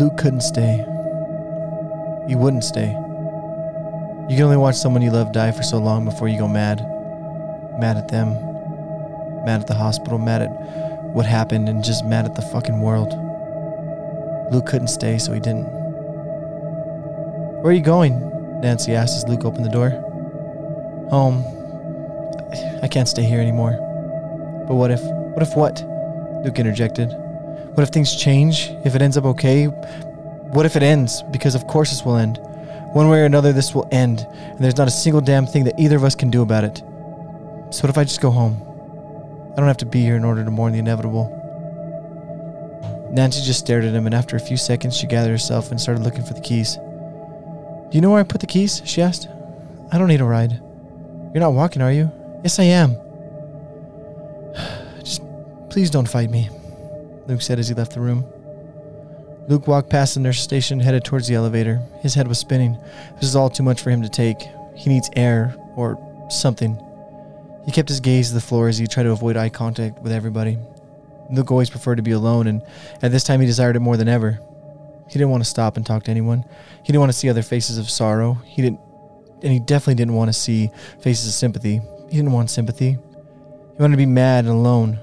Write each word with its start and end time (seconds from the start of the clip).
Luke 0.00 0.16
couldn't 0.16 0.40
stay. 0.40 0.78
He 2.26 2.34
wouldn't 2.34 2.64
stay. 2.64 2.88
You 2.88 4.34
can 4.34 4.44
only 4.44 4.56
watch 4.56 4.76
someone 4.76 5.02
you 5.02 5.10
love 5.10 5.32
die 5.32 5.52
for 5.52 5.62
so 5.62 5.76
long 5.76 6.06
before 6.06 6.26
you 6.26 6.38
go 6.38 6.48
mad. 6.48 6.80
Mad 7.78 7.98
at 7.98 8.08
them. 8.08 8.32
Mad 9.44 9.60
at 9.60 9.66
the 9.66 9.74
hospital. 9.74 10.16
Mad 10.16 10.40
at 10.40 10.48
what 11.12 11.26
happened 11.26 11.68
and 11.68 11.84
just 11.84 12.02
mad 12.06 12.24
at 12.24 12.34
the 12.34 12.40
fucking 12.40 12.80
world. 12.80 13.10
Luke 14.50 14.64
couldn't 14.64 14.88
stay, 14.88 15.18
so 15.18 15.34
he 15.34 15.40
didn't. 15.40 15.66
Where 17.60 17.70
are 17.70 17.76
you 17.76 17.82
going? 17.82 18.60
Nancy 18.62 18.94
asked 18.94 19.18
as 19.18 19.28
Luke 19.28 19.44
opened 19.44 19.66
the 19.66 19.68
door. 19.68 19.90
Home. 21.10 21.44
I 22.82 22.88
can't 22.88 23.06
stay 23.06 23.24
here 23.24 23.40
anymore. 23.40 23.72
But 24.66 24.76
what 24.76 24.90
if? 24.90 25.02
What 25.02 25.42
if 25.42 25.54
what? 25.54 25.84
Luke 26.42 26.58
interjected. 26.58 27.14
What 27.74 27.84
if 27.84 27.90
things 27.90 28.14
change? 28.16 28.68
If 28.84 28.94
it 28.94 29.02
ends 29.02 29.16
up 29.16 29.24
okay? 29.24 29.66
What 29.66 30.66
if 30.66 30.76
it 30.76 30.82
ends? 30.82 31.22
Because 31.30 31.54
of 31.54 31.66
course 31.66 31.90
this 31.90 32.04
will 32.04 32.16
end. 32.16 32.38
One 32.92 33.08
way 33.08 33.20
or 33.20 33.24
another, 33.24 33.52
this 33.52 33.72
will 33.72 33.88
end, 33.92 34.26
and 34.28 34.58
there's 34.58 34.76
not 34.76 34.88
a 34.88 34.90
single 34.90 35.20
damn 35.20 35.46
thing 35.46 35.62
that 35.64 35.78
either 35.78 35.96
of 35.96 36.02
us 36.02 36.16
can 36.16 36.28
do 36.28 36.42
about 36.42 36.64
it. 36.64 36.78
So 37.70 37.82
what 37.82 37.90
if 37.90 37.96
I 37.96 38.02
just 38.02 38.20
go 38.20 38.32
home? 38.32 38.60
I 39.52 39.56
don't 39.56 39.68
have 39.68 39.76
to 39.78 39.86
be 39.86 40.00
here 40.00 40.16
in 40.16 40.24
order 40.24 40.44
to 40.44 40.50
mourn 40.50 40.72
the 40.72 40.80
inevitable. 40.80 41.36
Nancy 43.12 43.42
just 43.42 43.60
stared 43.60 43.84
at 43.84 43.94
him, 43.94 44.06
and 44.06 44.14
after 44.14 44.34
a 44.34 44.40
few 44.40 44.56
seconds, 44.56 44.96
she 44.96 45.06
gathered 45.06 45.30
herself 45.30 45.70
and 45.70 45.80
started 45.80 46.02
looking 46.02 46.24
for 46.24 46.34
the 46.34 46.40
keys. 46.40 46.76
Do 46.76 47.90
you 47.92 48.00
know 48.00 48.10
where 48.10 48.20
I 48.20 48.24
put 48.24 48.40
the 48.40 48.46
keys? 48.48 48.82
she 48.84 49.02
asked. 49.02 49.28
I 49.92 49.98
don't 49.98 50.08
need 50.08 50.20
a 50.20 50.24
ride. 50.24 50.52
You're 51.32 51.40
not 51.40 51.52
walking, 51.52 51.82
are 51.82 51.92
you? 51.92 52.10
Yes, 52.42 52.58
I 52.58 52.64
am. 52.64 52.96
Just 55.04 55.22
please 55.70 55.90
don't 55.90 56.08
fight 56.08 56.30
me, 56.30 56.48
Luke 57.30 57.40
said 57.40 57.60
as 57.60 57.68
he 57.68 57.74
left 57.74 57.94
the 57.94 58.00
room. 58.00 58.24
Luke 59.48 59.68
walked 59.68 59.88
past 59.88 60.14
the 60.14 60.20
nurse 60.20 60.40
station 60.40 60.80
headed 60.80 61.04
towards 61.04 61.28
the 61.28 61.36
elevator. 61.36 61.80
His 62.00 62.14
head 62.14 62.26
was 62.26 62.38
spinning. 62.38 62.76
This 63.14 63.28
is 63.28 63.36
all 63.36 63.48
too 63.48 63.62
much 63.62 63.80
for 63.82 63.90
him 63.90 64.02
to 64.02 64.08
take. 64.08 64.42
He 64.74 64.90
needs 64.90 65.08
air 65.14 65.54
or 65.76 65.96
something. 66.28 66.76
He 67.64 67.70
kept 67.70 67.88
his 67.88 68.00
gaze 68.00 68.28
to 68.28 68.34
the 68.34 68.40
floor 68.40 68.66
as 68.66 68.78
he 68.78 68.88
tried 68.88 69.04
to 69.04 69.12
avoid 69.12 69.36
eye 69.36 69.48
contact 69.48 70.02
with 70.02 70.10
everybody. 70.10 70.58
Luke 71.30 71.52
always 71.52 71.70
preferred 71.70 71.96
to 71.96 72.02
be 72.02 72.10
alone, 72.10 72.48
and 72.48 72.62
at 73.00 73.12
this 73.12 73.22
time 73.22 73.40
he 73.40 73.46
desired 73.46 73.76
it 73.76 73.80
more 73.80 73.96
than 73.96 74.08
ever. 74.08 74.40
He 75.06 75.12
didn't 75.12 75.30
want 75.30 75.44
to 75.44 75.48
stop 75.48 75.76
and 75.76 75.86
talk 75.86 76.02
to 76.04 76.10
anyone. 76.10 76.44
He 76.82 76.86
didn't 76.86 77.00
want 77.00 77.12
to 77.12 77.18
see 77.18 77.28
other 77.28 77.42
faces 77.42 77.78
of 77.78 77.88
sorrow. 77.88 78.34
He 78.44 78.60
didn't, 78.60 78.80
and 79.42 79.52
he 79.52 79.60
definitely 79.60 79.94
didn't 79.94 80.14
want 80.14 80.30
to 80.30 80.32
see 80.32 80.70
faces 81.00 81.28
of 81.28 81.34
sympathy. 81.34 81.80
He 82.08 82.16
didn't 82.16 82.32
want 82.32 82.50
sympathy. 82.50 82.92
He 82.92 83.78
wanted 83.78 83.92
to 83.92 83.98
be 83.98 84.06
mad 84.06 84.46
and 84.46 84.54
alone. 84.54 84.98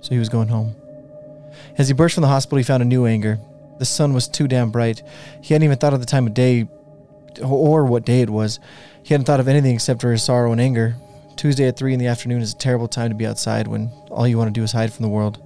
So 0.00 0.10
he 0.10 0.18
was 0.18 0.28
going 0.28 0.48
home. 0.48 0.74
As 1.78 1.88
he 1.88 1.94
burst 1.94 2.14
from 2.14 2.22
the 2.22 2.28
hospital, 2.28 2.58
he 2.58 2.64
found 2.64 2.82
a 2.82 2.86
new 2.86 3.06
anger. 3.06 3.38
The 3.78 3.84
sun 3.84 4.12
was 4.12 4.28
too 4.28 4.46
damn 4.46 4.70
bright. 4.70 5.02
He 5.40 5.54
hadn't 5.54 5.64
even 5.64 5.78
thought 5.78 5.94
of 5.94 6.00
the 6.00 6.06
time 6.06 6.26
of 6.26 6.34
day 6.34 6.68
or 7.42 7.84
what 7.86 8.04
day 8.04 8.20
it 8.20 8.30
was. 8.30 8.60
He 9.02 9.14
hadn't 9.14 9.24
thought 9.24 9.40
of 9.40 9.48
anything 9.48 9.74
except 9.74 10.00
for 10.00 10.12
his 10.12 10.22
sorrow 10.22 10.52
and 10.52 10.60
anger. 10.60 10.96
Tuesday 11.36 11.66
at 11.66 11.76
3 11.76 11.94
in 11.94 11.98
the 11.98 12.06
afternoon 12.06 12.42
is 12.42 12.52
a 12.52 12.56
terrible 12.56 12.88
time 12.88 13.08
to 13.08 13.16
be 13.16 13.26
outside 13.26 13.66
when 13.66 13.90
all 14.10 14.28
you 14.28 14.38
want 14.38 14.48
to 14.48 14.60
do 14.60 14.62
is 14.62 14.72
hide 14.72 14.92
from 14.92 15.02
the 15.02 15.08
world. 15.08 15.42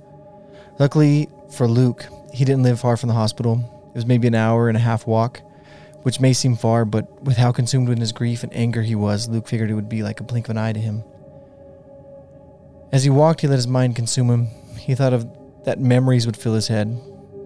Luckily 0.78 1.28
for 1.52 1.66
Luke, 1.66 2.06
he 2.32 2.44
didn't 2.44 2.64
live 2.64 2.80
far 2.80 2.97
from 2.97 3.08
the 3.08 3.14
hospital. 3.14 3.84
It 3.91 3.94
was 3.94 4.06
maybe 4.06 4.27
an 4.27 4.34
hour 4.34 4.69
and 4.69 4.77
a 4.77 4.80
half 4.80 5.06
walk, 5.06 5.41
which 6.02 6.20
may 6.20 6.32
seem 6.32 6.56
far, 6.56 6.84
but 6.84 7.22
with 7.22 7.36
how 7.36 7.52
consumed 7.52 7.88
in 7.88 8.00
his 8.00 8.12
grief 8.12 8.42
and 8.42 8.54
anger 8.54 8.82
he 8.82 8.94
was, 8.94 9.28
Luke 9.28 9.48
figured 9.48 9.70
it 9.70 9.74
would 9.74 9.88
be 9.88 10.02
like 10.02 10.20
a 10.20 10.24
blink 10.24 10.47
of 10.47 10.50
an 10.50 10.58
eye 10.58 10.72
to 10.72 10.80
him. 10.80 11.02
As 12.92 13.04
he 13.04 13.10
walked, 13.10 13.41
he 13.41 13.48
let 13.48 13.56
his 13.56 13.66
mind 13.66 13.97
consume 13.97 14.28
him. 14.28 14.48
He 14.78 14.94
thought 14.94 15.12
of 15.12 15.27
that 15.67 15.81
memories 15.81 16.25
would 16.27 16.36
fill 16.36 16.55
his 16.55 16.69
head, 16.69 16.98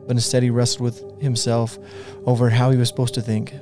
but 0.07 0.13
instead 0.13 0.43
he 0.43 0.51
wrestled 0.51 0.83
with 0.83 1.23
himself 1.23 1.79
over 2.27 2.51
how 2.51 2.71
he 2.71 2.77
was 2.77 2.89
supposed 2.89 3.15
to 3.15 3.23
think. 3.23 3.55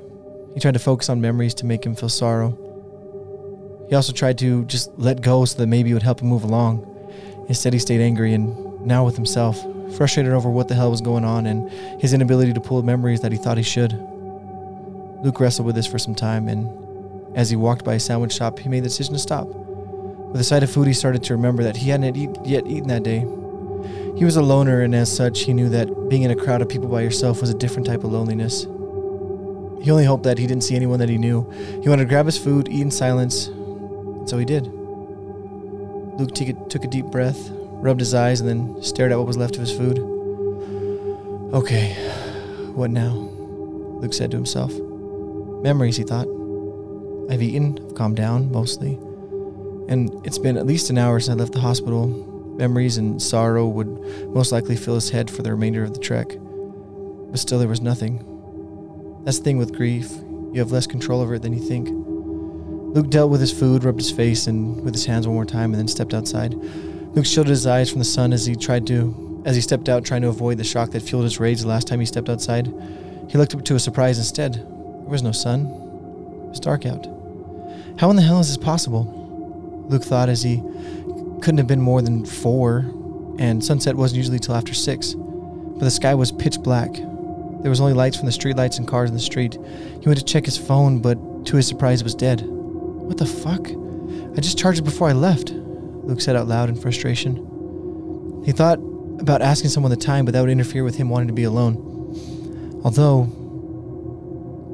He 0.53 0.61
tried 0.61 0.75
to 0.75 0.81
focus 0.81 1.09
on 1.09 1.21
memories 1.21 1.55
to 1.55 1.67
make 1.67 1.87
him 1.87 1.95
feel 1.95 2.09
sorrow. 2.09 2.57
He 3.89 3.95
also 3.95 4.13
tried 4.13 4.37
to 4.39 4.65
just 4.65 4.91
let 4.99 5.23
go 5.23 5.45
so 5.45 5.57
that 5.59 5.69
maybe 5.69 5.91
it 5.91 5.95
would 5.95 6.03
help 6.03 6.21
him 6.21 6.29
move 6.29 6.45
along. 6.45 6.85
Instead, 7.49 7.73
he 7.73 7.79
stayed 7.79 8.01
angry 8.01 8.35
and 8.35 8.85
now 8.85 9.05
with 9.05 9.15
himself, 9.15 9.65
frustrated 9.97 10.33
over 10.33 10.51
what 10.51 10.69
the 10.69 10.75
hell 10.75 10.91
was 10.91 11.01
going 11.01 11.25
on 11.25 11.47
and 11.47 11.71
his 12.01 12.13
inability 12.13 12.53
to 12.53 12.61
pull 12.61 12.83
memories 12.83 13.21
that 13.21 13.33
he 13.33 13.39
thought 13.39 13.57
he 13.57 13.63
should. 13.63 13.93
Luke 15.23 15.41
wrestled 15.41 15.67
with 15.67 15.77
this 15.77 15.87
for 15.87 15.99
some 15.99 16.15
time, 16.15 16.49
and 16.49 17.37
as 17.37 17.49
he 17.49 17.57
walked 17.57 17.85
by 17.85 17.95
a 17.95 18.01
sandwich 18.01 18.35
shop, 18.35 18.59
he 18.59 18.69
made 18.69 18.81
the 18.81 18.89
decision 18.89 19.15
to 19.15 19.21
stop. 19.21 19.47
With 19.47 20.37
the 20.37 20.45
sight 20.45 20.63
of 20.63 20.71
food, 20.71 20.87
he 20.87 20.93
started 20.93 21.23
to 21.25 21.35
remember 21.35 21.63
that 21.63 21.77
he 21.77 21.91
hadn't 21.91 22.47
yet 22.47 22.67
eaten 22.67 22.89
that 22.89 23.03
day. 23.03 23.25
He 24.19 24.25
was 24.25 24.37
a 24.37 24.43
loner, 24.43 24.81
and 24.83 24.97
as 24.97 25.15
such, 25.15 25.43
he 25.43 25.55
knew 25.55 25.69
that 25.69 26.09
being 26.09 26.23
in 26.23 26.33
a 26.33 26.37
crowd 26.37 26.61
of 26.61 26.69
people 26.69 26.89
by 26.89 27.03
yourself 27.03 27.41
was 27.41 27.51
a 27.51 27.55
different 27.55 27.87
type 27.87 28.03
of 28.03 28.11
loneliness. 28.11 28.65
He 29.81 29.93
only 29.93 30.05
hoped 30.05 30.25
that 30.25 30.39
he 30.39 30.47
didn't 30.49 30.65
see 30.65 30.75
anyone 30.75 30.99
that 30.99 31.09
he 31.09 31.19
knew. 31.19 31.49
He 31.83 31.89
wanted 31.89 32.03
to 32.03 32.09
grab 32.09 32.27
his 32.27 32.37
food, 32.37 32.69
eat 32.69 32.81
in 32.81 32.91
silence, 32.91 33.47
and 33.47 34.29
so 34.29 34.37
he 34.37 34.45
did. 34.45 34.67
Luke 34.67 36.35
took 36.35 36.49
a, 36.49 36.53
took 36.69 36.83
a 36.83 36.89
deep 36.89 37.07
breath, 37.07 37.49
rubbed 37.53 38.01
his 38.01 38.13
eyes, 38.13 38.41
and 38.41 38.49
then 38.49 38.83
stared 38.83 39.13
at 39.13 39.19
what 39.19 39.29
was 39.29 39.37
left 39.37 39.55
of 39.55 39.61
his 39.61 39.71
food. 39.71 40.01
Okay, 41.55 41.95
what 42.75 42.91
now? 42.91 43.13
Luke 43.13 44.15
said 44.15 44.33
to 44.33 44.37
himself. 44.37 44.73
Memories, 45.63 45.97
he 45.97 46.03
thought. 46.03 46.27
I've 47.31 47.41
eaten, 47.41 47.79
I've 47.87 47.95
calmed 47.95 48.17
down, 48.17 48.51
mostly. 48.51 48.95
And 49.89 50.11
it's 50.27 50.39
been 50.39 50.57
at 50.57 50.67
least 50.67 50.91
an 50.91 50.99
hour 50.99 51.21
since 51.21 51.37
I 51.37 51.39
left 51.39 51.53
the 51.53 51.61
hospital. 51.61 52.35
Memories 52.59 52.97
and 52.99 53.23
sorrow 53.23 53.69
would 53.69 53.87
most 54.35 54.51
likely 54.53 54.77
fill 54.77 54.97
his 54.97 55.11
head 55.11 55.31
for 55.31 55.43
the 55.43 55.53
remainder 55.53 55.85
of 55.85 55.95
the 55.95 56.01
trek. 56.01 56.37
But 57.31 57.39
still, 57.39 57.59
there 57.59 57.69
was 57.69 57.81
nothing. 57.81 58.25
That's 59.25 59.39
the 59.39 59.45
thing 59.45 59.59
with 59.59 59.75
grief. 59.75 60.11
You 60.53 60.61
have 60.61 60.73
less 60.73 60.87
control 60.87 61.21
over 61.21 61.35
it 61.35 61.43
than 61.43 61.53
you 61.53 61.61
think. 61.61 61.89
Luke 62.95 63.11
dealt 63.11 63.31
with 63.31 63.41
his 63.41 63.53
food, 63.53 63.85
rubbed 63.85 64.01
his 64.01 64.11
face 64.11 64.47
and 64.47 64.83
with 64.83 64.95
his 64.95 65.05
hands 65.05 65.27
one 65.27 65.35
more 65.35 65.45
time, 65.45 65.73
and 65.73 65.79
then 65.79 65.89
stepped 65.89 66.15
outside. 66.15 66.55
Luke 66.55 67.27
shielded 67.27 67.51
his 67.51 67.67
eyes 67.67 67.91
from 67.91 68.01
the 68.01 68.05
sun 68.05 68.33
as 68.33 68.47
he 68.47 68.57
tried 68.57 68.87
to, 68.89 69.43
as 69.45 69.55
he 69.55 69.63
stepped 69.63 69.89
out, 69.89 70.05
trying 70.05 70.23
to 70.23 70.29
avoid 70.29 70.59
the 70.59 70.65
shock 70.65 70.91
that 70.91 71.03
fueled 71.03 71.25
his 71.25 71.39
rage 71.39 71.61
the 71.61 71.69
last 71.69 71.87
time 71.87 72.01
he 72.01 72.07
stepped 72.07 72.29
outside. 72.29 72.67
He 73.29 73.39
looked 73.39 73.55
up 73.55 73.65
to 73.67 73.75
a 73.77 73.81
surprise 73.81 74.19
instead. 74.19 74.55
There 74.55 75.11
was 75.11 75.23
no 75.23 75.33
sun. 75.33 75.67
It 75.67 76.51
was 76.51 76.61
dark 76.61 76.87
out. 76.87 77.07
How 77.99 78.11
in 78.11 78.17
the 78.17 78.23
hell 78.23 78.41
is 78.41 78.49
this 78.49 78.57
possible? 78.57 79.87
Luke 79.89 80.05
thought 80.05 80.29
as 80.29 80.43
he 80.43 80.63
couldn't 81.41 81.59
have 81.59 81.67
been 81.67 81.81
more 81.81 82.03
than 82.03 82.25
four, 82.25 82.85
and 83.39 83.65
sunset 83.65 83.97
wasn't 83.97 84.19
usually 84.19 84.39
till 84.39 84.55
after 84.55 84.75
six. 84.75 85.15
But 85.15 85.81
the 85.81 85.91
sky 85.91 86.15
was 86.15 86.33
pitch 86.33 86.59
black. 86.61 86.93
There 86.93 87.71
was 87.71 87.81
only 87.81 87.93
lights 87.93 88.17
from 88.17 88.27
the 88.27 88.33
streetlights 88.33 88.79
and 88.79 88.87
cars 88.87 89.11
in 89.11 89.15
the 89.15 89.23
street. 89.23 89.55
He 90.01 90.07
went 90.07 90.19
to 90.19 90.25
check 90.25 90.45
his 90.45 90.59
phone, 90.59 91.01
but 91.01 91.47
to 91.47 91.57
his 91.57 91.67
surprise, 91.67 92.01
it 92.01 92.05
was 92.05 92.15
dead. 92.15 92.43
What 92.45 93.19
the 93.19 93.27
fuck? 93.27 93.69
I 94.37 94.41
just 94.41 94.59
charged 94.59 94.81
it 94.81 94.85
before 94.85 95.09
I 95.09 95.13
left, 95.13 95.51
Luke 95.51 96.21
said 96.21 96.37
out 96.37 96.47
loud 96.47 96.69
in 96.69 96.77
frustration. 96.77 98.43
He 98.45 98.53
thought 98.53 98.79
about 99.19 99.43
asking 99.43 99.71
someone 99.71 99.91
the 99.91 99.97
time, 99.97 100.25
but 100.25 100.33
that 100.35 100.41
would 100.41 100.51
interfere 100.51 100.85
with 100.85 100.97
him 100.97 101.09
wanting 101.09 101.29
to 101.29 101.35
be 101.35 101.45
alone. 101.45 101.77
Although, 102.85 103.25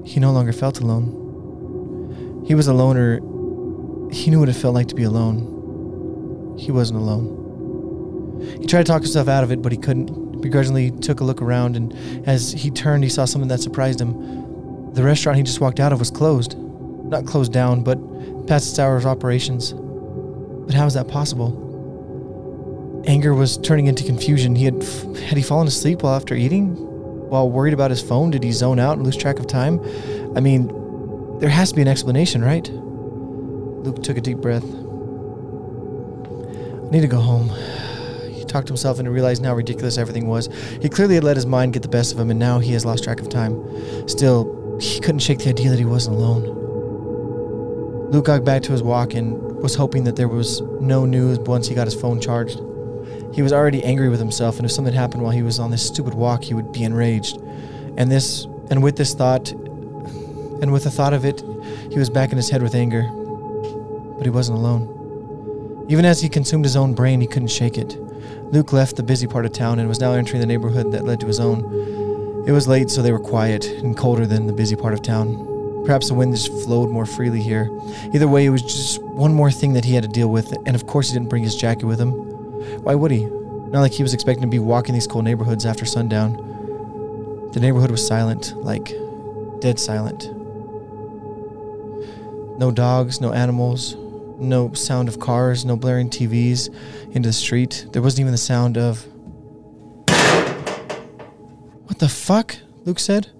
he 0.04 0.20
no 0.20 0.32
longer 0.32 0.52
felt 0.52 0.80
alone. 0.80 2.44
He 2.46 2.54
was 2.54 2.66
a 2.66 2.74
loner. 2.74 3.16
He 4.12 4.30
knew 4.30 4.40
what 4.40 4.48
it 4.48 4.54
felt 4.54 4.74
like 4.74 4.88
to 4.88 4.94
be 4.94 5.04
alone. 5.04 5.53
He 6.56 6.70
wasn't 6.70 7.00
alone. 7.00 8.56
He 8.60 8.66
tried 8.66 8.86
to 8.86 8.92
talk 8.92 9.02
himself 9.02 9.28
out 9.28 9.44
of 9.44 9.50
it, 9.52 9.62
but 9.62 9.72
he 9.72 9.78
couldn't. 9.78 10.40
Begrudgingly 10.40 10.90
took 10.90 11.20
a 11.20 11.24
look 11.24 11.40
around, 11.40 11.76
and 11.76 11.94
as 12.28 12.52
he 12.52 12.70
turned, 12.70 13.02
he 13.02 13.10
saw 13.10 13.24
something 13.24 13.48
that 13.48 13.60
surprised 13.60 14.00
him. 14.00 14.92
The 14.92 15.02
restaurant 15.02 15.38
he 15.38 15.42
just 15.42 15.60
walked 15.60 15.80
out 15.80 15.92
of 15.92 15.98
was 15.98 16.10
closed. 16.10 16.56
Not 16.58 17.26
closed 17.26 17.52
down, 17.52 17.82
but 17.82 17.98
past 18.46 18.68
its 18.68 18.78
hours 18.78 19.04
of 19.04 19.10
operations. 19.10 19.72
But 19.72 20.74
how 20.74 20.86
is 20.86 20.94
that 20.94 21.08
possible? 21.08 21.62
Anger 23.06 23.34
was 23.34 23.58
turning 23.58 23.86
into 23.86 24.04
confusion. 24.04 24.54
He 24.54 24.64
had 24.64 24.82
had 25.26 25.36
he 25.36 25.42
fallen 25.42 25.66
asleep 25.66 26.02
while 26.02 26.14
after 26.14 26.34
eating? 26.34 26.76
While 27.28 27.50
worried 27.50 27.74
about 27.74 27.90
his 27.90 28.02
phone, 28.02 28.30
did 28.30 28.42
he 28.42 28.52
zone 28.52 28.78
out 28.78 28.96
and 28.96 29.04
lose 29.04 29.16
track 29.16 29.38
of 29.38 29.46
time? 29.46 29.80
I 30.36 30.40
mean, 30.40 30.68
there 31.40 31.50
has 31.50 31.70
to 31.70 31.74
be 31.74 31.82
an 31.82 31.88
explanation, 31.88 32.44
right? 32.44 32.68
Luke 32.70 34.02
took 34.02 34.16
a 34.16 34.20
deep 34.20 34.38
breath. 34.38 34.64
Need 36.94 37.00
to 37.00 37.08
go 37.08 37.18
home. 37.18 37.48
He 38.30 38.44
talked 38.44 38.68
to 38.68 38.70
himself 38.70 39.00
into 39.00 39.10
realizing 39.10 39.44
how 39.44 39.56
ridiculous 39.56 39.98
everything 39.98 40.28
was. 40.28 40.48
He 40.80 40.88
clearly 40.88 41.16
had 41.16 41.24
let 41.24 41.34
his 41.34 41.44
mind 41.44 41.72
get 41.72 41.82
the 41.82 41.88
best 41.88 42.12
of 42.12 42.20
him, 42.20 42.30
and 42.30 42.38
now 42.38 42.60
he 42.60 42.72
has 42.74 42.84
lost 42.84 43.02
track 43.02 43.18
of 43.18 43.28
time. 43.28 43.60
Still, 44.08 44.78
he 44.80 45.00
couldn't 45.00 45.18
shake 45.18 45.40
the 45.40 45.48
idea 45.48 45.70
that 45.70 45.78
he 45.80 45.84
wasn't 45.84 46.14
alone. 46.14 46.44
Luke 48.12 48.26
got 48.26 48.44
back 48.44 48.62
to 48.62 48.70
his 48.70 48.80
walk 48.80 49.12
and 49.12 49.42
was 49.60 49.74
hoping 49.74 50.04
that 50.04 50.14
there 50.14 50.28
was 50.28 50.60
no 50.80 51.04
news 51.04 51.40
once 51.40 51.66
he 51.66 51.74
got 51.74 51.88
his 51.88 52.00
phone 52.00 52.20
charged. 52.20 52.60
He 53.32 53.42
was 53.42 53.52
already 53.52 53.82
angry 53.82 54.08
with 54.08 54.20
himself, 54.20 54.58
and 54.58 54.64
if 54.64 54.70
something 54.70 54.94
happened 54.94 55.24
while 55.24 55.32
he 55.32 55.42
was 55.42 55.58
on 55.58 55.72
this 55.72 55.84
stupid 55.84 56.14
walk, 56.14 56.44
he 56.44 56.54
would 56.54 56.70
be 56.70 56.84
enraged. 56.84 57.38
And 57.96 58.08
this, 58.08 58.44
and 58.70 58.84
with 58.84 58.94
this 58.94 59.14
thought, 59.14 59.50
and 59.50 60.72
with 60.72 60.84
the 60.84 60.92
thought 60.92 61.12
of 61.12 61.24
it, 61.24 61.42
he 61.90 61.98
was 61.98 62.08
back 62.08 62.30
in 62.30 62.36
his 62.36 62.50
head 62.50 62.62
with 62.62 62.76
anger. 62.76 63.02
But 64.16 64.26
he 64.26 64.30
wasn't 64.30 64.58
alone. 64.58 64.93
Even 65.88 66.04
as 66.04 66.20
he 66.20 66.28
consumed 66.28 66.64
his 66.64 66.76
own 66.76 66.94
brain, 66.94 67.20
he 67.20 67.26
couldn't 67.26 67.48
shake 67.48 67.76
it. 67.76 67.98
Luke 68.52 68.72
left 68.72 68.96
the 68.96 69.02
busy 69.02 69.26
part 69.26 69.44
of 69.44 69.52
town 69.52 69.78
and 69.78 69.88
was 69.88 70.00
now 70.00 70.12
entering 70.12 70.40
the 70.40 70.46
neighborhood 70.46 70.92
that 70.92 71.04
led 71.04 71.20
to 71.20 71.26
his 71.26 71.40
own. 71.40 72.44
It 72.46 72.52
was 72.52 72.68
late, 72.68 72.90
so 72.90 73.02
they 73.02 73.12
were 73.12 73.18
quiet 73.18 73.64
and 73.66 73.96
colder 73.96 74.26
than 74.26 74.46
the 74.46 74.52
busy 74.52 74.76
part 74.76 74.94
of 74.94 75.02
town. 75.02 75.82
Perhaps 75.84 76.08
the 76.08 76.14
wind 76.14 76.34
just 76.34 76.52
flowed 76.64 76.90
more 76.90 77.04
freely 77.04 77.42
here. 77.42 77.70
Either 78.12 78.28
way, 78.28 78.46
it 78.46 78.50
was 78.50 78.62
just 78.62 79.02
one 79.02 79.34
more 79.34 79.50
thing 79.50 79.74
that 79.74 79.84
he 79.84 79.94
had 79.94 80.02
to 80.02 80.08
deal 80.08 80.28
with, 80.28 80.56
and 80.66 80.74
of 80.74 80.86
course, 80.86 81.08
he 81.08 81.14
didn't 81.14 81.28
bring 81.28 81.42
his 81.42 81.56
jacket 81.56 81.84
with 81.86 82.00
him. 82.00 82.12
Why 82.82 82.94
would 82.94 83.10
he? 83.10 83.24
Not 83.26 83.80
like 83.80 83.92
he 83.92 84.02
was 84.02 84.14
expecting 84.14 84.42
to 84.42 84.48
be 84.48 84.58
walking 84.58 84.94
these 84.94 85.06
cold 85.06 85.24
neighborhoods 85.24 85.66
after 85.66 85.84
sundown. 85.84 86.34
The 87.52 87.60
neighborhood 87.60 87.90
was 87.90 88.06
silent, 88.06 88.56
like 88.56 88.94
dead 89.60 89.78
silent. 89.78 90.30
No 92.58 92.70
dogs, 92.70 93.20
no 93.20 93.32
animals, 93.32 93.96
no 94.38 94.72
sound 94.74 95.08
of 95.08 95.20
cars, 95.20 95.64
no 95.64 95.76
blaring 95.76 96.10
TVs 96.10 96.68
into 97.12 97.28
the 97.28 97.32
street. 97.32 97.86
There 97.92 98.02
wasn't 98.02 98.20
even 98.20 98.32
the 98.32 98.38
sound 98.38 98.76
of. 98.76 99.06
What 101.86 101.98
the 101.98 102.08
fuck? 102.08 102.56
Luke 102.84 102.98
said. 102.98 103.30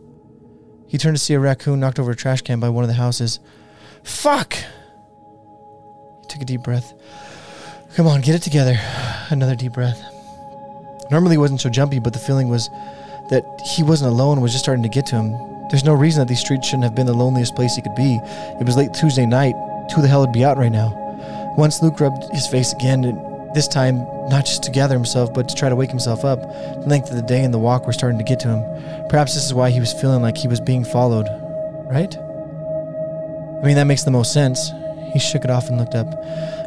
He 0.87 0.99
turned 0.99 1.17
to 1.17 1.23
see 1.23 1.35
a 1.35 1.41
raccoon 1.41 1.81
knocked 1.81 1.99
over 1.99 2.13
a 2.13 2.17
trash 2.17 2.43
can 2.43 2.61
by 2.61 2.69
one 2.69 2.85
of 2.85 2.89
the 2.89 2.95
houses. 2.95 3.41
Fuck! 4.05 4.55
He 4.55 6.29
took 6.29 6.43
a 6.43 6.45
deep 6.45 6.63
breath. 6.63 6.93
Come 7.97 8.07
on, 8.07 8.21
get 8.21 8.35
it 8.35 8.43
together. 8.43 8.79
Another 9.31 9.57
deep 9.57 9.73
breath. 9.73 10.01
Normally, 11.11 11.35
he 11.35 11.39
wasn't 11.39 11.61
so 11.61 11.69
jumpy, 11.69 11.99
but 11.99 12.13
the 12.13 12.19
feeling 12.19 12.49
was 12.49 12.69
that 13.31 13.45
he 13.75 13.83
wasn't 13.83 14.13
alone 14.13 14.41
was 14.41 14.53
just 14.53 14.65
starting 14.65 14.83
to 14.83 14.89
get 14.89 15.07
to 15.07 15.17
him. 15.17 15.33
There's 15.71 15.85
no 15.85 15.95
reason 15.95 16.21
that 16.21 16.29
these 16.29 16.41
streets 16.41 16.67
shouldn't 16.67 16.85
have 16.85 16.95
been 16.95 17.07
the 17.07 17.15
loneliest 17.15 17.55
place 17.57 17.75
he 17.75 17.83
could 17.83 17.95
be. 17.95 18.21
It 18.61 18.67
was 18.67 18.77
late 18.77 18.93
Tuesday 18.95 19.27
night. 19.27 19.55
Who 19.93 20.03
the 20.03 20.09
hell 20.09 20.21
would 20.21 20.33
be 20.33 20.45
out 20.45 20.57
right 20.57 20.73
now? 20.73 21.01
Once 21.57 21.83
Luke 21.83 22.01
rubbed 22.01 22.25
his 22.33 22.47
face 22.47 22.73
again, 22.73 23.03
this 23.55 23.69
time 23.69 24.07
not 24.29 24.45
just 24.45 24.63
to 24.65 24.71
gather 24.71 24.95
himself, 24.95 25.33
but 25.33 25.49
to 25.49 25.55
try 25.55 25.69
to 25.69 25.77
wake 25.77 25.91
himself 25.91 26.25
up. 26.25 26.41
The 26.41 26.87
length 26.87 27.11
of 27.11 27.17
the 27.17 27.23
day 27.23 27.45
and 27.45 27.55
the 27.55 27.59
walk 27.59 27.87
were 27.87 27.93
starting 27.93 28.19
to 28.19 28.25
get 28.25 28.41
to 28.41 28.49
him. 28.49 29.09
Perhaps 29.09 29.35
this 29.35 29.45
is 29.45 29.55
why 29.55 29.71
he 29.71 29.81
was 29.81 29.93
feeling 29.93 30.23
like 30.23 30.37
he 30.37 30.49
was 30.49 30.61
being 30.61 30.85
followed, 30.85 31.29
right? 31.91 32.17
I 32.17 33.67
mean, 33.67 33.77
that 33.77 33.87
makes 33.87 34.03
the 34.03 34.11
most 34.11 34.33
sense. 34.33 34.73
He 35.13 35.19
shook 35.19 35.45
it 35.45 35.51
off 35.51 35.69
and 35.69 35.79
looked 35.79 35.95
up. 35.95 36.09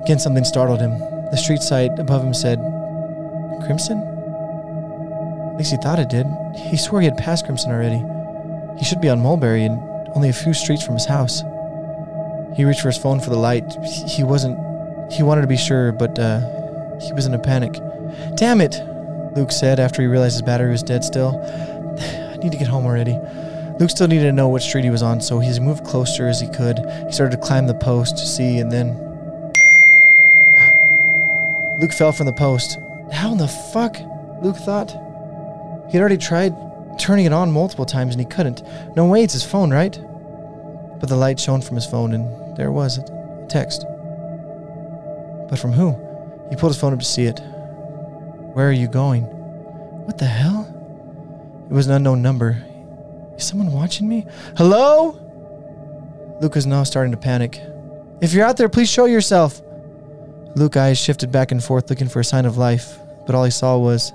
Again, 0.02 0.20
something 0.20 0.46
startled 0.46 0.80
him. 0.80 0.98
The 1.32 1.38
street 1.38 1.62
sight 1.62 1.92
above 2.00 2.24
him 2.24 2.34
said, 2.34 2.60
Crimson? 3.66 4.00
At 5.52 5.58
least 5.58 5.72
he 5.72 5.78
thought 5.78 6.00
it 6.00 6.10
did. 6.10 6.28
He 6.56 6.78
swore 6.78 7.02
he 7.02 7.06
had 7.06 7.18
passed 7.18 7.46
Crimson 7.46 7.72
already. 7.72 8.02
He 8.78 8.86
should 8.86 9.02
be 9.02 9.10
on 9.10 9.20
Mulberry 9.20 9.66
and 9.66 9.80
only 10.16 10.30
a 10.30 10.34
few 10.34 10.54
streets 10.54 10.84
from 10.84 10.94
his 10.94 11.06
house. 11.06 11.44
He 12.56 12.66
reached 12.66 12.82
for 12.82 12.88
his 12.88 12.98
phone 12.98 13.20
for 13.20 13.30
the 13.30 13.38
light. 13.38 13.66
He 14.08 14.24
wasn't. 14.24 14.58
He 15.12 15.24
wanted 15.24 15.42
to 15.42 15.48
be 15.48 15.58
sure, 15.58 15.92
but 15.92 16.18
uh, 16.20 16.40
he 17.00 17.14
was 17.14 17.26
in 17.26 17.34
a 17.34 17.40
panic. 17.40 17.80
Damn 18.36 18.62
it, 18.62 18.82
Luke 19.36 19.52
said 19.52 19.80
after 19.80 20.02
he 20.02 20.08
realized 20.08 20.36
his 20.36 20.42
battery 20.42 20.72
was 20.72 20.84
dead 20.84 21.04
still. 21.04 21.42
I 22.00 22.38
need 22.38 22.52
to 22.52 22.58
get 22.58 22.68
home 22.68 22.86
already. 22.86 23.18
Luke 23.80 23.90
still 23.90 24.08
needed 24.08 24.24
to 24.24 24.32
know 24.32 24.48
what 24.48 24.62
street 24.62 24.84
he 24.84 24.90
was 24.90 25.04
on, 25.04 25.22
so 25.22 25.40
he 25.40 25.60
moved 25.60 25.86
closer 25.86 26.28
as 26.28 26.42
he 26.42 26.48
could. 26.48 26.80
He 27.06 27.12
started 27.12 27.36
to 27.36 27.42
climb 27.42 27.68
the 27.68 27.76
post 27.76 28.18
to 28.18 28.26
see, 28.26 28.60
and 28.60 28.72
then. 28.72 28.96
Luke 31.80 31.94
fell 31.94 32.12
from 32.12 32.26
the 32.26 32.34
post. 32.34 32.80
How 33.12 33.32
in 33.32 33.38
the 33.38 33.48
fuck? 33.48 33.98
Luke 34.42 34.58
thought. 34.58 34.92
He'd 35.90 36.00
already 36.00 36.18
tried 36.18 36.56
turning 36.98 37.26
it 37.26 37.34
on 37.34 37.52
multiple 37.52 37.86
times 37.86 38.16
and 38.16 38.20
he 38.20 38.26
couldn't. 38.26 38.64
No 38.96 39.06
way, 39.06 39.24
it's 39.24 39.34
his 39.34 39.44
phone, 39.44 39.72
right? 39.72 40.00
But 41.00 41.10
the 41.10 41.16
light 41.16 41.40
shone 41.40 41.62
from 41.62 41.76
his 41.76 41.86
phone, 41.86 42.14
and 42.14 42.58
there 42.58 42.72
was 42.72 42.98
it 42.98 43.10
a 43.10 43.46
text. 43.48 43.86
But 45.50 45.60
from 45.60 45.72
who? 45.72 45.96
He 46.50 46.56
pulled 46.56 46.74
his 46.74 46.80
phone 46.80 46.94
up 46.94 47.00
to 47.00 47.06
see 47.06 47.26
it. 47.26 47.40
Where 48.54 48.68
are 48.70 48.74
you 48.74 48.88
going? 48.88 49.24
What 49.24 50.18
the 50.18 50.26
hell? 50.26 50.74
It 51.70 51.74
was 51.74 51.88
an 51.88 51.94
unknown 51.94 52.22
number. 52.22 52.64
Is 53.36 53.46
someone 53.46 53.72
watching 53.72 54.08
me? 54.08 54.26
Hello? 54.58 55.20
Luke 56.42 56.56
was 56.56 56.66
now 56.66 56.84
starting 56.84 57.12
to 57.12 57.18
panic. 57.18 57.62
If 58.22 58.34
you're 58.34 58.46
out 58.46 58.58
there, 58.58 58.70
please 58.70 58.90
show 58.90 59.06
yourself. 59.06 59.62
Luke's 60.56 60.78
eyes 60.78 60.98
shifted 60.98 61.32
back 61.32 61.52
and 61.52 61.64
forth 61.64 61.90
looking 61.90 62.08
for 62.08 62.20
a 62.20 62.24
sign 62.24 62.46
of 62.46 62.58
life, 62.58 62.98
but 63.26 63.36
all 63.36 63.44
he 63.44 63.52
saw 63.52 63.78
was 63.78 64.12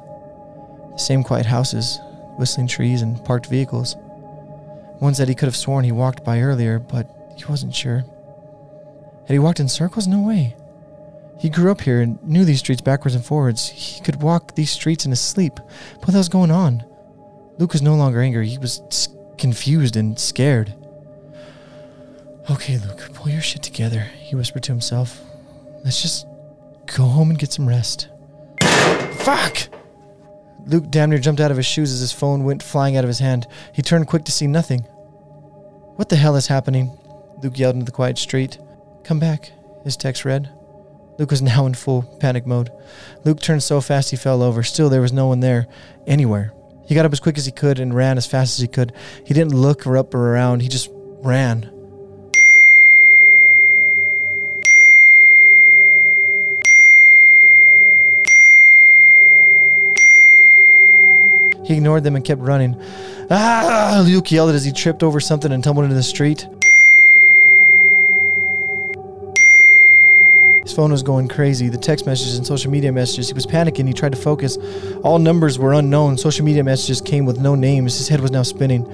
the 0.92 0.98
same 0.98 1.22
quiet 1.22 1.46
houses, 1.46 2.00
whistling 2.36 2.66
trees, 2.66 3.02
and 3.02 3.24
parked 3.24 3.46
vehicles. 3.46 3.96
Ones 5.02 5.18
that 5.18 5.28
he 5.28 5.34
could 5.34 5.46
have 5.46 5.56
sworn 5.56 5.84
he 5.84 5.90
walked 5.90 6.24
by 6.24 6.40
earlier, 6.40 6.78
but 6.78 7.10
he 7.36 7.44
wasn't 7.46 7.74
sure. 7.74 8.04
Had 9.26 9.32
he 9.32 9.40
walked 9.40 9.58
in 9.58 9.68
circles? 9.68 10.06
No 10.06 10.20
way. 10.20 10.54
He 11.40 11.50
grew 11.50 11.72
up 11.72 11.80
here 11.80 12.02
and 12.02 12.22
knew 12.22 12.44
these 12.44 12.60
streets 12.60 12.80
backwards 12.80 13.16
and 13.16 13.24
forwards. 13.24 13.68
He 13.68 14.00
could 14.00 14.22
walk 14.22 14.54
these 14.54 14.70
streets 14.70 15.04
in 15.04 15.10
his 15.10 15.20
sleep. 15.20 15.58
What 15.98 16.14
hell's 16.14 16.28
going 16.28 16.52
on? 16.52 16.84
Luke 17.58 17.72
was 17.72 17.82
no 17.82 17.96
longer 17.96 18.20
angry. 18.20 18.46
He 18.46 18.58
was 18.58 18.80
confused 19.38 19.96
and 19.96 20.16
scared. 20.16 20.72
Okay, 22.48 22.78
Luke, 22.78 23.10
pull 23.12 23.32
your 23.32 23.42
shit 23.42 23.64
together, 23.64 24.02
he 24.20 24.36
whispered 24.36 24.62
to 24.62 24.72
himself. 24.72 25.20
Let's 25.84 26.00
just 26.00 26.28
go 26.86 27.06
home 27.06 27.30
and 27.30 27.38
get 27.40 27.52
some 27.52 27.68
rest. 27.68 28.08
Fuck! 29.14 29.68
Luke 30.64 30.84
damn 30.90 31.10
near 31.10 31.18
jumped 31.18 31.40
out 31.40 31.50
of 31.50 31.56
his 31.56 31.66
shoes 31.66 31.92
as 31.92 31.98
his 31.98 32.12
phone 32.12 32.44
went 32.44 32.62
flying 32.62 32.96
out 32.96 33.02
of 33.02 33.08
his 33.08 33.18
hand. 33.18 33.48
He 33.72 33.82
turned 33.82 34.06
quick 34.06 34.24
to 34.26 34.32
see 34.32 34.46
nothing. 34.46 34.86
What 35.96 36.08
the 36.08 36.16
hell 36.16 36.36
is 36.36 36.46
happening? 36.46 36.90
Luke 37.42 37.58
yelled 37.58 37.74
into 37.74 37.84
the 37.84 37.92
quiet 37.92 38.18
street. 38.18 38.58
Come 39.04 39.18
back, 39.18 39.52
his 39.84 39.96
text 39.96 40.24
read. 40.24 40.50
Luke 41.18 41.30
was 41.30 41.42
now 41.42 41.66
in 41.66 41.74
full 41.74 42.02
panic 42.18 42.46
mode. 42.46 42.70
Luke 43.24 43.40
turned 43.40 43.62
so 43.62 43.80
fast 43.80 44.10
he 44.10 44.16
fell 44.16 44.42
over. 44.42 44.62
Still, 44.62 44.88
there 44.88 45.02
was 45.02 45.12
no 45.12 45.26
one 45.26 45.40
there, 45.40 45.66
anywhere. 46.06 46.52
He 46.86 46.94
got 46.94 47.04
up 47.04 47.12
as 47.12 47.20
quick 47.20 47.36
as 47.36 47.46
he 47.46 47.52
could 47.52 47.78
and 47.78 47.94
ran 47.94 48.16
as 48.16 48.26
fast 48.26 48.58
as 48.58 48.62
he 48.62 48.68
could. 48.68 48.92
He 49.24 49.34
didn't 49.34 49.54
look 49.54 49.86
or 49.86 49.96
up 49.96 50.14
or 50.14 50.32
around, 50.32 50.60
he 50.60 50.68
just 50.68 50.88
ran. 50.92 51.70
He 61.64 61.74
ignored 61.74 62.04
them 62.04 62.16
and 62.16 62.24
kept 62.24 62.40
running. 62.40 62.80
Ah! 63.30 64.02
Luke 64.04 64.30
yelled 64.30 64.50
as 64.50 64.64
he 64.64 64.72
tripped 64.72 65.02
over 65.02 65.20
something 65.20 65.52
and 65.52 65.62
tumbled 65.62 65.84
into 65.84 65.94
the 65.94 66.02
street. 66.02 66.46
His 70.62 70.72
phone 70.72 70.92
was 70.92 71.02
going 71.02 71.28
crazy. 71.28 71.68
The 71.68 71.76
text 71.76 72.06
messages 72.06 72.38
and 72.38 72.46
social 72.46 72.70
media 72.70 72.92
messages. 72.92 73.28
He 73.28 73.34
was 73.34 73.46
panicking. 73.46 73.86
He 73.86 73.92
tried 73.92 74.12
to 74.12 74.18
focus. 74.18 74.56
All 75.02 75.18
numbers 75.18 75.58
were 75.58 75.72
unknown. 75.72 76.16
Social 76.16 76.44
media 76.44 76.64
messages 76.64 77.00
came 77.00 77.26
with 77.26 77.40
no 77.40 77.54
names. 77.54 77.98
His 77.98 78.08
head 78.08 78.20
was 78.20 78.30
now 78.30 78.42
spinning. 78.42 78.86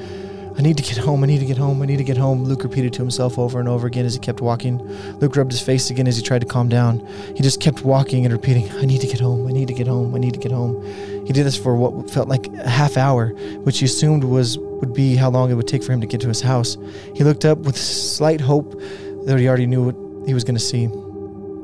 I 0.58 0.60
need 0.60 0.76
to 0.78 0.82
get 0.82 0.96
home. 0.96 1.22
I 1.22 1.26
need 1.28 1.38
to 1.38 1.46
get 1.46 1.56
home. 1.56 1.80
I 1.80 1.86
need 1.86 1.98
to 1.98 2.04
get 2.04 2.16
home. 2.16 2.42
Luke 2.42 2.64
repeated 2.64 2.92
to 2.94 2.98
himself 3.00 3.38
over 3.38 3.60
and 3.60 3.68
over 3.68 3.86
again 3.86 4.04
as 4.04 4.14
he 4.14 4.18
kept 4.18 4.40
walking. 4.40 4.78
Luke 5.20 5.36
rubbed 5.36 5.52
his 5.52 5.60
face 5.60 5.88
again 5.88 6.08
as 6.08 6.16
he 6.16 6.22
tried 6.22 6.40
to 6.40 6.48
calm 6.48 6.68
down. 6.68 6.98
He 7.36 7.42
just 7.44 7.60
kept 7.60 7.84
walking 7.84 8.24
and 8.24 8.32
repeating, 8.32 8.68
I 8.72 8.84
need 8.84 9.00
to 9.02 9.06
get 9.06 9.20
home. 9.20 9.46
I 9.46 9.52
need 9.52 9.68
to 9.68 9.74
get 9.74 9.86
home. 9.86 10.16
I 10.16 10.18
need 10.18 10.34
to 10.34 10.40
get 10.40 10.50
home. 10.50 10.82
He 11.28 11.34
did 11.34 11.44
this 11.44 11.56
for 11.56 11.76
what 11.76 12.10
felt 12.10 12.26
like 12.26 12.48
a 12.54 12.68
half 12.68 12.96
hour, 12.96 13.28
which 13.62 13.78
he 13.78 13.84
assumed 13.84 14.24
was 14.24 14.58
would 14.58 14.94
be 14.94 15.14
how 15.14 15.28
long 15.28 15.50
it 15.50 15.54
would 15.54 15.68
take 15.68 15.84
for 15.84 15.92
him 15.92 16.00
to 16.00 16.06
get 16.06 16.22
to 16.22 16.28
his 16.28 16.40
house. 16.40 16.78
He 17.14 17.22
looked 17.22 17.44
up 17.44 17.58
with 17.58 17.76
slight 17.76 18.40
hope 18.40 18.80
that 19.26 19.38
he 19.38 19.46
already 19.46 19.66
knew 19.66 19.84
what 19.84 20.26
he 20.26 20.32
was 20.32 20.42
going 20.42 20.56
to 20.56 20.60
see. 20.60 20.88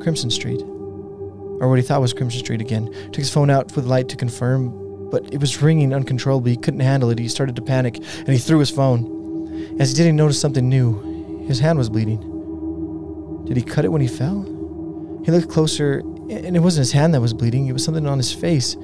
Crimson 0.02 0.30
Street. 0.30 0.60
Or 0.60 1.68
what 1.68 1.78
he 1.78 1.82
thought 1.82 2.02
was 2.02 2.12
Crimson 2.12 2.40
Street 2.40 2.60
again. 2.60 2.92
Took 3.06 3.16
his 3.16 3.30
phone 3.30 3.48
out 3.48 3.74
with 3.74 3.86
light 3.86 4.10
to 4.10 4.16
confirm 4.16 4.84
but 5.10 5.32
it 5.32 5.40
was 5.40 5.62
ringing 5.62 5.94
uncontrollably. 5.94 6.50
He 6.50 6.56
couldn't 6.56 6.80
handle 6.80 7.08
it. 7.08 7.20
He 7.20 7.28
started 7.28 7.54
to 7.54 7.62
panic 7.62 7.96
and 7.96 8.28
he 8.28 8.38
threw 8.38 8.58
his 8.58 8.70
phone. 8.70 9.78
As 9.78 9.90
he 9.90 9.96
did, 9.96 10.06
he 10.06 10.12
noticed 10.12 10.40
something 10.40 10.68
new. 10.68 11.44
His 11.46 11.60
hand 11.60 11.78
was 11.78 11.88
bleeding. 11.88 12.18
Did 13.46 13.56
he 13.56 13.62
cut 13.62 13.84
it 13.84 13.92
when 13.92 14.00
he 14.00 14.08
fell? 14.08 14.42
He 15.24 15.30
looked 15.30 15.48
closer, 15.48 16.02
and 16.30 16.56
it 16.56 16.60
wasn't 16.60 16.80
his 16.80 16.92
hand 16.92 17.14
that 17.14 17.20
was 17.20 17.34
bleeding, 17.34 17.66
it 17.66 17.72
was 17.72 17.84
something 17.84 18.06
on 18.06 18.18
his 18.18 18.32
face. 18.32 18.76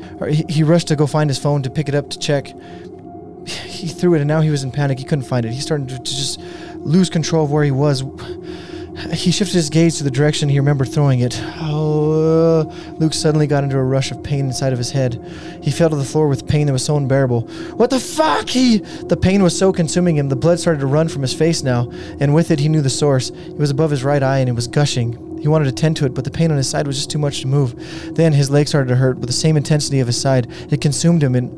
He 0.48 0.62
rushed 0.62 0.88
to 0.88 0.96
go 0.96 1.06
find 1.06 1.30
his 1.30 1.38
phone 1.38 1.62
to 1.62 1.70
pick 1.70 1.88
it 1.88 1.94
up 1.94 2.10
to 2.10 2.18
check. 2.18 2.52
He 3.46 3.88
threw 3.88 4.14
it, 4.14 4.20
and 4.20 4.28
now 4.28 4.42
he 4.42 4.50
was 4.50 4.62
in 4.62 4.70
panic. 4.70 4.98
He 4.98 5.04
couldn't 5.04 5.24
find 5.24 5.46
it. 5.46 5.52
He 5.52 5.60
started 5.60 5.88
to 5.88 5.98
just 6.02 6.40
lose 6.76 7.08
control 7.08 7.44
of 7.44 7.50
where 7.50 7.64
he 7.64 7.70
was. 7.70 8.04
He 9.12 9.30
shifted 9.30 9.54
his 9.54 9.70
gaze 9.70 9.96
to 9.96 10.04
the 10.04 10.10
direction 10.10 10.50
he 10.50 10.58
remembered 10.58 10.88
throwing 10.88 11.20
it. 11.20 11.40
Oh, 11.42 12.70
Luke 12.98 13.14
suddenly 13.14 13.46
got 13.46 13.64
into 13.64 13.78
a 13.78 13.82
rush 13.82 14.10
of 14.10 14.22
pain 14.22 14.40
inside 14.46 14.74
of 14.74 14.78
his 14.78 14.90
head. 14.90 15.24
He 15.62 15.70
fell 15.70 15.88
to 15.88 15.96
the 15.96 16.04
floor 16.04 16.28
with 16.28 16.46
pain 16.46 16.66
that 16.66 16.74
was 16.74 16.84
so 16.84 16.98
unbearable. 16.98 17.42
What 17.76 17.88
the 17.88 18.00
fuck? 18.00 18.50
He. 18.50 18.78
The 18.78 19.16
pain 19.16 19.42
was 19.42 19.56
so 19.56 19.72
consuming 19.72 20.16
him, 20.16 20.28
the 20.28 20.36
blood 20.36 20.60
started 20.60 20.80
to 20.80 20.86
run 20.86 21.08
from 21.08 21.22
his 21.22 21.32
face 21.32 21.62
now, 21.62 21.90
and 22.20 22.34
with 22.34 22.50
it, 22.50 22.58
he 22.60 22.68
knew 22.68 22.82
the 22.82 22.90
source. 22.90 23.30
It 23.30 23.56
was 23.56 23.70
above 23.70 23.90
his 23.90 24.04
right 24.04 24.22
eye 24.22 24.40
and 24.40 24.50
it 24.50 24.54
was 24.54 24.68
gushing. 24.68 25.29
He 25.40 25.48
wanted 25.48 25.64
to 25.64 25.72
tend 25.72 25.96
to 25.98 26.06
it, 26.06 26.14
but 26.14 26.24
the 26.24 26.30
pain 26.30 26.50
on 26.50 26.56
his 26.56 26.68
side 26.68 26.86
was 26.86 26.96
just 26.96 27.10
too 27.10 27.18
much 27.18 27.40
to 27.40 27.46
move. 27.46 27.74
Then 28.14 28.32
his 28.32 28.50
leg 28.50 28.68
started 28.68 28.88
to 28.88 28.96
hurt 28.96 29.18
with 29.18 29.28
the 29.28 29.32
same 29.32 29.56
intensity 29.56 30.00
of 30.00 30.06
his 30.06 30.20
side. 30.20 30.46
It 30.70 30.80
consumed 30.80 31.22
him, 31.22 31.34
and 31.34 31.50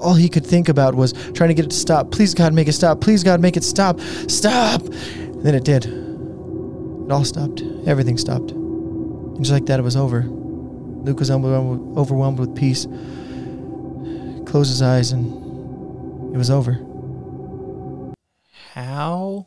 all 0.00 0.14
he 0.14 0.28
could 0.28 0.46
think 0.46 0.68
about 0.68 0.94
was 0.94 1.12
trying 1.32 1.48
to 1.48 1.54
get 1.54 1.66
it 1.66 1.70
to 1.70 1.76
stop. 1.76 2.10
Please, 2.10 2.34
God, 2.34 2.52
make 2.54 2.68
it 2.68 2.72
stop. 2.72 3.00
Please, 3.00 3.22
God, 3.22 3.40
make 3.40 3.56
it 3.56 3.64
stop. 3.64 4.00
Stop! 4.28 4.82
Then 4.82 5.54
it 5.54 5.64
did. 5.64 5.86
It 5.86 7.12
all 7.12 7.24
stopped. 7.24 7.62
Everything 7.86 8.18
stopped. 8.18 8.50
And 8.50 9.38
just 9.38 9.52
like 9.52 9.66
that, 9.66 9.78
it 9.78 9.82
was 9.82 9.96
over. 9.96 10.22
Luke 10.22 11.20
was 11.20 11.30
overwhelmed 11.30 12.38
with 12.38 12.56
peace. 12.56 12.86
Closed 14.46 14.70
his 14.70 14.82
eyes, 14.82 15.12
and 15.12 16.34
It 16.34 16.38
was 16.38 16.50
over. 16.50 16.80
How 18.72 19.46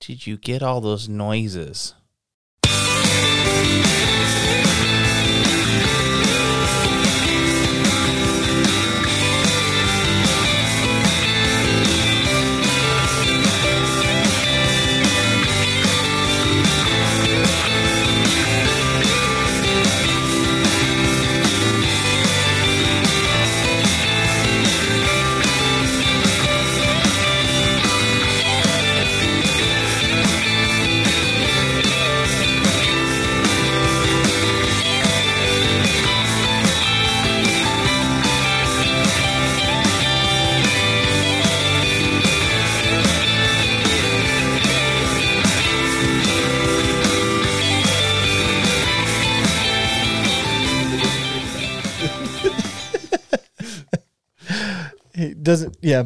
did 0.00 0.26
you 0.26 0.36
get 0.36 0.62
all 0.62 0.80
those 0.80 1.08
noises? 1.08 1.94
Doesn't. 55.50 55.76
Yeah, 55.82 56.04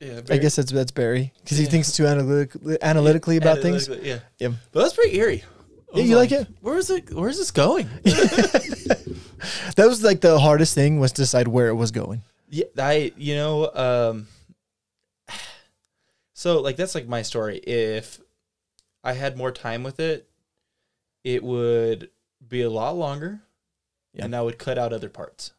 Yeah, 0.00 0.20
I 0.30 0.36
guess 0.38 0.56
that's 0.56 0.72
that's 0.72 0.90
Barry 0.92 1.32
because 1.42 1.58
he 1.58 1.66
thinks 1.66 1.92
too 1.92 2.06
analytic, 2.06 2.52
analytically 2.82 3.36
about 3.36 3.58
things. 3.60 3.88
Yeah, 3.88 4.20
Yeah. 4.38 4.52
but 4.72 4.82
that's 4.82 4.94
pretty 4.94 5.16
eerie. 5.18 5.42
I 5.42 5.98
Yeah, 5.98 6.02
was 6.02 6.10
you 6.10 6.16
like 6.16 6.32
it? 6.32 6.46
Where 6.60 6.76
is 6.78 6.90
it? 6.90 7.12
Where 7.12 7.28
is 7.28 7.38
this 7.38 7.50
going? 7.50 7.88
That 9.76 9.86
was 9.86 10.02
like 10.02 10.20
the 10.22 10.38
hardest 10.38 10.74
thing 10.74 10.98
was 10.98 11.12
to 11.12 11.22
decide 11.22 11.46
where 11.46 11.68
it 11.68 11.74
was 11.74 11.90
going. 11.90 12.22
Yeah, 12.50 12.64
I 12.78 13.12
you 13.16 13.34
know, 13.36 13.70
um 13.74 14.26
so 16.32 16.60
like 16.60 16.76
that's 16.76 16.94
like 16.94 17.06
my 17.06 17.22
story. 17.22 17.58
If 17.58 18.18
I 19.04 19.12
had 19.12 19.36
more 19.36 19.52
time 19.52 19.82
with 19.82 20.00
it, 20.00 20.28
it 21.24 21.42
would 21.44 22.10
be 22.46 22.62
a 22.62 22.70
lot 22.70 22.96
longer 22.96 23.40
Yeah. 24.14 24.24
and 24.24 24.34
I 24.34 24.42
would 24.42 24.58
cut 24.58 24.78
out 24.78 24.92
other 24.92 25.08
parts. 25.10 25.52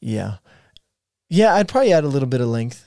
Yeah, 0.00 0.36
yeah. 1.30 1.54
I'd 1.54 1.68
probably 1.68 1.94
add 1.94 2.04
a 2.04 2.08
little 2.08 2.28
bit 2.28 2.42
of 2.42 2.48
length. 2.48 2.84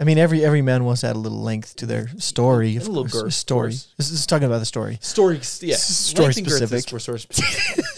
I 0.00 0.04
mean, 0.04 0.16
every 0.16 0.42
every 0.42 0.62
man 0.62 0.84
wants 0.84 1.02
to 1.02 1.08
add 1.08 1.16
a 1.16 1.18
little 1.18 1.42
length 1.42 1.76
to 1.76 1.86
their 1.86 2.08
story. 2.18 2.76
A 2.76 2.80
little 2.80 3.02
course. 3.04 3.12
girth, 3.22 3.34
story. 3.34 3.70
course. 3.72 3.94
This 3.98 4.10
is 4.10 4.24
talking 4.24 4.46
about 4.46 4.60
the 4.60 4.64
story. 4.64 4.96
Story 5.02 5.34
yeah. 5.60 5.74
S- 5.74 5.86
story 5.86 6.26
Length 6.26 6.38
and 6.38 6.46
girth 6.46 6.62
is 6.62 6.68
specific. 6.84 7.00
story 7.02 7.20
specific. 7.20 7.84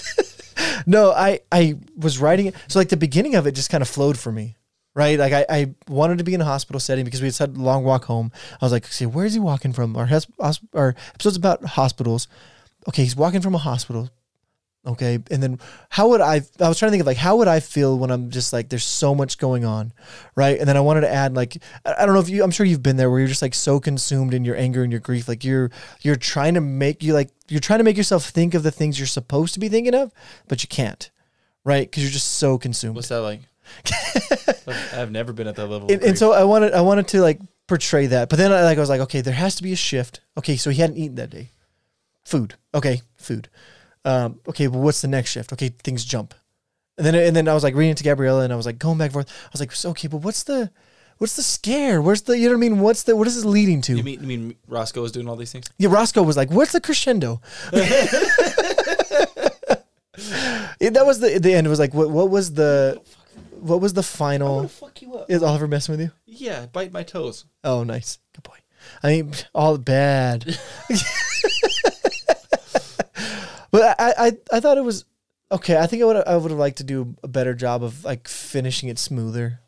No, 0.87 1.13
I 1.13 1.41
I 1.53 1.77
was 1.97 2.19
writing 2.19 2.47
it. 2.47 2.55
So 2.67 2.79
like 2.81 2.89
the 2.89 2.97
beginning 2.97 3.37
of 3.37 3.47
it 3.47 3.53
just 3.53 3.71
kind 3.71 3.83
of 3.83 3.89
flowed 3.89 4.19
for 4.19 4.33
me, 4.33 4.57
right? 4.95 5.17
Like 5.19 5.33
I, 5.33 5.47
I 5.49 5.75
wanted 5.89 6.19
to 6.19 6.25
be 6.25 6.35
in 6.35 6.41
a 6.41 6.45
hospital 6.45 6.81
setting 6.81 7.05
because 7.05 7.23
we 7.23 7.31
had 7.31 7.57
a 7.57 7.61
long 7.61 7.85
walk 7.85 8.05
home. 8.07 8.33
I 8.61 8.65
was 8.65 8.73
like, 8.73 8.87
see, 8.87 9.07
where 9.07 9.25
is 9.25 9.35
he 9.35 9.41
walking 9.41 9.73
from? 9.73 9.97
Our 9.97 10.09
our 10.75 10.95
episodes 11.15 11.37
about 11.37 11.65
hospitals. 11.65 12.27
Okay, 12.89 13.03
he's 13.05 13.15
walking 13.15 13.41
from 13.41 13.55
a 13.55 13.59
hospital. 13.59 14.11
Okay, 14.85 15.21
and 15.31 15.41
then 15.41 15.61
how 15.91 16.09
would 16.09 16.21
I? 16.21 16.43
I 16.59 16.69
was 16.69 16.77
trying 16.77 16.89
to 16.89 16.91
think 16.91 17.03
of 17.03 17.07
like 17.07 17.17
how 17.17 17.37
would 17.37 17.47
I 17.47 17.61
feel 17.61 17.97
when 17.97 18.11
I'm 18.11 18.31
just 18.31 18.53
like 18.53 18.69
there's 18.69 18.83
so 18.83 19.15
much 19.15 19.39
going 19.39 19.65
on, 19.65 19.93
right? 20.35 20.59
And 20.59 20.69
then 20.69 20.77
I 20.77 20.81
wanted 20.81 21.03
to 21.03 21.13
add 21.13 21.35
like 21.35 21.57
I 21.85 22.05
don't 22.05 22.15
know 22.15 22.21
if 22.21 22.29
you. 22.29 22.43
I'm 22.43 22.51
sure 22.51 22.67
you've 22.67 22.83
been 22.83 22.97
there 22.97 23.09
where 23.09 23.21
you're 23.21 23.29
just 23.29 23.43
like 23.43 23.55
so 23.55 23.79
consumed 23.79 24.35
in 24.35 24.45
your 24.45 24.57
anger 24.57 24.83
and 24.83 24.91
your 24.91 25.01
grief, 25.01 25.29
like 25.29 25.45
you're 25.45 25.71
you're 26.01 26.17
trying 26.17 26.55
to 26.55 26.61
make 26.61 27.01
you 27.01 27.15
like 27.15 27.31
you're 27.49 27.61
trying 27.61 27.79
to 27.79 27.85
make 27.85 27.97
yourself 27.97 28.25
think 28.25 28.55
of 28.55 28.65
the 28.65 28.73
things 28.73 28.99
you're 28.99 29.07
supposed 29.07 29.55
to 29.55 29.61
be 29.61 29.69
thinking 29.69 29.95
of, 29.95 30.13
but 30.49 30.65
you 30.65 30.69
can't, 30.69 31.13
right? 31.63 31.89
Because 31.89 32.03
you're 32.03 32.11
just 32.11 32.33
so 32.39 32.59
consumed. 32.59 32.97
What's 32.97 33.09
that 33.09 33.21
like? 33.21 33.41
I've 34.95 35.13
never 35.13 35.33
been 35.33 35.47
at 35.47 35.55
that 35.57 35.69
level. 35.69 35.93
and, 35.93 36.03
and 36.03 36.19
so 36.19 36.33
I 36.33 36.43
wanted 36.43 36.73
I 36.73 36.81
wanted 36.81 37.07
to 37.09 37.21
like 37.21 37.41
portray 37.69 38.07
that, 38.07 38.29
but 38.29 38.37
then 38.37 38.53
I 38.53 38.65
like 38.65 38.79
I 38.79 38.81
was 38.81 38.91
like, 38.91 39.03
okay, 39.03 39.21
there 39.21 39.33
has 39.33 39.55
to 39.57 39.63
be 39.63 39.73
a 39.73 39.77
shift. 39.77 40.23
Okay, 40.37 40.57
so 40.57 40.71
he 40.71 40.81
hadn't 40.81 40.97
eaten 40.97 41.15
that 41.15 41.31
day. 41.31 41.51
Food. 42.25 42.55
Okay, 42.75 43.03
food. 43.17 43.49
Um, 44.05 44.41
okay, 44.49 44.69
well, 44.69 44.81
what's 44.81 45.01
the 45.01 45.09
next 45.09 45.31
shift? 45.31 45.53
Okay, 45.53 45.69
things 45.69 46.05
jump, 46.05 46.35
and 46.99 47.07
then 47.07 47.15
and 47.15 47.37
then 47.37 47.49
I 47.49 47.55
was 47.55 47.63
like 47.63 47.75
reading 47.75 47.93
it 47.93 47.99
to 47.99 48.05
Gabriella, 48.05 48.43
and 48.45 48.53
I 48.53 48.57
was 48.57 48.67
like 48.67 48.79
going 48.79 48.99
back 48.99 49.07
and 49.07 49.13
forth. 49.15 49.31
I 49.45 49.49
was 49.53 49.61
like, 49.61 49.73
so, 49.73 49.91
okay, 49.91 50.09
but 50.09 50.19
what's 50.19 50.43
the 50.43 50.71
what's 51.19 51.37
the 51.37 51.43
scare? 51.43 52.03
Where's 52.03 52.23
the 52.23 52.37
you 52.37 52.47
know 52.49 52.57
what 52.57 52.65
I 52.65 52.69
mean? 52.69 52.81
What's 52.81 53.05
the 53.05 53.15
what 53.15 53.29
is 53.29 53.37
this 53.37 53.45
leading 53.45 53.81
to? 53.83 53.97
you 53.97 54.03
mean 54.03 54.21
you 54.21 54.27
mean 54.27 54.55
Roscoe 54.67 55.03
was 55.03 55.13
doing 55.13 55.29
all 55.29 55.37
these 55.37 55.53
things? 55.53 55.67
yeah, 55.79 55.89
Roscoe 55.89 56.23
was 56.23 56.37
like, 56.37 56.51
what's 56.51 56.73
the 56.73 56.81
crescendo? 56.81 57.41
Yeah, 60.81 60.91
that 60.91 61.07
was 61.07 61.21
the 61.21 61.39
the 61.39 61.55
end. 61.55 61.67
It 61.67 61.71
was 61.71 61.79
like, 61.79 61.95
what 61.95 62.11
what 62.11 62.29
was 62.29 62.55
the 62.55 63.01
what 63.61 63.81
was 63.81 63.93
the 63.93 64.03
final? 64.03 64.67
fuck 64.69 65.01
you 65.01 65.15
up. 65.15 65.31
Is 65.31 65.43
Oliver 65.43 65.69
messing 65.69 65.93
with 65.93 66.01
you? 66.01 66.11
Yeah, 66.27 66.67
bite 66.67 66.93
my 66.93 67.05
toes. 67.05 67.45
Oh, 67.63 67.85
nice. 67.85 68.19
Good 68.35 68.43
boy. 68.43 68.57
I 69.03 69.09
mean, 69.09 69.33
all 69.55 69.79
bad. 69.79 70.59
but 73.73 73.97
I, 73.99 74.15
I, 74.27 74.33
I 74.53 74.61
thought 74.61 74.79
it 74.79 74.85
was 74.85 75.05
okay. 75.51 75.77
I 75.79 75.87
think 75.89 76.03
I 76.03 76.05
would, 76.05 76.17
I 76.29 76.37
would 76.37 76.51
have 76.53 76.61
liked 76.61 76.79
to 76.79 76.85
do 76.85 77.17
a 77.25 77.29
better 77.29 77.55
job 77.55 77.83
of 77.83 78.05
like 78.05 78.29
finishing 78.29 78.89
it 78.89 78.99
smoother. 79.01 79.59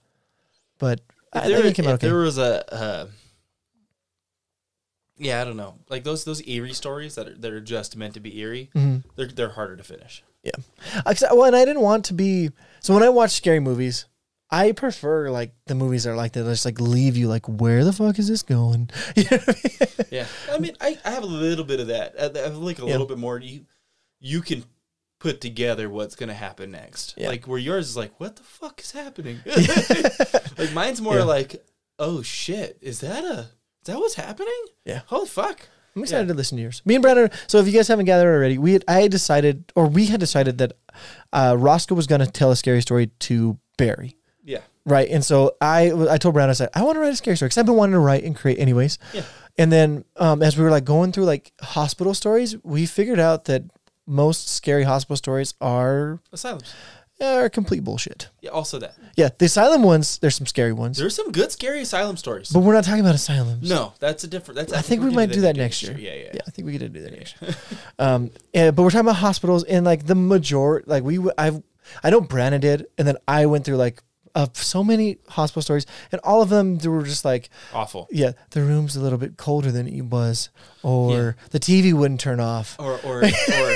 But 0.78 1.00
I 1.32 1.38
If 1.38 1.44
think 1.46 1.56
there, 1.56 1.66
it 1.66 1.74
came 1.74 1.86
out 1.86 1.94
okay. 1.94 2.06
there 2.08 2.18
was 2.18 2.38
a, 2.38 2.72
uh, 2.72 3.06
yeah, 5.16 5.40
I 5.40 5.44
don't 5.44 5.56
know, 5.56 5.78
like 5.88 6.02
those 6.04 6.24
those 6.24 6.46
eerie 6.46 6.72
stories 6.72 7.14
that 7.14 7.28
are 7.28 7.34
that 7.38 7.52
are 7.52 7.60
just 7.60 7.96
meant 7.96 8.14
to 8.14 8.20
be 8.20 8.38
eerie. 8.40 8.70
Mhm. 8.74 9.04
They're 9.16 9.28
they're 9.28 9.48
harder 9.50 9.76
to 9.76 9.84
finish. 9.84 10.24
Yeah. 10.42 10.50
Well, 11.32 11.44
and 11.44 11.56
I 11.56 11.64
didn't 11.64 11.82
want 11.82 12.04
to 12.06 12.14
be. 12.14 12.50
So 12.80 12.92
when 12.92 13.02
I 13.02 13.08
watch 13.08 13.30
scary 13.30 13.60
movies, 13.60 14.04
I 14.50 14.72
prefer 14.72 15.30
like 15.30 15.54
the 15.66 15.74
movies 15.74 16.04
that 16.04 16.10
are 16.10 16.16
like 16.16 16.32
that. 16.32 16.44
Just 16.44 16.64
like 16.66 16.80
leave 16.80 17.16
you 17.16 17.28
like, 17.28 17.46
where 17.48 17.84
the 17.84 17.92
fuck 17.92 18.18
is 18.18 18.28
this 18.28 18.42
going? 18.42 18.90
You 19.16 19.24
know 19.30 19.36
what 19.38 19.48
I 19.48 19.52
mean? 19.54 20.08
Yeah, 20.10 20.26
I 20.52 20.58
mean, 20.58 20.76
I, 20.80 20.98
I 21.04 21.10
have 21.12 21.22
a 21.22 21.26
little 21.26 21.64
bit 21.64 21.80
of 21.80 21.86
that. 21.86 22.14
I 22.20 22.38
I 22.38 22.42
have 22.42 22.56
like 22.58 22.78
a 22.78 22.82
Yeah. 22.82 22.88
little 22.92 23.06
bit 23.06 23.16
more. 23.18 23.38
You 23.38 23.64
you 24.24 24.40
can 24.40 24.64
put 25.20 25.40
together 25.40 25.88
what's 25.88 26.16
gonna 26.16 26.34
happen 26.34 26.70
next. 26.72 27.14
Yeah. 27.16 27.28
Like 27.28 27.46
where 27.46 27.58
yours 27.58 27.88
is 27.88 27.96
like, 27.96 28.18
what 28.18 28.36
the 28.36 28.42
fuck 28.42 28.80
is 28.80 28.90
happening? 28.92 29.40
like 30.58 30.72
mine's 30.72 31.00
more 31.00 31.16
Yeah. 31.18 31.24
like, 31.24 31.64
oh 31.98 32.22
shit, 32.22 32.78
is 32.80 33.00
that 33.00 33.24
a 33.24 33.38
is 33.40 33.86
that 33.86 33.98
what's 33.98 34.14
happening? 34.14 34.62
Yeah. 34.84 35.02
Holy 35.06 35.28
fuck. 35.28 35.68
I'm 35.94 36.02
excited 36.02 36.24
Yeah. 36.26 36.32
to 36.32 36.36
listen 36.36 36.56
to 36.56 36.62
yours. 36.62 36.82
Me 36.86 36.94
and 36.94 37.04
Branden. 37.04 37.32
So 37.46 37.58
if 37.58 37.66
you 37.66 37.72
guys 37.72 37.86
haven't 37.86 38.06
gathered 38.06 38.34
already, 38.34 38.56
we 38.58 38.72
had, 38.72 38.84
I 38.88 39.02
had 39.02 39.10
decided, 39.10 39.70
or 39.76 39.86
we 39.86 40.06
had 40.06 40.18
decided 40.20 40.58
that 40.58 40.72
uh, 41.32 41.54
Roscoe 41.58 41.94
was 41.94 42.06
going 42.06 42.20
to 42.22 42.26
tell 42.26 42.50
a 42.50 42.56
scary 42.56 42.80
story 42.82 43.08
to 43.20 43.58
Barry. 43.78 44.16
Yeah. 44.42 44.62
Right. 44.86 45.08
And 45.08 45.24
so 45.24 45.54
I, 45.60 45.92
I 46.10 46.18
told 46.18 46.34
Branden, 46.34 46.48
I 46.48 46.52
said, 46.54 46.70
I 46.74 46.82
want 46.82 46.96
to 46.96 47.00
write 47.00 47.12
a 47.12 47.16
scary 47.16 47.36
story 47.36 47.46
because 47.48 47.58
I've 47.58 47.66
been 47.66 47.76
wanting 47.76 47.92
to 47.92 47.98
write 48.00 48.24
and 48.24 48.34
create 48.34 48.58
anyways. 48.58 48.98
Yeah. 49.12 49.22
And 49.56 49.70
then 49.70 50.04
um, 50.16 50.42
as 50.42 50.56
we 50.58 50.64
were 50.64 50.70
like 50.70 50.84
going 50.84 51.12
through 51.12 51.26
like 51.26 51.52
hospital 51.60 52.12
stories, 52.14 52.56
we 52.64 52.86
figured 52.86 53.20
out 53.20 53.44
that 53.44 53.62
most 54.06 54.48
scary 54.48 54.82
hospital 54.84 55.16
stories 55.16 55.54
are 55.60 56.20
Asylums. 56.32 56.74
are 57.22 57.48
complete 57.48 57.82
bullshit. 57.84 58.28
Yeah. 58.42 58.50
Also 58.50 58.78
that. 58.80 58.94
Yeah, 59.16 59.30
the 59.38 59.46
asylum 59.46 59.82
ones, 59.82 60.18
there's 60.18 60.34
some 60.34 60.46
scary 60.46 60.72
ones, 60.72 60.98
There's 60.98 61.14
some 61.14 61.30
good 61.32 61.50
scary 61.52 61.80
asylum 61.80 62.16
stories. 62.16 62.50
but 62.50 62.60
we're 62.60 62.74
not 62.74 62.84
talking 62.84 63.00
about 63.00 63.14
asylums. 63.14 63.68
no, 63.68 63.94
that's 64.00 64.24
a 64.24 64.26
different. 64.28 64.56
That's 64.56 64.72
I 64.72 64.82
think 64.82 65.02
we're 65.02 65.08
we 65.10 65.14
might 65.14 65.30
do 65.32 65.42
that 65.42 65.56
next 65.56 65.82
year. 65.82 65.96
Yeah, 65.96 66.14
yeah. 66.14 66.30
Yeah, 66.34 66.40
I 66.46 66.50
think 66.50 66.66
we 66.66 66.76
could 66.78 66.92
do 66.92 67.00
that 67.02 67.12
next 67.12 67.40
year. 67.40 67.54
Um, 67.98 68.30
yeah, 68.52 68.72
but 68.72 68.82
we're 68.82 68.90
talking 68.90 69.06
about 69.06 69.16
hospitals 69.16 69.62
and 69.64 69.84
like 69.86 70.04
the 70.06 70.16
majority, 70.16 70.84
like 70.88 71.04
we, 71.04 71.18
I, 71.38 71.52
I 72.02 72.10
know 72.10 72.20
Branden 72.20 72.60
did, 72.60 72.86
and 72.98 73.06
then 73.06 73.16
I 73.28 73.46
went 73.46 73.64
through 73.64 73.76
like 73.76 74.02
uh, 74.34 74.48
so 74.52 74.82
many 74.82 75.18
hospital 75.28 75.62
stories, 75.62 75.86
and 76.10 76.20
all 76.24 76.42
of 76.42 76.48
them 76.48 76.78
they 76.78 76.88
were 76.88 77.04
just 77.04 77.24
like, 77.24 77.50
Awful. 77.72 78.08
yeah, 78.10 78.32
the 78.50 78.62
room's 78.62 78.96
a 78.96 79.00
little 79.00 79.16
bit 79.18 79.36
colder 79.36 79.70
than 79.70 79.86
it 79.86 80.02
was, 80.06 80.48
or 80.82 81.36
the 81.50 81.60
TV 81.60 81.92
wouldn't 81.92 82.18
turn 82.20 82.40
off. 82.40 82.74
Or 82.80 82.98
or 83.04 83.22
or 83.24 83.74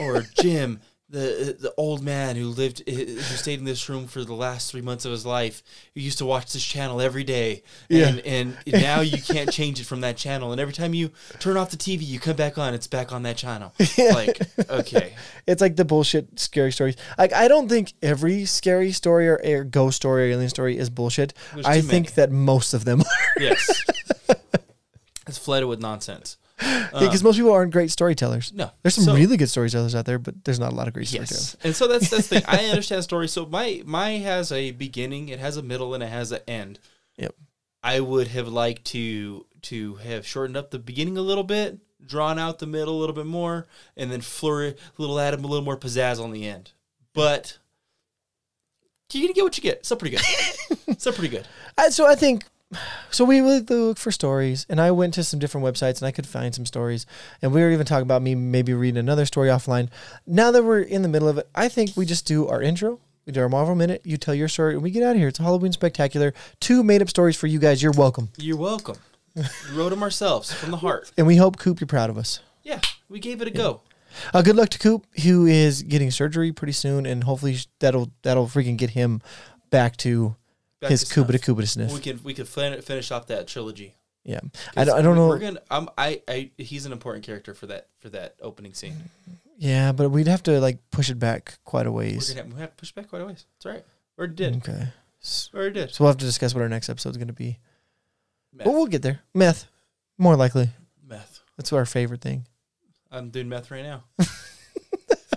or 0.00 0.22
Jim, 0.40 0.80
the 1.08 1.56
the 1.58 1.74
old 1.76 2.04
man 2.04 2.36
who 2.36 2.46
lived 2.46 2.88
who 2.88 3.18
stayed 3.20 3.58
in 3.58 3.64
this 3.64 3.88
room 3.88 4.06
for 4.06 4.22
the 4.24 4.32
last 4.32 4.70
three 4.70 4.80
months 4.80 5.04
of 5.04 5.10
his 5.10 5.26
life, 5.26 5.60
who 5.94 6.00
used 6.00 6.18
to 6.18 6.24
watch 6.24 6.52
this 6.52 6.64
channel 6.64 7.00
every 7.00 7.24
day, 7.24 7.64
Yeah. 7.88 8.08
and 8.08 8.20
and 8.24 8.56
now 8.72 9.00
you 9.00 9.20
can't 9.20 9.50
change 9.50 9.80
it 9.80 9.86
from 9.86 10.02
that 10.02 10.16
channel, 10.16 10.52
and 10.52 10.60
every 10.60 10.72
time 10.72 10.94
you 10.94 11.10
turn 11.40 11.56
off 11.56 11.70
the 11.72 11.76
TV, 11.76 12.02
you 12.06 12.20
come 12.20 12.36
back 12.36 12.58
on, 12.58 12.74
it's 12.74 12.86
back 12.86 13.10
on 13.12 13.24
that 13.24 13.36
channel. 13.36 13.74
Like 13.98 14.40
okay, 14.70 15.14
It's 15.48 15.60
like 15.60 15.74
the 15.74 15.84
bullshit 15.84 16.38
scary 16.38 16.70
stories. 16.70 16.94
Like 17.18 17.32
I 17.32 17.48
don't 17.48 17.68
think 17.68 17.92
every 18.02 18.44
scary 18.44 18.92
story 18.92 19.28
or, 19.28 19.40
or 19.44 19.64
ghost 19.64 19.96
story 19.96 20.30
or 20.30 20.34
alien 20.34 20.48
story 20.48 20.78
is 20.78 20.90
bullshit. 20.90 21.34
There's 21.54 21.66
I 21.66 21.80
think 21.80 22.06
many. 22.06 22.14
that 22.16 22.30
most 22.30 22.72
of 22.72 22.84
them 22.84 23.00
are 23.36 23.42
yes, 23.42 23.84
it's 25.26 25.38
flooded 25.38 25.68
with 25.68 25.80
nonsense. 25.80 26.36
because 26.92 27.22
most 27.22 27.36
people 27.36 27.52
aren't 27.52 27.72
great 27.72 27.90
storytellers. 27.90 28.52
No, 28.52 28.70
There's 28.82 28.94
some 28.94 29.04
So- 29.04 29.14
really 29.14 29.36
good 29.36 29.48
storytellers 29.48 29.94
out 29.94 30.04
there, 30.06 30.18
but 30.18 30.44
there's 30.44 30.58
not 30.60 30.72
a 30.72 30.74
lot 30.74 30.88
of 30.88 30.94
great 30.94 31.08
storytellers. 31.08 31.56
Yes, 31.58 31.64
and 31.64 31.74
so 31.74 31.88
that's 31.88 32.10
that's 32.10 32.28
the 32.28 32.40
thing. 32.40 32.44
I 32.48 32.66
understand 32.70 33.02
story. 33.04 33.28
So 33.28 33.46
my 33.46 33.82
my 33.86 34.10
has 34.18 34.52
a 34.52 34.70
beginning, 34.72 35.28
it 35.30 35.38
has 35.40 35.56
a 35.56 35.62
middle, 35.62 35.94
and 35.94 36.02
it 36.02 36.08
has 36.10 36.32
an 36.32 36.40
end. 36.46 36.78
Yep. 37.16 37.34
I 37.82 38.00
would 38.00 38.28
have 38.28 38.48
liked 38.48 38.84
to 38.86 39.46
to 39.62 39.94
have 39.96 40.26
shortened 40.26 40.56
up 40.56 40.70
the 40.70 40.78
beginning 40.78 41.16
a 41.16 41.22
little 41.22 41.44
bit, 41.44 41.78
drawn 42.04 42.38
out 42.38 42.58
the 42.58 42.66
middle 42.66 42.98
a 42.98 43.00
little 43.00 43.14
bit 43.16 43.26
more, 43.26 43.66
and 43.96 44.10
then 44.10 44.20
flurry 44.20 44.68
a 44.70 44.74
little 44.98 45.18
add 45.18 45.34
a 45.34 45.36
little 45.38 45.64
more 45.64 45.76
pizzazz 45.76 46.22
on 46.22 46.30
the 46.32 46.46
end. 46.46 46.72
But 47.14 47.58
you're 49.12 49.24
gonna 49.24 49.34
get 49.34 49.44
what 49.44 49.56
you 49.56 49.62
get. 49.62 49.84
So 49.84 49.96
pretty 49.96 50.16
good. 50.16 50.98
so 51.00 51.10
pretty 51.12 51.28
good. 51.28 51.46
I, 51.76 51.88
so 51.90 52.06
I 52.06 52.14
think 52.14 52.44
so 53.10 53.24
we 53.24 53.42
would 53.42 53.68
look 53.68 53.98
for 53.98 54.12
stories 54.12 54.64
and 54.68 54.80
i 54.80 54.90
went 54.90 55.12
to 55.14 55.24
some 55.24 55.40
different 55.40 55.66
websites 55.66 55.98
and 55.98 56.06
i 56.06 56.12
could 56.12 56.26
find 56.26 56.54
some 56.54 56.64
stories. 56.66 57.04
And 57.42 57.52
we 57.52 57.60
were 57.60 57.70
even 57.70 57.86
talking 57.86 58.02
about 58.02 58.22
me 58.22 58.34
maybe 58.34 58.72
reading 58.74 58.98
another 58.98 59.26
story 59.26 59.48
offline. 59.48 59.88
Now 60.26 60.50
that 60.52 60.62
we're 60.62 60.80
in 60.80 61.02
the 61.02 61.08
middle 61.08 61.28
of 61.28 61.38
it 61.38 61.48
i 61.54 61.68
think 61.68 61.96
we 61.96 62.06
just 62.06 62.26
do 62.26 62.46
our 62.48 62.62
intro. 62.62 63.00
We 63.26 63.32
do 63.32 63.40
our 63.42 63.48
marvel 63.48 63.74
minute. 63.74 64.00
You 64.04 64.16
tell 64.16 64.34
your 64.34 64.48
story 64.48 64.74
and 64.74 64.82
we 64.82 64.90
get 64.90 65.02
out 65.02 65.12
of 65.12 65.18
here. 65.18 65.28
It's 65.28 65.38
a 65.38 65.42
halloween 65.42 65.72
spectacular. 65.72 66.32
Two 66.58 66.82
made 66.82 67.02
up 67.02 67.08
stories 67.10 67.36
for 67.36 67.46
you 67.48 67.58
guys. 67.58 67.82
You're 67.82 67.92
welcome. 67.92 68.30
You're 68.38 68.56
welcome. 68.56 68.96
we 69.36 69.42
wrote 69.74 69.90
them 69.90 70.02
ourselves 70.02 70.52
from 70.52 70.70
the 70.70 70.78
heart. 70.78 71.12
and 71.18 71.26
we 71.26 71.36
hope 71.36 71.58
coop 71.58 71.80
you're 71.80 71.86
proud 71.86 72.08
of 72.10 72.16
us. 72.18 72.40
Yeah, 72.62 72.80
we 73.08 73.20
gave 73.20 73.42
it 73.42 73.48
a 73.48 73.50
go. 73.50 73.82
uh, 74.32 74.42
good 74.42 74.56
luck 74.56 74.68
to 74.70 74.78
coop 74.78 75.06
who 75.22 75.46
is 75.46 75.82
getting 75.82 76.10
surgery 76.10 76.50
pretty 76.52 76.72
soon 76.72 77.04
and 77.06 77.24
hopefully 77.24 77.56
that'll 77.78 78.10
that'll 78.22 78.46
freaking 78.46 78.76
get 78.76 78.90
him 78.90 79.20
back 79.70 79.96
to 79.98 80.34
his 80.88 81.02
snuff. 81.02 81.28
Kubita 81.28 81.92
We 81.92 82.00
could 82.00 82.24
we 82.24 82.34
could 82.34 82.48
fin- 82.48 82.80
finish 82.82 83.10
off 83.10 83.26
that 83.28 83.46
trilogy. 83.46 83.94
yeah 84.24 84.40
I 84.76 84.84
don't, 84.84 84.98
I 84.98 85.02
don't 85.02 85.16
know 85.16 85.28
We're 85.28 85.38
gonna. 85.38 85.60
I'm. 85.70 85.88
I. 85.98 86.22
I. 86.28 86.50
He's 86.56 86.86
an 86.86 86.92
important 86.92 87.24
character 87.24 87.54
for 87.54 87.66
that. 87.66 87.88
For 88.00 88.08
that 88.10 88.36
opening 88.40 88.74
scene. 88.74 88.96
yeah 89.58 89.92
but 89.92 90.10
we'd 90.10 90.28
have 90.28 90.42
to 90.44 90.60
like 90.60 90.78
push 90.90 91.10
it 91.10 91.18
back 91.18 91.58
quite 91.64 91.86
a 91.86 91.92
We're 91.92 91.98
ways 91.98 92.30
gonna 92.30 92.44
have, 92.44 92.52
we 92.54 92.60
have 92.60 92.70
to 92.70 92.76
push 92.76 92.92
back 92.92 93.08
quite 93.08 93.22
a 93.22 93.26
ways. 93.26 93.44
It's 93.56 93.66
all 93.66 93.72
right. 93.72 93.84
Already 94.18 94.34
did. 94.34 94.56
okay 94.56 94.88
already 95.54 95.74
did. 95.74 95.94
So 95.94 96.04
we'll 96.04 96.10
have 96.10 96.18
to 96.18 96.24
discuss 96.24 96.54
what 96.54 96.62
our 96.62 96.68
next 96.68 96.88
episode 96.88 97.10
is 97.10 97.16
going 97.16 97.28
to 97.28 97.34
be. 97.34 97.58
Meth. 98.52 98.64
But 98.64 98.72
we'll 98.72 98.86
get 98.86 99.02
there. 99.02 99.20
Meth, 99.34 99.66
more 100.18 100.36
likely. 100.36 100.70
meth. 101.06 101.40
That's 101.56 101.72
our 101.72 101.86
favorite 101.86 102.20
thing. 102.20 102.46
I'm 103.10 103.30
doing 103.30 103.48
meth 103.48 103.70
right 103.70 103.82
now. 103.82 104.04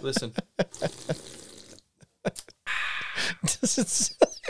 Listen. 0.01 0.33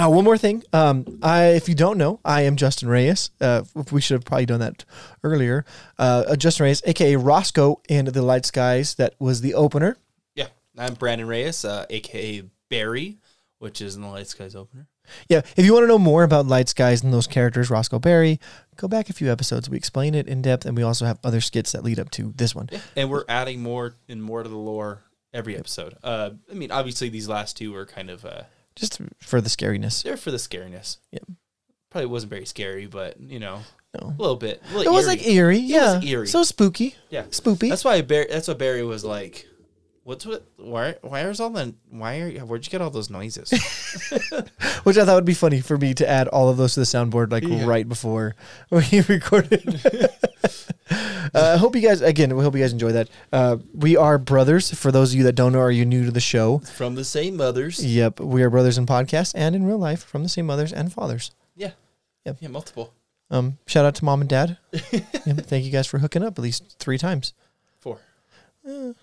Uh, 0.00 0.08
one 0.08 0.24
more 0.24 0.38
thing. 0.38 0.62
Um, 0.72 1.18
I, 1.22 1.48
if 1.48 1.68
you 1.68 1.74
don't 1.74 1.98
know, 1.98 2.20
I 2.24 2.42
am 2.42 2.56
Justin 2.56 2.88
Reyes. 2.88 3.30
Uh, 3.38 3.64
we 3.92 4.00
should 4.00 4.14
have 4.14 4.24
probably 4.24 4.46
done 4.46 4.60
that 4.60 4.86
earlier. 5.22 5.66
Uh, 5.98 6.36
Justin 6.36 6.64
Reyes, 6.64 6.80
aka 6.86 7.16
Roscoe 7.16 7.82
and 7.90 8.08
the 8.08 8.22
Light 8.22 8.46
Skies. 8.46 8.94
That 8.94 9.14
was 9.18 9.42
the 9.42 9.52
opener. 9.52 9.98
Yeah. 10.34 10.46
I'm 10.78 10.96
Branden 10.96 11.28
Reyes, 11.28 11.66
uh, 11.66 11.84
aka 11.90 12.44
Barry, 12.70 13.18
which 13.58 13.82
is 13.82 13.94
in 13.94 14.00
the 14.00 14.08
Light 14.08 14.26
Skies 14.26 14.56
opener. 14.56 14.86
Yeah. 15.28 15.42
If 15.54 15.66
you 15.66 15.74
want 15.74 15.82
to 15.82 15.88
know 15.88 15.98
more 15.98 16.22
about 16.22 16.46
Light 16.46 16.70
Skies 16.70 17.02
and 17.02 17.12
those 17.12 17.26
characters, 17.26 17.68
Roscoe 17.68 17.98
Barry, 17.98 18.40
go 18.76 18.88
back 18.88 19.10
a 19.10 19.12
few 19.12 19.30
episodes. 19.30 19.68
We 19.68 19.76
explain 19.76 20.14
it 20.14 20.26
in 20.26 20.40
depth, 20.40 20.64
and 20.64 20.74
we 20.78 20.82
also 20.82 21.04
have 21.04 21.18
other 21.22 21.42
skits 21.42 21.72
that 21.72 21.84
lead 21.84 21.98
up 21.98 22.10
to 22.12 22.32
this 22.36 22.54
one. 22.54 22.70
And 22.96 23.10
we're 23.10 23.24
adding 23.28 23.62
more 23.62 23.96
and 24.08 24.22
more 24.22 24.42
to 24.42 24.48
the 24.48 24.56
lore 24.56 25.02
every 25.34 25.58
episode. 25.58 25.94
Uh, 26.02 26.30
I 26.50 26.54
mean, 26.54 26.70
obviously 26.70 27.10
these 27.10 27.28
last 27.28 27.58
two 27.58 27.72
were 27.72 27.84
kind 27.84 28.08
of 28.08 28.24
uh, 28.24 28.44
Just 28.80 29.00
for 29.18 29.40
the 29.40 29.48
scariness. 29.50 30.18
for 30.18 30.30
the 30.30 30.38
scariness. 30.38 30.96
Yep. 31.12 31.22
Probably 31.90 32.06
wasn't 32.06 32.30
very 32.30 32.46
scary, 32.46 32.86
but 32.86 33.20
you 33.20 33.38
know, 33.38 33.60
No. 34.00 34.08
a 34.08 34.20
little 34.20 34.36
bit. 34.36 34.62
A 34.62 34.74
It 34.74 34.76
little 34.78 34.94
was 34.94 35.06
eerie. 35.06 35.16
like 35.16 35.26
eerie. 35.26 35.58
Yeah. 35.58 35.96
was 35.96 36.04
eerie. 36.04 36.26
So 36.28 36.42
spooky. 36.44 36.94
yeah. 37.10 37.24
Spoopy. 37.24 37.68
That's 37.68 37.84
why 37.84 38.00
Barry. 38.02 38.26
That's 38.30 38.48
why 38.48 38.54
Barry 38.54 38.82
was 38.84 39.04
like, 39.04 39.46
"What's 40.04 40.24
what? 40.24 40.46
Why? 40.56 40.94
Why 41.02 41.20
is 41.28 41.40
all 41.40 41.50
the? 41.50 41.74
Why 41.90 42.20
are? 42.20 42.28
You 42.28 42.40
where'd 42.40 42.64
you 42.64 42.70
get 42.70 42.80
all 42.80 42.90
those 42.90 43.10
noises?" 43.10 43.50
Which 44.84 44.96
I 44.96 45.04
thought 45.04 45.16
would 45.16 45.24
be 45.24 45.34
funny 45.34 45.60
for 45.60 45.76
me 45.76 45.92
to 45.94 46.08
add 46.08 46.28
all 46.28 46.48
of 46.48 46.56
those 46.56 46.74
to 46.74 46.80
the 46.80 46.86
soundboard 46.86 47.30
like 47.32 47.42
Yeah. 47.42 47.66
right 47.66 47.88
before 47.88 48.34
we 48.70 49.02
recorded. 49.08 49.80
uh, 50.44 51.52
I 51.54 51.56
hope 51.56 51.74
you 51.76 51.82
guys 51.82 52.00
again. 52.00 52.34
We 52.36 52.42
hope 52.42 52.54
you 52.54 52.60
guys 52.60 52.72
enjoy 52.72 52.92
that. 52.92 53.08
Uh, 53.32 53.58
we 53.74 53.96
are 53.96 54.18
brothers. 54.18 54.72
For 54.72 54.90
those 54.92 55.12
of 55.12 55.18
you 55.18 55.24
that 55.24 55.34
don't 55.34 55.52
know, 55.52 55.60
are 55.60 55.70
you 55.70 55.84
new 55.84 56.04
to 56.04 56.10
the 56.10 56.20
show? 56.20 56.58
From 56.58 56.94
the 56.94 57.04
same 57.04 57.36
mothers. 57.36 57.84
Yep, 57.84 58.20
we 58.20 58.42
are 58.42 58.50
brothers 58.50 58.78
in 58.78 58.86
podcast 58.86 59.32
and 59.36 59.54
in 59.54 59.66
real 59.66 59.78
life 59.78 60.02
from 60.04 60.22
the 60.22 60.28
same 60.28 60.46
mothers 60.46 60.72
and 60.72 60.92
fathers. 60.92 61.30
Yeah. 61.56 61.72
Yep. 62.24 62.38
Yeah. 62.40 62.48
Multiple. 62.48 62.92
Um, 63.30 63.58
shout 63.66 63.84
out 63.84 63.94
to 63.96 64.04
mom 64.04 64.20
and 64.22 64.28
dad. 64.30 64.58
Yep, 64.72 65.46
thank 65.46 65.64
you 65.64 65.70
guys 65.70 65.86
for 65.86 65.98
hooking 65.98 66.22
up 66.24 66.38
at 66.38 66.42
least 66.42 66.76
three 66.78 66.98
times. 66.98 67.32
Four. 67.78 67.98
Thank 68.64 68.96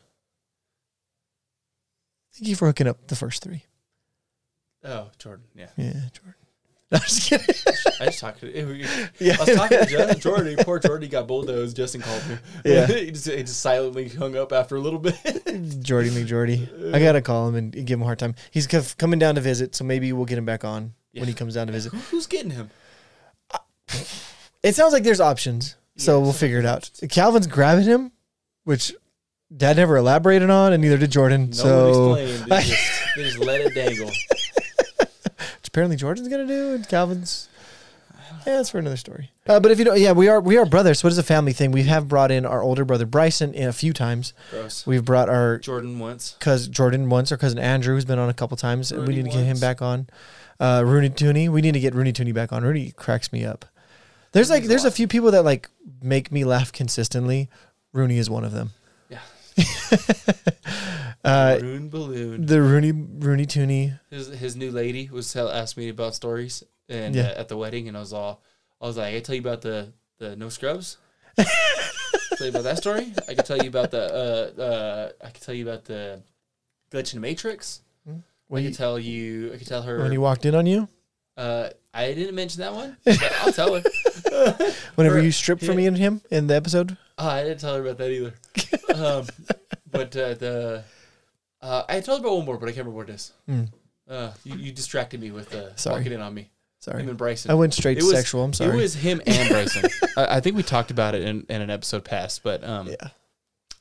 you 2.39 2.55
for 2.55 2.67
hooking 2.67 2.87
up 2.87 3.07
the 3.07 3.15
first 3.15 3.41
three. 3.43 3.63
Oh, 4.83 5.09
Jordan. 5.17 5.45
Yeah. 5.55 5.69
Yeah, 5.77 5.93
Jordan. 6.13 6.35
No, 6.91 6.95
I'm 6.99 7.01
just 7.01 7.29
kidding. 7.29 7.45
I 7.99 8.05
just 8.05 8.19
talked 8.19 8.39
to. 8.39 8.47
Yeah. 9.19 9.35
I 9.39 9.43
was 9.43 9.55
talking 9.57 9.79
to 9.79 9.85
Jo- 9.87 10.13
Jordan. 10.13 10.55
Poor 10.61 10.79
Jordan 10.79 11.09
got 11.09 11.27
bulldozed. 11.27 11.75
Justin 11.75 11.99
called 11.99 12.23
me. 12.29 12.37
Yeah. 12.63 12.85
he, 12.87 13.11
just, 13.11 13.27
he 13.29 13.43
just 13.43 13.59
silently 13.59 14.07
hung 14.07 14.37
up 14.37 14.53
after 14.53 14.77
a 14.77 14.79
little 14.79 14.99
bit. 14.99 15.15
Jordy 15.83 16.09
McJordy. 16.11 16.93
I 16.95 16.99
gotta 16.99 17.21
call 17.21 17.49
him 17.49 17.55
and 17.55 17.71
give 17.73 17.97
him 17.97 18.03
a 18.03 18.05
hard 18.05 18.19
time. 18.19 18.35
He's 18.51 18.67
co- 18.67 18.83
coming 18.97 19.19
down 19.19 19.35
to 19.35 19.41
visit, 19.41 19.75
so 19.75 19.83
maybe 19.83 20.13
we'll 20.13 20.23
get 20.25 20.37
him 20.37 20.45
back 20.45 20.63
on 20.63 20.93
Yeah. 21.11 21.21
when 21.21 21.27
he 21.27 21.33
comes 21.33 21.55
down 21.55 21.67
to 21.67 21.73
visit. 21.73 21.91
Who's 21.93 22.25
getting 22.25 22.51
him? 22.51 22.69
It 24.63 24.75
sounds 24.75 24.93
like 24.93 25.03
there's 25.03 25.19
options, 25.21 25.75
so 25.97 26.17
Yeah, 26.19 26.23
we'll 26.23 26.33
figure 26.33 26.59
it 26.59 26.65
out. 26.65 26.89
Calvin's 27.09 27.47
grabbing 27.47 27.85
him, 27.85 28.11
which 28.63 28.93
Dad 29.55 29.75
never 29.77 29.97
elaborated 29.97 30.49
on, 30.49 30.71
and 30.73 30.81
neither 30.81 30.97
did 30.97 31.11
Jordan. 31.11 31.51
Nobody 31.51 31.57
so 31.57 32.13
explained. 32.15 32.51
They 32.51 32.61
just, 32.63 32.91
they 33.17 33.23
just 33.23 33.39
let 33.39 33.61
it 33.61 33.73
dangle. 33.75 34.11
Which 35.77 35.83
apparently 35.83 35.95
Jordan's 35.97 36.27
gonna 36.27 36.47
do, 36.47 36.73
and 36.73 36.89
Calvin's. 36.89 37.49
Yeah, 38.45 38.57
that's 38.57 38.71
for 38.71 38.79
another 38.79 38.97
story. 38.97 39.29
Uh, 39.45 39.59
but 39.59 39.71
if 39.71 39.77
you 39.79 39.85
don't, 39.85 39.99
yeah, 39.99 40.11
we 40.11 40.27
are 40.27 40.41
we 40.41 40.57
are 40.57 40.65
brothers, 40.65 40.99
so 40.99 41.07
it 41.07 41.11
is 41.11 41.17
a 41.19 41.23
family 41.23 41.53
thing. 41.53 41.71
We 41.71 41.83
have 41.83 42.07
brought 42.07 42.31
in 42.31 42.45
our 42.45 42.63
older 42.63 42.83
brother 42.83 43.05
Bryson 43.05 43.53
in 43.53 43.67
a 43.69 43.73
few 43.73 43.93
times. 43.93 44.33
Gross. 44.49 44.87
We've 44.87 45.05
brought 45.05 45.29
our 45.29 45.59
Jordan 45.59 45.99
once. 45.99 46.35
cause 46.39 46.67
Jordan 46.67 47.09
once, 47.09 47.31
our 47.31 47.37
cousin 47.37 47.59
Andrew, 47.59 47.93
who's 47.93 48.05
been 48.05 48.17
on 48.19 48.27
a 48.29 48.33
couple 48.33 48.57
times, 48.57 48.91
and 48.91 49.07
we 49.07 49.15
need 49.15 49.25
to 49.25 49.29
get 49.29 49.39
him 49.41 49.47
once. 49.49 49.59
back 49.59 49.81
on. 49.81 50.07
Uh, 50.59 50.81
Rooney 50.85 51.09
Tooney, 51.09 51.47
we 51.49 51.61
need 51.61 51.73
to 51.73 51.79
get 51.79 51.93
Rooney 51.93 52.11
Tooney 52.11 52.33
back 52.33 52.51
on. 52.51 52.63
Rooney 52.63 52.91
cracks 52.95 53.31
me 53.31 53.45
up. 53.45 53.65
There's 54.31 54.49
like 54.49 54.63
Rooney's 54.63 54.65
a 54.65 54.69
there's 54.69 54.83
a 54.83 54.87
lot. 54.87 54.93
few 54.95 55.07
people 55.07 55.31
that 55.31 55.43
like 55.43 55.69
make 56.01 56.31
me 56.31 56.43
laugh 56.43 56.71
consistently. 56.71 57.49
Rooney 57.93 58.17
is 58.17 58.29
one 58.29 58.43
of 58.43 58.51
them. 58.51 58.71
Yeah. 59.09 59.19
Uh, 61.27 61.57
Maroon 61.61 61.89
balloon. 61.89 62.45
the 62.45 62.61
Rooney 62.61 62.91
Rooney 62.93 63.45
Tooney. 63.45 63.99
His 64.09 64.27
his 64.29 64.55
new 64.55 64.71
lady 64.71 65.09
was 65.11 65.31
tell, 65.33 65.49
asked 65.49 65.75
me 65.77 65.89
about 65.89 66.15
stories 66.15 66.63
and 66.89 67.15
Yeah. 67.15 67.23
uh, 67.35 67.41
at 67.41 67.47
the 67.49 67.57
wedding, 67.57 67.87
and 67.87 67.97
I 67.97 67.99
was 67.99 68.13
all, 68.13 68.41
I 68.81 68.85
was 68.87 68.95
like, 68.97 69.07
I 69.07 69.11
can 69.15 69.23
tell 69.23 69.35
you 69.35 69.41
about 69.41 69.61
the 69.61 69.91
the 70.19 70.35
no 70.35 70.49
scrubs. 70.49 70.97
tell 71.37 71.45
you 72.47 72.49
about 72.49 72.63
that 72.63 72.77
story. 72.77 73.13
I 73.27 73.33
can 73.33 73.43
tell 73.43 73.57
you 73.57 73.69
about 73.69 73.91
the 73.91 74.03
uh 74.57 74.61
uh 74.61 75.11
I 75.25 75.29
can 75.31 75.41
tell 75.41 75.53
you 75.55 75.67
about 75.67 75.85
the 75.85 76.21
glitch 76.91 77.13
in 77.13 77.21
the 77.21 77.27
Matrix. 77.27 77.81
I 78.07 78.11
When 78.47 78.63
can 78.63 78.71
you, 78.71 78.75
tell 78.77 78.97
you. 78.97 79.51
I 79.53 79.57
can 79.57 79.65
tell 79.67 79.81
her. 79.81 79.99
when 79.99 80.11
he 80.11 80.17
walked 80.17 80.45
in 80.45 80.55
on 80.55 80.65
you, 80.65 80.87
uh, 81.35 81.67
I 81.93 82.13
didn't 82.13 82.35
mention 82.35 82.61
that 82.61 82.73
one. 82.73 82.95
But 83.03 83.19
I'll 83.41 83.51
tell 83.51 83.75
her. 83.75 83.83
whenever 84.95 85.17
Or- 85.17 85.21
you 85.21 85.31
stripped 85.33 85.65
for 85.65 85.73
me 85.73 85.85
and 85.87 85.97
him 85.97 86.21
in 86.31 86.47
the 86.47 86.55
episode. 86.55 86.95
Oh, 87.17 87.27
I 87.27 87.43
didn't 87.43 87.59
tell 87.59 87.75
her 87.75 87.81
about 87.81 87.97
that 87.97 88.09
either. 88.11 88.33
um, 88.95 89.25
but 89.91 90.15
uh, 90.15 90.33
the 90.35 90.83
uh, 91.61 91.83
I 91.89 91.99
told 92.01 92.21
her 92.21 92.27
about 92.27 92.37
one 92.37 92.45
more, 92.45 92.57
but 92.57 92.67
I 92.67 92.71
can't 92.71 92.85
remember 92.85 92.97
what 92.97 93.09
it 93.09 93.13
is. 93.15 93.33
Mm, 93.49 93.69
Uh, 94.09 94.31
you, 94.43 94.55
you 94.55 94.71
distracted 94.71 95.19
me 95.19 95.31
with 95.31 95.53
uh, 95.53 95.75
Sorry. 95.75 95.97
walking 95.99 96.13
in 96.13 96.21
on 96.21 96.33
me. 96.33 96.49
Sorry. 96.79 97.01
Him 97.01 97.09
and 97.09 97.17
Bryson. 97.17 97.51
I 97.51 97.55
went 97.55 97.73
straight 97.73 97.97
It 97.97 98.01
to 98.01 98.05
was- 98.07 98.15
sexual. 98.15 98.43
I'm 98.43 98.53
sorry. 98.53 98.71
It 98.77 98.81
was 98.81 98.93
him 98.93 99.21
and 99.25 99.49
Bryson. 99.53 99.89
I, 100.15 100.37
I 100.37 100.39
think 100.39 100.55
we 100.55 100.63
talked 100.63 100.91
about 100.91 101.15
it 101.15 101.23
in, 101.23 101.45
in 101.49 101.61
an 101.61 101.69
episode 101.69 102.05
past, 102.05 102.43
but 102.43 102.63
um, 102.63 102.87
yeah. 102.87 103.09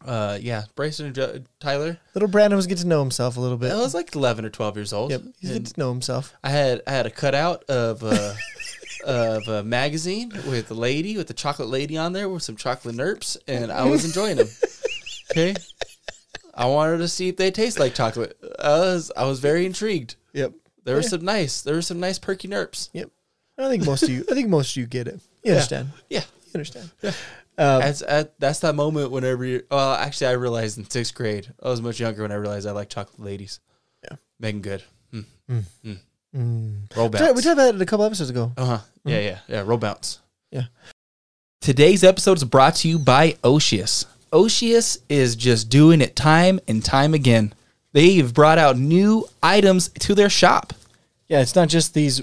uh, 0.04 0.38
yeah, 0.40 0.64
Bryson 0.74 1.06
and 1.06 1.14
Jo- 1.14 1.42
Tyler. 1.60 1.98
Little 2.14 2.28
Branden 2.28 2.56
was 2.56 2.66
getting 2.66 2.82
to 2.82 2.88
know 2.88 3.00
himself 3.00 3.36
a 3.36 3.40
little 3.40 3.58
bit. 3.58 3.70
I 3.72 3.76
was 3.76 3.94
like 3.94 4.14
eleven 4.16 4.44
or 4.44 4.50
twelve 4.50 4.76
years 4.76 4.92
old. 4.92 5.10
Yep, 5.10 5.22
he's 5.40 5.50
getting 5.50 5.64
to 5.64 5.78
know 5.80 5.90
himself. 5.90 6.32
I 6.42 6.48
had 6.50 6.82
I 6.86 6.90
had 6.92 7.06
a 7.06 7.10
cutout 7.10 7.64
of 7.64 8.02
uh, 8.02 8.34
of 9.04 9.46
a 9.46 9.62
magazine 9.62 10.32
with 10.48 10.70
a 10.70 10.74
lady 10.74 11.16
with 11.16 11.28
the 11.28 11.34
chocolate 11.34 11.68
lady 11.68 11.96
on 11.98 12.14
there 12.14 12.28
with 12.28 12.42
some 12.42 12.56
chocolate 12.56 12.96
nerps, 12.96 13.36
and 13.46 13.70
I 13.70 13.84
was 13.84 14.04
enjoying 14.08 14.38
them. 14.38 14.48
Okay, 15.30 15.54
I 16.56 16.66
wanted 16.66 16.98
to 16.98 17.08
see 17.08 17.28
if 17.28 17.36
they 17.36 17.50
taste 17.50 17.78
like 17.78 17.94
chocolate. 17.94 18.36
I 18.58 18.70
was 18.78 19.12
I 19.16 19.24
was 19.26 19.40
very 19.40 19.66
intrigued. 19.66 20.16
Yep. 20.32 20.52
There 20.84 20.94
were 20.96 21.02
Yeah. 21.02 21.08
some 21.08 21.24
nice 21.24 21.60
there 21.62 21.74
were 21.74 21.82
some 21.82 22.00
nice 22.00 22.18
perky 22.18 22.48
nerps. 22.48 22.88
Yep. 22.94 23.10
I 23.58 23.68
think 23.68 23.84
most 23.86 24.02
of 24.02 24.08
you. 24.10 24.24
I 24.30 24.34
think 24.34 24.48
most 24.48 24.72
of 24.72 24.76
you 24.78 24.86
get 24.86 25.06
it. 25.08 25.20
You 25.44 25.52
understand. 25.52 25.90
Yeah. 26.10 26.20
You 26.46 26.50
understand. 26.54 26.90
Um, 27.58 27.80
That's 27.80 28.02
at, 28.02 28.38
that's 28.38 28.58
that 28.60 28.74
moment 28.74 29.10
whenever 29.10 29.42
you. 29.44 29.62
Well, 29.70 29.94
actually, 29.94 30.26
I 30.28 30.32
realized 30.32 30.76
in 30.76 30.88
sixth 30.90 31.14
grade. 31.14 31.52
I 31.62 31.68
was 31.70 31.80
much 31.80 31.98
younger 32.00 32.20
when 32.22 32.30
I 32.32 32.34
realized 32.34 32.66
I 32.66 32.72
like 32.72 32.90
chocolate 32.90 33.18
ladies. 33.20 33.60
Yeah. 34.04 34.16
Meagan 34.38 34.60
Good. 34.60 34.82
Mm. 35.14 35.24
Mm. 35.50 35.62
Mm. 35.84 35.98
mm. 36.36 36.96
Roll 36.96 37.08
We 37.08 37.18
talked- 37.18 37.20
we 37.20 37.32
bounce. 37.32 37.44
talked 37.44 37.52
about 37.54 37.74
it 37.74 37.80
a 37.80 37.86
couple 37.86 38.04
episodes 38.04 38.28
ago. 38.30 38.52
Uh 38.58 38.64
huh. 38.66 38.78
Yeah, 39.06 39.20
yeah, 39.20 39.38
yeah. 39.48 39.60
Roll 39.64 39.78
bounce. 39.78 40.18
Yeah. 40.50 40.64
Today's 41.62 42.04
episode 42.04 42.36
is 42.36 42.44
brought 42.44 42.74
to 42.76 42.88
you 42.88 42.98
by 42.98 43.36
Oceas. 43.42 44.04
Oceas 44.32 44.98
is 45.08 45.36
just 45.36 45.68
doing 45.68 46.00
it 46.00 46.16
time 46.16 46.60
and 46.66 46.84
time 46.84 47.14
again. 47.14 47.54
They've 47.92 48.32
brought 48.32 48.58
out 48.58 48.78
new 48.78 49.26
items 49.42 49.88
to 50.00 50.14
their 50.14 50.28
shop. 50.28 50.72
Yeah, 51.28 51.40
it's 51.40 51.54
not 51.54 51.68
just 51.68 51.94
these 51.94 52.22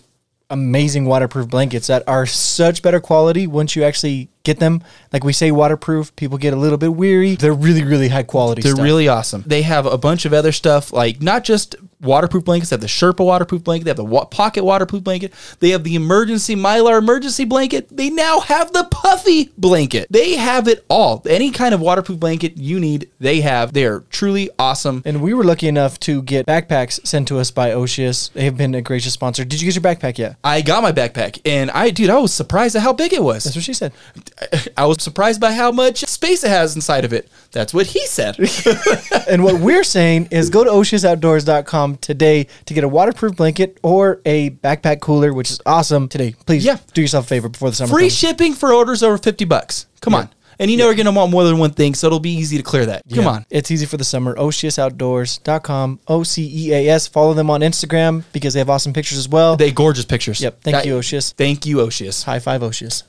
amazing 0.50 1.06
waterproof 1.06 1.50
blankets 1.50 1.88
that 1.88 2.08
are 2.08 2.26
such 2.26 2.82
better 2.82 3.00
quality 3.00 3.48
once 3.48 3.76
you 3.76 3.84
actually 3.84 4.30
get 4.44 4.60
them. 4.60 4.84
Like 5.12 5.24
we 5.24 5.32
say 5.34 5.52
waterproof, 5.52 6.16
people 6.16 6.38
get 6.38 6.54
a 6.54 6.58
little 6.58 6.78
bit 6.78 6.94
weary. 6.96 7.36
They're 7.36 7.54
really, 7.54 7.84
really 7.84 8.10
high 8.10 8.24
quality 8.24 8.62
They're 8.62 8.74
stuff. 8.74 8.84
really 8.84 9.08
awesome. 9.08 9.44
They 9.48 9.62
have 9.62 9.86
a 9.86 9.98
bunch 9.98 10.26
of 10.26 10.34
other 10.34 10.52
stuff, 10.52 10.92
like 10.92 11.22
not 11.22 11.44
just 11.46 11.76
waterproof 12.02 12.44
blankets. 12.44 12.70
They 12.70 12.74
have 12.74 12.82
the 12.82 12.88
Sherpa 12.88 13.24
waterproof 13.26 13.64
blanket. 13.64 13.86
They 13.86 13.90
have 13.92 13.98
the 13.98 14.04
wa- 14.04 14.26
pocket 14.26 14.66
waterproof 14.66 15.04
blanket. 15.04 15.34
They 15.60 15.70
have 15.70 15.86
the 15.86 15.96
emergency 15.96 16.56
Mylar 16.56 16.98
emergency 17.00 17.46
blanket. 17.46 17.88
They 17.96 18.10
now 18.10 18.42
have 18.42 18.74
the 18.74 18.84
puffy 18.92 19.52
blanket. 19.58 20.08
They 20.10 20.36
have 20.36 20.68
it 20.68 20.84
all. 20.90 21.22
Any 21.30 21.52
kind 21.52 21.74
of 21.74 21.80
waterproof 21.80 22.20
blanket 22.20 22.58
you 22.58 22.80
need, 22.82 23.10
they 23.20 23.40
have. 23.42 23.72
They 23.72 23.86
are 23.86 24.02
truly 24.10 24.50
awesome. 24.60 25.02
and 25.06 25.22
we 25.22 25.34
were 25.34 25.46
lucky 25.46 25.70
enough 25.70 25.98
to 26.02 26.22
get 26.22 26.46
backpacks 26.46 27.06
sent 27.08 27.30
to 27.30 27.40
us 27.40 27.50
by 27.52 27.72
Oceas. 27.72 28.30
They 28.34 28.44
have 28.44 28.58
been 28.58 28.76
a 28.76 28.82
gracious 28.82 29.14
sponsor. 29.14 29.46
Did 29.46 29.62
you 29.62 29.72
get 29.72 29.76
your 29.76 29.84
backpack 29.84 30.18
yet? 30.18 30.36
I 30.44 30.62
got 30.62 30.84
my 30.84 30.92
backpack, 30.92 31.40
and 31.46 31.72
I, 31.72 31.92
dude, 31.92 32.10
I 32.10 32.18
was 32.18 32.34
surprised 32.34 32.76
at 32.76 32.82
how 32.82 32.92
big 32.92 33.14
it 33.14 33.24
was. 33.24 33.46
That's 33.46 33.56
what 33.56 33.64
she 33.64 33.74
said. 33.74 33.94
I 34.78 34.86
was 34.86 35.02
surprised 35.04 35.40
by 35.40 35.54
how 35.54 35.72
much 35.72 36.00
space 36.06 36.44
it 36.44 36.50
has 36.50 36.76
inside 36.76 37.06
of 37.06 37.14
it. 37.14 37.30
That's 37.52 37.74
what 37.74 37.86
he 37.88 38.06
said. 38.08 38.38
and 39.30 39.44
what 39.44 39.60
we're 39.62 39.84
saying 39.84 40.30
is 40.32 40.50
go 40.50 40.64
to 40.64 40.70
oceasoutdoors.com 40.70 41.98
today 41.98 42.48
to 42.66 42.74
get 42.74 42.84
a 42.84 42.88
waterproof 42.88 43.36
blanket 43.36 43.78
or 43.84 44.22
a 44.26 44.50
backpack 44.52 45.00
cooler, 45.02 45.34
which 45.34 45.52
is 45.52 45.62
awesome 45.66 46.08
today. 46.08 46.36
Please 46.46 46.66
Yeah. 46.66 46.78
do 46.94 47.02
yourself 47.02 47.26
a 47.26 47.28
favor 47.28 47.50
before 47.50 47.70
the 47.70 47.76
summer 47.76 47.92
Free 47.94 48.04
comes. 48.06 48.18
shipping 48.18 48.54
for 48.54 48.74
orders 48.74 49.04
over 49.04 49.18
50 49.18 49.46
bucks. 49.46 49.86
Come 50.02 50.16
on. 50.16 50.30
And 50.60 50.70
you 50.70 50.78
know 50.78 50.86
you're 50.86 50.94
going 50.96 51.08
to 51.08 51.12
want 51.12 51.32
more 51.32 51.44
than 51.44 51.58
one 51.58 51.72
thing, 51.72 51.96
so 51.96 52.06
it'll 52.08 52.20
be 52.20 52.30
easy 52.32 52.58
to 52.58 52.64
clear 52.64 52.86
that. 52.86 53.02
Come 53.14 53.26
on. 53.28 53.46
It's 53.50 53.72
easy 53.72 53.88
for 53.88 53.98
the 53.98 54.04
summer. 54.04 54.36
OceasOutdoors.com. 54.36 56.00
O 56.08 56.24
C 56.24 56.68
E 56.68 56.74
A 56.74 56.90
S. 56.90 57.08
Follow 57.08 57.34
them 57.34 57.50
on 57.50 57.62
Instagram 57.62 58.24
because 58.34 58.54
they 58.54 58.60
have 58.60 58.70
awesome 58.70 58.94
pictures 58.94 59.18
as 59.18 59.28
well. 59.28 59.56
They 59.58 59.72
gorgeous 59.72 60.06
pictures. 60.06 60.40
Yep. 60.42 60.62
Thank 60.62 60.76
That- 60.76 60.86
you, 60.86 60.96
Oceas. 60.98 61.34
Thank 61.36 61.66
you, 61.66 61.82
Oceas. 61.82 62.24
High 62.24 62.40
five, 62.40 62.62
Oceas. 62.62 63.04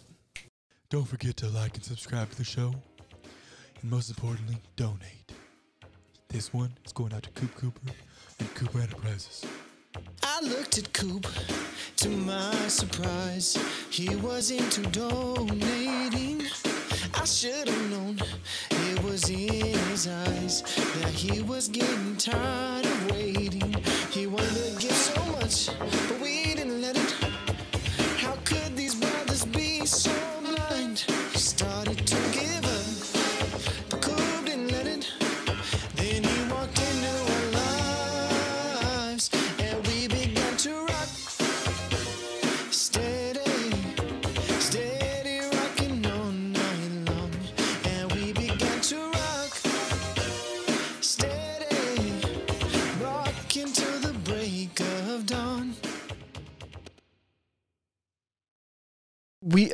Don't 0.90 1.08
forget 1.08 1.36
to 1.38 1.48
like 1.48 1.74
and 1.74 1.84
subscribe 1.84 2.30
to 2.30 2.36
the 2.36 2.44
show. 2.44 2.74
And 3.80 3.90
most 3.90 4.10
importantly, 4.10 4.58
donate. 4.76 5.32
This 6.28 6.52
one 6.52 6.72
is 6.84 6.92
going 6.92 7.12
out 7.14 7.22
to 7.24 7.30
Coop 7.30 7.54
Cooper 7.54 7.92
and 8.38 8.54
Cooper 8.54 8.80
Enterprises. 8.80 9.44
I 10.22 10.40
looked 10.42 10.78
at 10.78 10.92
Coop 10.92 11.26
to 11.96 12.08
my 12.08 12.68
surprise. 12.68 13.56
He 13.90 14.14
was 14.16 14.50
into 14.50 14.82
donating. 14.90 16.42
I 17.14 17.24
should 17.24 17.68
have 17.68 17.90
known 17.90 18.18
it 18.70 19.02
was 19.04 19.30
in 19.30 19.78
his 19.88 20.06
eyes 20.06 20.62
that 21.00 21.12
he 21.12 21.42
was 21.42 21.68
getting 21.68 22.16
tired 22.16 22.84
of 22.84 23.10
waiting. 23.10 23.83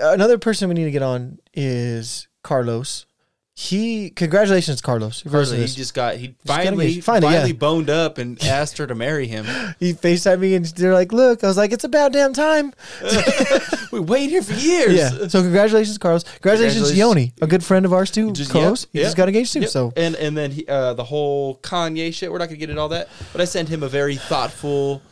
Another 0.01 0.39
person 0.39 0.69
we 0.69 0.75
need 0.75 0.85
to 0.85 0.91
get 0.91 1.03
on 1.03 1.39
is 1.55 2.29
Carlos. 2.43 3.07
He 3.55 4.09
congratulations, 4.11 4.81
Carlos. 4.81 5.23
If 5.27 5.51
he 5.51 5.67
just 5.67 5.93
got 5.93 6.17
he 6.17 6.35
finally 6.47 6.95
get- 6.95 7.05
finally, 7.05 7.31
finally 7.35 7.51
yeah. 7.51 7.57
boned 7.57 7.91
up 7.91 8.17
and 8.17 8.43
asked 8.45 8.79
her 8.79 8.87
to 8.87 8.95
marry 8.95 9.27
him. 9.27 9.45
he 9.79 9.93
FaceTimed 9.93 10.39
me 10.41 10.55
and 10.55 10.65
they're 10.65 10.95
like, 10.95 11.13
"Look," 11.13 11.45
I 11.45 11.47
was 11.47 11.59
like, 11.59 11.71
"It's 11.71 11.85
about 11.85 12.13
damn 12.13 12.33
time." 12.33 12.73
we 13.93 14.01
waited 14.01 14.31
here 14.31 14.43
for 14.43 14.55
years. 14.55 14.95
Yeah. 14.95 15.29
So 15.29 15.43
congratulations, 15.43 15.99
Carlos. 15.99 16.23
Congratulations, 16.23 16.89
Congratulations. 16.89 16.99
Yoni, 16.99 17.33
a 17.43 17.47
good 17.47 17.63
friend 17.63 17.85
of 17.85 17.93
ours 17.93 18.11
too. 18.11 18.33
Just- 18.33 18.51
Carlos. 18.51 18.85
yep, 18.85 18.89
he 18.93 18.99
yep, 19.01 19.07
just 19.09 19.17
got 19.19 19.29
engaged 19.29 19.53
too. 19.53 19.61
yep. 19.61 19.69
So 19.69 19.93
and 19.95 20.15
and 20.15 20.35
then 20.39 20.53
he, 20.53 20.67
uh, 20.67 20.95
the 20.95 21.05
whole 21.05 21.59
Kanye 21.59 22.15
shit. 22.15 22.33
We're 22.33 22.39
not 22.39 22.47
gonna 22.47 22.57
get 22.57 22.71
into 22.71 22.81
all 22.81 22.89
that, 22.91 23.09
but 23.33 23.43
I 23.43 23.45
sent 23.45 23.69
him 23.69 23.83
a 23.83 23.89
very 23.91 24.17
thoughtful, 24.17 25.03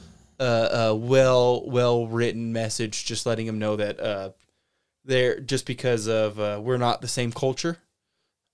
uh, 0.40 0.42
uh, 0.42 0.94
well 0.96 1.68
well 1.68 2.06
written 2.06 2.54
message, 2.54 3.04
just 3.04 3.26
letting 3.26 3.46
him 3.46 3.58
know 3.58 3.76
that 3.76 4.00
uh, 4.00 4.30
they're 5.08 5.40
just 5.40 5.66
because 5.66 6.06
of 6.06 6.38
uh, 6.38 6.60
we're 6.62 6.76
not 6.76 7.00
the 7.00 7.08
same 7.08 7.32
culture. 7.32 7.78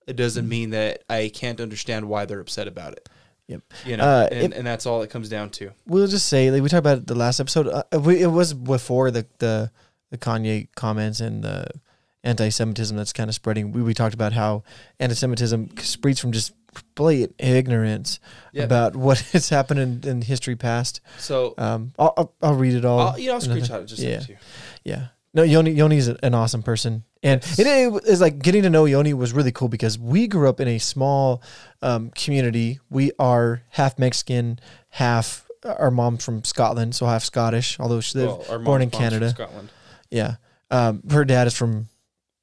It 0.07 0.15
doesn't 0.15 0.43
Mm-hmm. 0.45 0.49
mean 0.49 0.69
that 0.71 1.03
I 1.09 1.29
can't 1.33 1.59
understand 1.61 2.07
why 2.09 2.25
they're 2.25 2.39
upset 2.39 2.67
about 2.67 2.93
it. 2.93 3.07
Yep. 3.47 3.61
You 3.85 3.97
know, 3.97 4.03
Uh, 4.03 4.27
and, 4.31 4.53
it- 4.53 4.57
and 4.57 4.65
that's 4.65 4.85
all 4.87 5.01
it 5.03 5.09
comes 5.11 5.29
down 5.29 5.49
to. 5.51 5.71
we'll 5.85 6.07
just 6.07 6.27
say 6.27 6.49
like 6.49 6.63
we 6.63 6.69
talked 6.69 6.79
about 6.79 6.97
it 6.99 7.07
the 7.07 7.13
last 7.15 7.39
episode. 7.39 7.67
Uh, 7.67 7.83
we, 7.99 8.21
it 8.21 8.27
was 8.27 8.53
before 8.53 9.11
the 9.11 9.25
the 9.39 9.69
the 10.11 10.17
Kanye 10.17 10.67
comments 10.75 11.19
and 11.19 11.43
the 11.43 11.67
anti-Semitism 12.23 12.95
that's 12.97 13.13
kind 13.13 13.29
of 13.29 13.35
spreading. 13.35 13.71
We 13.71 13.81
we 13.83 13.93
talked 13.93 14.13
about 14.15 14.33
how 14.33 14.63
anti-Semitism 14.99 15.77
spreads 15.79 16.19
from 16.19 16.31
just 16.31 16.53
blatant 16.95 17.35
ignorance 17.39 18.19
Yeah. 18.51 18.63
about 18.63 18.95
what 19.05 19.19
has 19.33 19.49
happened 19.49 19.79
in, 19.79 20.09
in 20.09 20.21
history 20.21 20.55
past. 20.55 21.01
So 21.19 21.53
Um, 21.57 21.93
I'll, 21.99 22.13
I'll, 22.17 22.33
I'll 22.41 22.55
read 22.55 22.73
it 22.73 22.83
all. 22.85 22.99
I'll, 22.99 23.19
you 23.19 23.27
know, 23.27 23.35
I'll 23.35 23.41
screenshot 23.41 23.81
it 23.83 23.85
just 23.85 24.01
yeah. 24.01 24.21
yeah. 24.83 25.07
To 25.35 25.41
you. 25.41 25.51
Yeah. 25.51 25.61
No, 25.61 25.61
Yoni 25.61 25.71
Yoni's 25.71 26.07
an 26.07 26.33
awesome 26.33 26.63
person, 26.63 27.03
and 27.23 27.41
it 27.57 27.67
is 28.05 28.21
like 28.21 28.39
getting 28.39 28.63
to 28.63 28.69
know 28.69 28.85
Yoni 28.85 29.13
was 29.13 29.33
really 29.33 29.51
cool 29.51 29.67
because 29.67 29.97
we 29.99 30.27
grew 30.27 30.47
up 30.49 30.59
in 30.59 30.67
a 30.67 30.77
small 30.79 31.41
um, 31.81 32.11
community. 32.11 32.79
We 32.89 33.11
are 33.19 33.63
half 33.69 33.99
Mexican, 33.99 34.59
half 34.89 35.47
our 35.63 35.91
mom's 35.91 36.23
from 36.23 36.43
Scotland, 36.43 36.95
so 36.95 37.05
half 37.05 37.23
Scottish. 37.23 37.79
Although 37.79 38.01
she's 38.01 38.15
Well, 38.15 38.43
born 38.47 38.51
in 38.51 38.63
mom's 38.63 38.67
mom's 38.79 38.81
from 38.93 38.99
Canada. 39.01 39.29
Scotland. 39.29 39.69
Yeah, 40.09 40.35
um, 40.71 41.03
her 41.09 41.25
dad 41.25 41.47
is 41.47 41.55
from 41.55 41.87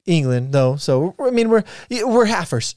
England, 0.07 0.52
though. 0.52 0.76
So 0.76 1.14
I 1.18 1.31
mean, 1.31 1.48
we're 1.48 1.64
we're 1.90 2.26
halfers. 2.26 2.74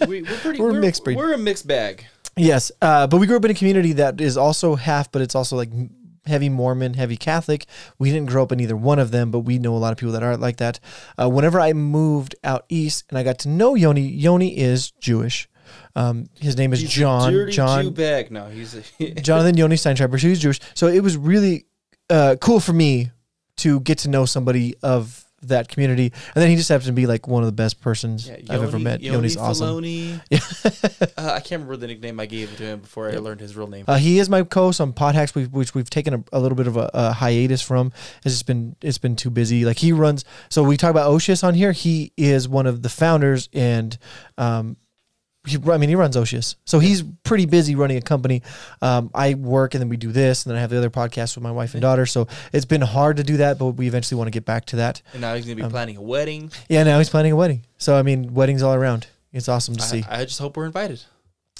we, 0.08 0.22
we're 0.22 0.36
pretty. 0.38 0.60
We're 0.60 0.72
We're, 0.72 0.80
mixed 0.80 1.04
breed. 1.04 1.16
We're 1.16 1.34
a 1.34 1.38
mixed 1.38 1.66
bag. 1.66 2.06
Yes, 2.36 2.72
uh, 2.80 3.06
but 3.06 3.18
we 3.18 3.26
grew 3.26 3.36
up 3.36 3.44
in 3.44 3.50
a 3.50 3.54
community 3.54 3.94
that 3.94 4.20
is 4.20 4.36
also 4.36 4.74
half, 4.74 5.12
but 5.12 5.20
it's 5.20 5.34
also 5.34 5.56
like 5.56 5.68
heavy 6.26 6.48
Mormon, 6.48 6.94
heavy 6.94 7.16
Catholic. 7.16 7.66
We 7.98 8.10
didn't 8.10 8.28
grow 8.28 8.42
up 8.42 8.52
in 8.52 8.60
either 8.60 8.76
one 8.76 8.98
of 8.98 9.10
them, 9.10 9.30
but 9.30 9.40
we 9.40 9.58
know 9.58 9.76
a 9.76 9.78
lot 9.78 9.92
of 9.92 9.98
people 9.98 10.12
that 10.12 10.22
are 10.22 10.36
like 10.36 10.58
that. 10.58 10.80
Uh, 11.20 11.28
whenever 11.28 11.60
I 11.60 11.72
moved 11.72 12.34
out 12.44 12.64
east 12.68 13.04
and 13.08 13.18
I 13.18 13.22
got 13.22 13.38
to 13.40 13.48
know 13.48 13.74
Yoni, 13.74 14.02
Yoni 14.02 14.56
is 14.58 14.90
Jewish. 14.92 15.48
Um, 15.94 16.28
his 16.40 16.56
name 16.56 16.72
is 16.72 16.80
He's 16.80 16.90
a 16.90 16.92
John. 16.92 17.50
John. 17.50 17.84
Jew 17.84 17.90
bag. 17.90 18.30
No, 18.30 18.48
he's 18.48 18.74
a, 18.74 19.10
Jonathan 19.20 19.56
Yoni 19.56 19.76
Steinschreiber. 19.76 20.20
So 20.20 20.28
he's 20.28 20.40
Jewish. 20.40 20.60
So 20.74 20.88
it 20.88 21.02
was 21.02 21.16
really 21.16 21.66
uh, 22.08 22.36
cool 22.40 22.60
for 22.60 22.72
me 22.72 23.10
to 23.58 23.80
get 23.80 23.98
to 23.98 24.08
know 24.08 24.24
somebody 24.24 24.74
of 24.82 25.24
that 25.42 25.68
community. 25.68 26.12
And 26.34 26.42
then 26.42 26.50
he 26.50 26.56
just 26.56 26.68
happens 26.68 26.86
to 26.86 26.92
be 26.92 27.06
like 27.06 27.26
one 27.26 27.42
of 27.42 27.46
the 27.46 27.52
best 27.52 27.80
persons 27.80 28.28
Yeah, 28.28 28.36
I've 28.50 28.62
ever 28.62 28.78
met. 28.78 29.00
Yoni 29.00 29.28
Yoni's 29.28 29.36
awesome. 29.36 29.68
Filoni. 29.82 30.20
Yeah. 30.30 30.38
uh, 31.16 31.32
I 31.32 31.40
can't 31.40 31.52
remember 31.62 31.76
the 31.76 31.86
nickname 31.86 32.20
I 32.20 32.26
gave 32.26 32.56
to 32.56 32.62
him 32.62 32.80
before 32.80 33.08
I 33.08 33.16
learned 33.16 33.40
his 33.40 33.56
real 33.56 33.66
name. 33.66 33.84
Uh, 33.88 33.96
he 33.96 34.18
is 34.18 34.28
my 34.28 34.42
co-host 34.42 34.80
on 34.80 34.92
Podhacks, 34.92 35.34
which, 35.34 35.48
which 35.50 35.74
we've 35.74 35.88
taken 35.90 36.14
a, 36.14 36.24
a 36.32 36.40
little 36.40 36.56
bit 36.56 36.66
of 36.66 36.76
a, 36.76 36.90
a 36.92 37.12
hiatus 37.12 37.62
from. 37.62 37.92
It's 38.24 38.34
just 38.34 38.46
been 38.46 38.76
it's 38.82 38.98
been 38.98 39.16
too 39.16 39.30
busy. 39.30 39.64
Like 39.64 39.78
he 39.78 39.92
runs. 39.92 40.24
So 40.48 40.62
we 40.62 40.76
talk 40.76 40.90
about 40.90 41.08
Oceas 41.08 41.42
on 41.42 41.54
here. 41.54 41.72
He 41.72 42.12
is 42.16 42.48
one 42.48 42.66
of 42.66 42.82
the 42.82 42.88
founders, 42.88 43.48
and 43.52 43.96
um, 44.38 44.76
he, 45.46 45.58
I 45.70 45.78
mean 45.78 45.88
he 45.88 45.94
runs 45.94 46.16
Oceas. 46.16 46.56
So 46.64 46.78
he's 46.78 47.02
pretty 47.24 47.46
busy 47.46 47.74
running 47.74 47.96
a 47.96 48.02
company. 48.02 48.42
Um, 48.82 49.10
I 49.14 49.34
work, 49.34 49.74
and 49.74 49.80
then 49.80 49.88
we 49.88 49.96
do 49.96 50.12
this, 50.12 50.44
and 50.44 50.50
then 50.50 50.58
I 50.58 50.60
have 50.60 50.70
the 50.70 50.78
other 50.78 50.90
podcast 50.90 51.34
with 51.36 51.42
my 51.42 51.50
wife 51.50 51.74
and 51.74 51.80
daughter. 51.80 52.06
So 52.06 52.28
it's 52.52 52.66
been 52.66 52.82
hard 52.82 53.16
to 53.16 53.24
do 53.24 53.38
that, 53.38 53.58
but 53.58 53.66
we 53.72 53.86
eventually 53.86 54.18
want 54.18 54.28
to 54.28 54.32
get 54.32 54.44
back 54.44 54.66
to 54.66 54.76
that. 54.76 55.02
and 55.12 55.22
now 55.22 55.34
he's 55.34 55.44
gonna 55.44 55.56
be 55.56 55.62
um, 55.62 55.70
planning 55.70 55.96
a 55.96 56.02
wedding. 56.02 56.50
Yeah, 56.68 56.82
now 56.82 56.98
he's 56.98 57.08
planning 57.10 57.32
a 57.32 57.36
wedding. 57.36 57.62
So 57.78 57.96
I 57.96 58.02
mean, 58.02 58.34
weddings 58.34 58.62
all 58.62 58.74
around. 58.74 59.06
It's 59.32 59.48
awesome 59.48 59.76
to 59.76 59.82
see. 59.82 60.04
I, 60.08 60.22
I 60.22 60.24
just 60.24 60.38
hope 60.40 60.56
we're 60.56 60.66
invited. 60.66 61.02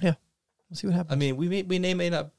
Yeah, 0.03 0.15
we'll 0.69 0.77
see 0.77 0.87
what 0.87 0.97
happens. 0.97 1.13
I 1.13 1.17
mean, 1.17 1.37
we 1.37 1.49
may 1.49 1.63
we 1.63 1.79
may, 1.79 1.95
may 1.95 2.11
not. 2.11 2.31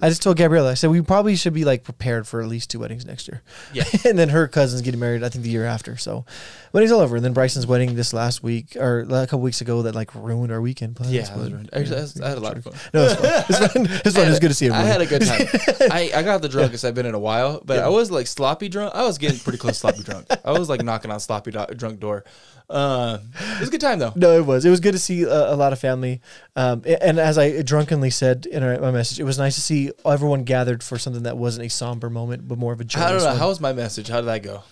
I 0.00 0.08
just 0.08 0.22
told 0.22 0.36
Gabriella, 0.36 0.70
I 0.70 0.74
said 0.74 0.90
we 0.90 1.00
probably 1.02 1.34
should 1.36 1.52
be 1.54 1.64
like 1.64 1.82
prepared 1.82 2.26
for 2.26 2.40
at 2.40 2.48
least 2.48 2.70
two 2.70 2.78
weddings 2.78 3.04
next 3.04 3.26
year. 3.28 3.42
Yeah. 3.72 3.84
and 4.04 4.18
then 4.18 4.28
her 4.28 4.46
cousin's 4.46 4.82
getting 4.82 5.00
married, 5.00 5.24
I 5.24 5.28
think 5.28 5.42
the 5.44 5.50
year 5.50 5.64
after. 5.64 5.96
So 5.96 6.24
weddings 6.72 6.92
all 6.92 7.00
over. 7.00 7.16
And 7.16 7.24
then 7.24 7.32
Bryson's 7.32 7.66
wedding 7.66 7.94
this 7.96 8.12
last 8.12 8.42
week 8.42 8.76
or 8.76 9.00
a 9.00 9.26
couple 9.26 9.40
weeks 9.40 9.60
ago 9.60 9.82
that 9.82 9.94
like 9.94 10.14
ruined 10.14 10.52
our 10.52 10.60
weekend 10.60 10.94
plans. 10.96 11.12
Yeah, 11.12 11.28
but- 11.36 11.52
I, 11.76 11.80
was- 11.80 11.92
I, 11.92 12.00
was- 12.00 12.20
I 12.20 12.28
had 12.28 12.38
a 12.38 12.40
lot 12.40 12.56
of 12.56 12.64
fun. 12.64 12.74
No, 12.94 13.04
it's 13.04 13.14
fun. 13.14 13.44
It's 13.48 13.72
fun. 13.72 13.86
It's 14.04 14.16
fun. 14.16 14.28
It's 14.28 14.38
good 14.38 14.48
to 14.48 14.54
see 14.54 14.70
I 14.70 14.78
everybody. 14.78 14.88
had 14.88 15.00
a 15.00 15.06
good 15.06 15.78
time. 15.80 15.90
I, 15.90 16.10
I 16.14 16.22
got 16.22 16.42
the 16.42 16.48
drunkest 16.48 16.84
I've 16.84 16.94
been 16.94 17.06
in 17.06 17.14
a 17.14 17.18
while, 17.18 17.60
but 17.64 17.78
I 17.80 17.88
was 17.88 18.10
like 18.10 18.26
sloppy 18.28 18.68
drunk. 18.68 18.94
I 18.94 19.02
was 19.04 19.18
getting 19.18 19.38
pretty 19.38 19.58
close 19.58 19.74
to 19.74 19.80
sloppy 19.80 20.02
drunk. 20.04 20.26
I 20.44 20.52
was 20.52 20.68
like 20.68 20.82
knocking 20.82 21.10
on 21.10 21.18
sloppy 21.20 21.50
do- 21.50 21.66
drunk 21.76 21.98
door. 22.00 22.24
Uh, 22.70 23.18
it 23.54 23.60
was 23.60 23.68
a 23.68 23.70
good 23.70 23.80
time 23.80 23.98
though. 23.98 24.12
No, 24.14 24.32
it 24.36 24.44
was. 24.44 24.64
It 24.64 24.70
was 24.70 24.80
good 24.80 24.92
to 24.92 24.98
see 24.98 25.22
a, 25.22 25.54
a 25.54 25.56
lot 25.56 25.72
of 25.72 25.78
family. 25.78 26.20
Um, 26.54 26.82
and 27.00 27.18
as 27.18 27.38
I 27.38 27.62
drunkenly 27.62 28.10
said 28.10 28.46
in 28.46 28.62
our, 28.62 28.78
my 28.78 28.90
message, 28.90 29.18
it 29.18 29.24
was 29.24 29.38
nice 29.38 29.54
to 29.54 29.60
see 29.60 29.90
everyone 30.04 30.44
gathered 30.44 30.82
for 30.82 30.98
something 30.98 31.22
that 31.22 31.38
wasn't 31.38 31.66
a 31.66 31.70
somber 31.70 32.10
moment, 32.10 32.46
but 32.46 32.58
more 32.58 32.72
of 32.72 32.80
a 32.80 32.84
I 32.84 32.86
joyous 32.86 33.06
don't 33.06 33.18
know. 33.20 33.26
one. 33.26 33.36
How 33.38 33.48
was 33.48 33.60
my 33.60 33.72
message? 33.72 34.08
How 34.08 34.20
did 34.20 34.26
that 34.26 34.42
go? 34.42 34.62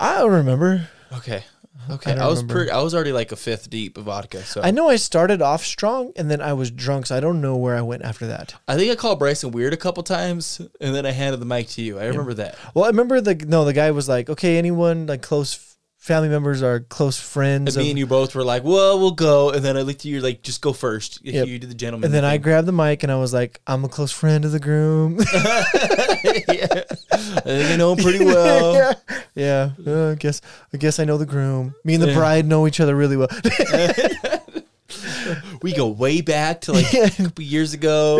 I 0.00 0.18
don't 0.18 0.32
remember. 0.32 0.88
Okay. 1.18 1.44
Okay. 1.90 2.12
I 2.12 2.24
I, 2.24 2.28
was 2.28 2.42
pretty. 2.42 2.70
I 2.70 2.80
was 2.80 2.94
already 2.94 3.12
like 3.12 3.30
a 3.30 3.36
fifth 3.36 3.68
deep 3.68 3.98
of 3.98 4.04
vodka. 4.04 4.42
So 4.42 4.62
I 4.62 4.70
know 4.70 4.88
I 4.88 4.96
started 4.96 5.42
off 5.42 5.64
strong 5.64 6.12
and 6.16 6.30
then 6.30 6.40
I 6.40 6.52
was 6.54 6.70
drunk, 6.70 7.06
so 7.06 7.16
I 7.16 7.20
don't 7.20 7.40
know 7.40 7.56
where 7.56 7.76
I 7.76 7.82
went 7.82 8.02
after 8.02 8.26
that. 8.28 8.54
I 8.66 8.76
think 8.76 8.90
I 8.90 8.96
called 8.96 9.18
Bryson 9.18 9.50
weird 9.50 9.72
a 9.72 9.76
couple 9.76 10.02
times, 10.02 10.60
and 10.80 10.94
then 10.94 11.04
I 11.04 11.10
handed 11.10 11.40
the 11.40 11.46
mic 11.46 11.68
to 11.70 11.82
you. 11.82 11.98
I 11.98 12.06
remember 12.06 12.34
that. 12.34 12.56
Well, 12.74 12.84
I 12.84 12.88
remember 12.88 13.20
the 13.20 13.34
no, 13.34 13.64
the 13.64 13.72
guy 13.72 13.90
was 13.90 14.08
like, 14.08 14.30
okay, 14.30 14.56
anyone 14.56 15.06
like 15.06 15.22
close 15.22 15.73
family 16.04 16.28
members 16.28 16.62
are 16.62 16.80
close 16.80 17.18
And 17.18 17.26
friends. 17.26 17.76
me 17.78 17.84
of- 17.84 17.88
and 17.90 17.98
you 17.98 18.06
both 18.06 18.34
were 18.34 18.44
like, 18.44 18.62
"Well, 18.62 18.98
we'll 19.00 19.12
go." 19.12 19.48
And 19.50 19.64
then 19.64 19.74
I 19.78 19.80
looked 19.80 20.00
at 20.00 20.04
you, 20.04 20.20
like, 20.20 20.42
"Just 20.42 20.60
go 20.60 20.74
first. 20.74 21.18
Yep. 21.24 21.46
You 21.48 21.58
did 21.58 21.70
the 21.70 21.74
gentleman." 21.74 22.04
and 22.04 22.14
then 22.14 22.26
I 22.26 22.36
grabbed 22.36 22.68
the 22.68 22.72
mic 22.72 23.02
and 23.02 23.10
I 23.10 23.16
was 23.16 23.32
like, 23.32 23.60
I'm 23.66 23.84
a 23.84 23.88
close 23.88 24.12
friend 24.12 24.44
of 24.44 24.52
the 24.52 24.60
groom. 24.60 25.18
yeah. 25.34 26.82
I 27.10 27.40
think 27.40 27.70
I 27.72 27.76
know 27.76 27.94
him 27.94 28.02
pretty 28.04 28.22
well. 28.34 28.74
yeah, 28.74 28.92
yeah. 29.34 29.70
Uh, 29.86 30.10
I 30.12 30.14
guess 30.16 30.42
I 30.72 30.76
guess 30.76 30.98
I 31.00 31.04
know 31.04 31.16
the 31.16 31.26
groom. 31.26 31.74
Me 31.84 31.94
and 31.94 32.02
the 32.02 32.08
Yeah. 32.08 32.14
bride 32.18 32.44
know 32.46 32.66
each 32.66 32.80
other 32.80 32.94
really 32.94 33.16
well. 33.16 33.28
We 35.62 35.72
go 35.72 35.88
way 35.88 36.20
back 36.20 36.60
to 36.62 36.72
like 36.72 36.92
a 36.92 37.08
couple 37.10 37.42
years 37.42 37.72
ago. 37.72 38.18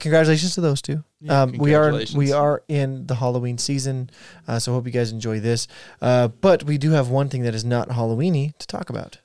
Congratulations 0.00 0.54
to 0.54 0.60
those 0.60 0.82
two. 0.82 1.04
Yeah, 1.20 1.42
um, 1.42 1.52
we 1.52 1.74
are 1.74 2.02
we 2.14 2.32
are 2.32 2.62
in 2.68 3.06
the 3.06 3.14
Halloween 3.14 3.58
season, 3.58 4.10
uh, 4.48 4.58
so 4.58 4.72
hope 4.72 4.86
you 4.86 4.92
guys 4.92 5.12
enjoy 5.12 5.40
this. 5.40 5.68
Uh, 6.00 6.28
but 6.28 6.64
we 6.64 6.78
do 6.78 6.90
have 6.92 7.08
one 7.08 7.28
thing 7.28 7.42
that 7.42 7.54
is 7.54 7.64
not 7.64 7.90
Halloweeny 7.90 8.56
to 8.58 8.66
talk 8.66 8.90
about. 8.90 9.18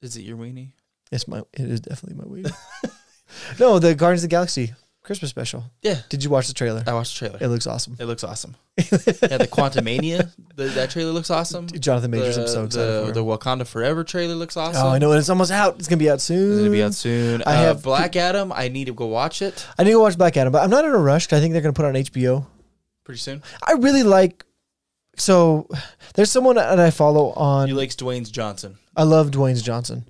Is 0.00 0.16
it 0.16 0.22
your 0.22 0.36
weenie? 0.36 0.70
It's 1.10 1.28
my 1.28 1.40
it 1.52 1.68
is 1.68 1.80
definitely 1.80 2.24
my 2.24 2.30
weenie. 2.30 2.52
no, 3.60 3.78
the 3.78 3.94
Guardians 3.94 4.22
of 4.22 4.30
the 4.30 4.34
Galaxy 4.34 4.72
Christmas 5.02 5.30
special. 5.30 5.64
Yeah, 5.82 5.98
Did 6.08 6.22
you 6.22 6.30
watch 6.30 6.46
the 6.46 6.54
trailer? 6.54 6.84
I 6.86 6.92
watched 6.94 7.14
the 7.18 7.26
trailer. 7.26 7.38
It 7.40 7.48
looks 7.48 7.66
awesome. 7.66 7.96
It 7.98 8.04
looks 8.04 8.22
awesome. 8.22 8.54
yeah, 8.78 8.84
the 9.38 9.48
Quantumania, 9.50 10.30
the, 10.54 10.64
that 10.66 10.90
trailer 10.90 11.10
looks 11.10 11.28
awesome. 11.28 11.66
Jonathan 11.66 12.12
Majors, 12.12 12.36
the, 12.36 12.42
I'm 12.42 12.48
so 12.48 12.64
excited 12.64 12.86
the, 12.86 13.06
for. 13.06 13.12
the. 13.12 13.24
Wakanda 13.24 13.66
Forever 13.66 14.04
trailer 14.04 14.36
looks 14.36 14.56
awesome. 14.56 14.86
Oh, 14.86 14.90
I 14.90 14.98
know, 14.98 15.10
and 15.10 15.18
it's 15.18 15.28
almost 15.28 15.50
out. 15.50 15.76
It's 15.78 15.88
gonna 15.88 15.98
be 15.98 16.08
out 16.08 16.20
soon. 16.20 16.52
It's 16.52 16.58
gonna 16.60 16.70
be 16.70 16.82
out 16.84 16.94
soon. 16.94 17.42
I 17.44 17.54
uh, 17.56 17.62
have- 17.62 17.82
Black 17.82 18.14
Adam. 18.14 18.52
I 18.52 18.68
need 18.68 18.84
to 18.86 18.94
go 18.94 19.06
watch 19.06 19.42
it 19.42 19.66
I 19.76 19.82
need 19.84 19.90
to 19.90 20.00
watch 20.00 20.16
Black 20.16 20.36
Adam, 20.36 20.52
but 20.52 20.62
I'm 20.62 20.70
not 20.70 20.84
in 20.84 20.92
a 20.92 20.98
rush. 20.98 21.26
'cause 21.26 21.36
I 21.38 21.40
think 21.40 21.52
they're 21.52 21.62
gonna 21.62 21.72
put 21.72 21.84
it 21.84 21.88
on 21.88 21.94
HBO. 21.94 22.46
pretty 23.04 23.18
soon. 23.18 23.42
I 23.66 23.72
really 23.72 24.04
like. 24.04 24.44
So 25.16 25.68
there's 26.14 26.30
someone 26.30 26.54
that 26.56 26.78
I 26.78 26.90
follow 26.92 27.32
on. 27.32 27.66
He 27.68 27.74
likes 27.74 27.96
Dwayne 27.96 28.30
Johnson. 28.30 28.78
I 28.96 29.02
love 29.02 29.30
Dwayne's 29.32 29.62
Johnson. 29.62 30.04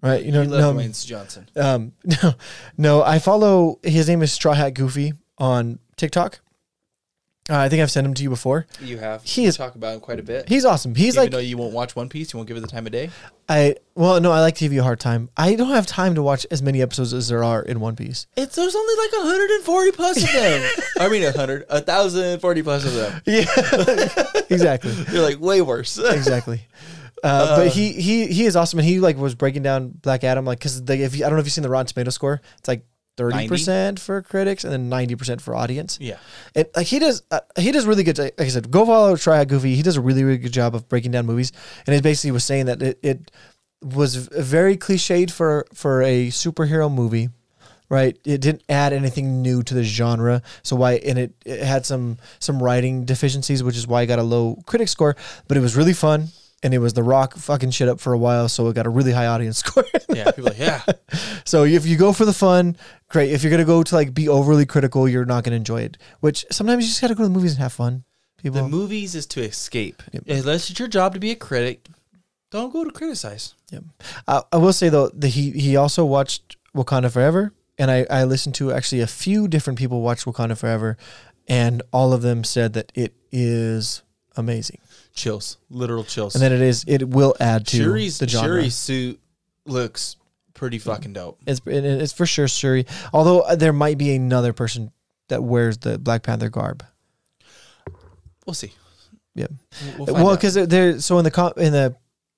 Right, 0.00 0.24
you 0.24 0.30
know, 0.32 0.42
He 0.42 0.48
no, 0.48 0.72
Dwayne 0.74 1.06
Johnson. 1.06 1.48
um, 1.56 1.92
no, 2.22 2.34
no. 2.76 3.02
I 3.02 3.18
follow. 3.18 3.80
His 3.82 4.08
name 4.08 4.22
is 4.22 4.32
Straw 4.32 4.54
Hat 4.54 4.74
Goofy 4.74 5.12
on 5.38 5.78
TikTok. 5.96 6.38
Uh, 7.50 7.56
I 7.56 7.70
think 7.70 7.80
I've 7.82 7.90
sent 7.90 8.06
him 8.06 8.12
to 8.12 8.22
you 8.22 8.28
before. 8.28 8.66
You 8.78 8.98
have. 8.98 9.24
He 9.24 9.46
is- 9.46 9.56
talk 9.56 9.74
about 9.74 9.94
him 9.94 10.00
quite 10.00 10.20
a 10.20 10.22
bit. 10.22 10.48
He's 10.50 10.66
awesome. 10.66 10.94
He's 10.94 11.14
Even 11.14 11.22
like 11.24 11.30
though 11.32 11.38
you 11.38 11.56
won't 11.56 11.72
watch 11.72 11.96
One 11.96 12.10
Piece, 12.10 12.32
you 12.32 12.36
won't 12.36 12.46
give 12.46 12.58
it 12.58 12.60
the 12.60 12.66
time 12.68 12.84
of 12.86 12.92
day. 12.92 13.08
I. 13.48 13.76
Well, 13.94 14.20
no, 14.20 14.30
I 14.30 14.40
like 14.40 14.54
to 14.56 14.60
give 14.60 14.72
you 14.72 14.80
a 14.80 14.84
hard 14.84 15.00
time. 15.00 15.30
I 15.36 15.54
don't 15.54 15.70
have 15.70 15.86
time 15.86 16.14
to 16.16 16.22
watch 16.22 16.46
as 16.50 16.62
many 16.62 16.82
episodes 16.82 17.12
as 17.14 17.26
there 17.28 17.42
are 17.42 17.62
in 17.62 17.80
One 17.80 17.96
Piece. 17.96 18.26
It's 18.36 18.54
there's 18.54 18.76
only 18.76 18.94
like 19.02 19.12
140 19.14 19.92
plus 19.92 20.22
of 20.22 20.30
them. 20.32 20.70
I 21.00 21.08
mean, 21.08 21.22
100, 21.24 21.64
1,040 21.70 22.62
plus 22.62 22.84
of 22.84 22.92
them. 22.94 23.22
Yeah, 23.26 23.46
exactly. 24.50 24.92
You're 25.10 25.22
like 25.22 25.40
way 25.40 25.60
worse. 25.62 25.98
exactly. 25.98 26.60
Uh, 27.22 27.56
but 27.56 27.68
he 27.68 27.92
he 27.92 28.26
he 28.26 28.44
is 28.44 28.56
awesome, 28.56 28.78
and 28.78 28.88
he 28.88 29.00
like 29.00 29.16
was 29.16 29.34
breaking 29.34 29.62
down 29.62 29.88
Black 29.88 30.24
Adam, 30.24 30.44
like 30.44 30.58
because 30.58 30.80
if 30.88 31.16
you, 31.16 31.24
I 31.24 31.28
don't 31.28 31.36
know 31.36 31.40
if 31.40 31.46
you've 31.46 31.52
seen 31.52 31.62
the 31.62 31.70
Rotten 31.70 31.86
Tomato 31.86 32.10
score, 32.10 32.40
it's 32.58 32.68
like 32.68 32.84
thirty 33.16 33.48
percent 33.48 33.98
for 33.98 34.22
critics 34.22 34.62
and 34.64 34.72
then 34.72 34.88
ninety 34.88 35.16
percent 35.16 35.40
for 35.40 35.54
audience. 35.54 35.98
yeah. 36.00 36.18
And 36.54 36.66
like 36.76 36.86
he 36.86 36.98
does, 36.98 37.22
uh, 37.30 37.40
he 37.58 37.72
does 37.72 37.86
really 37.86 38.04
good. 38.04 38.18
Like 38.18 38.40
I 38.40 38.48
said, 38.48 38.70
go 38.70 38.86
follow 38.86 39.16
Try 39.16 39.44
Goofy. 39.44 39.74
He 39.74 39.82
does 39.82 39.96
a 39.96 40.00
really 40.00 40.22
really 40.24 40.38
good 40.38 40.52
job 40.52 40.74
of 40.74 40.88
breaking 40.88 41.10
down 41.10 41.26
movies, 41.26 41.52
and 41.86 41.96
it 41.96 42.02
basically 42.02 42.30
was 42.30 42.44
saying 42.44 42.66
that 42.66 42.80
it, 42.82 42.98
it 43.02 43.30
was 43.82 44.14
very 44.16 44.76
cliched 44.76 45.30
for 45.30 45.66
for 45.74 46.02
a 46.02 46.28
superhero 46.28 46.92
movie. 46.92 47.30
Right, 47.90 48.18
it 48.26 48.42
didn't 48.42 48.64
add 48.68 48.92
anything 48.92 49.40
new 49.40 49.62
to 49.62 49.72
the 49.72 49.82
genre, 49.82 50.42
so 50.62 50.76
why? 50.76 50.96
And 50.96 51.18
it, 51.18 51.34
it 51.46 51.62
had 51.62 51.86
some 51.86 52.18
some 52.38 52.62
writing 52.62 53.06
deficiencies, 53.06 53.62
which 53.62 53.78
is 53.78 53.86
why 53.86 54.02
it 54.02 54.08
got 54.08 54.18
a 54.18 54.22
low 54.22 54.58
critic 54.66 54.88
score. 54.88 55.16
But 55.48 55.56
it 55.56 55.60
was 55.60 55.74
really 55.74 55.94
fun, 55.94 56.28
and 56.62 56.74
it 56.74 56.78
was 56.78 56.92
The 56.92 57.02
Rock 57.02 57.36
fucking 57.36 57.70
shit 57.70 57.88
up 57.88 58.00
for 58.00 58.12
a 58.12 58.18
while, 58.18 58.48
so 58.48 58.66
it 58.68 58.74
got 58.74 58.86
a 58.86 58.90
really 58.90 59.12
high 59.12 59.26
audience 59.26 59.58
score. 59.64 59.84
Yeah. 60.08 60.30
People 60.30 60.44
like, 60.44 60.58
yeah. 60.58 60.82
So 61.44 61.64
if 61.64 61.86
you 61.86 61.96
go 61.96 62.12
for 62.12 62.24
the 62.26 62.32
fun, 62.34 62.76
great. 63.08 63.30
If 63.32 63.42
you're 63.42 63.50
gonna 63.50 63.64
go 63.64 63.82
to 63.82 63.94
like 63.94 64.12
be 64.12 64.28
overly 64.28 64.66
critical, 64.66 65.08
you're 65.08 65.24
not 65.24 65.44
gonna 65.44 65.56
enjoy 65.56 65.80
it. 65.82 65.96
Which 66.20 66.44
sometimes 66.50 66.84
you 66.84 66.88
just 66.88 67.00
gotta 67.00 67.14
go 67.14 67.22
to 67.22 67.28
the 67.28 67.34
movies 67.34 67.52
and 67.52 67.60
have 67.62 67.72
fun. 67.72 68.04
People, 68.36 68.62
The 68.62 68.68
movies 68.68 69.14
is 69.14 69.26
to 69.28 69.40
escape. 69.42 70.02
Yep. 70.12 70.24
Unless 70.28 70.70
it's 70.70 70.78
your 70.78 70.88
job 70.88 71.14
to 71.14 71.20
be 71.20 71.30
a 71.30 71.36
critic, 71.36 71.88
don't 72.50 72.72
go 72.72 72.84
to 72.84 72.90
criticize. 72.90 73.54
I, 74.26 74.42
I 74.52 74.56
will 74.58 74.72
say 74.72 74.88
though 74.90 75.08
that 75.08 75.28
he 75.28 75.50
he 75.52 75.76
also 75.76 76.04
watched 76.04 76.56
Wakanda 76.76 77.10
Forever, 77.10 77.52
and 77.78 77.90
I 77.90 78.06
I 78.10 78.24
listened 78.24 78.54
to 78.56 78.72
actually 78.72 79.00
a 79.00 79.06
few 79.06 79.48
different 79.48 79.78
people 79.78 80.02
watch 80.02 80.24
Wakanda 80.24 80.56
Forever, 80.58 80.96
and 81.48 81.82
all 81.92 82.12
of 82.12 82.22
them 82.22 82.44
said 82.44 82.74
that 82.74 82.92
it 82.94 83.14
is 83.32 84.02
amazing, 84.36 84.78
Chills. 85.18 85.58
Literal 85.68 86.04
chills. 86.04 86.34
and 86.34 86.42
then 86.42 86.52
it 86.52 86.60
is 86.60 86.84
it 86.86 87.08
will 87.08 87.34
add 87.40 87.66
to 87.68 87.76
Shuri's, 87.76 88.18
the 88.18 88.28
genre. 88.28 88.62
Shuri's 88.62 88.76
suit 88.76 89.20
looks 89.66 90.16
pretty 90.54 90.78
fucking 90.78 91.12
dope. 91.12 91.40
It's 91.46 91.60
it's 91.66 92.12
for 92.12 92.24
sure 92.24 92.46
Shuri. 92.46 92.86
Although 93.12 93.40
uh, 93.40 93.56
there 93.56 93.72
might 93.72 93.98
be 93.98 94.14
another 94.14 94.52
person 94.52 94.92
that 95.26 95.42
wears 95.42 95.78
the 95.78 95.98
Black 95.98 96.22
Panther 96.22 96.48
garb. 96.48 96.84
We'll 98.46 98.54
see. 98.54 98.72
Yeah. 99.34 99.48
We'll, 99.98 100.06
we'll 100.06 100.24
well, 100.24 100.36
because 100.36 100.54
they're 100.54 101.00
so 101.00 101.18
in 101.18 101.24
the 101.24 101.30
co- 101.30 101.48
in 101.56 101.72
the 101.72 101.96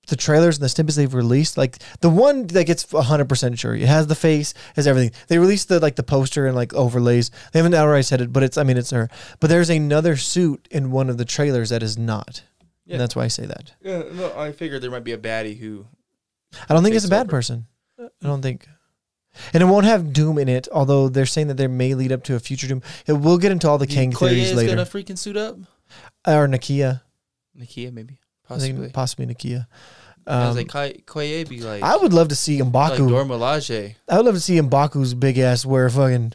the 0.08 0.16
trailers 0.16 0.56
and 0.56 0.64
the 0.64 0.68
snippets 0.68 0.96
they've 0.96 1.14
released, 1.14 1.56
like 1.56 1.78
the 2.00 2.10
one 2.10 2.46
that 2.48 2.64
gets 2.64 2.90
hundred 2.90 3.28
percent 3.28 3.58
sure, 3.58 3.74
it 3.76 3.86
has 3.86 4.06
the 4.06 4.14
face, 4.14 4.54
has 4.74 4.86
everything. 4.86 5.12
They 5.28 5.38
released 5.38 5.68
the 5.68 5.80
like 5.80 5.96
the 5.96 6.02
poster 6.02 6.46
and 6.46 6.56
like 6.56 6.74
overlays. 6.74 7.30
They 7.52 7.58
haven't 7.60 7.74
outright 7.74 8.06
said 8.06 8.20
it, 8.20 8.32
but 8.32 8.42
it's 8.42 8.58
I 8.58 8.64
mean 8.64 8.76
it's 8.76 8.90
her. 8.90 9.08
But 9.38 9.50
there's 9.50 9.70
another 9.70 10.16
suit 10.16 10.66
in 10.70 10.90
one 10.90 11.08
of 11.10 11.18
the 11.18 11.24
trailers 11.24 11.70
that 11.70 11.82
is 11.82 11.96
not. 11.96 12.42
Yeah. 12.90 12.94
And 12.94 13.00
that's 13.00 13.14
why 13.14 13.22
I 13.24 13.28
say 13.28 13.46
that. 13.46 13.72
Yeah, 13.82 14.02
no, 14.12 14.36
I 14.36 14.50
figured 14.52 14.82
there 14.82 14.90
might 14.90 15.04
be 15.04 15.12
a 15.12 15.18
baddie 15.18 15.56
who. 15.56 15.86
I 16.68 16.74
don't 16.74 16.82
think 16.82 16.96
it's 16.96 17.04
a 17.04 17.08
bad 17.08 17.22
over. 17.22 17.30
person. 17.30 17.66
I 17.98 18.08
don't 18.22 18.42
think. 18.42 18.66
And 19.54 19.62
it 19.62 19.66
won't 19.66 19.86
have 19.86 20.12
Doom 20.12 20.38
in 20.38 20.48
it, 20.48 20.66
although 20.72 21.08
they're 21.08 21.24
saying 21.24 21.46
that 21.48 21.56
there 21.56 21.68
may 21.68 21.94
lead 21.94 22.10
up 22.10 22.24
to 22.24 22.34
a 22.34 22.40
future 22.40 22.66
Doom. 22.66 22.82
It 23.06 23.12
will 23.12 23.38
get 23.38 23.52
into 23.52 23.68
all 23.68 23.78
the 23.78 23.86
Kang 23.86 24.10
Koye 24.10 24.30
theories 24.30 24.50
is 24.50 24.56
later. 24.56 24.70
gonna 24.74 24.84
freaking 24.86 25.16
suit 25.16 25.36
up. 25.36 25.56
or 26.26 26.48
Nakia. 26.48 27.02
Nakia 27.56 27.92
maybe 27.92 28.18
I 28.46 28.48
possibly. 28.48 28.80
think 28.82 28.92
possibly 28.92 29.26
Nakia. 29.26 29.66
I 30.26 30.48
was 30.48 30.56
Um, 30.58 30.66
like 30.74 31.06
Koye 31.06 31.48
be 31.48 31.60
like. 31.60 31.82
I 31.84 31.96
would 31.96 32.12
love 32.12 32.28
to 32.28 32.34
see 32.36 32.60
like 32.60 32.72
Mbaku. 32.72 33.08
Milaje. 33.28 33.94
I 34.08 34.16
would 34.16 34.26
love 34.26 34.34
to 34.34 34.40
see 34.40 34.56
Mbaku's 34.60 35.14
big 35.14 35.38
ass 35.38 35.64
wear 35.64 35.86
a 35.86 35.90
fucking 35.90 36.32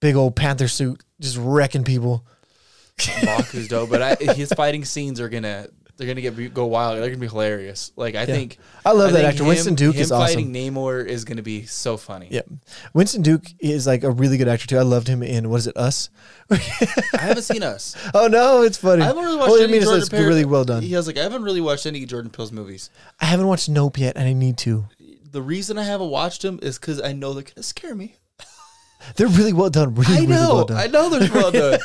big 0.00 0.14
old 0.16 0.36
panther 0.36 0.68
suit, 0.68 1.02
just 1.20 1.38
wrecking 1.38 1.84
people. 1.84 2.26
Baku's 2.98 3.68
dope, 3.68 3.90
but 3.90 4.02
I, 4.02 4.14
his 4.34 4.52
fighting 4.52 4.84
scenes 4.84 5.18
are 5.20 5.28
gonna 5.28 5.68
they're 5.96 6.06
gonna 6.08 6.20
get 6.20 6.52
go 6.54 6.66
wild. 6.66 6.96
They're 6.98 7.08
gonna 7.08 7.18
be 7.20 7.28
hilarious. 7.28 7.92
Like 7.96 8.14
I 8.14 8.26
think 8.26 8.58
I 8.84 8.92
love 8.92 9.10
I 9.10 9.12
that 9.12 9.24
actor. 9.26 9.42
him- 9.42 9.48
Winston 9.48 9.74
Duke 9.74 9.96
is 9.96 10.10
awesome. 10.10 10.34
fighting 10.36 10.52
Namor 10.52 11.06
is 11.06 11.24
gonna 11.24 11.42
be 11.42 11.64
so 11.66 11.96
funny. 11.96 12.28
Yeah, 12.30 12.42
Winston 12.94 13.22
Duke 13.22 13.44
is 13.60 13.86
like 13.86 14.02
a 14.04 14.10
really 14.10 14.36
good 14.36 14.48
actor 14.48 14.66
too. 14.66 14.78
I 14.78 14.82
loved 14.82 15.06
him 15.08 15.22
in 15.22 15.48
what 15.50 15.56
is 15.58 15.66
it, 15.68 15.76
Us? 15.76 16.10
I 16.50 16.56
haven't 17.20 17.42
seen 17.44 17.62
us. 17.62 17.96
Oh 18.14 18.26
no, 18.28 18.62
it's 18.62 18.78
funny. 18.78 19.02
I 19.02 19.06
haven't 19.06 19.24
really 19.24 19.36
watched 19.36 19.50
Well, 19.50 19.60
I 19.60 19.64
any 19.64 19.72
mean, 19.72 19.76
it's, 19.82 19.84
Jordan 19.86 20.00
it's 20.02 20.08
Peele- 20.10 20.26
really 20.26 20.44
well 20.44 20.64
done. 20.64 20.82
He 20.82 20.92
has 20.92 21.06
like 21.06 21.16
I 21.18 21.22
haven't 21.22 21.42
really 21.42 21.60
watched 21.60 21.86
any 21.86 22.04
Jordan 22.06 22.30
Peele's 22.30 22.52
movies. 22.52 22.90
I 23.20 23.24
haven't 23.26 23.46
watched 23.46 23.68
Nope 23.68 23.98
yet, 23.98 24.16
and 24.16 24.26
I 24.28 24.32
need 24.32 24.58
to. 24.58 24.86
The 25.30 25.42
reason 25.42 25.78
I 25.78 25.84
haven't 25.84 26.10
watched 26.10 26.42
them 26.42 26.58
is 26.62 26.78
because 26.78 27.00
I 27.02 27.12
know 27.12 27.32
they're 27.32 27.42
gonna 27.42 27.62
scare 27.62 27.94
me. 27.94 28.16
They're 29.16 29.26
really 29.28 29.52
well 29.52 29.68
done. 29.70 29.94
Really, 29.94 30.12
I 30.14 30.20
really 30.20 30.26
know, 30.28 30.54
well 30.54 30.64
done. 30.64 30.76
I 30.78 30.86
know 30.86 31.10
they're 31.10 31.30
well 31.32 31.50
done. 31.52 31.78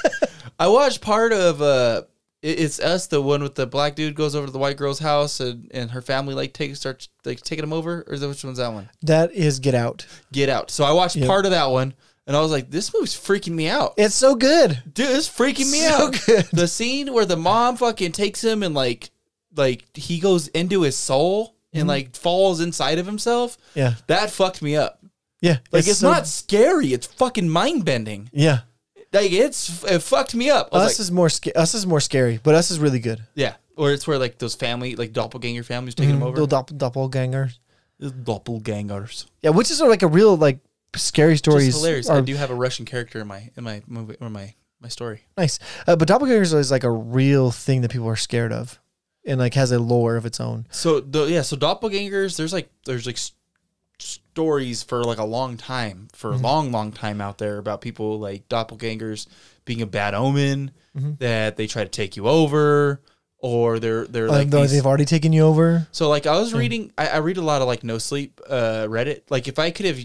I 0.60 0.68
watched 0.68 1.02
part 1.02 1.34
of 1.34 1.62
uh, 1.62 2.04
it's 2.42 2.80
us, 2.80 3.08
the 3.08 3.22
one 3.22 3.44
with 3.44 3.56
the 3.56 3.68
black 3.68 3.96
dude 3.96 4.16
goes 4.16 4.34
over 4.36 4.46
to 4.48 4.52
the 4.54 4.60
white 4.60 4.78
girl's 4.78 5.00
house 5.00 5.40
and, 5.40 5.70
and 5.74 5.92
her 5.92 6.02
family 6.02 6.34
like 6.34 6.54
take 6.54 6.76
starts 6.76 7.10
like 7.26 7.42
taking 7.42 7.64
him 7.64 7.74
over, 7.74 8.04
or 8.08 8.14
is 8.14 8.22
that 8.22 8.28
which 8.30 8.44
one's 8.44 8.58
that 8.60 8.72
one? 8.74 8.90
that 9.04 9.32
is 9.34 9.60
Get 9.60 9.76
Out. 9.76 10.06
Get 10.32 10.48
Out. 10.50 10.72
So 10.72 10.84
I 10.86 10.92
watched 10.94 11.16
Yep. 11.18 11.28
part 11.28 11.46
of 11.46 11.52
that 11.52 11.66
one, 11.70 11.94
and 12.28 12.38
I 12.38 12.42
was 12.42 12.52
like, 12.52 12.70
this 12.72 12.94
movie's 12.94 13.14
freaking 13.16 13.54
me 13.54 13.68
out. 13.68 13.94
It's 13.98 14.16
so 14.16 14.36
good. 14.36 14.82
Dude, 14.94 15.10
it's 15.10 15.28
freaking 15.30 15.72
me 15.72 15.80
So 15.80 16.08
out. 16.08 16.22
good. 16.26 16.46
The 16.54 16.68
scene 16.68 17.12
where 17.14 17.26
the 17.26 17.36
mom 17.38 17.76
fucking 17.78 18.12
takes 18.14 18.44
him 18.44 18.64
and 18.64 18.74
like, 18.74 19.10
like 19.56 19.86
he 19.98 20.20
goes 20.20 20.48
into 20.50 20.84
his 20.84 20.96
soul 20.98 21.56
and 21.74 21.82
Mm-hmm. 21.82 21.90
like 21.90 22.16
falls 22.16 22.62
inside 22.62 23.00
of 23.00 23.06
himself. 23.06 23.58
Yeah, 23.76 23.96
That 24.08 24.32
fucked 24.32 24.62
me 24.62 24.76
up. 24.76 25.04
yeah. 25.42 25.58
Like 25.72 25.88
it's, 25.88 26.00
so- 26.00 26.10
not 26.12 26.26
scary. 26.28 26.94
It's 26.94 27.06
fucking 27.08 27.50
mind 27.50 27.84
bending. 27.86 28.30
Yeah, 28.32 28.60
Like 29.12 29.32
it's 29.32 29.84
it 29.86 30.00
fucked 30.04 30.36
me 30.36 30.50
up. 30.50 30.70
Us 30.74 30.94
like, 30.94 31.00
is 31.00 31.12
more. 31.12 31.30
Us 31.56 31.74
is 31.74 31.86
more 31.88 32.00
scary, 32.00 32.40
but 32.44 32.54
Us 32.56 32.70
is 32.72 32.80
really 32.80 33.00
good. 33.00 33.24
yeah. 33.36 33.56
or 33.76 33.92
it's 33.94 34.06
where 34.08 34.20
like 34.20 34.38
those 34.40 34.56
family 34.56 34.96
like 34.96 35.14
doppelganger 35.14 35.64
families 35.64 35.96
taking 35.96 36.12
Mhm, 36.16 36.20
them 36.20 36.24
over. 36.28 36.38
Little 36.42 36.64
dopp- 36.64 36.78
doppelgangers. 36.78 37.58
doppelgangers. 38.24 39.26
Yeah, 39.42 39.52
which 39.52 39.72
is 39.72 39.82
like 39.82 40.02
a 40.04 40.08
real 40.08 40.36
like 40.38 40.60
scary 40.96 41.38
stories. 41.38 41.68
Just 41.68 41.78
hilarious. 41.80 42.10
are 42.10 42.18
I 42.18 42.22
do 42.22 42.36
have 42.36 42.50
a 42.52 42.56
Russian 42.56 42.86
character 42.86 43.20
in 43.22 43.28
my 43.28 43.50
in 43.56 43.64
my 43.64 43.82
movie 43.88 44.16
or 44.20 44.30
my 44.30 44.54
my 44.82 44.90
story. 44.90 45.22
nice, 45.38 45.60
uh, 45.88 45.96
but 45.96 46.08
doppelgangers 46.08 46.54
is 46.54 46.72
like 46.72 46.84
a 46.84 46.92
real 46.92 47.52
thing 47.52 47.82
that 47.82 47.92
people 47.92 48.08
are 48.08 48.16
scared 48.16 48.54
of, 48.54 48.80
and 49.26 49.40
like 49.40 49.54
has 49.56 49.72
a 49.72 49.80
lore 49.80 50.16
of 50.16 50.26
its 50.26 50.40
own. 50.40 50.68
So 50.72 51.00
the 51.00 51.26
yeah, 51.26 51.42
so 51.42 51.56
doppelgangers. 51.58 52.38
There's 52.38 52.54
like 52.54 52.70
there's 52.86 53.06
like 53.06 53.18
stories 54.40 54.84
for 54.84 55.04
like 55.04 55.18
a 55.18 55.24
long 55.26 55.58
time, 55.58 56.08
for 56.14 56.32
a 56.32 56.38
long 56.38 56.72
long 56.72 56.92
time 56.94 57.20
out 57.20 57.38
there 57.40 57.58
about 57.58 57.82
people 57.82 58.20
like 58.20 58.48
doppelgangers 58.48 59.28
being 59.66 59.82
a 59.82 59.86
bad 59.86 60.14
omen, 60.14 60.72
that 61.20 61.58
they 61.58 61.68
try 61.68 61.84
to 61.84 61.90
take 61.90 62.16
you 62.16 62.28
over, 62.28 63.02
or 63.38 63.80
they're 63.80 64.06
they're 64.06 64.28
Like, 64.30 64.50
though 64.50 64.62
these- 64.62 64.72
they've 64.72 64.86
already 64.86 65.06
taken 65.06 65.34
you 65.34 65.42
over. 65.44 65.88
So 65.92 66.08
like 66.10 66.26
I 66.26 66.38
was 66.40 66.54
reading, 66.54 66.92
I, 66.98 67.08
I 67.08 67.18
read 67.18 67.38
a 67.38 67.42
lot 67.42 67.62
of 67.62 67.68
like 67.68 67.84
no 67.84 67.98
sleep 67.98 68.40
uh, 68.50 68.86
Reddit. 68.90 69.24
Like 69.30 69.48
if 69.50 69.60
I 69.60 69.72
could 69.72 69.86
have, 69.86 70.00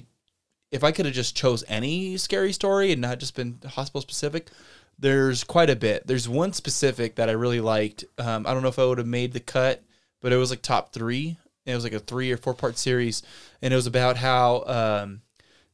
if 0.72 0.82
I 0.82 0.90
could 0.90 1.06
have 1.06 1.14
just 1.14 1.36
chose 1.36 1.62
any 1.68 2.16
scary 2.16 2.52
story 2.52 2.90
and 2.90 3.00
not 3.00 3.18
just 3.20 3.36
been 3.36 3.58
hospital 3.64 4.00
specific, 4.00 4.50
there's 4.98 5.44
quite 5.44 5.70
a 5.70 5.76
bit. 5.76 6.06
There's 6.08 6.28
one 6.28 6.52
specific 6.52 7.14
that 7.16 7.28
I 7.28 7.32
really 7.32 7.60
liked. 7.60 8.04
Um, 8.18 8.46
I 8.46 8.52
don't 8.52 8.62
know 8.62 8.68
if 8.68 8.78
I 8.80 8.84
would 8.84 8.98
have 8.98 9.06
made 9.06 9.32
the 9.32 9.40
cut, 9.40 9.82
but 10.20 10.32
it 10.32 10.36
was 10.36 10.50
like 10.50 10.62
top 10.62 10.92
three. 10.92 11.38
It 11.66 11.74
was 11.74 11.84
like 11.84 11.92
a 11.92 11.98
three 11.98 12.30
or 12.30 12.36
four 12.36 12.54
part 12.54 12.78
series, 12.78 13.22
and 13.62 13.72
it 13.72 13.76
was 13.76 13.86
about 13.86 14.16
how 14.18 14.64
um, 14.66 15.22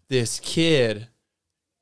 this 0.08 0.40
kid. 0.40 1.08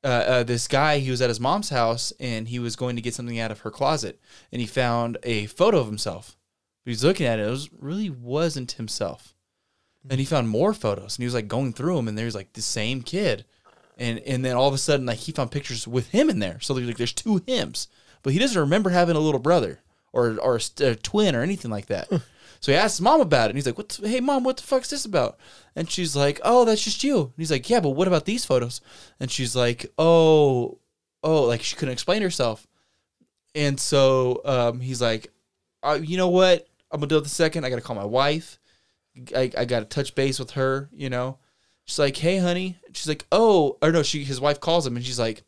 Uh, 0.01 0.07
uh, 0.07 0.43
this 0.43 0.69
guy, 0.69 0.99
he 0.99 1.11
was 1.11 1.21
at 1.21 1.27
his 1.27 1.41
mom's 1.41 1.71
house 1.71 2.13
and 2.21 2.47
he 2.47 2.57
was 2.57 2.77
going 2.77 2.95
to 2.95 3.01
get 3.01 3.13
something 3.13 3.37
out 3.37 3.51
of 3.51 3.59
her 3.59 3.69
closet, 3.69 4.17
and 4.49 4.61
he 4.61 4.65
found 4.65 5.17
a 5.23 5.45
photo 5.47 5.77
of 5.77 5.87
himself 5.87 6.37
but 6.89 6.91
he's 6.91 7.03
looking 7.03 7.27
at 7.27 7.39
it. 7.39 7.47
It 7.47 7.51
was 7.51 7.69
really 7.73 8.09
wasn't 8.09 8.71
himself. 8.73 9.35
And 10.09 10.19
he 10.19 10.25
found 10.25 10.49
more 10.49 10.73
photos, 10.73 11.15
and 11.15 11.21
he 11.21 11.25
was 11.25 11.33
like 11.33 11.47
going 11.47 11.73
through 11.73 11.97
them, 11.97 12.07
and 12.07 12.17
there's 12.17 12.33
like 12.33 12.53
the 12.53 12.61
same 12.61 13.03
kid, 13.03 13.45
and 13.97 14.17
and 14.19 14.43
then 14.43 14.55
all 14.55 14.69
of 14.69 14.73
a 14.73 14.79
sudden 14.79 15.05
like 15.05 15.19
he 15.19 15.31
found 15.31 15.51
pictures 15.51 15.87
with 15.87 16.09
him 16.09 16.29
in 16.29 16.39
there. 16.39 16.59
So 16.61 16.73
like 16.73 16.97
there's 16.97 17.13
two 17.13 17.43
hims, 17.45 17.89
but 18.23 18.33
he 18.33 18.39
doesn't 18.39 18.59
remember 18.59 18.89
having 18.89 19.17
a 19.17 19.19
little 19.19 19.39
brother 19.39 19.81
or 20.13 20.39
or 20.39 20.55
a, 20.55 20.83
a 20.83 20.95
twin 20.95 21.35
or 21.35 21.43
anything 21.43 21.69
like 21.69 21.87
that. 21.87 22.09
So 22.59 22.71
he 22.71 22.77
asked 22.77 22.97
his 22.97 23.01
mom 23.01 23.21
about 23.21 23.45
it, 23.45 23.51
and 23.51 23.57
he's 23.57 23.65
like, 23.65 23.77
"What? 23.77 23.99
hey, 24.03 24.19
mom, 24.19 24.43
what 24.43 24.57
the 24.57 24.63
fuck's 24.63 24.89
this 24.89 25.05
about?" 25.05 25.37
And 25.75 25.89
she's 25.89 26.15
like, 26.15 26.39
"Oh, 26.43 26.65
that's 26.65 26.83
just 26.83 27.03
you." 27.03 27.19
And 27.19 27.33
he's 27.37 27.51
like, 27.51 27.69
"Yeah, 27.69 27.79
but 27.79 27.91
what 27.91 28.07
about 28.07 28.25
these 28.25 28.45
photos?" 28.45 28.81
And 29.19 29.31
she's 29.31 29.55
like, 29.55 29.91
"Oh, 29.97 30.79
oh, 31.23 31.43
like 31.43 31.61
she 31.61 31.75
couldn't 31.75 31.93
explain 31.93 32.21
herself." 32.21 32.67
And 33.55 33.79
so 33.79 34.41
um, 34.45 34.79
he's 34.79 35.01
like, 35.01 35.31
uh, 35.83 35.99
you 36.01 36.17
know 36.17 36.29
what? 36.29 36.67
I'm 36.91 36.99
gonna 36.99 37.07
do 37.07 37.17
it 37.17 37.23
the 37.23 37.29
second. 37.29 37.65
I 37.65 37.69
gotta 37.69 37.81
call 37.81 37.95
my 37.95 38.05
wife. 38.05 38.59
I, 39.35 39.51
I 39.57 39.65
gotta 39.65 39.85
touch 39.85 40.15
base 40.15 40.39
with 40.39 40.51
her. 40.51 40.89
You 40.91 41.09
know, 41.09 41.37
she's 41.85 41.99
like, 41.99 42.17
hey, 42.17 42.37
honey. 42.37 42.77
She's 42.93 43.07
like, 43.07 43.25
oh, 43.31 43.77
or 43.81 43.91
no, 43.91 44.03
she 44.03 44.23
his 44.23 44.41
wife 44.41 44.59
calls 44.59 44.85
him 44.85 44.95
and 44.95 45.05
she's 45.05 45.19
like, 45.19 45.43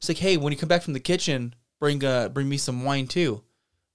she's 0.00 0.08
like, 0.08 0.18
hey, 0.18 0.36
when 0.36 0.52
you 0.52 0.58
come 0.58 0.68
back 0.68 0.82
from 0.82 0.94
the 0.94 1.00
kitchen, 1.00 1.54
bring 1.80 2.04
uh 2.04 2.28
bring 2.28 2.48
me 2.48 2.56
some 2.56 2.84
wine 2.84 3.06
too. 3.06 3.42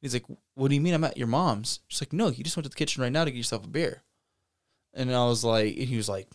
He's 0.03 0.13
like, 0.13 0.25
what 0.55 0.67
do 0.67 0.75
you 0.75 0.81
mean? 0.81 0.93
I'm 0.93 1.05
at 1.05 1.17
your 1.17 1.27
mom's. 1.27 1.79
She's 1.87 2.01
like, 2.01 2.11
no, 2.11 2.27
you 2.27 2.43
just 2.43 2.57
went 2.57 2.65
to 2.65 2.69
the 2.69 2.75
kitchen 2.75 3.01
right 3.01 3.11
now 3.11 3.23
to 3.23 3.31
get 3.31 3.37
yourself 3.37 3.63
a 3.63 3.69
beer. 3.69 4.03
And 4.93 5.09
I 5.15 5.25
was 5.25 5.45
like, 5.45 5.77
and 5.77 5.87
he 5.87 5.95
was 5.95 6.09
like, 6.09 6.27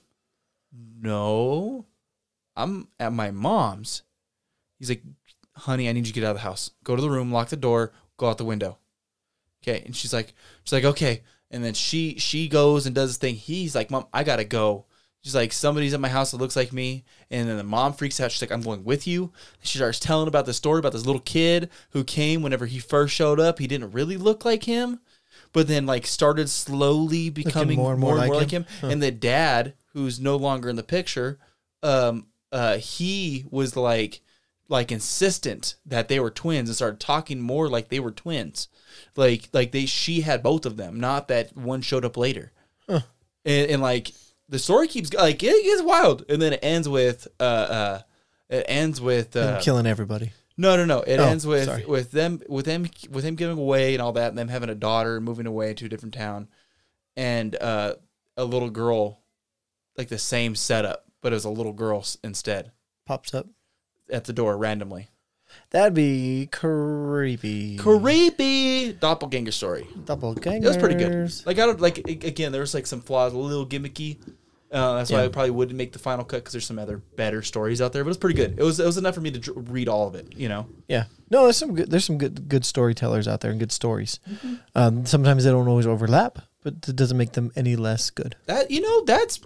no, 0.72 1.84
I'm 2.56 2.88
at 2.98 3.12
my 3.12 3.30
mom's. 3.30 4.04
He's 4.78 4.88
like, 4.88 5.02
honey, 5.54 5.86
I 5.86 5.92
need 5.92 6.06
you 6.06 6.12
to 6.14 6.20
get 6.20 6.24
out 6.24 6.30
of 6.30 6.36
the 6.36 6.42
house. 6.42 6.70
Go 6.82 6.96
to 6.96 7.02
the 7.02 7.10
room, 7.10 7.30
lock 7.30 7.50
the 7.50 7.56
door, 7.56 7.92
go 8.16 8.30
out 8.30 8.38
the 8.38 8.44
window. 8.46 8.78
Okay. 9.62 9.82
And 9.84 9.94
she's 9.94 10.14
like, 10.14 10.32
she's 10.64 10.72
like, 10.72 10.84
okay. 10.84 11.22
And 11.50 11.62
then 11.62 11.74
she 11.74 12.18
she 12.18 12.48
goes 12.48 12.86
and 12.86 12.94
does 12.94 13.10
this 13.10 13.16
thing. 13.18 13.34
He's 13.34 13.74
like, 13.74 13.90
Mom, 13.90 14.06
I 14.14 14.24
gotta 14.24 14.44
go. 14.44 14.86
She's 15.22 15.34
like, 15.34 15.52
somebody's 15.52 15.94
at 15.94 16.00
my 16.00 16.08
house 16.08 16.30
that 16.30 16.36
looks 16.36 16.56
like 16.56 16.72
me. 16.72 17.04
And 17.30 17.48
then 17.48 17.56
the 17.56 17.64
mom 17.64 17.92
freaks 17.92 18.20
out. 18.20 18.30
She's 18.30 18.40
like, 18.40 18.52
I'm 18.52 18.62
going 18.62 18.84
with 18.84 19.06
you. 19.06 19.32
She 19.62 19.78
starts 19.78 19.98
telling 19.98 20.28
about 20.28 20.46
the 20.46 20.54
story 20.54 20.78
about 20.78 20.92
this 20.92 21.04
little 21.06 21.20
kid 21.20 21.70
who 21.90 22.04
came 22.04 22.40
whenever 22.42 22.66
he 22.66 22.78
first 22.78 23.14
showed 23.14 23.40
up. 23.40 23.58
He 23.58 23.66
didn't 23.66 23.90
really 23.90 24.16
look 24.16 24.44
like 24.44 24.64
him, 24.64 25.00
but 25.52 25.66
then 25.66 25.86
like 25.86 26.06
started 26.06 26.48
slowly 26.48 27.30
becoming 27.30 27.78
more 27.78 27.92
and 27.92 28.00
more, 28.00 28.16
like, 28.16 28.50
him. 28.50 28.64
And 28.82 29.02
the 29.02 29.10
dad, 29.10 29.74
who's 29.92 30.20
no 30.20 30.36
longer 30.36 30.68
in 30.68 30.76
the 30.76 30.82
picture, 30.84 31.38
um, 31.82 32.28
uh, 32.52 32.78
he 32.78 33.44
was 33.50 33.76
like 33.76 34.20
like 34.70 34.92
insistent 34.92 35.76
that 35.86 36.08
they 36.08 36.20
were 36.20 36.30
twins 36.30 36.68
and 36.68 36.76
started 36.76 37.00
talking 37.00 37.40
more 37.40 37.68
like 37.68 37.88
they 37.88 38.00
were 38.00 38.10
twins. 38.10 38.68
Like 39.16 39.48
like 39.52 39.72
they 39.72 39.86
she 39.86 40.20
had 40.20 40.42
both 40.42 40.64
of 40.64 40.76
them, 40.76 41.00
not 41.00 41.28
that 41.28 41.56
one 41.56 41.80
showed 41.82 42.04
up 42.04 42.16
later. 42.16 42.52
And, 43.44 43.70
and 43.70 43.82
like 43.82 44.12
the 44.48 44.58
story 44.58 44.88
keeps 44.88 45.12
like 45.12 45.42
it 45.42 45.64
gets 45.64 45.82
wild, 45.82 46.24
and 46.28 46.40
then 46.40 46.52
it 46.54 46.60
ends 46.62 46.88
with 46.88 47.28
uh 47.40 47.42
uh 47.42 48.00
it 48.48 48.64
ends 48.68 49.00
with 49.00 49.36
uh, 49.36 49.54
I'm 49.56 49.60
killing 49.62 49.86
everybody. 49.86 50.32
no, 50.56 50.76
no, 50.76 50.84
no. 50.84 51.00
It 51.02 51.18
Oh, 51.20 51.24
ends 51.24 51.46
with 51.46 51.66
sorry. 51.66 51.84
with 51.84 52.10
them 52.12 52.40
with 52.48 52.64
them 52.64 52.86
with 53.10 53.24
him 53.24 53.34
giving 53.34 53.58
away 53.58 53.94
and 53.94 54.02
all 54.02 54.12
that, 54.12 54.28
and 54.30 54.38
them 54.38 54.48
having 54.48 54.70
a 54.70 54.74
daughter 54.74 55.16
and 55.16 55.24
moving 55.24 55.46
away 55.46 55.74
to 55.74 55.86
a 55.86 55.88
different 55.88 56.14
town, 56.14 56.48
and 57.16 57.56
uh, 57.60 57.94
a 58.36 58.44
little 58.44 58.70
girl, 58.70 59.20
like 59.96 60.08
the 60.08 60.18
same 60.18 60.54
setup, 60.54 61.04
but 61.20 61.32
it 61.32 61.36
was 61.36 61.44
a 61.44 61.50
little 61.50 61.72
girl 61.74 62.04
instead 62.24 62.72
Pops 63.06 63.34
up. 63.34 63.46
at 64.10 64.24
the 64.24 64.32
door 64.32 64.56
randomly. 64.56 65.08
That'd 65.70 65.94
be 65.94 66.48
creepy. 66.50 67.76
Creepy 67.76 68.92
doppelganger 68.94 69.52
story. 69.52 69.86
Doppelgangers. 70.04 70.64
It 70.64 70.68
was 70.68 70.76
pretty 70.76 70.94
good. 70.94 71.46
Like 71.46 71.58
I 71.58 71.66
don't 71.66 71.80
like 71.80 71.98
a- 71.98 72.26
again. 72.26 72.52
There 72.52 72.60
was 72.60 72.74
like 72.74 72.86
some 72.86 73.00
flaws, 73.00 73.32
a 73.32 73.38
little 73.38 73.66
gimmicky. 73.66 74.18
Uh, 74.70 74.96
that's 74.96 75.10
why. 75.10 75.24
I 75.24 75.28
probably 75.28 75.50
wouldn't 75.50 75.78
make 75.78 75.92
the 75.92 75.98
final 75.98 76.24
cut 76.24 76.38
because 76.38 76.52
there's 76.52 76.66
some 76.66 76.78
other 76.78 76.98
better 76.98 77.40
stories 77.42 77.80
out 77.80 77.92
there. 77.94 78.04
But 78.04 78.10
it's 78.10 78.18
pretty 78.18 78.36
good. 78.36 78.58
It 78.58 78.62
was 78.62 78.78
it 78.78 78.84
was 78.84 78.98
enough 78.98 79.14
for 79.14 79.22
me 79.22 79.30
to 79.30 79.38
dr- 79.38 79.70
read 79.70 79.88
all 79.88 80.06
of 80.06 80.14
it. 80.14 80.34
You 80.36 80.48
know. 80.48 80.66
Yeah. 80.88 81.04
No, 81.30 81.44
there's 81.44 81.56
some 81.56 81.74
good. 81.74 81.90
There's 81.90 82.04
some 82.04 82.18
good 82.18 82.48
good 82.48 82.64
storytellers 82.64 83.26
out 83.26 83.40
there 83.40 83.50
and 83.50 83.58
good 83.60 83.72
stories. 83.72 84.20
Mm-hmm. 84.30 84.54
Um, 84.74 85.06
sometimes 85.06 85.44
they 85.44 85.50
don't 85.50 85.68
always 85.68 85.86
overlap, 85.86 86.38
but 86.62 86.74
it 86.86 86.96
doesn't 86.96 87.16
make 87.16 87.32
them 87.32 87.50
any 87.56 87.76
less 87.76 88.10
good. 88.10 88.36
That 88.46 88.70
you 88.70 88.80
know, 88.82 89.04
that's 89.04 89.40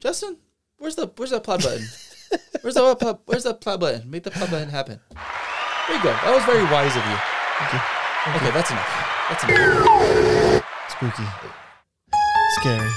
Justin. 0.00 0.36
Where's 0.76 0.96
the 0.96 1.10
where's 1.16 1.30
that 1.30 1.42
plot 1.44 1.62
button? 1.62 1.86
Where's 2.62 2.74
that 2.76 2.98
plot, 2.98 3.20
where's 3.26 3.44
that 3.44 3.60
plot 3.60 3.80
button? 3.80 4.10
Make 4.10 4.22
the 4.24 4.30
plot 4.30 4.50
button 4.50 4.68
happen. 4.68 5.00
There 5.88 5.96
you 5.96 6.02
go. 6.02 6.10
That 6.10 6.34
was 6.34 6.44
very 6.44 6.64
wise 6.64 6.96
of 6.96 7.04
you. 7.04 7.18
Okay, 8.36 8.50
that's 8.50 8.70
enough. 8.70 8.88
That's 9.28 9.44
enough. 9.44 10.64
Spooky. 10.88 11.28
Scary. 12.60 12.90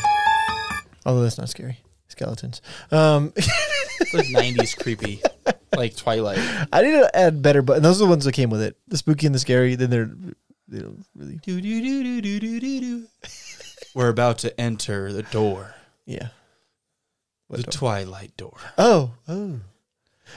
Although 1.05 1.21
that's 1.23 1.37
not 1.37 1.49
scary. 1.49 1.79
Skeletons. 2.07 2.61
Um, 2.91 3.33
Like 4.13 4.29
nineties 4.29 4.73
creepy, 4.75 5.21
like 5.75 5.95
Twilight. 5.95 6.37
I 6.71 6.81
need 6.83 6.91
to 6.91 7.09
add 7.15 7.41
better, 7.41 7.61
but 7.61 7.81
those 7.81 7.99
are 7.99 8.05
the 8.05 8.09
ones 8.09 8.23
that 8.25 8.31
came 8.33 8.49
with 8.49 8.61
it. 8.61 8.77
The 8.87 8.95
spooky 8.97 9.25
and 9.25 9.33
the 9.35 9.39
scary. 9.39 9.75
Then 9.75 9.89
they're 9.89 10.09
they 10.67 10.79
don't 10.79 11.03
really. 11.15 11.39
Do 11.43 11.59
do 11.59 11.81
do 11.81 12.03
do 12.03 12.21
do 12.21 12.39
do 12.39 12.59
do 12.59 12.79
do. 12.79 13.03
We're 13.95 14.09
about 14.09 14.37
to 14.39 14.57
enter 14.61 15.11
the 15.11 15.23
door, 15.23 15.73
Yeah. 16.05 16.29
What 17.47 17.57
the 17.57 17.63
door? 17.63 17.71
Twilight 17.71 18.37
door. 18.37 18.57
Oh. 18.77 19.11
Oh. 19.27 19.59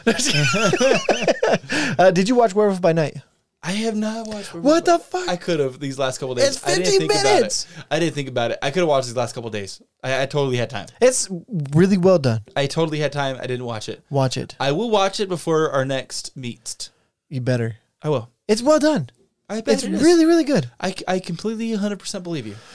uh, 1.99 2.11
did 2.13 2.29
you 2.29 2.37
watch 2.37 2.55
Werewolf 2.55 2.81
by 2.81 2.93
Night? 2.93 3.17
I 3.63 3.73
have 3.73 3.97
not 3.97 4.27
watched. 4.27 4.55
What 4.55 4.87
the 4.87 4.99
fuck? 4.99 5.29
I 5.29 5.37
could 5.37 5.61
have 5.61 5.81
these 5.81 5.99
last 5.99 6.19
couple 6.19 6.35
days. 6.35 6.57
It's 6.57 6.67
I 6.67 6.77
didn't 6.77 6.85
15 6.85 7.09
think 7.09 7.13
minutes. 7.25 7.67
About 7.67 7.79
it. 7.79 7.87
I 7.91 7.99
didn't 7.99 8.15
think 8.15 8.29
about 8.29 8.51
it. 8.53 8.59
I 8.63 8.71
could 8.71 8.81
have 8.81 8.89
watched 8.89 9.09
these 9.09 9.17
last 9.17 9.35
couple 9.35 9.51
days. 9.51 9.83
I, 10.03 10.23
I 10.23 10.27
totally 10.27 10.57
had 10.57 10.71
time. 10.71 10.87
It's 11.01 11.29
really 11.75 11.99
well 11.99 12.19
done. 12.19 12.41
I 12.57 12.67
totally 12.67 13.01
had 13.01 13.13
time. 13.13 13.37
I 13.37 13.47
didn't 13.47 13.67
watch 13.67 13.89
it. 13.91 14.03
Watch 14.09 14.39
it. 14.39 14.57
I 14.59 14.73
will 14.73 14.89
watch 14.89 15.21
it 15.21 15.29
before 15.29 15.71
our 15.71 15.85
next 15.85 16.35
meets. 16.37 16.91
You 17.29 17.43
better. 17.43 17.77
I 18.01 18.09
will. 18.09 18.31
It's 18.49 18.63
well 18.63 18.79
done. 18.79 19.11
I 19.49 19.61
bet 19.61 19.75
It's 19.75 19.83
it 19.83 19.91
really, 19.91 20.25
really 20.25 20.45
good. 20.45 20.71
I, 20.81 20.95
I 21.07 21.19
completely 21.19 21.77
100% 21.77 22.23
believe 22.23 22.47
you. 22.47 22.57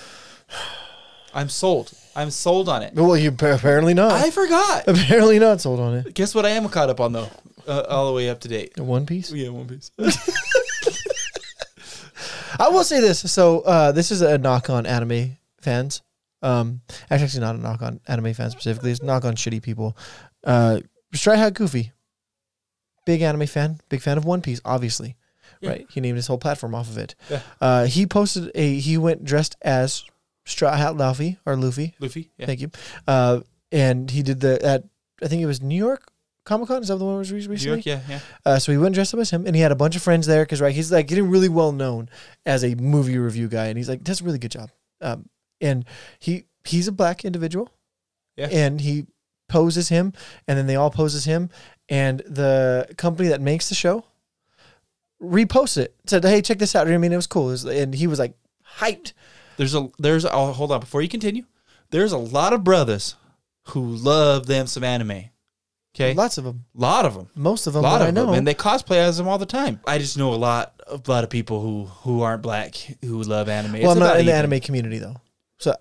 I'm 1.36 1.50
sold. 1.50 1.92
I'm 2.16 2.32
sold 2.32 2.70
on 2.70 2.82
it. 2.82 2.94
Well, 2.96 3.18
you 3.18 3.30
apparently 3.30 3.94
not. 3.94 4.14
I 4.14 4.32
forgot. 4.32 4.86
apparently 4.88 5.38
not 5.38 5.60
sold 5.60 5.82
on 5.82 5.96
it. 5.96 6.14
Guess 6.14 6.34
what 6.34 6.46
I 6.46 6.52
am 6.52 6.68
caught 6.70 6.90
up 6.90 7.02
on, 7.02 7.12
though? 7.12 7.28
Uh, 7.68 7.82
all 7.90 8.08
the 8.08 8.14
way 8.14 8.30
up 8.30 8.40
to 8.42 8.48
date. 8.48 8.80
One 8.80 9.06
Piece. 9.06 9.32
Yeah, 9.32 9.50
One 9.50 9.68
Piece. 9.68 9.92
I 12.60 12.70
will 12.70 12.86
say 12.86 13.02
this. 13.02 13.30
So 13.32 13.62
uh, 13.62 13.92
this 13.92 14.12
is 14.12 14.22
a 14.22 14.38
knock 14.38 14.70
on 14.70 14.86
anime 14.86 15.38
fans. 15.60 16.02
Um, 16.42 16.82
actually, 17.10 17.42
not 17.42 17.56
a 17.56 17.58
knock 17.58 17.82
on 17.82 18.00
anime 18.08 18.34
fans 18.34 18.54
specifically. 18.54 18.92
It's 18.92 19.02
a 19.02 19.06
knock 19.06 19.26
on 19.26 19.36
shitty 19.36 19.62
people. 19.62 19.98
Uh, 20.44 20.80
Straw 21.14 21.36
Hat 21.36 21.54
Goofy, 21.54 21.92
big 23.06 23.22
anime 23.22 23.48
fan, 23.48 23.82
big 23.90 24.02
fan 24.02 24.18
of 24.18 24.24
One 24.24 24.42
Piece, 24.42 24.62
obviously. 24.64 25.18
Yeah. 25.60 25.72
Right. 25.72 25.88
He 25.90 26.00
named 26.00 26.16
his 26.18 26.28
whole 26.28 26.38
platform 26.38 26.76
off 26.76 26.90
of 26.90 26.98
it. 26.98 27.16
Yeah. 27.30 27.42
Uh, 27.60 27.86
he 27.88 28.06
posted 28.06 28.52
a. 28.56 28.80
He 28.80 28.98
went 28.98 29.26
dressed 29.26 29.58
as 29.62 30.06
Straw 30.46 30.76
Hat 30.76 30.96
Luffy 30.96 31.38
or 31.46 31.56
Luffy. 31.56 31.96
Luffy? 32.00 32.32
Yeah. 32.38 32.46
Thank 32.46 32.62
you. 32.62 32.72
Uh, 33.08 33.42
and 33.72 34.10
he 34.12 34.22
did 34.24 34.40
the 34.42 34.64
at 34.64 34.84
I 35.24 35.28
think 35.28 35.42
it 35.42 35.46
was 35.46 35.62
New 35.62 35.78
York 35.78 36.12
Comic 36.46 36.68
Con. 36.68 36.82
Is 36.82 36.90
that 36.90 36.98
the 36.98 37.06
one 37.06 37.16
that 37.16 37.20
was 37.20 37.32
re- 37.32 37.40
New 37.42 37.50
recently? 37.50 37.82
York, 37.82 37.86
yeah, 37.86 38.02
yeah. 38.08 38.20
Uh, 38.46 38.60
so 38.60 38.72
he 38.72 38.78
went 38.78 38.94
dressed 38.96 39.14
up 39.14 39.20
as 39.20 39.32
him, 39.32 39.46
and 39.48 39.56
he 39.56 39.62
had 39.62 39.72
a 39.72 39.76
bunch 39.76 39.96
of 39.96 40.02
friends 40.04 40.28
there 40.28 40.44
because 40.44 40.62
right, 40.62 40.76
he's 40.76 40.92
like 40.92 41.08
getting 41.08 41.30
really 41.30 41.50
well 41.50 41.72
known 41.72 42.10
as 42.46 42.64
a 42.64 42.76
movie 42.76 43.18
review 43.18 43.48
guy, 43.48 43.66
and 43.68 43.78
he's 43.78 43.90
like 43.90 44.04
does 44.04 44.22
a 44.22 44.24
really 44.24 44.38
good 44.38 44.52
job. 44.52 44.70
Um, 45.02 45.30
and 45.62 45.86
he 46.20 46.46
he's 46.64 46.88
a 46.88 46.92
black 46.92 47.26
individual, 47.26 47.72
Yeah. 48.38 48.50
and 48.52 48.82
he 48.82 49.08
poses 49.50 49.90
him, 49.90 50.14
and 50.48 50.58
then 50.58 50.68
they 50.68 50.76
all 50.76 50.92
poses 50.92 51.26
him, 51.26 51.50
and 51.90 52.20
the 52.20 52.88
company 52.98 53.30
that 53.30 53.42
makes 53.42 53.70
the 53.70 53.76
show 53.76 54.04
reposted 55.22 55.78
it, 55.86 55.96
said, 56.06 56.24
"Hey, 56.24 56.42
check 56.42 56.60
this 56.60 56.76
out." 56.76 56.88
I 56.88 56.98
mean, 56.98 57.14
it 57.14 57.16
was 57.16 57.28
cool, 57.28 57.50
It 57.50 57.52
was- 57.54 57.66
and 57.66 57.94
he 57.96 58.08
was 58.08 58.20
like 58.20 58.34
hyped. 58.80 59.14
There's 59.58 59.76
a 59.76 59.90
there's 60.00 60.26
oh, 60.26 60.52
hold 60.54 60.72
on 60.72 60.80
before 60.80 61.02
you 61.02 61.10
continue. 61.10 61.44
There's 61.92 62.12
a 62.12 62.18
lot 62.18 62.54
of 62.54 62.64
brothers 62.64 63.16
who 63.70 63.84
love 63.84 64.48
them 64.48 64.68
some 64.68 64.84
anime. 64.84 65.26
Okay, 65.96 66.14
Lots 66.14 66.38
of 66.38 66.44
them, 66.44 66.66
lot 66.74 67.06
of 67.06 67.14
them. 67.14 67.30
most 67.36 67.68
of 67.68 67.74
A 67.74 67.78
them. 67.78 67.84
lot 67.84 68.02
of 68.02 68.08
I 68.08 68.12
know. 68.12 68.26
them, 68.26 68.36
and 68.36 68.46
they 68.46 68.54
cosplay 68.54 68.98
as 68.98 69.16
them 69.18 69.30
all 69.30 69.38
the 69.38 69.46
time. 69.46 69.80
I 69.88 69.98
just 69.98 70.18
know 70.18 70.34
a 70.34 70.36
lot, 70.36 70.74
a 70.88 71.00
lot 71.08 71.24
of 71.24 71.30
people 71.30 71.62
who 71.62 71.86
who 71.86 72.22
aren't 72.22 72.42
black 72.42 72.76
who 73.02 73.24
love 73.24 73.48
anime. 73.48 73.74
well, 73.82 73.84
It's 73.84 73.92
I'm 73.94 74.00
not 74.00 74.20
in 74.20 74.26
the 74.26 74.34
anime 74.34 74.60
community 74.60 74.98
though. 75.00 75.16
So 75.58 75.74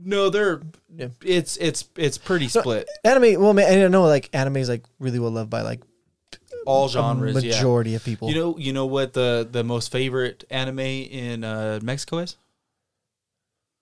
No, 0.00 0.30
they're 0.30 0.60
Yeah. 0.94 1.08
it's 1.24 1.56
it's 1.56 1.84
it's 1.96 2.16
pretty 2.16 2.46
split. 2.46 2.88
anime, 3.04 3.40
well, 3.42 3.54
man, 3.54 3.82
I 3.84 3.88
know 3.88 4.04
like 4.04 4.30
anime 4.32 4.58
is 4.58 4.68
like 4.68 4.84
really 5.00 5.18
well 5.18 5.32
loved 5.32 5.50
by 5.50 5.62
like 5.62 5.80
All 6.64 6.88
genres. 6.88 7.42
Yeah. 7.42 7.56
majority 7.56 7.96
of 7.96 8.04
people. 8.04 8.28
You 8.28 8.36
know, 8.36 8.58
you 8.58 8.72
know 8.72 8.86
what 8.86 9.14
the 9.14 9.48
the 9.50 9.64
most 9.64 9.90
favorite 9.90 10.44
anime 10.48 10.78
in 10.78 11.42
uh, 11.42 11.80
Mexico 11.82 12.18
is? 12.18 12.36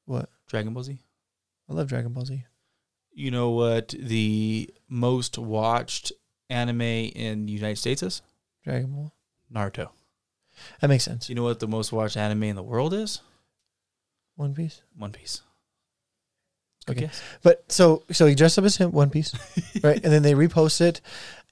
What? 0.06 0.28
Dragon 0.48 0.74
Ball 0.74 0.82
Z. 0.84 0.98
I 1.68 1.72
love 1.72 1.88
Dragon 1.88 2.12
Ball 2.12 2.24
Z. 2.24 2.44
You 3.12 3.30
know 3.30 3.50
what 3.50 3.88
the 3.88 4.68
most 4.88 5.38
watched 5.38 6.12
anime 6.50 6.80
in 6.80 7.46
the 7.46 7.52
United 7.52 7.76
States 7.76 8.02
is? 8.02 8.22
Dragon 8.64 8.90
Ball. 8.90 9.12
Naruto. 9.52 9.90
That 10.80 10.88
makes 10.88 11.04
sense. 11.04 11.28
You 11.28 11.34
know 11.34 11.42
what 11.42 11.60
the 11.60 11.68
most 11.68 11.92
watched 11.92 12.16
anime 12.16 12.44
in 12.44 12.56
the 12.56 12.62
world 12.62 12.94
is? 12.94 13.20
One 14.36 14.54
Piece. 14.54 14.82
One 14.96 15.12
Piece. 15.12 15.42
Okay. 16.88 17.10
But 17.42 17.64
so 17.72 18.02
so 18.10 18.26
he 18.26 18.34
dressed 18.34 18.58
up 18.58 18.64
as 18.64 18.76
him, 18.76 18.92
One 18.92 19.10
Piece, 19.10 19.34
right? 19.82 20.02
And 20.02 20.12
then 20.12 20.22
they 20.22 20.34
repost 20.34 20.80
it, 20.80 21.00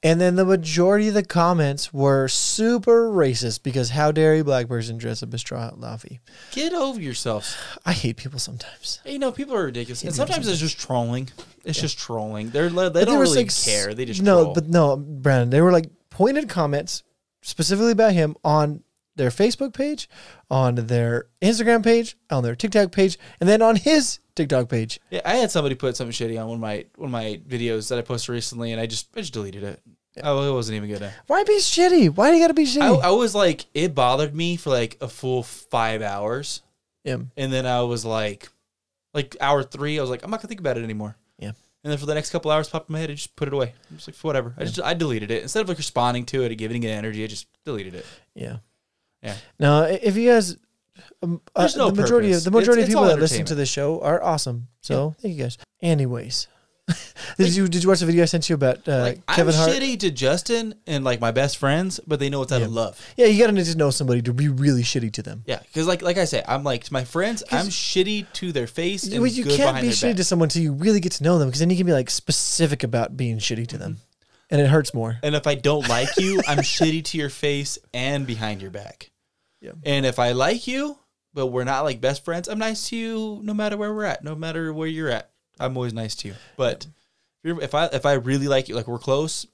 and 0.02 0.20
then 0.20 0.34
the 0.36 0.44
majority 0.44 1.08
of 1.08 1.14
the 1.14 1.22
comments 1.24 1.92
were 1.92 2.26
super 2.28 3.08
racist 3.10 3.62
because 3.62 3.90
how 3.90 4.10
dare 4.12 4.34
a 4.34 4.42
black 4.42 4.68
person 4.68 4.98
dress 4.98 5.22
up 5.22 5.32
as 5.32 5.40
Straw 5.40 5.70
Luffy? 5.76 6.20
Get 6.52 6.72
over 6.72 7.00
yourselves. 7.00 7.56
I 7.86 7.92
hate 7.92 8.16
people 8.16 8.38
sometimes. 8.38 9.00
You 9.04 9.18
know, 9.18 9.30
people 9.32 9.54
are 9.54 9.64
ridiculous, 9.64 10.02
and 10.02 10.10
Yeah, 10.10 10.16
sometimes 10.16 10.48
it's 10.48 10.60
just 10.60 10.78
trolling. 10.80 11.28
It's 11.64 11.80
just 11.80 11.98
trolling. 11.98 12.50
They're 12.50 12.68
they 12.68 12.88
But 12.90 13.04
don't 13.04 13.20
really 13.20 13.44
like, 13.44 13.54
care. 13.64 13.94
They 13.94 14.04
just 14.04 14.22
no, 14.22 14.42
troll. 14.42 14.54
but 14.54 14.68
no, 14.68 14.96
Branden. 14.96 15.50
They 15.50 15.60
were 15.60 15.72
like 15.72 15.86
pointed 16.10 16.48
comments 16.48 17.02
specifically 17.42 17.92
about 17.92 18.12
him 18.12 18.36
on 18.44 18.82
their 19.16 19.30
Facebook 19.30 19.74
page, 19.74 20.08
on 20.50 20.74
their 20.74 21.26
Instagram 21.40 21.82
page, 21.82 22.16
on 22.30 22.42
their 22.42 22.54
TikTok 22.54 22.92
page, 22.92 23.18
and 23.40 23.48
then 23.48 23.62
on 23.62 23.76
his 23.76 24.20
TikTok 24.34 24.68
page. 24.68 25.00
Yeah, 25.10 25.20
I 25.24 25.36
had 25.36 25.50
somebody 25.50 25.74
put 25.74 25.96
something 25.96 26.12
shitty 26.12 26.40
on 26.40 26.48
one 26.48 26.56
of 26.56 26.60
my 26.60 26.86
one 26.96 27.08
of 27.08 27.12
my 27.12 27.40
videos 27.46 27.88
that 27.88 27.98
I 27.98 28.02
posted 28.02 28.30
recently, 28.30 28.72
and 28.72 28.80
I 28.80 28.86
just 28.86 29.08
I 29.16 29.20
just 29.20 29.32
deleted 29.32 29.62
it. 29.62 29.80
Oh, 30.22 30.48
it 30.48 30.52
wasn't 30.52 30.76
even 30.76 30.90
good. 30.90 31.10
Why 31.26 31.42
be 31.44 31.58
shitty? 31.58 32.14
Why 32.14 32.30
do 32.30 32.36
you 32.36 32.42
got 32.42 32.48
to 32.48 32.54
be 32.54 32.66
shitty? 32.66 33.02
I, 33.02 33.08
I 33.08 33.10
was 33.12 33.34
like, 33.34 33.64
it 33.72 33.94
bothered 33.94 34.34
me 34.34 34.56
for 34.56 34.68
like 34.70 34.98
a 35.00 35.08
full 35.08 35.42
five 35.42 36.02
hours, 36.02 36.62
yeah. 37.04 37.18
and 37.36 37.52
then 37.52 37.66
I 37.66 37.82
was 37.82 38.04
like, 38.04 38.48
like 39.14 39.36
hour 39.40 39.62
three, 39.62 39.98
I 39.98 40.02
was 40.02 40.10
like, 40.10 40.22
I'm 40.22 40.30
not 40.30 40.40
gonna 40.40 40.48
think 40.48 40.60
about 40.60 40.76
it 40.76 40.84
anymore. 40.84 41.16
Yeah. 41.38 41.52
And 41.84 41.90
then 41.90 41.98
for 41.98 42.06
the 42.06 42.14
next 42.14 42.30
couple 42.30 42.50
hours, 42.50 42.68
popped 42.68 42.90
in 42.90 42.92
my 42.92 43.00
head, 43.00 43.10
I 43.10 43.14
just 43.14 43.34
put 43.34 43.48
it 43.48 43.54
away. 43.54 43.74
I'm 43.90 43.96
just 43.96 44.06
like, 44.06 44.16
whatever. 44.18 44.54
I 44.56 44.64
just 44.64 44.80
I 44.80 44.94
deleted 44.94 45.30
it 45.30 45.42
instead 45.42 45.62
of 45.62 45.68
like 45.68 45.78
responding 45.78 46.24
to 46.26 46.42
it 46.44 46.52
and 46.52 46.58
giving 46.58 46.82
it 46.82 46.88
energy. 46.88 47.24
I 47.24 47.26
just 47.26 47.48
deleted 47.64 47.94
it. 47.94 48.06
Yeah. 48.34 48.58
Yeah. 49.22 49.34
Now, 49.58 49.82
if 49.82 50.16
you 50.16 50.30
guys, 50.30 50.56
um, 51.22 51.40
uh, 51.54 51.60
There's 51.62 51.76
no 51.76 51.90
the 51.90 52.02
majority 52.02 52.28
purpose. 52.28 52.46
of 52.46 52.52
the 52.52 52.58
majority 52.58 52.82
It's- 52.82 52.88
it's 52.88 52.94
of 52.94 53.00
people 53.00 53.04
that 53.14 53.20
listen 53.20 53.36
to 53.36 53.40
entertainment. 53.40 53.58
this 53.58 53.68
show 53.68 54.00
are 54.00 54.22
awesome. 54.22 54.68
So 54.80 55.14
thank 55.22 55.36
you 55.36 55.42
guys. 55.44 55.58
Anyways, 55.80 56.48
did 57.38 57.54
you 57.54 57.68
did 57.68 57.82
you 57.84 57.88
watch 57.88 58.00
the 58.00 58.06
video 58.06 58.22
I 58.24 58.26
sent 58.26 58.48
you 58.50 58.56
about 58.56 58.86
uh, 58.88 58.98
Like 59.02 59.26
Kevin 59.26 59.54
I'm 59.54 59.60
Hart? 59.60 59.70
shitty 59.70 60.00
to 60.00 60.10
Justin 60.10 60.74
and 60.88 61.04
like 61.04 61.20
my 61.20 61.30
best 61.30 61.56
friends, 61.58 62.00
but 62.06 62.18
they 62.18 62.28
know 62.28 62.42
it's 62.42 62.50
out 62.50 62.62
of 62.62 62.72
love. 62.72 63.00
Yeah, 63.16 63.26
you 63.26 63.38
gotta 63.40 63.52
need 63.52 63.66
to 63.66 63.76
know 63.76 63.90
somebody 63.90 64.20
to 64.22 64.32
be 64.34 64.48
really 64.48 64.82
shitty 64.82 65.12
to 65.12 65.22
them. 65.22 65.44
Yeah, 65.46 65.60
because 65.60 65.86
like 65.86 66.02
like 66.02 66.18
I 66.18 66.24
say, 66.24 66.42
I'm 66.46 66.64
like 66.64 66.82
to 66.84 66.92
my 66.92 67.04
friends, 67.04 67.44
I'm 67.52 67.66
shitty 67.66 68.26
to 68.34 68.50
their 68.52 68.66
face 68.66 69.04
and 69.04 69.12
You, 69.12 69.24
you 69.24 69.44
good 69.44 69.56
can't 69.56 69.68
behind 69.68 69.82
be 69.82 69.88
their 69.88 69.94
shitty 69.96 70.10
back. 70.10 70.16
to 70.16 70.24
someone 70.24 70.46
until 70.46 70.62
you 70.62 70.72
really 70.72 70.98
get 71.00 71.12
to 71.12 71.22
know 71.24 71.38
them, 71.38 71.48
because 71.48 71.60
then 71.60 71.70
you 71.70 71.76
can 71.76 71.86
be 71.86 71.92
like 71.92 72.10
specific 72.10 72.82
about 72.82 73.16
being 73.16 73.38
shitty 73.38 73.68
to 73.68 73.78
them, 73.78 73.92
Mm-hmm. 73.92 74.02
And 74.52 74.60
it 74.60 74.68
hurts 74.68 74.92
more. 74.92 75.18
And 75.22 75.34
if 75.34 75.46
I 75.46 75.54
don't 75.56 75.88
like 75.88 76.16
you, 76.18 76.40
I'm 76.46 76.58
shitty 76.58 77.04
to 77.06 77.18
your 77.18 77.30
face 77.30 77.78
and 77.94 78.26
behind 78.26 78.60
your 78.62 78.70
back. 78.70 79.10
Yeah. 79.62 79.72
And 79.82 80.04
if 80.04 80.18
I 80.18 80.32
like 80.32 80.68
you, 80.68 80.98
but 81.32 81.46
we're 81.46 81.64
not 81.64 81.84
like 81.84 82.00
best 82.02 82.22
friends, 82.24 82.48
I'm 82.48 82.58
nice 82.58 82.90
to 82.90 82.96
you 82.96 83.40
no 83.42 83.54
matter 83.54 83.78
where 83.78 83.94
we're 83.94 84.04
at, 84.04 84.22
no 84.22 84.34
matter 84.34 84.72
where 84.72 84.86
you're 84.86 85.08
at. 85.08 85.30
I'm 85.58 85.74
always 85.76 85.94
nice 85.94 86.14
to 86.16 86.28
you. 86.28 86.34
But 86.58 86.86
if, 87.42 87.62
if 87.62 87.74
I 87.74 87.86
if 87.86 88.04
I 88.04 88.12
really 88.12 88.46
like 88.46 88.68
you, 88.68 88.74
like 88.74 88.86
we're 88.88 88.98
close, 88.98 89.46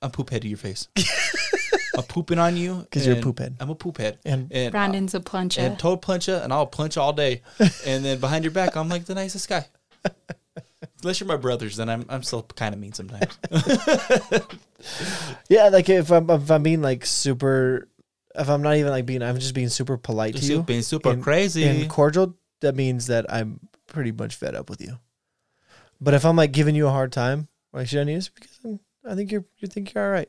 I'm 0.00 0.10
poop 0.10 0.30
head 0.30 0.42
to 0.42 0.48
your 0.48 0.58
face. 0.58 0.88
I'm 1.96 2.04
pooping 2.04 2.38
on 2.38 2.56
you 2.56 2.76
because 2.76 3.06
you're 3.06 3.14
a 3.14 3.16
and 3.16 3.24
poop 3.24 3.38
head. 3.38 3.56
I'm 3.60 3.70
a 3.70 3.74
poop 3.74 3.98
head. 3.98 4.18
And 4.24 4.50
And 4.52 4.72
Branden's 4.72 5.14
a 5.14 5.20
pluncher. 5.20 5.60
and 5.60 5.78
toe 5.78 5.96
puncher, 5.96 6.40
and 6.42 6.52
I'll 6.52 6.66
punch 6.66 6.96
all 6.96 7.12
day. 7.12 7.42
and 7.86 8.04
then 8.04 8.20
behind 8.20 8.44
your 8.44 8.52
back, 8.52 8.76
I'm 8.76 8.88
like 8.88 9.04
the 9.04 9.14
nicest 9.14 9.48
guy. 9.48 9.66
Unless 11.02 11.20
you're 11.20 11.28
my 11.28 11.36
brothers, 11.36 11.76
then 11.76 11.88
I'm 11.88 12.04
I'm 12.08 12.22
still 12.22 12.42
kind 12.42 12.74
of 12.74 12.80
mean 12.80 12.92
sometimes. 12.92 13.38
yeah, 15.48 15.68
like 15.68 15.88
if 15.88 16.10
I'm 16.10 16.28
if 16.30 16.50
I'm 16.50 16.62
being 16.62 16.82
like 16.82 17.06
super, 17.06 17.88
if 18.34 18.48
I'm 18.48 18.62
not 18.62 18.76
even 18.76 18.90
like 18.90 19.06
being, 19.06 19.22
I'm 19.22 19.38
just 19.38 19.54
being 19.54 19.68
super 19.68 19.96
polite 19.96 20.36
to 20.36 20.44
you, 20.44 20.62
being 20.62 20.82
super 20.82 21.10
and- 21.10 21.22
crazy. 21.22 21.64
and 21.64 21.88
cordial, 21.88 22.36
that 22.60 22.74
means 22.74 23.06
that 23.06 23.26
I'm 23.32 23.60
pretty 23.86 24.12
much 24.12 24.34
fed 24.34 24.54
up 24.54 24.68
with 24.70 24.80
you. 24.80 24.98
But 26.00 26.14
if 26.14 26.24
I'm 26.24 26.36
like 26.36 26.52
giving 26.52 26.74
you 26.74 26.86
a 26.86 26.90
hard 26.90 27.12
time, 27.12 27.48
like 27.72 27.88
should 27.88 28.00
I 28.00 28.04
need 28.04 28.16
this 28.16 28.28
because 28.28 28.58
I'm, 28.64 28.80
I 29.04 29.14
think 29.14 29.32
you're 29.32 29.44
you 29.58 29.68
think 29.68 29.94
you're 29.94 30.04
all 30.04 30.10
right. 30.12 30.28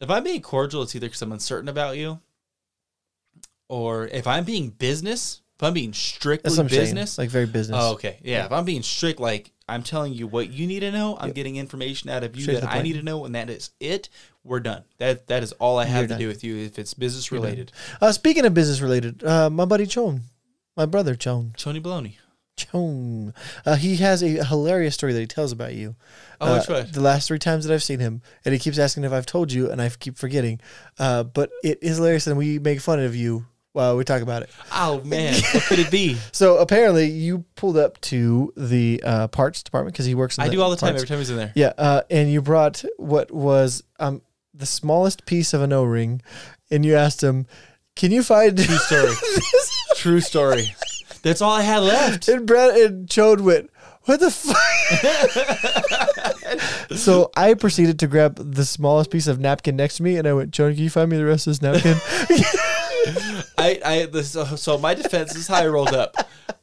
if 0.00 0.10
I'm 0.10 0.24
being 0.24 0.42
cordial, 0.42 0.82
it's 0.82 0.94
either 0.94 1.06
because 1.06 1.22
I'm 1.22 1.32
uncertain 1.32 1.68
about 1.68 1.96
you, 1.96 2.20
or 3.68 4.06
if 4.08 4.26
I'm 4.26 4.44
being 4.44 4.70
business. 4.70 5.40
If 5.56 5.62
I'm 5.62 5.72
being 5.72 5.92
strictly 5.92 6.48
That's 6.48 6.56
what 6.58 6.64
I'm 6.64 6.68
business. 6.68 7.12
saying. 7.12 7.24
Like 7.26 7.30
very 7.32 7.46
business. 7.46 7.78
oh, 7.80 7.92
okay. 7.92 8.18
Yeah, 8.22 8.46
If 8.46 8.52
I'm 8.52 8.64
being 8.64 8.82
strict, 8.82 9.20
like 9.20 9.52
I'm 9.68 9.82
telling 9.84 10.12
you 10.12 10.26
what 10.26 10.50
you 10.50 10.66
need 10.66 10.80
to 10.80 10.90
know, 10.90 11.16
I'm 11.20 11.30
getting 11.30 11.56
information 11.56 12.10
out 12.10 12.24
of 12.24 12.34
you 12.34 12.42
Straight 12.42 12.60
that 12.60 12.70
I 12.70 12.82
need 12.82 12.94
to 12.94 13.02
know, 13.02 13.24
and 13.24 13.34
that 13.36 13.48
is 13.48 13.70
it. 13.78 14.08
We're 14.42 14.60
done. 14.60 14.82
That 14.98 15.28
that 15.28 15.42
is 15.42 15.52
all 15.52 15.78
I 15.78 15.84
have 15.84 15.94
You're 15.94 16.02
to 16.02 16.08
done. 16.14 16.18
do 16.20 16.28
with 16.28 16.42
you. 16.44 16.56
If 16.58 16.78
it's 16.78 16.92
business 16.92 17.30
You're 17.30 17.40
related, 17.40 17.72
Uh, 18.00 18.10
speaking 18.12 18.44
of 18.44 18.52
business 18.52 18.80
related, 18.80 19.22
uh, 19.24 19.48
my 19.48 19.64
buddy 19.64 19.86
Chon, 19.86 20.22
my 20.76 20.86
brother 20.86 21.14
Chon, 21.14 21.54
Tony 21.56 21.80
Baloney. 21.80 22.16
Chon, 22.56 23.32
uh, 23.64 23.76
he 23.76 23.96
has 23.96 24.22
a 24.22 24.44
hilarious 24.44 24.94
story 24.94 25.12
that 25.12 25.20
he 25.20 25.26
tells 25.26 25.50
about 25.52 25.74
you. 25.74 25.96
Oh, 26.40 26.52
uh, 26.54 26.58
which 26.58 26.68
one? 26.68 26.88
The 26.92 27.00
last 27.00 27.26
three 27.28 27.38
times 27.38 27.64
that 27.64 27.72
I've 27.74 27.82
seen 27.82 28.00
him, 28.00 28.22
and 28.44 28.52
he 28.52 28.58
keeps 28.58 28.78
asking 28.78 29.04
if 29.04 29.12
I've 29.12 29.26
told 29.26 29.50
you, 29.52 29.70
and 29.70 29.80
I 29.80 29.88
keep 29.88 30.16
forgetting. 30.18 30.60
Uh, 30.98 31.22
but 31.24 31.50
it 31.62 31.78
is 31.82 31.96
hilarious, 31.96 32.26
and 32.26 32.36
we 32.36 32.58
make 32.58 32.80
fun 32.80 33.00
of 33.00 33.16
you 33.16 33.46
while 33.74 33.96
we 33.96 34.04
talk 34.04 34.22
about 34.22 34.42
it. 34.42 34.50
Oh 34.72 35.02
man, 35.04 35.34
what 35.52 35.64
could 35.64 35.80
it 35.80 35.90
be? 35.90 36.16
So 36.32 36.56
apparently, 36.58 37.06
you 37.10 37.44
pulled 37.56 37.76
up 37.76 38.00
to 38.02 38.52
the 38.56 39.02
uh, 39.04 39.28
parts 39.28 39.62
department 39.62 39.94
because 39.94 40.06
he 40.06 40.14
works. 40.14 40.38
In 40.38 40.44
I 40.44 40.48
do 40.48 40.62
all 40.62 40.70
the 40.70 40.76
time. 40.76 40.94
Every 40.94 41.06
time 41.06 41.18
he's 41.18 41.28
in 41.30 41.36
there. 41.36 41.52
Yeah, 41.54 41.72
uh, 41.76 42.02
and 42.08 42.30
you 42.32 42.40
brought 42.40 42.84
what 42.96 43.30
was 43.30 43.82
um 43.98 44.22
the 44.54 44.66
smallest 44.66 45.26
piece 45.26 45.52
of 45.52 45.60
an 45.60 45.72
O 45.72 45.82
ring, 45.84 46.22
and 46.70 46.86
you 46.86 46.94
asked 46.94 47.22
him, 47.22 47.46
"Can 47.96 48.10
you 48.12 48.22
find?" 48.22 48.56
True 48.58 48.76
story. 48.78 49.12
True 49.96 50.20
story. 50.20 50.74
That's 51.22 51.40
all 51.42 51.52
I 51.52 51.62
had 51.62 51.78
left. 51.82 52.28
and 52.28 52.46
Brad 52.46 52.76
and 52.76 53.08
Chode 53.08 53.40
went, 53.40 53.70
"What 54.04 54.20
the 54.20 54.30
fuck?" 54.30 54.56
so 56.96 57.30
I 57.36 57.54
proceeded 57.54 57.98
to 58.00 58.06
grab 58.06 58.36
the 58.54 58.64
smallest 58.64 59.10
piece 59.10 59.26
of 59.26 59.40
napkin 59.40 59.74
next 59.76 59.96
to 59.96 60.02
me, 60.04 60.16
and 60.16 60.28
I 60.28 60.32
went, 60.32 60.52
"Chode, 60.52 60.74
can 60.74 60.84
you 60.84 60.90
find 60.90 61.10
me 61.10 61.16
the 61.16 61.24
rest 61.24 61.46
of 61.48 61.58
this 61.58 61.62
napkin?" 61.62 61.96
I, 63.64 63.80
I, 63.84 64.06
this, 64.06 64.36
so, 64.56 64.78
my 64.78 64.94
defense 64.94 65.34
is 65.34 65.48
how 65.48 65.56
I 65.56 65.66
rolled 65.68 65.94
up. 65.94 66.14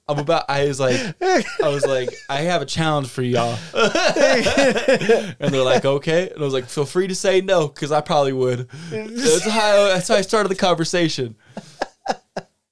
I'm 0.08 0.20
about. 0.20 0.45
I 0.49 0.68
was 0.68 0.80
like, 0.80 0.99
I 1.22 1.70
was 1.70 1.86
like, 1.86 2.10
I 2.30 2.41
have 2.41 2.62
a 2.62 2.66
challenge 2.66 3.08
for 3.08 3.22
y'all, 3.22 3.58
and 3.74 5.54
they're 5.54 5.64
like, 5.64 5.86
okay, 5.86 6.30
and 6.30 6.41
I 6.41 6.43
was 6.43 6.54
like, 6.54 6.66
feel 6.66 6.86
free 6.86 7.08
to 7.08 7.16
say 7.16 7.39
no, 7.41 7.68
because 7.68 7.91
I 7.91 8.02
probably 8.02 8.34
would. 8.34 8.68
That's 8.89 9.47
how. 9.47 9.86
That's 9.88 10.10
how 10.10 10.16
I 10.16 10.22
started 10.22 10.49
the 10.49 10.56
conversation, 10.56 11.36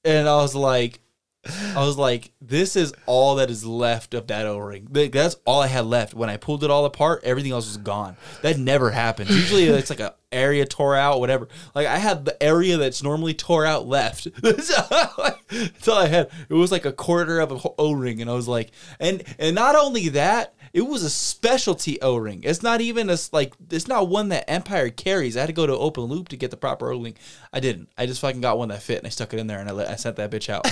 and 0.03 0.27
I 0.27 0.36
was 0.38 0.53
like. 0.53 0.99
I 1.45 1.85
was 1.85 1.97
like, 1.97 2.31
this 2.41 2.75
is 2.75 2.93
all 3.05 3.35
that 3.35 3.49
is 3.49 3.65
left 3.65 4.13
of 4.13 4.27
that 4.27 4.45
O 4.45 4.57
ring. 4.57 4.87
That's 4.91 5.37
all 5.45 5.61
I 5.61 5.67
had 5.67 5.85
left. 5.85 6.13
When 6.13 6.29
I 6.29 6.35
pulled 6.35 6.63
it 6.63 6.69
all 6.69 6.83
apart, 6.83 7.23
everything 7.23 7.53
else 7.53 7.67
was 7.67 7.77
gone. 7.77 8.17
That 8.41 8.57
never 8.57 8.91
happens. 8.91 9.29
Usually 9.29 9.63
it's 9.65 9.89
like 9.89 10.01
a 10.01 10.15
area 10.31 10.65
tore 10.65 10.95
out, 10.95 11.19
whatever. 11.19 11.47
Like 11.73 11.87
I 11.87 11.97
had 11.97 12.25
the 12.25 12.41
area 12.43 12.77
that's 12.77 13.01
normally 13.01 13.33
tore 13.33 13.65
out 13.65 13.87
left. 13.87 14.27
That's 14.41 14.77
all 14.77 15.13
I, 15.17 15.33
that's 15.49 15.87
all 15.87 15.97
I 15.99 16.07
had. 16.07 16.29
It 16.49 16.53
was 16.53 16.71
like 16.71 16.85
a 16.85 16.91
quarter 16.91 17.39
of 17.39 17.51
an 17.51 17.61
O 17.77 17.93
ring, 17.93 18.21
and 18.21 18.29
I 18.29 18.33
was 18.33 18.47
like, 18.47 18.71
and 18.99 19.23
and 19.37 19.55
not 19.55 19.75
only 19.75 20.09
that, 20.09 20.55
It 20.74 20.82
was 20.82 21.03
a 21.03 21.09
specialty 21.09 22.01
O 22.01 22.15
ring. 22.17 22.41
It's 22.43 22.61
not 22.63 22.82
even 22.82 23.09
a 23.09 23.17
like. 23.32 23.53
It's 23.72 23.88
not 23.88 24.07
one 24.09 24.30
that 24.30 24.49
Empire 24.49 24.89
carries. 24.89 25.36
I 25.36 25.41
had 25.41 25.47
to 25.47 25.53
go 25.53 25.65
to 25.67 25.74
open 25.78 26.03
loop 26.03 26.30
to 26.30 26.38
get 26.38 26.51
the 26.51 26.57
proper 26.57 26.91
O 26.91 27.01
ring. 27.01 27.15
I 27.51 27.59
didn't. 27.59 27.89
I 27.97 28.05
just 28.05 28.22
fucking 28.22 28.41
got 28.41 28.57
one 28.57 28.70
that 28.70 28.82
fit 28.84 28.99
and 28.99 29.07
I 29.07 29.09
stuck 29.09 29.34
it 29.34 29.39
in 29.39 29.47
there 29.47 29.59
and 29.59 29.67
I 29.70 29.72
let 29.72 29.89
I 29.89 29.95
sent 29.95 30.15
that 30.17 30.32
bitch 30.32 30.49
out. 30.49 30.65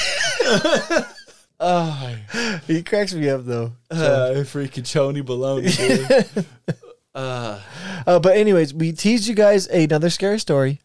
oh, 1.60 2.16
He 2.68 2.84
cracks 2.84 3.14
me 3.14 3.30
up 3.30 3.46
though. 3.46 3.74
uh, 3.90 4.32
freaking 4.46 4.90
chony 4.90 5.22
baloney. 5.22 6.46
Uh, 7.16 7.60
Uh, 8.06 8.20
but 8.20 8.38
anyways, 8.38 8.76
we 8.76 8.92
teased 8.92 9.26
you 9.28 9.34
guys 9.34 9.66
another 9.66 10.08
scary 10.12 10.38
story, 10.40 10.82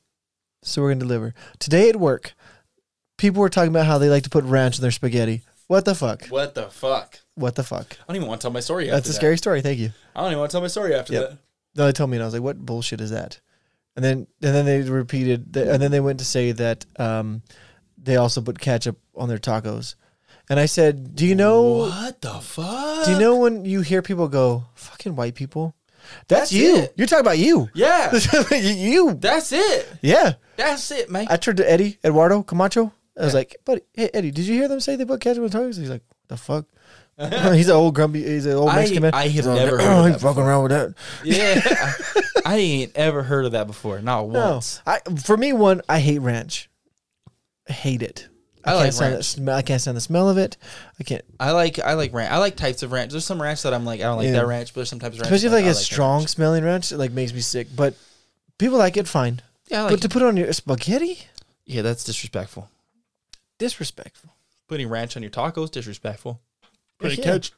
so 0.62 0.80
we're 0.80 0.88
gonna 0.88 1.00
deliver 1.00 1.34
today 1.58 1.90
at 1.90 1.96
work. 1.96 2.32
People 3.18 3.42
were 3.42 3.50
talking 3.50 3.68
about 3.68 3.84
how 3.84 3.98
they 3.98 4.08
like 4.08 4.22
to 4.22 4.30
put 4.30 4.42
ranch 4.44 4.78
in 4.78 4.82
their 4.82 4.90
spaghetti. 4.90 5.42
What 5.72 5.84
the 5.86 5.94
fuck? 5.94 6.26
what 6.26 6.54
the 6.54 6.68
fuck? 6.68 7.18
What 7.34 7.54
the 7.54 7.62
fuck? 7.64 7.96
I 7.98 8.04
don't 8.06 8.16
even 8.16 8.28
want 8.28 8.40
to 8.42 8.44
tell 8.44 8.52
my 8.52 8.60
story. 8.60 8.84
After 8.90 8.96
That's 8.96 9.08
a 9.08 9.12
that. 9.12 9.16
scary 9.16 9.38
story. 9.38 9.62
Thank 9.62 9.78
you. 9.78 9.90
I 10.14 10.20
don't 10.20 10.30
even 10.32 10.40
want 10.40 10.50
to 10.50 10.54
tell 10.54 10.60
my 10.60 10.68
story 10.68 10.94
after 10.94 11.14
Yep. 11.14 11.28
that. 11.30 11.38
No, 11.76 11.86
they 11.86 11.92
told 11.92 12.10
me, 12.10 12.18
and 12.18 12.22
I 12.22 12.26
was 12.26 12.34
like, 12.34 12.42
"What 12.42 12.58
bullshit 12.58 13.00
is 13.00 13.10
that?" 13.10 13.40
And 13.96 14.04
then, 14.04 14.26
and 14.42 14.54
then 14.54 14.66
they 14.66 14.82
repeated, 14.82 15.56
and 15.56 15.80
then 15.82 15.90
they 15.90 16.00
went 16.00 16.18
to 16.18 16.26
say 16.26 16.52
that 16.52 16.84
um, 16.98 17.40
they 17.96 18.16
also 18.16 18.42
put 18.42 18.58
ketchup 18.58 18.98
on 19.16 19.30
their 19.30 19.38
tacos. 19.38 19.94
And 20.50 20.60
I 20.60 20.66
said, 20.66 21.14
"Do 21.16 21.24
you 21.24 21.34
know? 21.34 21.62
What 21.88 22.20
the 22.20 22.34
fuck? 22.40 23.06
Do 23.06 23.12
you 23.12 23.18
know 23.18 23.36
when 23.36 23.64
you 23.64 23.80
hear 23.80 24.02
people 24.02 24.28
go, 24.28 24.64
"Fucking 24.74 25.16
white 25.16 25.34
people"? 25.34 25.74
That's, 26.28 26.50
That's 26.50 26.52
you. 26.52 26.76
it. 26.78 26.92
You're 26.96 27.06
talking 27.06 27.24
about 27.24 27.38
you. 27.38 27.70
Yeah, 27.74 28.12
you. 28.50 29.14
that's 29.14 29.52
it. 29.52 29.88
Yeah. 30.02 30.34
That's 30.56 30.90
it, 30.90 31.08
man. 31.10 31.28
I 31.30 31.36
turned 31.36 31.56
to 31.58 31.70
Eddie 31.70 31.96
Eduardo 32.04 32.42
Camacho. 32.42 32.92
I 33.18 33.24
was 33.24 33.32
Yeah. 33.34 33.38
like, 33.38 33.56
"Buddy, 33.64 33.82
hey 33.94 34.10
Eddie, 34.14 34.30
did 34.30 34.46
you 34.46 34.54
hear 34.54 34.68
them 34.68 34.80
say 34.80 34.96
they 34.96 35.04
put 35.04 35.20
ketchup 35.20 35.42
on 35.44 35.50
tacos?" 35.50 35.78
He's 35.78 35.90
like, 35.90 36.02
"The 36.28 36.36
fuck." 36.36 36.66
he's 37.18 37.68
an 37.68 37.74
old 37.76 37.94
grumpy. 37.94 38.22
He's 38.24 38.46
an 38.46 38.54
old 38.54 38.70
I- 38.70 38.76
Mexican 38.76 39.02
man. 39.02 39.14
I 39.14 39.24
have 39.24 39.32
He's 39.32 39.46
never 39.46 39.76
"Oh, 39.80 39.84
heard 39.84 40.06
of 40.06 40.12
that 40.12 40.20
fucking 40.20 40.42
around 40.42 40.62
with 40.64 40.72
that. 40.72 40.94
yeah, 41.24 41.60
I, 42.44 42.54
I 42.54 42.56
ain't 42.56 42.96
ever 42.96 43.22
heard 43.22 43.44
of 43.44 43.52
that 43.52 43.66
before. 43.66 44.00
Not 44.00 44.28
No, 44.28 44.52
once. 44.54 44.80
I 44.86 45.00
for 45.22 45.36
me 45.36 45.52
one, 45.52 45.82
I 45.88 46.00
hate 46.00 46.20
ranch. 46.20 46.70
I 47.68 47.72
hate 47.74 48.02
it. 48.02 48.28
I, 48.64 48.70
I 48.70 48.82
can't 48.84 48.94
like 48.94 49.00
ranch. 49.02 49.16
The 49.18 49.22
smell, 49.24 49.56
I 49.58 49.62
can't 49.62 49.80
stand 49.80 49.96
the 49.96 50.00
smell 50.00 50.28
of 50.30 50.38
it. 50.38 50.56
I 50.98 51.04
can't, 51.04 51.22
I 51.38 51.50
like 51.50 51.78
I 51.80 51.94
like 51.94 52.14
ranch. 52.14 52.32
I 52.32 52.38
like 52.38 52.56
types 52.56 52.82
of 52.82 52.92
ranch. 52.92 53.10
There's 53.12 53.24
some 53.24 53.42
ranch 53.42 53.62
that 53.62 53.74
I'm 53.74 53.84
like 53.84 54.00
I 54.00 54.04
don't 54.04 54.16
like 54.18 54.26
Yeah. 54.26 54.32
that 54.34 54.46
ranch, 54.46 54.72
but 54.72 54.76
there's 54.80 54.88
sometimes 54.88 55.16
ranch. 55.18 55.24
especially 55.26 55.46
if 55.46 55.50
that 55.52 55.56
like 55.58 55.64
a 55.66 55.68
that 55.68 55.74
strong 55.74 56.20
ranch. 56.20 56.30
smelling 56.30 56.64
ranch. 56.64 56.92
It 56.92 56.96
like 56.98 57.12
makes 57.12 57.32
me 57.34 57.40
sick. 57.40 57.68
But 57.76 57.94
people 58.58 58.78
like 58.78 58.96
it 58.96 59.06
fine. 59.06 59.40
Yeah, 59.68 59.82
I 59.82 59.84
but 59.86 59.92
like 59.94 60.00
to 60.02 60.08
put 60.08 60.22
on 60.22 60.36
your 60.36 60.52
spaghetti, 60.52 61.26
yeah, 61.66 61.82
that's 61.82 62.04
disrespectful. 62.04 62.70
Disrespectful. 63.58 64.30
Putting 64.68 64.88
ranch 64.88 65.16
on 65.16 65.22
your 65.22 65.30
tacos, 65.30 65.70
disrespectful. 65.70 66.40
Putting 66.98 67.18
yeah. 67.18 67.24
ketchup, 67.24 67.54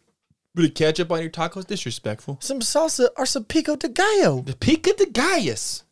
putting 0.54 0.70
ketchup 0.72 1.10
on 1.12 1.20
your 1.20 1.30
tacos, 1.30 1.66
disrespectful. 1.66 2.38
Some 2.40 2.60
salsa 2.60 3.08
or 3.16 3.26
some 3.26 3.44
pico 3.44 3.76
de 3.76 3.88
gallo. 3.88 4.40
The 4.42 4.56
pica 4.56 4.92
de 4.94 5.06
gallos. 5.06 5.82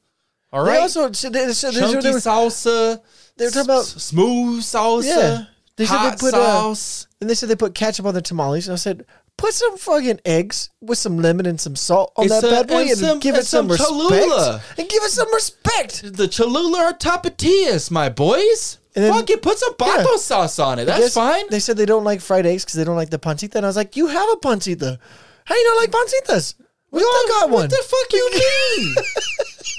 All 0.53 0.65
They 0.67 0.77
also 0.79 1.11
said 1.13 1.33
they, 1.33 1.47
they, 1.47 1.53
Chunky 1.55 2.01
they 2.01 2.11
were, 2.13 2.19
salsa. 2.19 3.01
they 3.37 3.45
were 3.47 3.51
talking 3.51 3.67
about 3.71 3.81
s- 3.83 4.03
smooth 4.03 4.61
salsa. 4.63 5.05
Yeah. 5.07 5.45
They 5.77 5.87
said 5.87 5.95
they 5.95 6.09
hot 6.11 6.19
put, 6.19 6.35
uh, 6.35 6.37
sauce. 6.61 7.07
and 7.21 7.31
they 7.31 7.35
said 7.35 7.49
they 7.49 7.57
put 7.57 7.75
ketchup 7.75 8.05
on 8.05 8.13
their 8.13 8.21
tamales. 8.21 8.69
And 8.69 8.75
I 8.75 8.77
said, 8.77 9.07
put 9.39 9.55
some 9.55 9.79
fucking 9.79 10.21
eggs 10.27 10.69
with 10.83 10.99
some 10.99 11.17
lemon 11.19 11.47
and 11.47 11.59
some 11.59 11.75
salt 11.75 12.13
on 12.17 12.25
And 12.25 12.31
that 12.33 12.41
some- 12.43 12.51
bad 12.51 12.69
boy 12.69 12.81
and 12.83 12.91
and, 12.91 12.99
some- 12.99 13.19
give 13.21 13.35
and 13.35 13.43
it 13.43 13.47
some, 13.47 13.69
some 13.69 13.71
respect. 13.71 13.89
Cholula. 13.89 14.63
And 14.77 14.89
give 14.91 15.03
it 15.03 15.11
some 15.11 15.33
respect. 15.33 16.17
the 16.17 16.29
Cholula 16.29 16.91
or 16.91 16.93
Tapatillas, 16.93 17.91
my 17.91 18.11
boys. 18.11 18.79
And 18.95 19.05
then- 19.05 19.13
Fucking 19.15 19.39
put 19.39 19.59
some 19.59 19.75
bato 19.75 20.05
Yeah. 20.05 20.17
sauce 20.19 20.59
on 20.59 20.79
it. 20.79 20.83
I 20.83 20.85
That's 20.85 21.01
guess 21.01 21.15
fine. 21.15 21.45
They 21.51 21.61
said 21.61 21.77
they 21.77 21.87
don't 21.87 22.05
like 22.05 22.21
fried 22.21 22.45
eggs 22.47 22.65
because 22.65 22.77
they 22.77 22.85
don't 22.85 22.97
like 22.97 23.11
the 23.11 23.19
pancita. 23.19 23.57
And 23.59 23.67
I 23.67 23.69
was 23.69 23.77
like, 23.77 23.97
you 23.97 24.07
have 24.09 24.29
a 24.33 24.37
pancita. 24.37 24.99
How 25.45 25.55
you 25.55 25.65
don't 25.65 25.77
like 25.81 25.91
pancitas? 25.91 26.55
We 26.91 27.03
all 27.03 27.25
got 27.29 27.49
one. 27.51 27.63
What 27.63 27.71
the 27.71 27.85
fuck 27.89 28.13
you 28.13 28.31
mean? 28.77 28.95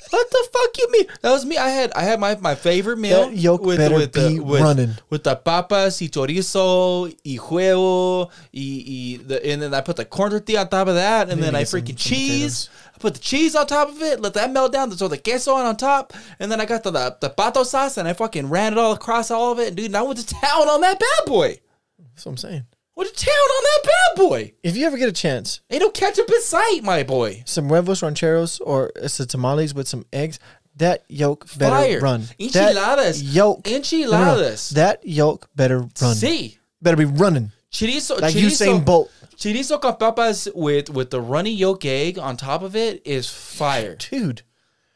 what 0.09 0.29
the 0.31 0.47
fuck 0.51 0.77
you 0.79 0.91
mean? 0.91 1.05
That 1.21 1.31
was 1.31 1.45
me. 1.45 1.57
I 1.57 1.69
had 1.69 1.91
I 1.95 2.01
had 2.01 2.19
my, 2.19 2.35
my 2.37 2.55
favorite 2.55 2.97
meal 2.97 3.27
That 3.29 3.37
yolk 3.37 3.61
with 3.61 3.77
better 3.77 3.93
with 3.95 4.13
the 4.13 4.29
be 4.29 4.39
with, 4.39 4.61
running. 4.61 4.95
with 5.11 5.23
the 5.23 5.35
papas 5.35 6.01
y 6.01 6.07
chorizo 6.07 7.05
y 7.23 7.37
huevo 7.37 8.29
y, 8.51 9.17
y 9.19 9.23
the 9.27 9.45
and 9.45 9.61
then 9.61 9.73
I 9.75 9.81
put 9.81 9.95
the 9.97 10.05
corn 10.05 10.31
tortilla 10.31 10.61
on 10.61 10.69
top 10.69 10.87
of 10.87 10.95
that 10.95 11.29
and 11.29 11.41
then 11.41 11.55
I 11.55 11.63
freaking 11.65 11.89
some 11.89 11.97
cheese. 11.97 12.69
Put 13.03 13.13
the 13.15 13.19
cheese 13.19 13.53
on 13.55 13.67
top 13.67 13.89
of 13.89 14.01
it, 14.01 14.19
let 14.21 14.33
that 14.33 14.51
melt 14.51 14.71
down, 14.73 14.89
throw 14.89 15.07
the 15.09 15.17
queso 15.17 15.53
on 15.53 15.65
on 15.65 15.75
top, 15.77 16.13
and 16.39 16.51
then 16.51 16.59
I 16.61 16.65
got 16.65 16.83
the, 16.83 16.91
the 16.91 17.17
the 17.21 17.29
pato 17.29 17.63
sauce 17.65 17.97
and 17.97 18.07
I 18.07 18.13
fucking 18.13 18.49
ran 18.49 18.71
it 18.73 18.79
all 18.79 18.93
across 18.93 19.29
all 19.29 19.51
of 19.51 19.59
it, 19.59 19.75
dude. 19.75 19.87
And 19.87 19.97
I 19.97 20.01
went 20.01 20.17
to 20.19 20.25
town 20.25 20.67
on 20.69 20.81
that 20.81 20.99
bad 20.99 21.25
boy. 21.27 21.59
That's 21.99 22.25
what 22.25 22.31
I'm 22.31 22.37
saying. 22.37 22.65
Went 22.95 23.13
to 23.15 23.25
town 23.25 23.33
on 23.57 23.63
that 23.63 23.81
bad 23.83 24.23
boy. 24.23 24.53
If 24.63 24.77
you 24.77 24.85
ever 24.85 24.97
get 24.97 25.09
a 25.09 25.13
chance, 25.13 25.61
Ain't 25.69 25.81
no 25.81 25.89
ketchup 25.89 26.29
in 26.29 26.41
sight, 26.41 26.79
my 26.83 27.03
boy. 27.03 27.43
some 27.45 27.67
huevos 27.67 28.01
rancheros 28.01 28.59
or 28.59 28.91
uh, 29.01 29.07
some 29.07 29.27
tamales 29.27 29.73
with 29.73 29.87
some 29.87 30.05
eggs, 30.13 30.39
that 30.77 31.03
yolk 31.09 31.45
better 31.57 31.75
Fire. 31.75 31.99
run. 31.99 32.23
Enchiladas. 32.39 33.21
That 33.21 33.29
yolk. 33.35 33.67
Enchiladas. 33.67 34.69
That 34.71 35.05
yolk 35.05 35.49
better 35.55 35.79
run. 36.01 36.15
See, 36.15 36.57
Better 36.81 36.97
be 36.97 37.05
running. 37.05 37.51
chorizo, 37.71 38.19
Like 38.21 38.33
chorizo, 38.35 38.67
Usain 38.79 38.85
Bolt. 38.85 39.11
Chorizo 39.43 39.79
con 39.81 39.95
papas 39.97 40.47
with 40.55 40.89
with 40.89 41.09
the 41.09 41.21
runny 41.21 41.51
yolk 41.51 41.85
egg 41.85 42.17
on 42.19 42.37
top 42.37 42.61
of 42.63 42.75
it 42.75 43.01
is 43.05 43.29
fire. 43.29 43.95
Dude. 44.09 44.41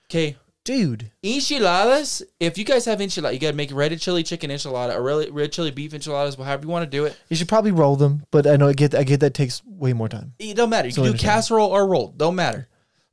Okay, 0.10 0.38
Dude. 0.64 1.12
enchiladas. 1.24 2.24
If 2.40 2.58
you 2.58 2.64
guys 2.64 2.86
have 2.86 3.00
enchilada, 3.00 3.34
you 3.34 3.40
gotta 3.40 3.56
make 3.56 3.74
red 3.74 3.98
chili 4.00 4.24
chicken 4.24 4.50
enchilada 4.52 4.96
or 4.96 5.02
red, 5.04 5.32
red 5.34 5.52
chili 5.52 5.72
beef 5.72 5.94
enchiladas, 5.94 6.36
however 6.36 6.64
you 6.64 6.70
want 6.70 6.84
to 6.86 6.90
do 6.90 7.06
it. 7.06 7.18
You 7.30 7.36
should 7.36 7.50
probably 7.50 7.72
roll 7.72 7.96
them, 7.96 8.26
but 8.32 8.48
I 8.48 8.56
know 8.56 8.68
I 8.70 8.74
get 8.74 8.96
I 8.96 9.04
get 9.04 9.20
that 9.22 9.34
takes 9.34 9.62
way 9.66 9.94
more 9.94 10.08
time. 10.10 10.34
It 10.40 10.56
don't 10.56 10.70
matter. 10.70 10.88
You 10.88 10.94
So 10.94 11.02
can 11.02 11.04
do 11.04 11.10
understand. 11.12 11.32
casserole 11.34 11.70
or 11.70 11.88
rolled. 11.88 12.18
Don't 12.18 12.36
matter. 12.36 12.68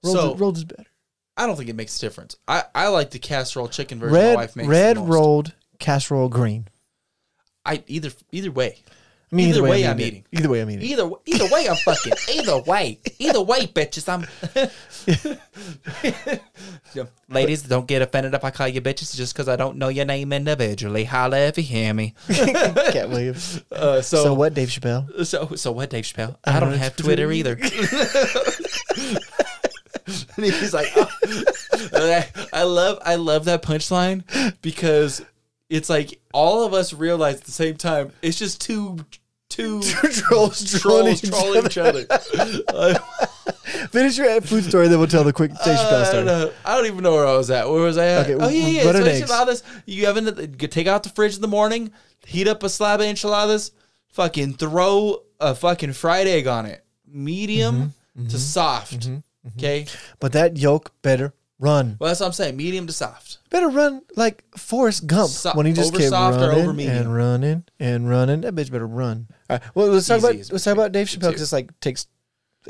Rolled, 0.05 0.17
so 0.17 0.35
is, 0.35 0.41
rolled 0.41 0.57
is 0.59 0.65
better. 0.65 0.85
I 1.37 1.47
don't 1.47 1.57
think 1.57 1.69
it 1.69 1.75
makes 1.75 1.97
a 1.97 2.01
difference. 2.01 2.37
I, 2.47 2.63
I 2.75 2.89
like 2.89 3.11
the 3.11 3.19
casserole 3.19 3.67
chicken 3.69 3.99
version. 3.99 4.15
my 4.15 4.21
Red 4.21 4.35
wife 4.37 4.55
makes 4.57 4.69
red 4.69 4.97
the 4.97 5.01
most. 5.01 5.11
rolled 5.11 5.55
casserole 5.81 6.29
green. 6.29 6.69
I 7.65 7.83
either 7.89 8.11
either 8.31 8.51
way. 8.53 8.83
I 9.35 9.37
mean, 9.37 9.49
Either 9.49 9.59
either, 9.59 9.69
way, 9.69 9.85
I'm 9.85 9.99
it. 9.99 10.07
eating. 10.07 10.25
Either 10.31 10.49
way, 10.49 10.61
I'm 10.61 10.71
eating. 10.71 10.85
Either 10.85 11.11
either 11.27 11.49
way, 11.53 11.69
I'm 11.69 11.75
fucking. 11.75 12.13
Either 12.35 12.63
way, 12.63 13.01
either 13.19 13.43
way, 13.43 13.67
bitches. 13.67 14.09
I'm. 14.09 14.29
Ladies, 17.29 17.63
don't 17.63 17.89
get 17.89 18.01
offended 18.01 18.33
if 18.35 18.45
I 18.45 18.53
call 18.53 18.69
you 18.69 18.81
bitches 18.81 19.17
just 19.17 19.35
because 19.35 19.49
I 19.49 19.57
don't 19.57 19.77
know 19.77 19.89
your 19.89 20.05
name 20.05 20.33
individually. 20.33 21.03
Holla 21.03 21.39
if 21.49 21.59
you 21.59 21.65
hear 21.65 21.93
me. 21.93 22.15
Katt 22.29 23.09
Williams. 23.09 23.61
Uh, 23.73 24.01
so, 24.01 24.23
So, 24.23 24.35
what, 24.35 24.55
Dave 24.55 24.69
Chappelle? 24.69 25.27
So 25.27 25.57
so 25.57 25.73
what, 25.73 25.91
Dave 25.91 26.05
Chappelle? 26.05 26.37
I 26.45 26.61
don't 26.61 26.71
don't 26.71 26.79
have 26.79 26.95
Twitter 26.95 27.27
Twitter 27.27 27.33
either. 27.33 27.59
and 30.37 30.45
he's 30.45 30.73
like, 30.73 30.93
oh. 30.95 31.11
I, 31.93 32.29
I 32.53 32.63
love 32.63 33.01
I 33.05 33.17
love 33.17 33.47
that 33.47 33.65
punchline 33.65 34.23
because 34.63 35.25
it's 35.69 35.91
like 35.91 36.21
all 36.33 36.65
of 36.65 36.73
us 36.73 36.93
realize 36.93 37.39
at 37.39 37.45
the 37.45 37.51
same 37.51 37.77
time 37.77 38.13
it's 38.23 38.39
just 38.39 38.61
two 38.61 38.99
two 39.83 39.83
Trolls 39.83 40.81
trolls 40.81 41.21
trolling 41.21 41.67
each 41.67 41.79
other. 41.79 42.07
Uh, 42.11 42.99
Finish 43.91 44.19
your 44.19 44.41
food 44.41 44.65
story, 44.65 44.89
then 44.89 44.99
we'll 44.99 45.09
tell 45.09 45.25
the 45.25 45.33
quick 45.33 45.51
Dave 45.65 45.77
Chappelle 45.77 46.05
I 46.05 46.13
don't 46.13 46.25
know. 46.27 46.53
I 46.65 46.77
don't 46.77 46.87
even 46.87 47.03
know 47.03 47.13
where 47.13 47.27
I 47.27 47.37
was 47.37 47.51
at. 47.51 47.69
Where 47.69 47.83
was 47.83 47.97
I 47.99 48.07
at? 48.07 48.27
Okay, 48.31 48.35
oh 48.35 48.49
yeah, 48.49 48.67
yeah. 48.69 48.93
So 48.93 49.05
enchiladas. 49.05 49.63
You 49.87 50.07
have 50.07 50.17
in 50.17 50.25
the, 50.25 50.47
you 50.61 50.69
take 50.69 50.87
out 50.87 51.03
the 51.03 51.09
fridge 51.11 51.35
in 51.37 51.41
the 51.43 51.49
morning, 51.49 51.93
heat 52.27 52.49
up 52.49 52.63
a 52.63 52.69
slab 52.69 53.01
of 53.01 53.07
enchiladas, 53.07 53.73
fucking 54.09 54.55
throw 54.55 55.23
a 55.41 55.55
fucking 55.55 55.93
fried 55.93 56.27
egg 56.27 56.47
on 56.47 56.67
it, 56.67 56.85
medium 57.07 57.95
Mm-hmm, 58.17 58.29
to 58.29 58.39
soft. 58.39 59.09
Okay, 59.57 59.87
But 60.21 60.33
that 60.33 60.57
yolk 60.57 60.93
better 61.03 61.35
run. 61.59 61.97
well 61.99 62.09
that's 62.09 62.21
what 62.21 62.27
I'm 62.27 62.33
saying, 62.33 62.57
medium 62.57 62.87
to 62.87 62.93
soft. 62.93 63.39
Better 63.51 63.69
run 63.69 64.03
like 64.17 64.45
Forrest 64.57 65.07
Gump 65.09 65.31
So- 65.31 65.51
when 65.55 65.67
he 65.67 65.73
just 65.73 65.93
over 65.93 65.99
kept 66.03 66.13
running 66.13 66.89
and 66.89 67.13
running 67.15 67.65
and 67.81 68.09
running. 68.09 68.43
That 68.43 68.55
bitch 68.55 68.71
better 68.71 68.87
run. 68.87 69.27
All 69.51 69.59
right. 69.59 69.63
Well, 69.75 69.89
let's 69.89 70.07
talk 70.09 70.19
Easy 70.19 70.27
about 70.27 70.37
is 70.37 70.53
let's 70.53 70.65
talk 70.65 70.75
about 70.75 70.93
Dave. 70.93 71.07
Chappelle 71.07 71.29
because 71.29 71.43
it's 71.43 71.53
like 71.53 71.79
takes 71.81 72.07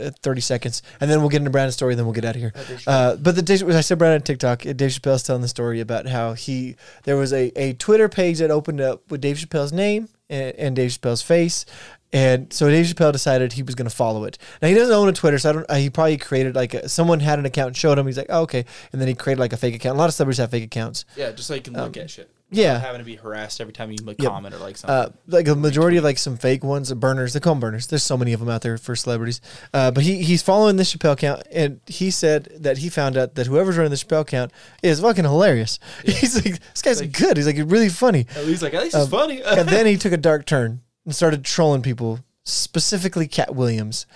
uh, 0.01 0.11
thirty 0.23 0.41
seconds, 0.41 0.83
and 1.01 1.11
then 1.11 1.21
we'll 1.21 1.29
get 1.29 1.39
into 1.39 1.51
Branden's 1.51 1.75
story. 1.75 1.93
And 1.93 1.99
then 1.99 2.07
we'll 2.07 2.15
get 2.15 2.25
out 2.25 2.35
of 2.35 2.41
here. 2.41 2.53
Uh, 2.87 3.17
but 3.17 3.37
the 3.37 3.43
Dave, 3.43 3.69
I 3.69 3.81
said 3.81 3.99
Branden 3.99 4.17
on 4.17 4.23
TikTok. 4.23 4.67
uh, 4.67 4.73
Dave 4.73 4.91
Chappelle's 4.91 5.23
telling 5.23 5.43
the 5.43 5.49
story 5.49 5.81
about 5.81 6.07
how 6.07 6.33
he 6.33 6.77
there 7.05 7.17
was 7.17 7.33
a, 7.33 7.53
a 7.61 7.75
Twitter 7.75 8.09
page 8.09 8.39
that 8.39 8.51
opened 8.51 8.81
up 8.81 9.11
with 9.11 9.21
Dave 9.21 9.37
Chappelle's 9.37 9.73
name 9.73 10.09
and, 10.29 10.55
and 10.57 10.77
Dave 10.77 10.91
Chappelle's 10.91 11.23
face. 11.23 11.65
And 12.13 12.53
so 12.53 12.71
Dave 12.71 12.87
Chappelle 12.87 13.11
decided 13.11 13.55
he 13.55 13.65
was 13.65 13.75
going 13.75 13.89
to 13.89 13.95
follow 13.95 14.23
it. 14.23 14.39
Now 14.63 14.69
he 14.69 14.75
doesn't 14.75 14.95
own 14.95 15.09
a 15.09 15.13
Twitter, 15.13 15.37
so 15.37 15.51
I 15.51 15.53
don't. 15.53 15.67
Uh, 15.69 15.75
he 15.75 15.91
probably 15.91 16.17
created 16.17 16.55
like 16.55 16.73
a, 16.73 16.89
someone 16.89 17.19
had 17.19 17.41
an 17.41 17.45
account 17.45 17.69
and 17.69 17.77
showed 17.77 17.99
him. 17.99 18.07
He's 18.07 18.17
like, 18.17 18.29
oh, 18.29 18.43
okay, 18.43 18.65
and 18.93 19.01
then 19.01 19.09
he 19.09 19.15
created 19.15 19.41
like 19.41 19.53
a 19.53 19.57
fake 19.57 19.75
account. 19.75 19.97
A 19.97 19.99
lot 19.99 20.09
of 20.09 20.15
celebrities 20.15 20.39
have 20.39 20.53
fake 20.53 20.63
accounts. 20.63 21.05
Yeah, 21.17 21.33
just 21.33 21.49
so 21.49 21.55
you 21.55 21.61
can 21.61 21.75
look 21.75 21.97
at 21.97 22.11
shit. 22.11 22.31
Yeah. 22.51 22.79
Having 22.79 23.01
to 23.01 23.05
be 23.05 23.17
harassed 23.17 23.61
every 23.61 23.73
time 23.73 23.91
you 23.91 23.97
like 24.05 24.21
Yep. 24.23 24.31
comment 24.31 24.55
or 24.55 24.59
like 24.59 24.77
something. 24.77 24.95
Uh, 24.95 25.09
like 25.27 25.49
a 25.49 25.55
majority 25.57 25.97
of 25.97 26.05
like 26.05 26.19
some 26.19 26.37
fake 26.37 26.63
ones, 26.63 26.93
uh, 26.93 26.95
burners. 26.95 27.33
They 27.33 27.41
call 27.41 27.55
them 27.55 27.61
burners. 27.61 27.87
There's 27.89 28.03
so 28.05 28.17
many 28.17 28.33
of 28.33 28.39
them 28.41 28.49
out 28.49 28.63
there 28.63 28.79
for 28.79 28.95
celebrities. 28.95 29.41
Uh, 29.73 29.91
but 29.91 30.05
he 30.05 30.23
he's 30.23 30.43
following 30.43 30.77
this 30.77 30.95
Chappelle 30.95 31.13
account, 31.15 31.43
and 31.51 31.81
he 31.87 32.11
said 32.13 32.45
that 32.61 32.79
he 32.79 32.89
found 32.91 33.17
out 33.17 33.35
that 33.35 33.47
whoever's 33.49 33.77
running 33.77 33.91
the 33.91 33.97
Chappelle 33.97 34.21
account 34.21 34.53
is 34.83 35.01
fucking 35.01 35.25
hilarious. 35.25 35.79
He's 36.05 36.37
like, 36.37 36.61
this 36.73 36.83
guy's 36.83 37.01
Like- 37.01 37.13
good. 37.13 37.37
He's 37.37 37.47
like 37.47 37.57
really 37.59 37.89
funny. 37.89 38.27
At 38.37 38.47
least 38.47 38.63
like 38.63 38.75
at 38.75 38.83
least 38.85 38.95
it's 38.97 39.09
funny. 39.09 39.43
and 39.45 39.69
then 39.69 39.87
he 39.87 39.97
took 39.97 40.13
a 40.13 40.17
dark 40.17 40.47
turn 40.47 40.83
and 41.05 41.15
started 41.15 41.45
trolling 41.45 41.83
people 41.83 42.21
specifically 42.45 43.27
Katt 43.27 43.55
Williams. 43.55 44.07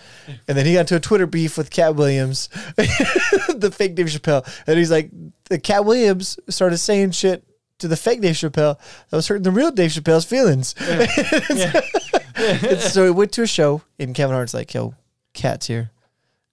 And 0.47 0.57
then 0.57 0.67
he 0.67 0.75
got 0.75 0.81
into 0.81 0.97
a 0.97 1.01
Twitter 1.01 1.27
beef 1.27 1.57
with 1.57 1.71
Katt 1.71 1.97
Williams, 1.97 2.49
the 2.77 3.73
fake 3.75 3.95
Dave 3.95 4.07
Chappelle. 4.07 4.47
And 4.67 4.77
he's 4.79 4.91
like, 4.91 5.11
the 5.49 5.59
Katt 5.59 5.85
Williams 5.87 6.39
started 6.51 6.77
saying 6.79 7.13
shit 7.13 7.43
to 7.79 7.89
the 7.89 7.97
fake 7.97 8.21
Dave 8.21 8.35
Chappelle 8.35 8.79
that 9.11 9.17
was 9.17 9.29
hurting 9.29 9.45
the 9.45 9.51
real 9.51 9.71
Dave 9.71 9.91
Chappelle's 9.91 10.25
feelings. 10.25 10.75
And 10.81 12.81
so 12.81 13.05
he 13.05 13.11
went 13.11 13.33
to 13.33 13.43
a 13.43 13.47
show, 13.47 13.83
and 13.99 14.15
Kevin 14.15 14.35
Hart's 14.35 14.55
like, 14.55 14.73
yo, 14.75 14.95
Katt's 15.33 15.67
here. 15.67 15.91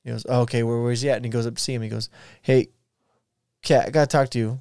He 0.03 0.11
goes, 0.11 0.25
oh, 0.29 0.41
okay, 0.41 0.63
where, 0.63 0.79
where's 0.81 1.01
he 1.01 1.09
at? 1.09 1.17
And 1.17 1.25
he 1.25 1.31
goes 1.31 1.47
up 1.47 1.55
to 1.55 1.61
see 1.61 1.73
him. 1.73 1.81
He 1.81 1.89
goes, 1.89 2.09
hey, 2.41 2.69
Katt, 3.63 3.87
I 3.87 3.89
got 3.89 4.09
to 4.09 4.17
talk 4.17 4.29
to 4.31 4.39
you. 4.39 4.59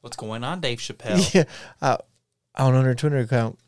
What's 0.00 0.16
going 0.16 0.44
on, 0.44 0.60
Dave 0.60 0.78
Chappelle? 0.78 1.18
Yeah, 1.34 1.44
uh, 1.82 1.96
I 2.54 2.64
don't 2.64 2.76
own 2.76 2.84
her 2.84 2.94
Twitter 2.94 3.18
account. 3.18 3.58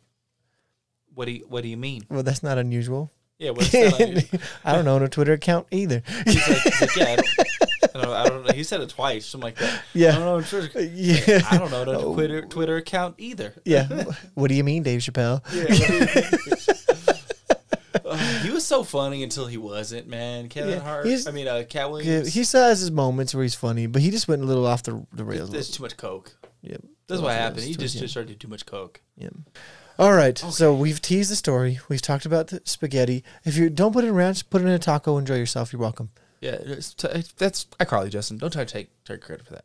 What 1.15 1.25
do 1.25 1.33
you 1.33 1.45
What 1.49 1.63
do 1.65 1.69
you 1.69 1.77
mean? 1.77 2.05
Well, 2.09 2.23
that's 2.23 2.45
not 2.45 2.59
unusual. 2.59 3.11
Yeah, 3.41 3.51
what's 3.51 3.71
that? 3.73 3.95
on 4.01 4.13
your- 4.13 4.23
I 4.65 4.73
don't 4.75 4.87
own 4.87 5.03
a 5.03 5.09
Twitter 5.09 5.33
account 5.33 5.67
either. 5.73 6.03
He's 6.25 6.49
like, 6.49 6.59
he's 6.63 6.81
like, 6.81 6.97
yeah, 6.97 7.17
I 7.95 8.03
don't, 8.03 8.13
I 8.13 8.29
don't, 8.29 8.45
I 8.45 8.49
know. 8.49 8.53
He 8.55 8.65
said 8.65 8.81
it 8.81 8.89
twice, 8.91 9.27
something 9.27 9.47
like 9.47 9.57
that. 9.59 9.79
I 9.79 9.83
Yeah. 9.95 10.13
don't 10.13 10.25
know. 10.25 10.41
Twitter, 10.43 10.81
Yeah. 10.95 11.41
I 11.51 11.59
don't 11.59 11.71
know 11.71 11.85
the 11.85 11.99
Oh. 11.99 12.15
Twitter 12.15 12.43
Twitter 12.43 12.77
account 12.77 13.15
either. 13.19 13.55
Yeah. 13.65 14.05
what 14.35 14.49
do 14.49 14.55
you 14.55 14.65
mean, 14.65 14.83
Dave 14.83 15.01
Chappelle? 15.01 15.43
Uh, 18.05 18.17
he 18.43 18.51
was 18.51 18.65
so 18.67 18.85
funny 18.85 19.23
until 19.23 19.47
he 19.47 19.57
wasn't, 19.57 20.09
man. 20.09 20.49
Kevin 20.49 20.71
Yeah, 20.75 20.81
Hart. 20.81 21.07
I 21.27 21.31
mean, 21.31 21.49
uh, 21.49 21.65
Katt 21.69 21.75
Yeah, 21.75 21.87
Williams. 21.87 22.35
he 22.35 22.45
still 22.45 22.63
has 22.65 22.81
his 22.81 22.91
moments 22.91 23.35
where 23.35 23.43
he's 23.43 23.55
funny, 23.55 23.87
but 23.87 24.03
he 24.03 24.11
just 24.11 24.29
went 24.29 24.43
a 24.43 24.45
little 24.45 24.67
off 24.67 24.83
the, 24.83 25.07
the 25.13 25.25
rails. 25.25 25.51
There's 25.51 25.71
too 25.71 25.83
much 25.83 25.97
coke. 25.97 26.35
Yep. 26.63 26.83
That's 27.07 27.21
what 27.21 27.33
happened. 27.33 27.63
He 27.63 27.75
just, 27.75 27.97
just 27.99 28.13
started 28.13 28.39
too 28.39 28.49
much 28.49 28.67
coke. 28.67 29.01
Yep. 29.17 29.33
All 29.99 30.13
right. 30.13 30.37
So 30.39 30.75
we've 30.75 31.01
teased 31.01 31.31
the 31.31 31.37
story. 31.37 31.81
We've 31.89 32.03
talked 32.03 32.27
about 32.27 32.49
the 32.49 32.61
spaghetti. 32.65 33.25
If 33.45 33.57
you 33.57 33.71
don't 33.71 33.93
put 33.93 34.05
it 34.05 34.09
in 34.09 34.15
ranch, 34.15 34.49
put 34.51 34.61
it 34.63 34.67
in 34.67 34.71
a 34.71 34.79
taco. 34.79 35.17
Enjoy 35.19 35.37
yourself. 35.37 35.73
You're 35.73 35.81
welcome. 35.81 36.11
Yeah, 36.41 36.57
it's 36.61 36.95
t- 36.95 37.09
that's 37.37 37.65
iCarly, 37.81 38.11
Justin. 38.11 38.39
Don't 38.39 38.53
try 38.53 38.65
to 38.65 38.73
take 38.73 38.91
take 39.05 39.21
credit 39.21 39.47
for 39.47 39.55
that. 39.55 39.65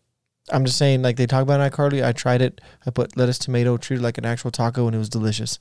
I'm 0.50 0.66
just 0.66 0.78
saying, 0.78 1.02
like 1.02 1.16
they 1.18 1.26
talk 1.28 1.42
about 1.44 1.72
iCarly. 1.72 2.04
I 2.04 2.12
tried 2.12 2.42
it. 2.42 2.60
I 2.86 2.90
put 2.90 3.16
lettuce, 3.16 3.38
tomato, 3.40 3.78
treated 3.78 4.04
like 4.04 4.18
an 4.18 4.26
actual 4.26 4.52
taco, 4.52 4.88
and 4.88 4.96
it 4.96 5.00
was 5.00 5.10
delicious. 5.10 5.60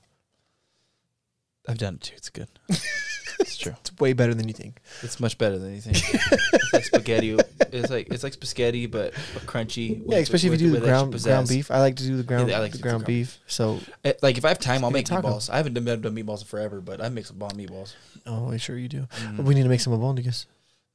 I've 1.68 1.78
done 1.78 1.94
it 1.94 2.00
too. 2.00 2.14
It's 2.16 2.30
good. 2.30 2.48
it's 2.68 3.56
true. 3.56 3.74
It's 3.80 3.96
way 4.00 4.12
better 4.14 4.34
than 4.34 4.48
you 4.48 4.54
think. 4.54 4.80
It's 5.02 5.20
much 5.20 5.38
better 5.38 5.58
than 5.58 5.70
anything. 5.70 5.94
it's 5.94 6.72
like 6.72 6.84
spaghetti. 6.84 7.38
It's 7.70 7.90
like 7.90 8.08
it's 8.10 8.24
like 8.24 8.32
spaghetti, 8.32 8.86
but, 8.86 9.12
crunchy. 9.46 10.02
Yeah, 10.06 10.18
especially 10.18 10.52
if 10.52 10.60
you 10.60 10.68
do 10.68 10.72
the 10.72 10.80
ground 10.84 11.12
ground 11.22 11.48
beef. 11.48 11.70
I 11.70 11.78
like 11.78 11.96
to 11.96 12.04
do 12.04 12.16
the 12.16 12.24
ground 12.24 12.50
I 12.50 12.58
like 12.58 12.72
the 12.72 12.78
ground 12.78 13.04
ground 13.04 13.06
beef. 13.06 13.38
So, 13.46 13.78
Eh, 14.04 14.14
Like 14.22 14.38
if 14.38 14.44
I 14.44 14.48
have 14.48 14.58
time, 14.58 14.84
I'll 14.84 14.90
make 14.90 15.06
taco. 15.06 15.28
meatballs. 15.28 15.48
I 15.50 15.58
haven't 15.58 15.74
done, 15.74 15.84
done 15.84 16.16
meatballs 16.16 16.40
in 16.40 16.46
forever, 16.48 16.80
but 16.80 17.00
I 17.00 17.08
make 17.08 17.26
some 17.26 17.38
bomb 17.38 17.52
meatballs. 17.52 17.94
oh, 18.26 18.50
I 18.50 18.56
sure 18.56 18.76
you 18.76 18.88
do. 18.88 19.06
Mm. 19.20 19.44
We 19.44 19.54
need 19.54 19.62
to 19.62 19.68
make 19.68 19.80
some 19.80 19.92
albondigas. 19.92 20.46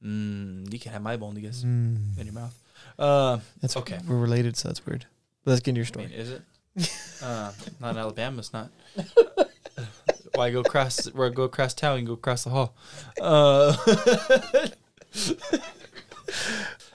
Mm, 0.04 0.72
you 0.72 0.78
can 0.78 0.92
have 0.92 1.02
my 1.02 1.16
bone, 1.16 1.34
bondigas 1.34 1.64
Mm. 1.64 2.18
in 2.18 2.24
your 2.26 2.34
mouth. 2.34 2.54
Uh, 2.98 3.38
That's 3.60 3.76
Okay. 3.76 3.98
We're 4.06 4.16
related, 4.16 4.56
so 4.56 4.68
that's 4.68 4.84
weird. 4.86 5.06
But 5.44 5.50
let's 5.52 5.60
get 5.62 5.70
into 5.70 5.78
your 5.80 5.86
I 5.86 5.88
story. 5.88 6.06
mean, 6.06 6.14
is 6.14 6.30
it? 6.30 6.42
uh, 7.22 7.52
not 7.80 7.90
in 7.90 7.98
Alabama. 7.98 8.38
It's 8.38 8.52
not. 8.52 8.70
Why 10.34 10.50
go 10.52 10.60
across? 10.60 11.06
Where 11.12 11.30
go 11.30 11.42
across 11.44 11.74
town 11.74 11.98
and 11.98 12.06
go 12.06 12.12
across 12.12 12.44
the 12.44 12.50
hall? 12.50 12.74
Uh, 13.20 13.76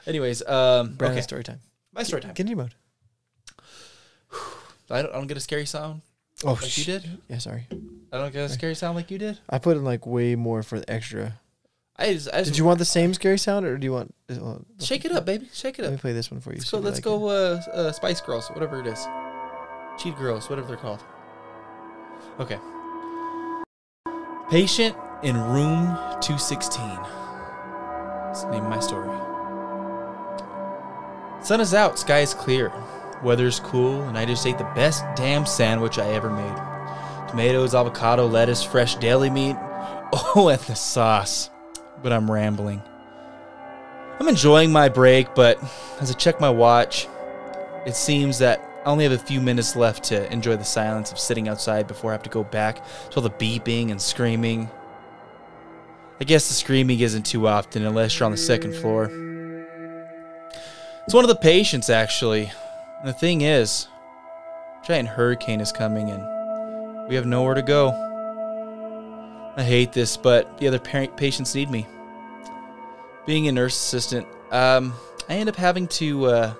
anyways, 0.07 0.41
um, 0.47 0.95
Branden, 0.95 1.11
okay. 1.11 1.21
story 1.21 1.43
time. 1.43 1.59
My 1.93 2.03
story 2.03 2.21
time. 2.21 2.33
Get 2.33 2.55
mode. 2.55 2.73
I 4.89 5.01
don't, 5.01 5.11
I 5.11 5.17
don't 5.17 5.27
get 5.27 5.37
a 5.37 5.41
scary 5.41 5.65
sound 5.65 6.01
Oh, 6.45 6.53
like 6.61 6.77
you 6.77 6.83
did. 6.83 7.09
Yeah, 7.29 7.37
sorry. 7.39 7.67
I 8.11 8.17
don't 8.17 8.31
get 8.33 8.43
a 8.45 8.49
scary 8.49 8.75
sound 8.75 8.95
like 8.95 9.09
you 9.11 9.17
did. 9.17 9.39
I 9.49 9.57
put 9.59 9.75
in 9.77 9.83
like 9.83 10.05
way 10.05 10.35
more 10.35 10.61
for 10.61 10.79
the 10.79 10.89
extra. 10.89 11.39
I 11.95 12.13
just, 12.13 12.27
I 12.33 12.39
just 12.39 12.51
Did 12.51 12.57
you 12.57 12.65
want 12.65 12.79
the 12.79 12.85
same 12.85 13.13
scary 13.13 13.37
sound, 13.37 13.65
or 13.65 13.77
do 13.77 13.85
you 13.85 13.91
want? 13.93 14.13
uh, 14.29 14.55
shake 14.79 15.05
it 15.05 15.11
up, 15.11 15.25
baby. 15.25 15.47
Shake 15.53 15.77
it 15.77 15.83
up. 15.83 15.91
Let 15.91 15.93
me 15.93 15.99
play 15.99 16.13
this 16.13 16.31
one 16.31 16.39
for 16.41 16.49
you. 16.51 16.57
Let's 16.57 16.71
go. 16.71 16.79
Let's 16.79 16.97
like 16.97 17.03
go. 17.03 17.27
Uh, 17.27 17.61
uh, 17.71 17.91
Spice 17.91 18.19
Girls, 18.21 18.47
whatever 18.49 18.79
it 18.79 18.87
is. 18.87 19.05
Cheat 19.99 20.17
Girls, 20.17 20.49
whatever 20.49 20.67
they're 20.67 20.77
called. 20.77 21.03
Okay. 22.39 22.57
Patient 24.49 24.95
in 25.21 25.37
room 25.37 25.85
216. 26.21 26.81
That's 26.83 28.43
the 28.43 28.51
name 28.51 28.63
my 28.69 28.79
story. 28.79 29.09
Sun 31.43 31.61
is 31.61 31.73
out, 31.73 31.99
sky 31.99 32.19
is 32.19 32.33
clear. 32.33 32.71
Weather's 33.23 33.59
cool, 33.59 34.01
and 34.03 34.17
I 34.17 34.25
just 34.25 34.45
ate 34.47 34.57
the 34.57 34.69
best 34.75 35.03
damn 35.15 35.45
sandwich 35.45 35.97
I 35.99 36.07
ever 36.13 36.29
made. 36.29 37.29
Tomatoes, 37.29 37.75
avocado, 37.75 38.25
lettuce, 38.27 38.63
fresh 38.63 38.95
deli 38.95 39.29
meat. 39.29 39.55
Oh, 40.35 40.49
and 40.49 40.61
the 40.61 40.75
sauce. 40.75 41.49
But 42.03 42.11
I'm 42.11 42.29
rambling. 42.29 42.81
I'm 44.19 44.27
enjoying 44.27 44.71
my 44.71 44.89
break, 44.89 45.33
but 45.33 45.57
as 45.99 46.11
I 46.11 46.13
check 46.13 46.39
my 46.39 46.49
watch, 46.49 47.07
it 47.85 47.95
seems 47.95 48.37
that 48.39 48.63
I 48.85 48.89
only 48.89 49.05
have 49.05 49.13
a 49.13 49.17
few 49.17 49.41
minutes 49.41 49.75
left 49.75 50.03
to 50.05 50.31
enjoy 50.31 50.55
the 50.55 50.63
silence 50.63 51.11
of 51.11 51.17
sitting 51.17 51.47
outside 51.47 51.87
before 51.87 52.11
I 52.11 52.13
have 52.13 52.23
to 52.23 52.29
go 52.29 52.43
back 52.43 52.85
to 53.09 53.15
all 53.17 53.23
the 53.23 53.29
beeping 53.31 53.89
and 53.89 54.01
screaming. 54.01 54.69
I 56.21 56.25
guess 56.25 56.47
the 56.47 56.53
screaming 56.53 56.99
isn't 56.99 57.25
too 57.25 57.47
often 57.47 57.85
unless 57.85 58.19
you're 58.19 58.25
on 58.25 58.31
the 58.31 58.37
second 58.37 58.75
floor. 58.75 59.09
It's 61.05 61.13
one 61.13 61.23
of 61.23 61.29
the 61.29 61.35
patients, 61.35 61.89
actually. 61.89 62.51
And 62.99 63.09
the 63.09 63.13
thing 63.13 63.41
is, 63.41 63.87
giant 64.85 65.09
hurricane 65.09 65.59
is 65.59 65.71
coming 65.71 66.09
and 66.09 67.09
we 67.09 67.15
have 67.15 67.25
nowhere 67.25 67.55
to 67.55 67.61
go. 67.61 67.89
I 69.57 69.63
hate 69.63 69.91
this, 69.91 70.17
but 70.17 70.57
the 70.59 70.67
other 70.67 70.79
pa- 70.79 71.07
patients 71.17 71.55
need 71.55 71.69
me 71.69 71.87
being 73.25 73.47
a 73.47 73.51
nurse 73.51 73.75
assistant, 73.75 74.27
um, 74.51 74.93
I 75.29 75.35
end 75.35 75.49
up 75.49 75.55
having 75.55 75.87
to 75.87 76.25
uh, 76.25 76.53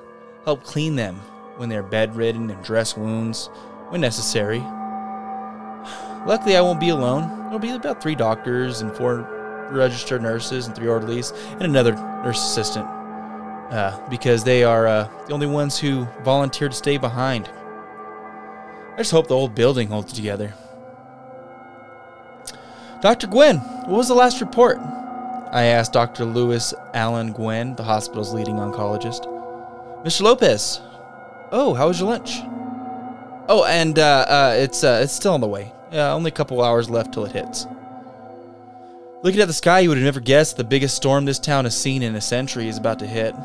help 0.45 0.63
clean 0.63 0.95
them 0.95 1.15
when 1.57 1.69
they're 1.69 1.83
bedridden 1.83 2.49
and 2.49 2.63
dress 2.63 2.97
wounds 2.97 3.47
when 3.89 4.01
necessary. 4.01 4.59
Luckily, 6.25 6.55
I 6.55 6.61
won't 6.61 6.79
be 6.79 6.89
alone. 6.89 7.27
There'll 7.43 7.59
be 7.59 7.71
about 7.71 8.01
three 8.01 8.15
doctors 8.15 8.81
and 8.81 8.95
four 8.95 9.29
registered 9.71 10.21
nurses 10.21 10.67
and 10.67 10.75
three 10.75 10.87
orderlies 10.87 11.31
and 11.51 11.63
another 11.63 11.93
nurse 11.93 12.39
assistant 12.39 12.85
uh, 12.85 13.99
because 14.09 14.43
they 14.43 14.63
are 14.63 14.87
uh, 14.87 15.09
the 15.27 15.33
only 15.33 15.47
ones 15.47 15.77
who 15.77 16.07
volunteered 16.23 16.71
to 16.71 16.77
stay 16.77 16.97
behind. 16.97 17.49
I 18.93 18.97
just 18.97 19.11
hope 19.11 19.27
the 19.27 19.35
old 19.35 19.55
building 19.55 19.89
holds 19.89 20.13
together. 20.13 20.53
Dr. 23.01 23.27
Gwen, 23.27 23.57
what 23.57 23.97
was 23.97 24.07
the 24.07 24.13
last 24.13 24.39
report? 24.39 24.79
I 25.53 25.65
asked 25.65 25.93
Dr. 25.93 26.25
Lewis 26.25 26.73
Allen 26.95 27.31
Gwynn, 27.31 27.75
the 27.75 27.83
hospital's 27.83 28.33
leading 28.33 28.55
oncologist. 28.55 29.23
Mr. 30.03 30.23
Lopez, 30.23 30.81
oh, 31.51 31.75
how 31.75 31.89
was 31.89 31.99
your 31.99 32.09
lunch? 32.09 32.39
Oh, 33.47 33.63
and 33.69 33.99
uh, 33.99 34.25
uh, 34.27 34.55
it's 34.57 34.83
uh, 34.83 35.01
it's 35.03 35.13
still 35.13 35.35
on 35.35 35.41
the 35.41 35.47
way. 35.47 35.71
Only 35.91 36.29
a 36.29 36.33
couple 36.33 36.63
hours 36.63 36.89
left 36.89 37.13
till 37.13 37.25
it 37.25 37.33
hits. 37.33 37.67
Looking 39.21 39.41
at 39.41 39.47
the 39.47 39.53
sky, 39.53 39.81
you 39.81 39.89
would 39.89 39.99
have 39.99 40.05
never 40.05 40.19
guessed 40.19 40.57
the 40.57 40.63
biggest 40.63 40.95
storm 40.95 41.25
this 41.25 41.37
town 41.37 41.65
has 41.65 41.79
seen 41.79 42.01
in 42.01 42.15
a 42.15 42.21
century 42.21 42.67
is 42.67 42.79
about 42.79 42.97
to 42.99 43.07
hit. 43.07 43.35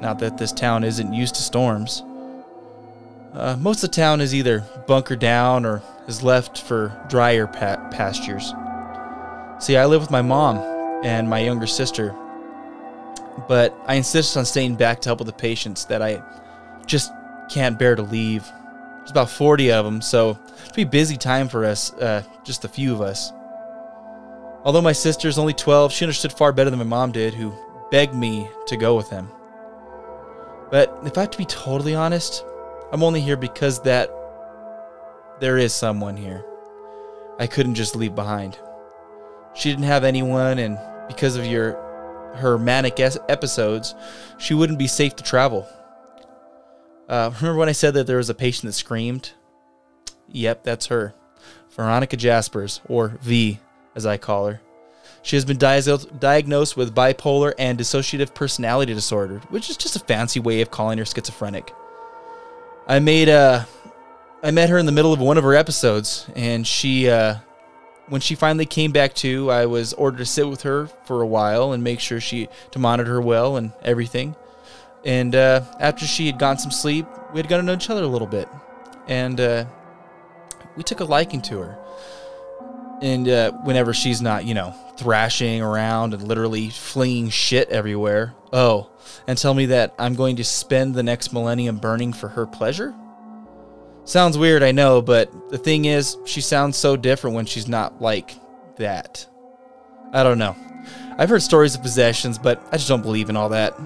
Not 0.00 0.20
that 0.20 0.38
this 0.38 0.52
town 0.52 0.84
isn't 0.84 1.12
used 1.12 1.34
to 1.34 1.42
storms. 1.42 2.04
Uh, 3.34 3.56
most 3.58 3.82
of 3.82 3.90
the 3.90 3.96
town 3.96 4.20
is 4.20 4.36
either 4.36 4.60
bunkered 4.86 5.18
down 5.18 5.66
or 5.66 5.82
is 6.06 6.22
left 6.22 6.62
for 6.62 6.96
drier 7.08 7.48
pa- 7.48 7.88
pastures. 7.90 8.54
See, 9.58 9.76
I 9.76 9.86
live 9.86 10.00
with 10.00 10.12
my 10.12 10.22
mom 10.22 10.75
and 11.02 11.28
my 11.28 11.40
younger 11.40 11.66
sister, 11.66 12.14
but 13.48 13.76
I 13.86 13.94
insist 13.94 14.36
on 14.36 14.44
staying 14.44 14.76
back 14.76 15.00
to 15.00 15.08
help 15.08 15.18
with 15.18 15.26
the 15.26 15.32
patients 15.32 15.84
that 15.86 16.02
I 16.02 16.22
just 16.86 17.12
can't 17.50 17.78
bear 17.78 17.94
to 17.94 18.02
leave. 18.02 18.44
There's 18.98 19.10
about 19.10 19.30
40 19.30 19.72
of 19.72 19.84
them, 19.84 20.00
so 20.00 20.38
it'll 20.62 20.74
be 20.74 20.82
a 20.82 20.86
busy 20.86 21.16
time 21.16 21.48
for 21.48 21.64
us, 21.64 21.92
uh, 21.94 22.22
just 22.44 22.64
a 22.64 22.68
few 22.68 22.92
of 22.92 23.00
us. 23.00 23.32
Although 24.64 24.82
my 24.82 24.92
sister's 24.92 25.38
only 25.38 25.52
12, 25.52 25.92
she 25.92 26.04
understood 26.04 26.32
far 26.32 26.52
better 26.52 26.70
than 26.70 26.78
my 26.78 26.84
mom 26.84 27.12
did, 27.12 27.34
who 27.34 27.54
begged 27.90 28.14
me 28.14 28.48
to 28.66 28.76
go 28.76 28.96
with 28.96 29.08
them. 29.10 29.30
But 30.70 30.98
if 31.04 31.16
I 31.16 31.20
have 31.20 31.30
to 31.30 31.38
be 31.38 31.44
totally 31.44 31.94
honest, 31.94 32.44
I'm 32.90 33.02
only 33.02 33.20
here 33.20 33.36
because 33.36 33.80
that 33.82 34.10
there 35.38 35.58
is 35.58 35.72
someone 35.72 36.16
here. 36.16 36.44
I 37.38 37.46
couldn't 37.46 37.74
just 37.74 37.94
leave 37.94 38.14
behind. 38.14 38.58
She 39.56 39.70
didn't 39.70 39.84
have 39.84 40.04
anyone, 40.04 40.58
and 40.58 40.78
because 41.08 41.36
of 41.36 41.46
your 41.46 41.82
her 42.36 42.58
manic 42.58 43.00
es- 43.00 43.18
episodes, 43.28 43.94
she 44.38 44.52
wouldn't 44.52 44.78
be 44.78 44.86
safe 44.86 45.16
to 45.16 45.24
travel. 45.24 45.66
Uh, 47.08 47.30
remember 47.40 47.58
when 47.58 47.68
I 47.68 47.72
said 47.72 47.94
that 47.94 48.06
there 48.06 48.18
was 48.18 48.28
a 48.28 48.34
patient 48.34 48.66
that 48.66 48.72
screamed? 48.74 49.32
Yep, 50.28 50.64
that's 50.64 50.86
her. 50.86 51.14
Veronica 51.70 52.16
Jaspers, 52.16 52.80
or 52.88 53.18
V, 53.22 53.60
as 53.94 54.04
I 54.04 54.16
call 54.16 54.48
her. 54.48 54.60
She 55.22 55.36
has 55.36 55.44
been 55.44 55.56
dia- 55.56 55.98
diagnosed 56.18 56.76
with 56.76 56.94
bipolar 56.94 57.52
and 57.58 57.78
dissociative 57.78 58.34
personality 58.34 58.94
disorder, 58.94 59.38
which 59.50 59.70
is 59.70 59.76
just 59.76 59.96
a 59.96 60.00
fancy 60.00 60.40
way 60.40 60.60
of 60.60 60.70
calling 60.70 60.98
her 60.98 61.04
schizophrenic. 61.04 61.72
I 62.86 62.98
made 62.98 63.28
uh, 63.28 63.64
I 64.42 64.50
met 64.50 64.68
her 64.68 64.78
in 64.78 64.86
the 64.86 64.92
middle 64.92 65.12
of 65.12 65.20
one 65.20 65.38
of 65.38 65.44
her 65.44 65.54
episodes, 65.54 66.28
and 66.36 66.66
she 66.66 67.08
uh, 67.08 67.36
when 68.08 68.20
she 68.20 68.34
finally 68.34 68.66
came 68.66 68.92
back 68.92 69.14
to, 69.16 69.50
I 69.50 69.66
was 69.66 69.92
ordered 69.94 70.18
to 70.18 70.26
sit 70.26 70.48
with 70.48 70.62
her 70.62 70.86
for 71.04 71.22
a 71.22 71.26
while 71.26 71.72
and 71.72 71.82
make 71.82 72.00
sure 72.00 72.20
she 72.20 72.48
to 72.70 72.78
monitor 72.78 73.12
her 73.12 73.20
well 73.20 73.56
and 73.56 73.72
everything. 73.82 74.36
And 75.04 75.34
uh, 75.34 75.62
after 75.78 76.06
she 76.06 76.26
had 76.26 76.38
gotten 76.38 76.58
some 76.58 76.70
sleep, 76.70 77.06
we 77.32 77.38
had 77.38 77.48
gotten 77.48 77.66
to 77.66 77.72
know 77.72 77.76
each 77.76 77.90
other 77.90 78.02
a 78.02 78.08
little 78.08 78.26
bit, 78.26 78.48
and 79.06 79.40
uh, 79.40 79.66
we 80.76 80.82
took 80.82 81.00
a 81.00 81.04
liking 81.04 81.42
to 81.42 81.58
her. 81.58 81.78
And 83.02 83.28
uh, 83.28 83.52
whenever 83.52 83.92
she's 83.92 84.22
not, 84.22 84.46
you 84.46 84.54
know, 84.54 84.74
thrashing 84.96 85.60
around 85.60 86.14
and 86.14 86.26
literally 86.26 86.70
flinging 86.70 87.28
shit 87.28 87.68
everywhere, 87.68 88.34
oh, 88.52 88.90
and 89.26 89.36
tell 89.36 89.54
me 89.54 89.66
that 89.66 89.94
I'm 89.98 90.14
going 90.14 90.36
to 90.36 90.44
spend 90.44 90.94
the 90.94 91.02
next 91.02 91.32
millennium 91.32 91.76
burning 91.76 92.12
for 92.12 92.28
her 92.28 92.46
pleasure? 92.46 92.94
Sounds 94.06 94.38
weird, 94.38 94.62
I 94.62 94.70
know, 94.70 95.02
but 95.02 95.50
the 95.50 95.58
thing 95.58 95.84
is, 95.84 96.16
she 96.24 96.40
sounds 96.40 96.76
so 96.76 96.96
different 96.96 97.34
when 97.34 97.44
she's 97.44 97.66
not 97.66 98.00
like 98.00 98.36
that. 98.76 99.26
I 100.12 100.22
don't 100.22 100.38
know. 100.38 100.54
I've 101.18 101.28
heard 101.28 101.42
stories 101.42 101.74
of 101.74 101.82
possessions, 101.82 102.38
but 102.38 102.64
I 102.70 102.76
just 102.76 102.88
don't 102.88 103.02
believe 103.02 103.30
in 103.30 103.36
all 103.36 103.48
that. 103.48 103.76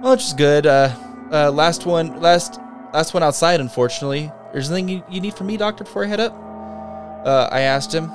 Well, 0.00 0.12
which 0.12 0.22
is 0.22 0.32
good. 0.32 0.66
Uh, 0.66 0.96
uh, 1.30 1.50
last 1.50 1.84
one, 1.84 2.18
last, 2.22 2.58
last 2.94 3.12
one 3.12 3.22
outside. 3.22 3.60
Unfortunately, 3.60 4.32
there's 4.54 4.70
anything 4.70 4.88
you, 4.88 5.04
you 5.10 5.20
need 5.20 5.34
from 5.34 5.48
me, 5.48 5.58
doctor, 5.58 5.84
before 5.84 6.04
I 6.04 6.08
head 6.08 6.20
up. 6.20 6.32
Uh, 7.26 7.50
I 7.52 7.60
asked 7.60 7.94
him. 7.94 8.10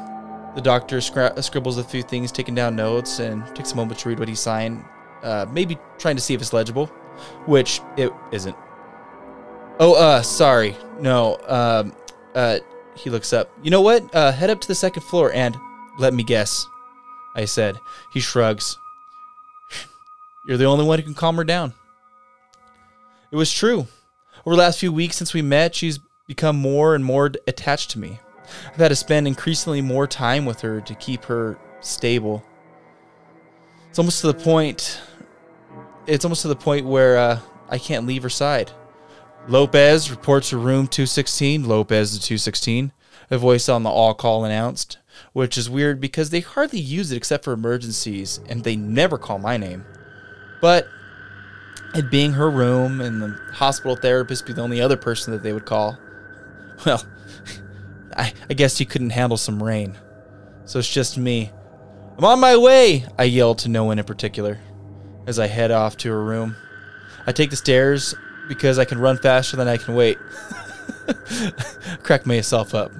The 0.55 0.61
doctor 0.61 0.97
scra- 0.97 1.39
scribbles 1.43 1.77
a 1.77 1.83
few 1.83 2.01
things, 2.01 2.31
taking 2.31 2.55
down 2.55 2.75
notes, 2.75 3.19
and 3.19 3.45
takes 3.55 3.73
a 3.73 3.75
moment 3.75 3.99
to 3.99 4.09
read 4.09 4.17
what 4.17 4.27
he 4.27 4.33
signed. 4.33 4.83
Uh, 5.21 5.45
maybe 5.51 5.77
trying 5.99 6.15
to 6.15 6.21
see 6.21 6.33
if 6.33 6.41
it's 6.41 6.51
legible, 6.51 6.87
which 7.45 7.79
it 7.95 8.11
isn't. 8.31 8.55
Oh, 9.79 9.93
uh, 9.93 10.21
sorry. 10.23 10.75
No, 10.99 11.37
um, 11.47 11.93
uh, 12.33 12.59
he 12.95 13.09
looks 13.09 13.31
up. 13.31 13.51
You 13.61 13.69
know 13.69 13.81
what? 13.81 14.13
Uh, 14.13 14.31
head 14.31 14.49
up 14.49 14.59
to 14.61 14.67
the 14.67 14.75
second 14.75 15.03
floor 15.03 15.31
and 15.31 15.55
let 15.99 16.13
me 16.13 16.23
guess. 16.23 16.65
I 17.35 17.45
said. 17.45 17.77
He 18.11 18.19
shrugs. 18.19 18.77
You're 20.47 20.57
the 20.57 20.65
only 20.65 20.85
one 20.85 20.97
who 20.97 21.05
can 21.05 21.13
calm 21.13 21.37
her 21.37 21.43
down. 21.43 21.73
It 23.31 23.35
was 23.35 23.51
true. 23.51 23.87
Over 24.45 24.55
the 24.55 24.61
last 24.61 24.79
few 24.79 24.91
weeks 24.91 25.15
since 25.15 25.33
we 25.33 25.41
met, 25.43 25.75
she's 25.75 25.99
become 26.27 26.55
more 26.55 26.95
and 26.95 27.05
more 27.05 27.31
attached 27.45 27.91
to 27.91 27.99
me. 27.99 28.19
I've 28.69 28.77
had 28.77 28.87
to 28.89 28.95
spend 28.95 29.27
increasingly 29.27 29.81
more 29.81 30.07
time 30.07 30.45
with 30.45 30.61
her 30.61 30.81
to 30.81 30.95
keep 30.95 31.25
her 31.25 31.59
stable. 31.81 32.43
It's 33.89 33.99
almost 33.99 34.21
to 34.21 34.27
the 34.27 34.33
point. 34.33 34.99
It's 36.07 36.25
almost 36.25 36.41
to 36.43 36.47
the 36.47 36.55
point 36.55 36.85
where 36.85 37.17
uh, 37.17 37.39
I 37.69 37.77
can't 37.77 38.07
leave 38.07 38.23
her 38.23 38.29
side. 38.29 38.71
Lopez 39.47 40.11
reports 40.11 40.49
to 40.49 40.57
room 40.57 40.87
216. 40.87 41.65
Lopez 41.65 42.11
to 42.11 42.19
216. 42.21 42.91
A 43.31 43.37
voice 43.37 43.69
on 43.69 43.83
the 43.83 43.89
all 43.89 44.13
call 44.13 44.43
announced, 44.43 44.97
which 45.31 45.57
is 45.57 45.69
weird 45.69 46.01
because 46.01 46.29
they 46.29 46.41
hardly 46.41 46.79
use 46.79 47.11
it 47.11 47.17
except 47.17 47.45
for 47.45 47.53
emergencies, 47.53 48.39
and 48.49 48.63
they 48.63 48.75
never 48.75 49.17
call 49.17 49.39
my 49.39 49.55
name. 49.55 49.85
But 50.61 50.87
it 51.93 52.11
being 52.11 52.33
her 52.33 52.49
room 52.49 52.99
and 52.99 53.21
the 53.21 53.39
hospital 53.53 53.95
therapist 53.95 54.45
be 54.45 54.53
the 54.53 54.61
only 54.61 54.81
other 54.81 54.97
person 54.97 55.31
that 55.31 55.43
they 55.43 55.53
would 55.53 55.65
call, 55.65 55.97
well, 56.85 57.05
I, 58.17 58.33
I 58.49 58.53
guess 58.53 58.79
you 58.79 58.85
couldn't 58.85 59.11
handle 59.11 59.37
some 59.37 59.63
rain. 59.63 59.97
So 60.65 60.79
it's 60.79 60.91
just 60.91 61.17
me. 61.17 61.51
I'm 62.17 62.25
on 62.25 62.39
my 62.39 62.57
way, 62.57 63.05
I 63.17 63.25
yell 63.25 63.55
to 63.55 63.69
no 63.69 63.85
one 63.85 63.99
in 63.99 64.05
particular 64.05 64.59
as 65.25 65.39
I 65.39 65.47
head 65.47 65.71
off 65.71 65.95
to 65.97 66.09
her 66.09 66.23
room. 66.23 66.55
I 67.25 67.31
take 67.31 67.49
the 67.49 67.55
stairs 67.55 68.15
because 68.47 68.79
I 68.79 68.85
can 68.85 68.99
run 68.99 69.17
faster 69.17 69.57
than 69.57 69.67
I 69.67 69.77
can 69.77 69.95
wait. 69.95 70.17
Crack 72.03 72.25
myself 72.25 72.73
up 72.73 72.91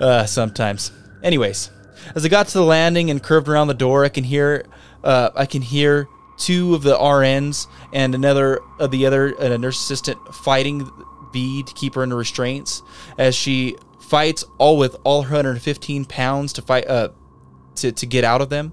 uh, 0.00 0.26
sometimes. 0.26 0.92
Anyways, 1.22 1.70
as 2.14 2.24
I 2.24 2.28
got 2.28 2.48
to 2.48 2.58
the 2.58 2.64
landing 2.64 3.10
and 3.10 3.22
curved 3.22 3.48
around 3.48 3.68
the 3.68 3.74
door, 3.74 4.04
I 4.04 4.08
can 4.08 4.24
hear 4.24 4.64
uh, 5.04 5.30
I 5.34 5.46
can 5.46 5.62
hear 5.62 6.08
two 6.38 6.74
of 6.74 6.82
the 6.82 6.96
RNs 6.96 7.66
and 7.92 8.14
another 8.14 8.60
of 8.78 8.90
the 8.90 9.06
other 9.06 9.34
uh, 9.40 9.56
nurse 9.56 9.80
assistant 9.80 10.18
fighting 10.34 10.88
V 11.32 11.62
to 11.62 11.74
keep 11.74 11.94
her 11.94 12.02
under 12.02 12.16
restraints 12.16 12.82
as 13.18 13.34
she 13.34 13.76
fights 14.00 14.44
all 14.58 14.78
with 14.78 14.96
all 15.04 15.22
her 15.22 15.36
115 15.36 16.06
pounds 16.06 16.52
to 16.54 16.62
fight 16.62 16.88
uh 16.88 17.10
to, 17.76 17.92
to 17.92 18.06
get 18.06 18.24
out 18.24 18.40
of 18.40 18.48
them. 18.48 18.72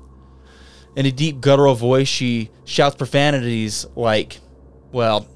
In 0.96 1.06
a 1.06 1.12
deep 1.12 1.42
guttural 1.42 1.76
voice, 1.76 2.08
she 2.08 2.50
shouts 2.64 2.96
profanities 2.96 3.86
like, 3.96 4.40
well, 4.92 5.28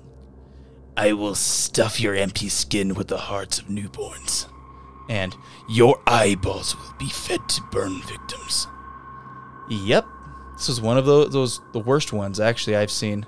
I 0.99 1.13
will 1.13 1.33
stuff 1.33 2.01
your 2.01 2.13
empty 2.13 2.49
skin 2.49 2.93
with 2.93 3.07
the 3.07 3.17
hearts 3.17 3.57
of 3.57 3.67
newborns, 3.67 4.49
and 5.07 5.33
your 5.69 6.01
eyeballs 6.05 6.75
will 6.75 6.93
be 6.99 7.07
fed 7.07 7.39
to 7.47 7.61
burn 7.71 8.01
victims. 8.01 8.67
Yep, 9.69 10.05
this 10.57 10.67
was 10.67 10.81
one 10.81 10.97
of 10.97 11.05
those, 11.05 11.31
those 11.31 11.61
the 11.71 11.79
worst 11.79 12.11
ones 12.11 12.37
actually 12.41 12.75
I've 12.75 12.91
seen. 12.91 13.25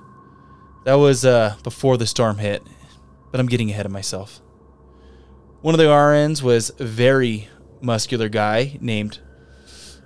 That 0.83 0.95
was 0.95 1.23
uh, 1.23 1.55
before 1.63 1.95
the 1.95 2.05
storm 2.05 2.39
hit, 2.39 2.61
but 3.31 3.39
I'm 3.39 3.47
getting 3.47 3.69
ahead 3.69 3.85
of 3.85 3.91
myself. 3.93 4.41
One 5.61 5.73
of 5.73 5.79
the 5.79 5.85
RNs 5.85 6.41
was 6.41 6.73
a 6.77 6.83
very 6.83 7.47
muscular 7.79 8.27
guy 8.27 8.77
named 8.81 9.19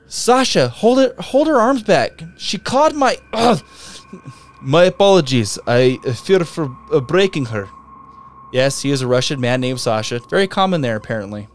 Sasha. 0.05 0.69
Hold 0.69 0.99
it, 0.99 1.19
hold 1.19 1.47
her 1.47 1.59
arms 1.59 1.81
back. 1.81 2.11
She 2.37 2.59
caught 2.59 2.93
my. 2.93 3.17
Ugh. 3.33 3.59
My 4.65 4.85
apologies. 4.85 5.59
I 5.67 5.97
fear 6.15 6.39
for 6.43 6.75
uh, 6.91 6.99
breaking 6.99 7.45
her. 7.45 7.69
Yes, 8.51 8.81
he 8.81 8.89
is 8.89 9.03
a 9.03 9.07
Russian 9.07 9.39
man 9.39 9.61
named 9.61 9.79
Sasha. 9.79 10.19
Very 10.27 10.47
common 10.47 10.81
there, 10.81 10.95
apparently. 10.95 11.47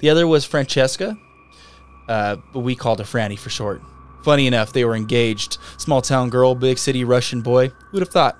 The 0.00 0.10
other 0.10 0.26
was 0.26 0.44
Francesca, 0.44 1.16
uh, 2.08 2.36
but 2.52 2.60
we 2.60 2.74
called 2.74 2.98
her 2.98 3.04
Franny 3.04 3.38
for 3.38 3.50
short. 3.50 3.80
Funny 4.24 4.48
enough, 4.48 4.72
they 4.72 4.84
were 4.84 4.96
engaged. 4.96 5.58
Small 5.76 6.02
town 6.02 6.28
girl, 6.28 6.56
big 6.56 6.76
city 6.76 7.04
Russian 7.04 7.40
boy. 7.40 7.68
Who'd 7.92 8.02
have 8.02 8.08
thought? 8.08 8.36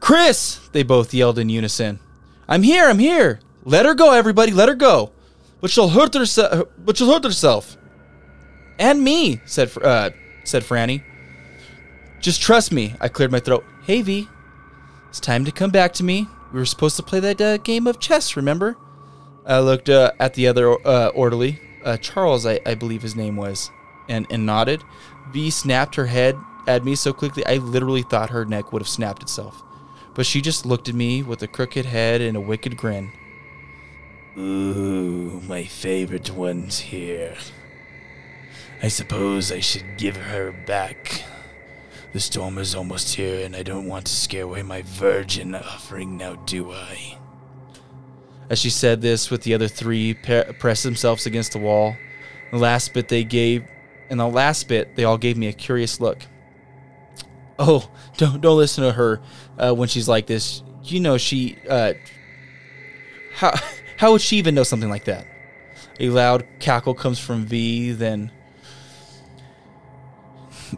Chris! 0.00 0.58
They 0.72 0.82
both 0.82 1.14
yelled 1.14 1.38
in 1.38 1.48
unison. 1.48 2.00
I'm 2.48 2.64
here, 2.64 2.88
I'm 2.88 2.98
here. 2.98 3.38
Let 3.64 3.86
her 3.86 3.94
go, 3.94 4.12
everybody, 4.12 4.50
let 4.50 4.68
her 4.68 4.74
go. 4.74 5.12
But 5.60 5.70
she'll 5.70 5.90
hurt 5.90 6.14
herself. 6.14 6.68
But 6.76 6.96
she'll 6.96 7.12
hurt 7.12 7.22
herself. 7.22 7.76
And 8.76 9.04
me, 9.04 9.40
said 9.46 9.70
uh, 9.80 10.10
said 10.42 10.64
Franny. 10.64 11.04
Just 12.24 12.40
trust 12.40 12.72
me. 12.72 12.94
I 13.02 13.08
cleared 13.08 13.30
my 13.30 13.38
throat. 13.38 13.66
Hey, 13.82 14.00
V. 14.00 14.30
It's 15.10 15.20
time 15.20 15.44
to 15.44 15.52
come 15.52 15.68
back 15.68 15.92
to 15.92 16.02
me. 16.02 16.26
We 16.54 16.58
were 16.58 16.64
supposed 16.64 16.96
to 16.96 17.02
play 17.02 17.20
that 17.20 17.38
uh, 17.38 17.58
game 17.58 17.86
of 17.86 18.00
chess, 18.00 18.34
remember? 18.34 18.78
I 19.44 19.58
looked 19.58 19.90
uh, 19.90 20.12
at 20.18 20.32
the 20.32 20.46
other 20.46 20.72
uh, 20.86 21.08
orderly, 21.08 21.60
uh, 21.84 21.98
Charles, 21.98 22.46
I, 22.46 22.60
I 22.64 22.76
believe 22.76 23.02
his 23.02 23.14
name 23.14 23.36
was, 23.36 23.70
and, 24.08 24.26
and 24.30 24.46
nodded. 24.46 24.82
V 25.32 25.50
snapped 25.50 25.96
her 25.96 26.06
head 26.06 26.34
at 26.66 26.82
me 26.82 26.94
so 26.94 27.12
quickly, 27.12 27.44
I 27.44 27.56
literally 27.56 28.00
thought 28.00 28.30
her 28.30 28.46
neck 28.46 28.72
would 28.72 28.80
have 28.80 28.88
snapped 28.88 29.22
itself. 29.22 29.62
But 30.14 30.24
she 30.24 30.40
just 30.40 30.64
looked 30.64 30.88
at 30.88 30.94
me 30.94 31.22
with 31.22 31.42
a 31.42 31.46
crooked 31.46 31.84
head 31.84 32.22
and 32.22 32.38
a 32.38 32.40
wicked 32.40 32.78
grin. 32.78 33.12
Ooh, 34.38 35.42
my 35.46 35.64
favorite 35.64 36.30
one's 36.30 36.78
here. 36.78 37.36
I 38.82 38.88
suppose 38.88 39.52
I 39.52 39.60
should 39.60 39.98
give 39.98 40.16
her 40.16 40.52
back. 40.66 41.24
The 42.14 42.20
storm 42.20 42.58
is 42.58 42.76
almost 42.76 43.16
here, 43.16 43.44
and 43.44 43.56
I 43.56 43.64
don't 43.64 43.88
want 43.88 44.06
to 44.06 44.12
scare 44.12 44.44
away 44.44 44.62
my 44.62 44.82
virgin 44.82 45.52
offering 45.52 46.16
now, 46.16 46.36
do 46.36 46.70
I? 46.70 47.18
As 48.48 48.60
she 48.60 48.70
said 48.70 49.00
this, 49.00 49.32
with 49.32 49.42
the 49.42 49.52
other 49.52 49.66
three 49.66 50.14
pa- 50.14 50.52
pressed 50.60 50.84
themselves 50.84 51.26
against 51.26 51.50
the 51.50 51.58
wall. 51.58 51.96
The 52.52 52.58
last 52.58 52.94
bit 52.94 53.08
they 53.08 53.24
gave, 53.24 53.64
and 54.10 54.20
the 54.20 54.28
last 54.28 54.68
bit 54.68 54.94
they 54.94 55.02
all 55.02 55.18
gave 55.18 55.36
me 55.36 55.48
a 55.48 55.52
curious 55.52 55.98
look. 55.98 56.22
Oh, 57.58 57.90
don't 58.16 58.40
don't 58.40 58.58
listen 58.58 58.84
to 58.84 58.92
her 58.92 59.20
uh, 59.58 59.74
when 59.74 59.88
she's 59.88 60.08
like 60.08 60.26
this. 60.26 60.62
You 60.84 61.00
know 61.00 61.18
she. 61.18 61.58
Uh, 61.68 61.94
how 63.34 63.54
how 63.96 64.12
would 64.12 64.20
she 64.20 64.36
even 64.36 64.54
know 64.54 64.62
something 64.62 64.88
like 64.88 65.06
that? 65.06 65.26
A 65.98 66.10
loud 66.10 66.46
cackle 66.60 66.94
comes 66.94 67.18
from 67.18 67.44
V. 67.44 67.90
Then 67.90 68.30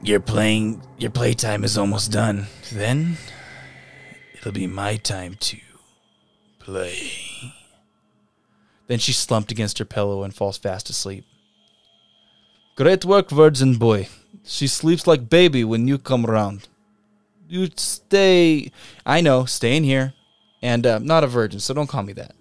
your 0.02 0.20
playing 0.20 0.82
your 0.98 1.10
playtime 1.10 1.64
is 1.64 1.76
almost 1.76 2.12
done. 2.12 2.46
Then 2.72 3.16
it'll 4.34 4.52
be 4.52 4.66
my 4.66 4.96
time 4.96 5.36
to 5.40 5.58
play. 6.58 7.54
Then 8.86 8.98
she 8.98 9.12
slumped 9.12 9.50
against 9.50 9.78
her 9.78 9.84
pillow 9.84 10.22
and 10.22 10.34
falls 10.34 10.58
fast 10.58 10.88
asleep. 10.90 11.24
Great 12.76 13.04
work, 13.04 13.30
virgin 13.30 13.74
boy. 13.74 14.08
She 14.44 14.66
sleeps 14.66 15.06
like 15.06 15.28
baby 15.28 15.64
when 15.64 15.88
you 15.88 15.98
come 15.98 16.26
around. 16.26 16.68
You 17.48 17.68
stay. 17.76 18.70
I 19.04 19.20
know, 19.20 19.44
stay 19.44 19.76
in 19.76 19.84
here. 19.84 20.14
And 20.62 20.86
uh, 20.86 20.98
not 20.98 21.24
a 21.24 21.26
virgin, 21.26 21.60
so 21.60 21.74
don't 21.74 21.86
call 21.86 22.02
me 22.02 22.12
that. 22.14 22.34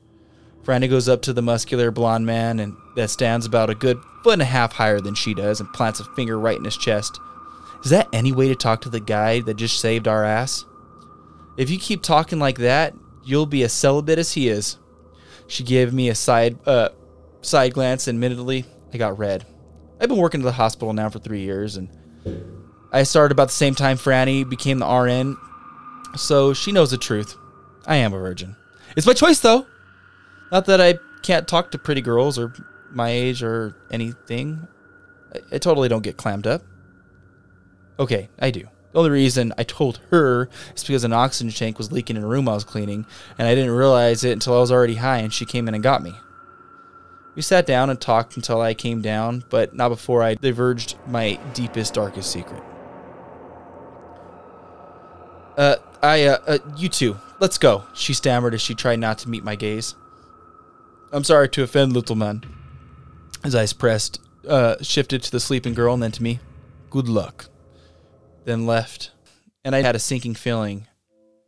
Franny 0.64 0.90
goes 0.90 1.08
up 1.08 1.22
to 1.24 1.34
the 1.34 1.44
muscular 1.44 1.92
blonde 1.92 2.26
man 2.26 2.60
and 2.60 2.76
that 2.96 3.12
stands 3.12 3.46
about 3.46 3.70
a 3.70 3.76
good 3.76 4.02
foot 4.24 4.34
and 4.34 4.42
a 4.42 4.46
half 4.46 4.74
higher 4.74 5.00
than 5.00 5.14
she 5.14 5.36
does 5.36 5.60
and 5.60 5.72
plants 5.74 6.00
a 6.00 6.04
finger 6.16 6.40
right 6.40 6.58
in 6.58 6.66
his 6.66 6.78
chest. 6.78 7.20
Is 7.86 7.92
that 7.92 8.10
any 8.12 8.32
way 8.32 8.48
to 8.48 8.56
talk 8.56 8.82
to 8.82 8.90
the 8.90 9.00
guy 9.00 9.42
that 9.42 9.54
just 9.58 9.80
saved 9.80 10.08
our 10.08 10.26
ass? 10.26 10.66
If 11.56 11.70
you 11.70 11.78
keep 11.78 12.02
talking 12.02 12.40
like 12.40 12.58
that, 12.58 12.96
you'll 13.24 13.46
be 13.46 13.64
as 13.64 13.74
celibate 13.74 14.18
as 14.18 14.34
he 14.34 14.50
is. 14.50 14.80
She 15.46 15.64
gave 15.64 15.94
me 15.94 16.10
a 16.10 16.16
side 16.16 16.58
uh, 16.66 16.90
side 17.42 17.76
glance, 17.76 18.08
and 18.08 18.18
admittedly, 18.18 18.66
I 18.92 18.98
got 18.98 19.20
red. 19.20 19.46
I've 20.02 20.10
been 20.10 20.18
working 20.18 20.42
at 20.42 20.46
the 20.46 20.52
hospital 20.54 20.94
now 20.94 21.10
for 21.10 21.20
three 21.20 21.42
years, 21.42 21.78
and 21.78 21.90
I 22.92 23.04
started 23.04 23.34
about 23.34 23.50
the 23.50 23.54
same 23.54 23.76
time 23.76 23.98
Franny 23.98 24.50
became 24.50 24.80
the 24.80 24.88
RN, 24.88 25.38
so 26.18 26.56
she 26.56 26.72
knows 26.72 26.90
the 26.90 26.98
truth. 26.98 27.38
I 27.86 27.98
am 27.98 28.14
a 28.14 28.18
virgin. 28.18 28.56
It's 28.96 29.06
my 29.06 29.14
choice, 29.14 29.42
though. 29.42 29.68
Not 30.52 30.66
that 30.66 30.82
I 30.82 30.96
can't 31.22 31.48
talk 31.48 31.70
to 31.70 31.78
pretty 31.78 32.02
girls 32.02 32.40
or 32.40 32.52
my 32.92 33.10
age 33.10 33.44
or 33.44 33.76
anything. 33.92 34.68
I, 35.36 35.56
I 35.56 35.58
totally 35.60 35.88
don't 35.88 36.02
get 36.02 36.18
clammed 36.18 36.48
up. 36.48 36.64
Okay, 38.00 38.30
I 38.40 38.52
do. 38.52 38.68
The 38.92 39.00
only 39.00 39.12
reason 39.12 39.54
I 39.58 39.64
told 39.64 40.00
her 40.10 40.50
is 40.76 40.84
because 40.84 41.04
an 41.04 41.14
oxygen 41.14 41.52
tank 41.52 41.78
was 41.78 41.92
leaking 41.92 42.16
in 42.16 42.24
a 42.24 42.28
room 42.28 42.48
I 42.48 42.54
was 42.54 42.64
cleaning, 42.64 43.06
and 43.38 43.48
I 43.48 43.54
didn't 43.56 43.72
realize 43.72 44.24
it 44.24 44.32
until 44.32 44.56
I 44.56 44.60
was 44.60 44.72
already 44.72 44.96
high 44.96 45.18
and 45.18 45.34
she 45.34 45.46
came 45.46 45.68
in 45.68 45.74
and 45.74 45.84
got 45.84 46.02
me. 46.02 46.14
We 47.36 47.42
sat 47.42 47.66
down 47.66 47.90
and 47.90 48.00
talked 48.00 48.38
until 48.38 48.62
I 48.62 48.74
came 48.74 49.02
down, 49.02 49.44
but 49.50 49.76
not 49.76 49.90
before 49.90 50.24
I 50.24 50.36
diverged 50.36 50.96
my 51.08 51.38
deepest, 51.54 51.94
darkest 51.94 52.32
secret. 52.32 52.64
Uh, 55.58 55.76
I, 56.02 56.24
uh, 56.24 56.38
uh, 56.48 56.58
you 56.78 56.88
two, 56.88 57.18
let's 57.40 57.58
go, 57.58 57.84
she 57.94 58.14
stammered 58.14 58.54
as 58.54 58.62
she 58.62 58.76
tried 58.76 59.00
not 59.00 59.18
to 59.20 59.30
meet 59.30 59.44
my 59.44 59.56
gaze. 59.56 59.96
I'm 61.12 61.24
sorry 61.26 61.50
to 61.50 61.64
offend, 61.64 61.94
little 61.94 62.16
man. 62.16 62.44
His 63.44 63.56
eyes 63.56 63.74
pressed, 63.74 64.22
uh, 64.48 64.78
shifted 64.82 65.22
to 65.24 65.32
the 65.32 65.40
sleeping 65.40 65.74
girl 65.74 65.94
and 65.94 66.04
then 66.04 66.12
to 66.14 66.24
me. 66.24 66.40
Good 66.90 67.10
luck. 67.10 67.50
Then 68.46 68.66
left. 68.66 69.12
And 69.64 69.76
I 69.76 69.82
had 69.82 69.96
a 69.96 70.00
sinking 70.00 70.36
feeling, 70.36 70.88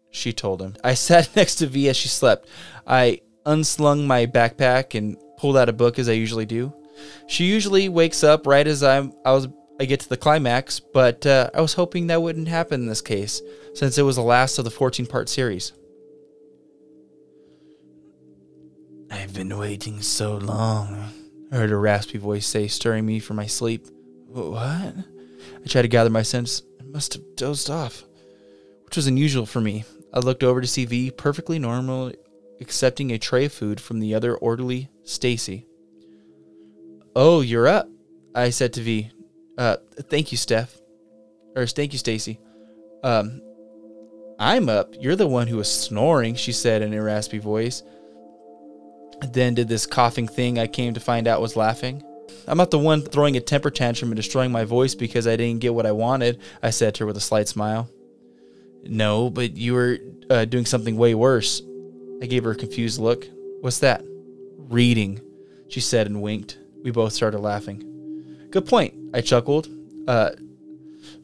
she 0.10 0.34
told 0.34 0.62
him. 0.62 0.76
I 0.84 0.94
sat 0.96 1.36
next 1.36 1.56
to 1.56 1.68
V 1.68 1.90
as 1.90 1.98
she 1.98 2.10
slept. 2.10 2.48
I 2.86 3.22
unslung 3.46 4.08
my 4.08 4.26
backpack 4.26 4.98
and 4.98 5.18
pulled 5.38 5.58
out 5.58 5.70
a 5.70 5.74
book 5.74 6.00
as 6.00 6.10
I 6.10 6.14
usually 6.14 6.46
do. 6.46 6.74
She 7.28 7.46
usually 7.46 7.90
wakes 7.90 8.24
up 8.24 8.48
right 8.48 8.66
as 8.66 8.82
I'm 8.82 9.14
I 9.24 9.32
was 9.32 9.48
I 9.80 9.86
get 9.86 10.00
to 10.00 10.10
the 10.10 10.18
climax, 10.18 10.80
but 10.80 11.26
uh, 11.28 11.52
I 11.54 11.62
was 11.62 11.74
hoping 11.74 12.08
that 12.08 12.22
wouldn't 12.22 12.48
happen 12.48 12.82
in 12.82 12.88
this 12.88 13.02
case, 13.02 13.44
since 13.76 14.00
it 14.00 14.02
was 14.02 14.16
the 14.16 14.24
last 14.24 14.58
of 14.58 14.66
the 14.66 14.72
14 14.72 15.06
part 15.06 15.30
series. 15.30 15.74
I've 19.12 19.36
been 19.36 19.56
waiting 19.56 20.02
so 20.02 20.38
long, 20.38 21.12
I 21.52 21.56
heard 21.56 21.72
a 21.72 21.78
raspy 21.78 22.18
voice 22.18 22.46
say, 22.46 22.68
stirring 22.68 23.06
me 23.06 23.20
from 23.20 23.38
my 23.38 23.46
sleep. 23.46 23.88
What? 24.28 24.58
I 24.58 25.68
tried 25.68 25.84
to 25.84 25.88
gather 25.88 26.10
my 26.10 26.24
sense. 26.24 26.62
Must 26.92 27.14
have 27.14 27.36
dozed 27.36 27.70
off, 27.70 28.04
which 28.86 28.96
was 28.96 29.08
unusual 29.08 29.46
for 29.46 29.62
me. 29.62 29.86
I 30.14 30.20
looked 30.20 30.44
over 30.44 30.62
to 30.62 30.68
see 30.68 30.86
V 30.86 31.12
perfectly 31.12 31.60
normal, 31.60 32.12
accepting 32.60 33.12
a 33.12 33.20
tray 33.20 33.46
of 33.46 33.54
food 33.54 33.80
from 33.80 34.00
the 34.00 34.16
other 34.16 34.36
orderly, 34.36 34.90
Stacy. 35.04 35.68
Oh, 37.16 37.42
you're 37.42 37.68
up, 37.68 37.88
I 38.34 38.50
said 38.50 38.74
to 38.74 38.82
V. 38.82 39.12
Uh, 39.58 39.78
thank 40.10 40.32
you, 40.32 40.38
Steph. 40.38 40.80
Or 41.56 41.66
thank 41.68 41.94
you, 41.94 42.00
Stacy. 42.00 42.40
Um, 43.04 43.42
I'm 44.40 44.70
up. 44.70 44.94
You're 45.00 45.16
the 45.16 45.28
one 45.28 45.48
who 45.48 45.58
was 45.58 45.72
snoring, 45.72 46.36
she 46.36 46.52
said 46.52 46.82
in 46.82 46.94
a 46.94 47.02
raspy 47.02 47.40
voice. 47.40 47.84
Then 49.34 49.56
did 49.56 49.68
this 49.68 49.88
coughing 49.88 50.28
thing 50.28 50.60
I 50.60 50.68
came 50.68 50.94
to 50.94 51.00
find 51.00 51.28
out 51.28 51.42
was 51.42 51.56
laughing. 51.56 52.04
I'm 52.48 52.58
not 52.58 52.72
the 52.72 52.80
one 52.80 53.02
throwing 53.02 53.36
a 53.38 53.42
temper 53.42 53.70
tantrum 53.70 54.12
and 54.12 54.16
destroying 54.16 54.52
my 54.52 54.64
voice 54.64 54.96
because 54.96 55.28
I 55.28 55.36
didn't 55.36 55.62
get 55.62 55.74
what 55.74 55.86
I 55.86 55.92
wanted, 55.92 56.40
I 56.62 56.70
said 56.70 56.96
to 56.96 57.04
her 57.04 57.06
with 57.08 57.18
a 57.18 57.22
slight 57.22 57.48
smile. 57.48 57.90
No, 58.84 59.30
but 59.30 59.58
you 59.58 59.74
were 59.74 60.00
uh, 60.30 60.46
doing 60.46 60.66
something 60.66 60.98
way 60.98 61.16
worse. 61.16 61.62
I 62.22 62.26
gave 62.26 62.44
her 62.44 62.52
a 62.52 62.56
confused 62.56 63.00
look. 63.00 63.28
What's 63.62 63.80
that? 63.80 64.04
Reading, 64.58 65.22
she 65.70 65.82
said 65.82 66.08
and 66.08 66.22
winked. 66.22 66.58
We 66.84 66.92
both 66.92 67.14
started 67.14 67.40
laughing. 67.40 68.48
Good 68.50 68.66
point, 68.66 68.94
I 69.14 69.22
chuckled. 69.22 69.68
Uh, 70.08 70.32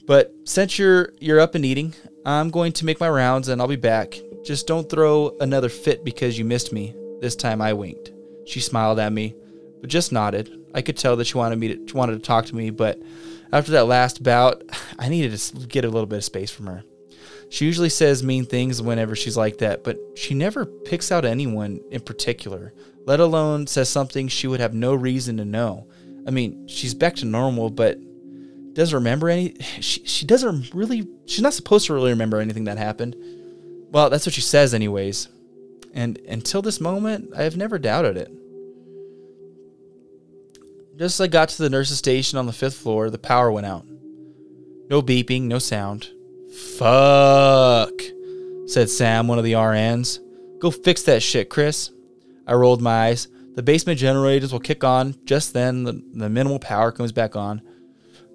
but 0.05 0.33
since 0.43 0.77
you're 0.77 1.13
you're 1.19 1.39
up 1.39 1.55
and 1.55 1.65
eating, 1.65 1.93
I'm 2.25 2.49
going 2.49 2.73
to 2.73 2.85
make 2.85 2.99
my 2.99 3.09
rounds 3.09 3.47
and 3.47 3.61
I'll 3.61 3.67
be 3.67 3.75
back. 3.75 4.19
Just 4.43 4.67
don't 4.67 4.89
throw 4.89 5.35
another 5.39 5.69
fit 5.69 6.03
because 6.03 6.37
you 6.37 6.43
missed 6.43 6.73
me. 6.73 6.93
This 7.21 7.35
time 7.35 7.61
I 7.61 7.71
winked. 7.71 8.11
She 8.45 8.59
smiled 8.59 8.99
at 8.99 9.13
me, 9.13 9.35
but 9.79 9.89
just 9.89 10.11
nodded. 10.11 10.62
I 10.73 10.81
could 10.81 10.97
tell 10.97 11.15
that 11.17 11.25
she 11.25 11.37
wanted 11.37 11.59
me 11.59 11.75
to 11.75 11.87
she 11.87 11.93
wanted 11.93 12.13
to 12.13 12.19
talk 12.19 12.45
to 12.47 12.55
me, 12.55 12.69
but 12.69 13.01
after 13.51 13.71
that 13.73 13.85
last 13.85 14.23
bout, 14.23 14.63
I 14.99 15.09
needed 15.09 15.37
to 15.37 15.67
get 15.67 15.85
a 15.85 15.89
little 15.89 16.07
bit 16.07 16.17
of 16.17 16.23
space 16.23 16.51
from 16.51 16.67
her. 16.67 16.83
She 17.49 17.65
usually 17.65 17.89
says 17.89 18.23
mean 18.23 18.45
things 18.45 18.81
whenever 18.81 19.15
she's 19.15 19.37
like 19.37 19.59
that, 19.59 19.83
but 19.83 19.97
she 20.15 20.33
never 20.33 20.65
picks 20.65 21.11
out 21.11 21.23
anyone 21.23 21.81
in 21.91 22.01
particular, 22.01 22.73
let 23.05 23.19
alone 23.19 23.67
says 23.67 23.89
something 23.89 24.27
she 24.27 24.47
would 24.47 24.59
have 24.59 24.73
no 24.73 24.95
reason 24.95 25.37
to 25.37 25.45
know. 25.45 25.87
I 26.25 26.31
mean, 26.31 26.67
she's 26.67 26.95
back 26.95 27.15
to 27.17 27.25
normal, 27.25 27.69
but 27.69 27.99
doesn't 28.73 28.95
remember 28.95 29.29
any. 29.29 29.55
She, 29.81 30.03
she 30.05 30.25
doesn't 30.25 30.73
really. 30.73 31.07
She's 31.25 31.41
not 31.41 31.53
supposed 31.53 31.87
to 31.87 31.93
really 31.93 32.11
remember 32.11 32.39
anything 32.39 32.63
that 32.65 32.77
happened. 32.77 33.15
Well, 33.91 34.09
that's 34.09 34.25
what 34.25 34.33
she 34.33 34.41
says, 34.41 34.73
anyways. 34.73 35.27
And 35.93 36.17
until 36.27 36.61
this 36.61 36.81
moment, 36.81 37.31
I 37.35 37.43
have 37.43 37.55
never 37.55 37.77
doubted 37.77 38.17
it. 38.17 38.31
Just 40.95 41.19
as 41.19 41.21
I 41.21 41.27
got 41.27 41.49
to 41.49 41.63
the 41.63 41.69
nurse's 41.69 41.97
station 41.97 42.37
on 42.37 42.45
the 42.45 42.53
fifth 42.53 42.77
floor, 42.77 43.09
the 43.09 43.17
power 43.17 43.51
went 43.51 43.65
out. 43.65 43.85
No 44.89 45.01
beeping, 45.01 45.43
no 45.43 45.57
sound. 45.57 46.09
Fuck, 46.77 47.93
said 48.67 48.89
Sam, 48.89 49.27
one 49.27 49.39
of 49.39 49.43
the 49.43 49.53
RNs. 49.53 50.19
Go 50.59 50.69
fix 50.69 51.01
that 51.03 51.23
shit, 51.23 51.49
Chris. 51.49 51.89
I 52.45 52.53
rolled 52.53 52.81
my 52.81 53.07
eyes. 53.07 53.27
The 53.55 53.63
basement 53.63 53.99
generators 53.99 54.51
will 54.51 54.59
kick 54.59 54.83
on. 54.83 55.15
Just 55.25 55.53
then, 55.53 55.83
the, 55.83 55.93
the 56.13 56.29
minimal 56.29 56.59
power 56.59 56.91
comes 56.91 57.11
back 57.11 57.35
on. 57.35 57.61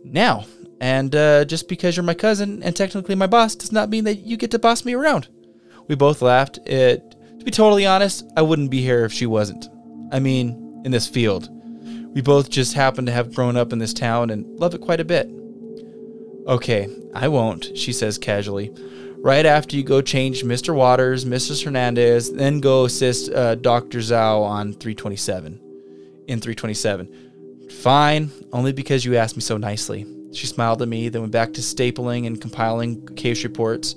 Now, 0.04 0.44
and 0.80 1.14
uh, 1.14 1.44
just 1.44 1.68
because 1.68 1.96
you're 1.96 2.04
my 2.04 2.14
cousin 2.14 2.62
and 2.62 2.74
technically 2.74 3.14
my 3.14 3.26
boss 3.26 3.54
does 3.54 3.72
not 3.72 3.88
mean 3.88 4.04
that 4.04 4.26
you 4.26 4.36
get 4.36 4.50
to 4.52 4.58
boss 4.58 4.84
me 4.84 4.94
around. 4.94 5.28
We 5.86 5.94
both 5.94 6.22
laughed. 6.22 6.58
It, 6.66 7.14
to 7.38 7.44
be 7.44 7.50
totally 7.50 7.86
honest, 7.86 8.24
I 8.36 8.42
wouldn't 8.42 8.70
be 8.70 8.82
here 8.82 9.04
if 9.04 9.12
she 9.12 9.26
wasn't. 9.26 9.68
I 10.12 10.18
mean, 10.18 10.82
in 10.84 10.90
this 10.90 11.06
field. 11.06 11.50
We 12.14 12.20
both 12.22 12.50
just 12.50 12.74
happen 12.74 13.06
to 13.06 13.12
have 13.12 13.34
grown 13.34 13.56
up 13.56 13.72
in 13.72 13.78
this 13.78 13.94
town 13.94 14.30
and 14.30 14.58
love 14.58 14.74
it 14.74 14.80
quite 14.80 15.00
a 15.00 15.04
bit. 15.04 15.28
Okay, 16.46 16.88
I 17.14 17.28
won't, 17.28 17.76
she 17.76 17.92
says 17.92 18.18
casually. 18.18 18.72
Right 19.20 19.44
after 19.44 19.76
you 19.76 19.82
go 19.82 20.00
change 20.00 20.44
Mr. 20.44 20.74
Waters, 20.74 21.24
Mrs. 21.24 21.64
Hernandez, 21.64 22.32
then 22.32 22.60
go 22.60 22.84
assist 22.84 23.30
uh, 23.30 23.56
Dr. 23.56 23.98
Zhao 23.98 24.42
on 24.42 24.72
327. 24.72 25.60
In 26.28 26.40
327. 26.40 27.68
Fine, 27.70 28.30
only 28.52 28.72
because 28.72 29.04
you 29.04 29.16
asked 29.16 29.36
me 29.36 29.42
so 29.42 29.56
nicely. 29.56 30.06
She 30.32 30.46
smiled 30.46 30.82
at 30.82 30.88
me, 30.88 31.08
then 31.08 31.22
went 31.22 31.32
back 31.32 31.52
to 31.54 31.60
stapling 31.60 32.26
and 32.26 32.40
compiling 32.40 33.04
case 33.16 33.44
reports. 33.44 33.94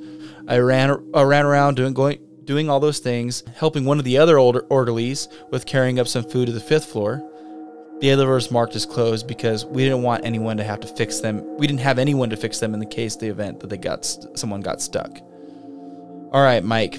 I 0.47 0.57
ran, 0.57 0.91
uh, 1.15 1.25
ran 1.25 1.45
around 1.45 1.75
doing 1.75 1.93
going, 1.93 2.19
doing 2.45 2.69
all 2.69 2.79
those 2.79 2.99
things, 2.99 3.43
helping 3.55 3.85
one 3.85 3.99
of 3.99 4.05
the 4.05 4.17
other 4.17 4.37
older 4.37 4.61
orderlies 4.69 5.27
with 5.51 5.65
carrying 5.65 5.99
up 5.99 6.07
some 6.07 6.23
food 6.23 6.47
to 6.47 6.51
the 6.51 6.59
fifth 6.59 6.85
floor. 6.85 7.21
The 8.01 8.09
elevators 8.09 8.49
marked 8.49 8.75
as 8.75 8.83
closed 8.83 9.27
because 9.27 9.63
we 9.63 9.83
didn't 9.83 10.01
want 10.01 10.25
anyone 10.25 10.57
to 10.57 10.63
have 10.63 10.79
to 10.79 10.87
fix 10.87 11.19
them. 11.19 11.57
We 11.57 11.67
didn't 11.67 11.81
have 11.81 11.99
anyone 11.99 12.31
to 12.31 12.35
fix 12.35 12.57
them 12.57 12.73
in 12.73 12.79
the 12.79 12.85
case 12.87 13.15
the 13.15 13.27
event 13.27 13.59
that 13.59 13.67
they 13.67 13.77
got 13.77 14.03
st- 14.03 14.39
someone 14.39 14.61
got 14.61 14.81
stuck. 14.81 15.19
All 16.31 16.41
right, 16.41 16.63
Mike. 16.63 16.97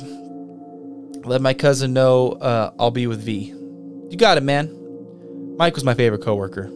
Let 1.24 1.40
my 1.40 1.54
cousin 1.54 1.92
know 1.92 2.32
uh, 2.32 2.72
I'll 2.78 2.92
be 2.92 3.08
with 3.08 3.20
V. 3.20 3.52
You 4.10 4.16
got 4.16 4.38
it, 4.38 4.44
man. 4.44 5.56
Mike 5.56 5.74
was 5.74 5.82
my 5.82 5.94
favorite 5.94 6.22
coworker. 6.22 6.70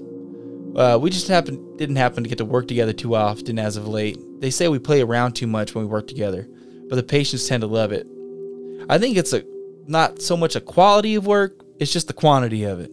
Uh, 0.74 0.99
we 1.01 1.09
just 1.09 1.29
happen 1.29 1.77
didn't 1.77 1.97
happen 1.97 2.24
to 2.24 2.29
get 2.29 2.39
to 2.39 2.45
work 2.45 2.66
together 2.66 2.93
too 2.93 3.14
often 3.14 3.61
as 3.61 3.77
of 3.77 3.87
late. 3.87 4.18
They 4.41 4.51
say 4.51 4.66
we 4.66 4.81
play 4.81 5.03
around 5.03 5.35
too 5.35 5.47
much 5.47 5.72
when 5.72 5.85
we 5.85 5.91
work 5.91 6.09
together, 6.09 6.49
but 6.89 6.97
the 6.97 7.05
patients 7.05 7.47
tend 7.47 7.61
to 7.61 7.68
love 7.68 7.93
it. 7.93 8.09
I 8.89 8.99
think 8.99 9.16
it's 9.16 9.33
a 9.33 9.45
not 9.87 10.20
so 10.20 10.37
much 10.37 10.57
a 10.57 10.61
quality 10.61 11.14
of 11.14 11.27
work; 11.29 11.64
it's 11.79 11.93
just 11.93 12.09
the 12.09 12.12
quantity 12.12 12.64
of 12.64 12.81
it. 12.81 12.91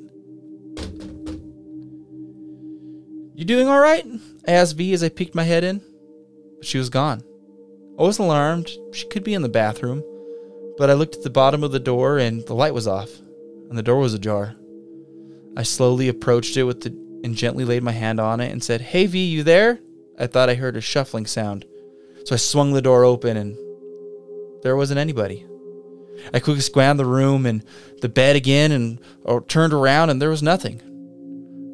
You 3.44 3.48
doing 3.48 3.68
all 3.68 3.82
right? 3.82 4.06
I 4.48 4.52
asked 4.54 4.78
V 4.78 4.94
as 4.94 5.04
I 5.04 5.10
peeked 5.10 5.36
my 5.36 5.44
head 5.44 5.66
in. 5.66 5.82
But 6.60 6.66
she 6.66 6.78
was 6.78 6.90
gone. 6.90 7.26
I 8.00 8.02
wasn't 8.02 8.28
alarmed. 8.28 8.72
She 8.94 9.06
could 9.10 9.26
be 9.26 9.34
in 9.34 9.42
the 9.42 9.50
bathroom. 9.50 10.02
But 10.78 10.90
I 10.90 10.94
looked 10.94 11.18
at 11.18 11.24
the 11.24 11.30
bottom 11.30 11.62
of 11.62 11.74
the 11.74 11.80
door 11.82 12.20
and 12.20 12.48
the 12.48 12.56
light 12.56 12.74
was 12.74 12.88
off, 12.88 13.10
and 13.68 13.78
the 13.78 13.84
door 13.84 13.98
was 13.98 14.14
ajar. 14.14 14.56
I 15.58 15.64
slowly 15.64 16.08
approached 16.08 16.56
it 16.56 16.64
with 16.64 16.84
the 16.84 16.92
and 17.26 17.36
gently 17.36 17.66
laid 17.66 17.84
my 17.84 17.92
hand 17.92 18.22
on 18.22 18.40
it 18.40 18.50
and 18.50 18.64
said, 18.64 18.80
Hey 18.80 19.08
V, 19.08 19.22
you 19.26 19.44
there? 19.44 19.78
I 20.18 20.28
thought 20.28 20.48
I 20.48 20.56
heard 20.56 20.78
a 20.78 20.82
shuffling 20.82 21.26
sound. 21.26 21.66
So 22.24 22.36
I 22.36 22.38
swung 22.38 22.72
the 22.72 22.82
door 22.82 23.04
open 23.04 23.36
and 23.36 23.58
there 24.64 24.78
wasn't 24.78 25.02
anybody. 25.02 25.46
I 26.34 26.40
quickly 26.40 26.62
scanned 26.62 26.98
the 26.98 27.06
room 27.06 27.46
and 27.46 27.66
the 28.00 28.08
bed 28.08 28.38
again 28.38 28.72
and 28.72 29.00
turned 29.50 29.74
around 29.74 30.12
and 30.12 30.22
there 30.22 30.30
was 30.30 30.42
nothing. 30.42 30.82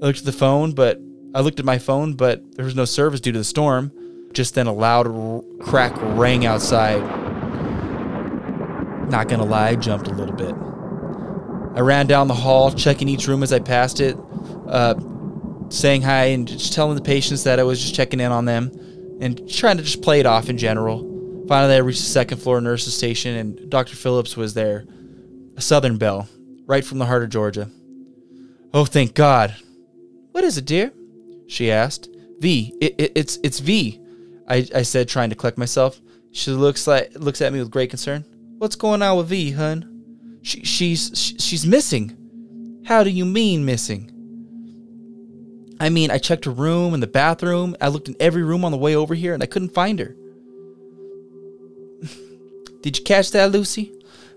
I 0.02 0.08
looked 0.08 0.18
at 0.18 0.26
the 0.26 0.32
phone, 0.32 0.72
but 0.72 1.00
I 1.34 1.42
looked 1.42 1.60
at 1.60 1.66
my 1.66 1.78
phone, 1.78 2.14
but 2.14 2.56
there 2.56 2.66
was 2.66 2.76
no 2.76 2.86
service 2.86 3.20
due 3.22 3.32
to 3.32 3.38
the 3.38 3.44
storm. 3.44 3.92
Just 4.34 4.56
then, 4.56 4.68
a 4.68 4.74
loud 4.74 5.08
r- 5.08 5.42
crack 5.60 5.94
rang 6.18 6.46
outside. 6.46 7.02
Not 9.10 9.28
gonna 9.28 9.46
lie, 9.46 9.70
I 9.70 9.76
jumped 9.76 10.08
a 10.08 10.14
little 10.14 10.36
bit. 10.36 10.56
I 11.76 11.82
ran 11.82 12.08
down 12.08 12.28
the 12.28 12.34
hall, 12.36 12.72
checking 12.72 13.08
each 13.08 13.28
room 13.28 13.44
as 13.44 13.54
I 13.54 13.60
passed 13.60 14.00
it, 14.00 14.18
uh, 14.68 14.96
saying 15.70 16.02
hi 16.02 16.26
and 16.26 16.48
just 16.48 16.74
telling 16.74 16.96
the 16.96 17.02
patients 17.02 17.44
that 17.44 17.60
I 17.60 17.64
was 17.64 17.80
just 17.80 17.96
checking 17.96 18.20
in 18.20 18.32
on 18.32 18.46
them 18.46 18.72
and 19.22 19.50
trying 19.52 19.78
to 19.78 19.84
just 19.84 20.02
play 20.02 20.20
it 20.20 20.26
off 20.26 20.50
in 20.50 20.58
general. 20.58 21.06
Finally, 21.48 21.76
I 21.76 21.78
reached 21.80 22.00
the 22.00 22.06
second 22.06 22.38
floor 22.38 22.62
nurse's 22.62 22.96
station, 22.96 23.36
and 23.36 23.70
Dr. 23.70 23.96
Phillips 23.96 24.38
was 24.38 24.54
there, 24.54 24.86
a 25.58 25.62
Southern 25.62 25.98
Belle, 25.98 26.28
right 26.66 26.86
from 26.86 27.00
the 27.00 27.06
heart 27.06 27.24
of 27.24 27.30
Georgia. 27.30 27.70
Oh, 28.74 28.86
thank 28.86 29.16
God. 29.16 29.56
What 30.32 30.44
is 30.44 30.58
it, 30.58 30.66
dear? 30.66 30.92
She 31.50 31.72
asked. 31.72 32.10
V. 32.40 32.74
It, 32.80 32.96
it, 33.00 33.12
it's 33.16 33.40
it's 33.44 33.60
V. 33.60 34.00
I, 34.48 34.68
I 34.74 34.84
said, 34.84 35.10
trying 35.10 35.32
to 35.32 35.36
collect 35.36 35.58
myself. 35.58 36.00
She 36.32 36.52
looks 36.52 36.86
like 36.86 37.12
looks 37.16 37.42
at 37.42 37.52
me 37.52 37.60
with 37.60 37.72
great 37.72 37.90
concern. 37.90 38.24
What's 38.60 38.76
going 38.76 39.02
on 39.02 39.18
with 39.18 39.28
V, 39.28 39.52
hun? 39.52 40.40
She, 40.44 40.64
she's 40.64 41.36
she's 41.40 41.66
missing. 41.66 42.16
How 42.86 43.04
do 43.04 43.10
you 43.10 43.26
mean 43.26 43.66
missing? 43.66 44.16
I 45.80 45.90
mean, 45.90 46.12
I 46.12 46.20
checked 46.20 46.46
her 46.46 46.52
room 46.52 46.94
and 46.94 47.02
the 47.02 47.08
bathroom. 47.08 47.76
I 47.82 47.88
looked 47.88 48.10
in 48.10 48.16
every 48.20 48.44
room 48.44 48.64
on 48.64 48.72
the 48.72 48.78
way 48.78 48.96
over 48.96 49.16
here, 49.16 49.34
and 49.34 49.42
I 49.42 49.48
couldn't 49.48 49.74
find 49.74 49.98
her. 50.00 50.16
Did 52.82 53.00
you 53.00 53.04
catch 53.04 53.32
that, 53.32 53.52
Lucy? 53.52 53.92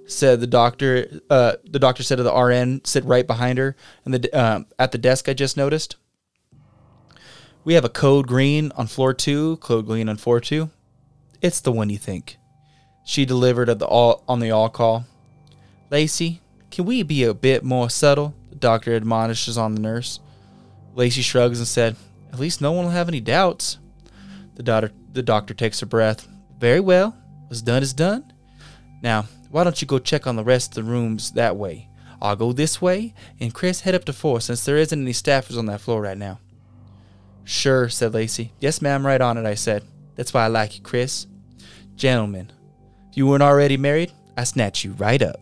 Said 0.07 0.41
the 0.41 0.47
doctor. 0.47 1.21
Uh, 1.29 1.57
the 1.65 1.79
doctor 1.79 2.03
said 2.03 2.17
to 2.17 2.23
the 2.23 2.35
RN, 2.35 2.83
sit 2.85 3.05
right 3.05 3.27
behind 3.27 3.59
her, 3.59 3.77
and 4.07 4.15
the 4.15 4.35
uh, 4.35 4.61
at 4.79 4.93
the 4.93 4.99
desk 4.99 5.29
I 5.29 5.35
just 5.35 5.59
noticed. 5.59 5.97
We 7.65 7.75
have 7.75 7.85
a 7.85 7.89
code 7.89 8.27
green 8.27 8.73
on 8.75 8.89
floor 8.89 9.15
two, 9.15 9.57
code 9.59 9.87
green 9.87 10.09
on 10.09 10.17
floor 10.17 10.41
two. 10.41 10.71
It's 11.41 11.61
the 11.61 11.71
one 11.71 11.91
you 11.91 11.99
think. 11.99 12.39
She 13.05 13.25
delivered 13.25 13.69
at 13.69 13.79
the 13.79 13.87
all 13.87 14.25
on 14.27 14.41
the 14.41 14.51
all 14.51 14.69
call. 14.69 15.05
Lacey, 15.89 16.41
can 16.73 16.87
we 16.87 17.05
be 17.05 17.23
a 17.23 17.35
bit 17.35 17.63
more 17.63 17.89
subtle? 17.89 18.35
The 18.51 18.57
doctor 18.57 18.97
admonishes 18.97 19.57
on 19.57 19.75
the 19.75 19.81
nurse. 19.81 20.19
Lacey 20.97 21.23
shrugs 21.23 21.59
and 21.59 21.69
said, 21.69 21.95
At 22.33 22.41
least 22.41 22.61
no 22.61 22.73
one 22.73 22.87
will 22.87 22.93
have 22.93 23.09
any 23.09 23.21
doubts. 23.21 23.79
The 24.57 24.65
daughter 24.65 24.91
the 25.13 25.23
doctor 25.23 25.55
takes 25.55 25.83
a 25.83 25.87
breath. 25.87 26.27
Very 26.59 26.81
well. 26.81 27.17
What's 27.47 27.63
done 27.63 27.83
is 27.83 27.93
done. 27.93 28.33
Now, 29.03 29.27
why 29.51 29.63
don't 29.63 29.81
you 29.81 29.87
go 29.87 30.01
check 30.01 30.27
on 30.27 30.35
the 30.35 30.45
rest 30.45 30.77
of 30.77 30.85
the 30.85 30.91
rooms 30.91 31.33
that 31.33 31.57
way? 31.57 31.89
I'll 32.21 32.37
go 32.37 32.53
this 32.53 32.83
way, 32.83 33.15
and 33.39 33.55
Chris 33.55 33.83
head 33.83 33.95
up 33.95 34.05
to 34.07 34.13
four 34.13 34.41
since 34.41 34.65
there 34.65 34.77
isn't 34.79 35.01
any 35.01 35.13
staffers 35.13 35.59
on 35.59 35.67
that 35.67 35.81
floor 35.81 36.01
right 36.01 36.19
now. 36.19 36.41
Sure, 37.45 37.89
said 37.89 38.15
Lacey. 38.15 38.53
Yes, 38.61 38.81
ma'am, 38.83 39.07
right 39.07 39.21
on 39.21 39.37
it, 39.39 39.47
I 39.47 39.55
said. 39.55 39.85
That's 40.15 40.33
why 40.33 40.45
I 40.45 40.49
like 40.49 40.77
you, 40.77 40.83
Chris. 40.83 41.27
Gentlemen, 41.97 42.51
if 43.11 43.17
you 43.17 43.27
weren't 43.27 43.43
already 43.43 43.77
married, 43.77 44.13
I 44.37 44.45
snatch 44.45 44.85
you 44.85 44.93
right 44.93 45.21
up. 45.21 45.41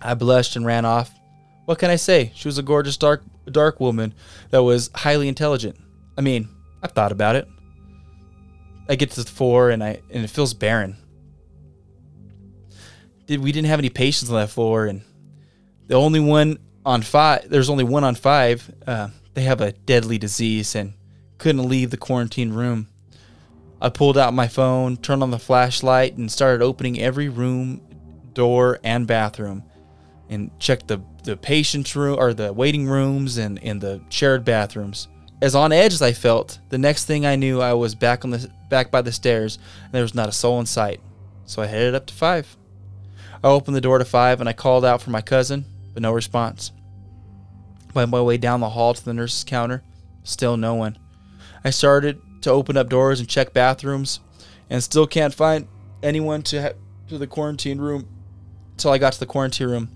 I 0.00 0.14
blushed 0.14 0.56
and 0.56 0.66
ran 0.66 0.84
off. 0.84 1.10
What 1.64 1.78
can 1.78 1.90
I 1.90 1.96
say? 1.96 2.32
She 2.34 2.48
was 2.48 2.58
a 2.58 2.62
gorgeous 2.62 2.96
dark 2.96 3.22
dark 3.50 3.80
woman 3.80 4.14
that 4.50 4.62
was 4.62 4.90
highly 4.94 5.28
intelligent. 5.28 5.76
I 6.16 6.20
mean, 6.20 6.48
I've 6.82 6.92
thought 6.92 7.12
about 7.12 7.36
it. 7.36 7.48
I 8.88 8.96
get 8.96 9.10
to 9.12 9.22
the 9.22 9.30
four 9.30 9.70
and 9.70 9.82
I 9.82 10.00
and 10.10 10.24
it 10.24 10.30
feels 10.30 10.52
barren. 10.52 10.96
Did 13.26 13.40
we 13.40 13.52
didn't 13.52 13.68
have 13.68 13.78
any 13.78 13.88
patients 13.88 14.30
on 14.30 14.36
that 14.36 14.50
floor 14.50 14.86
and 14.86 15.02
the 15.86 15.94
only 15.94 16.20
one 16.20 16.58
on 16.84 17.00
five 17.00 17.48
there's 17.48 17.70
only 17.70 17.84
one 17.84 18.04
on 18.04 18.14
five. 18.14 18.70
Uh, 18.86 19.08
they 19.34 19.42
have 19.42 19.60
a 19.60 19.72
deadly 19.72 20.18
disease 20.18 20.74
and 20.74 20.94
couldn't 21.38 21.68
leave 21.68 21.90
the 21.90 21.96
quarantine 21.96 22.52
room. 22.52 22.88
I 23.80 23.90
pulled 23.90 24.16
out 24.16 24.32
my 24.32 24.48
phone, 24.48 24.96
turned 24.96 25.22
on 25.22 25.30
the 25.30 25.38
flashlight, 25.38 26.16
and 26.16 26.30
started 26.30 26.62
opening 26.62 26.98
every 26.98 27.28
room, 27.28 27.82
door, 28.32 28.78
and 28.82 29.06
bathroom, 29.06 29.64
and 30.28 30.50
checked 30.58 30.88
the 30.88 31.02
the 31.24 31.36
patient's 31.36 31.96
room 31.96 32.18
or 32.18 32.34
the 32.34 32.52
waiting 32.52 32.86
rooms 32.86 33.38
and, 33.38 33.58
and 33.62 33.80
the 33.80 34.00
shared 34.10 34.44
bathrooms. 34.44 35.08
As 35.42 35.54
on 35.54 35.72
edge 35.72 35.92
as 35.92 36.02
I 36.02 36.12
felt, 36.12 36.58
the 36.68 36.78
next 36.78 37.06
thing 37.06 37.26
I 37.26 37.36
knew, 37.36 37.60
I 37.60 37.72
was 37.72 37.94
back 37.94 38.24
on 38.24 38.30
the 38.30 38.50
back 38.70 38.90
by 38.90 39.02
the 39.02 39.12
stairs, 39.12 39.58
and 39.84 39.92
there 39.92 40.02
was 40.02 40.14
not 40.14 40.28
a 40.28 40.32
soul 40.32 40.60
in 40.60 40.66
sight. 40.66 41.00
So 41.46 41.62
I 41.62 41.66
headed 41.66 41.94
up 41.94 42.06
to 42.06 42.14
five. 42.14 42.56
I 43.42 43.48
opened 43.48 43.76
the 43.76 43.80
door 43.80 43.98
to 43.98 44.04
five, 44.04 44.40
and 44.40 44.48
I 44.48 44.52
called 44.52 44.84
out 44.84 45.02
for 45.02 45.10
my 45.10 45.20
cousin, 45.20 45.64
but 45.92 46.02
no 46.02 46.12
response. 46.12 46.72
Went 47.94 48.10
my 48.10 48.20
way 48.20 48.36
down 48.36 48.60
the 48.60 48.70
hall 48.70 48.92
to 48.92 49.04
the 49.04 49.14
nurse's 49.14 49.44
counter, 49.44 49.82
still 50.24 50.56
no 50.56 50.74
one. 50.74 50.98
I 51.64 51.70
started 51.70 52.20
to 52.42 52.50
open 52.50 52.76
up 52.76 52.88
doors 52.88 53.20
and 53.20 53.28
check 53.28 53.52
bathrooms, 53.52 54.20
and 54.68 54.82
still 54.82 55.06
can't 55.06 55.32
find 55.32 55.68
anyone 56.02 56.42
to 56.42 56.60
ha- 56.60 56.72
to 57.08 57.18
the 57.18 57.26
quarantine 57.26 57.78
room. 57.78 58.08
Until 58.72 58.90
I 58.90 58.98
got 58.98 59.12
to 59.12 59.20
the 59.20 59.26
quarantine 59.26 59.68
room, 59.68 59.88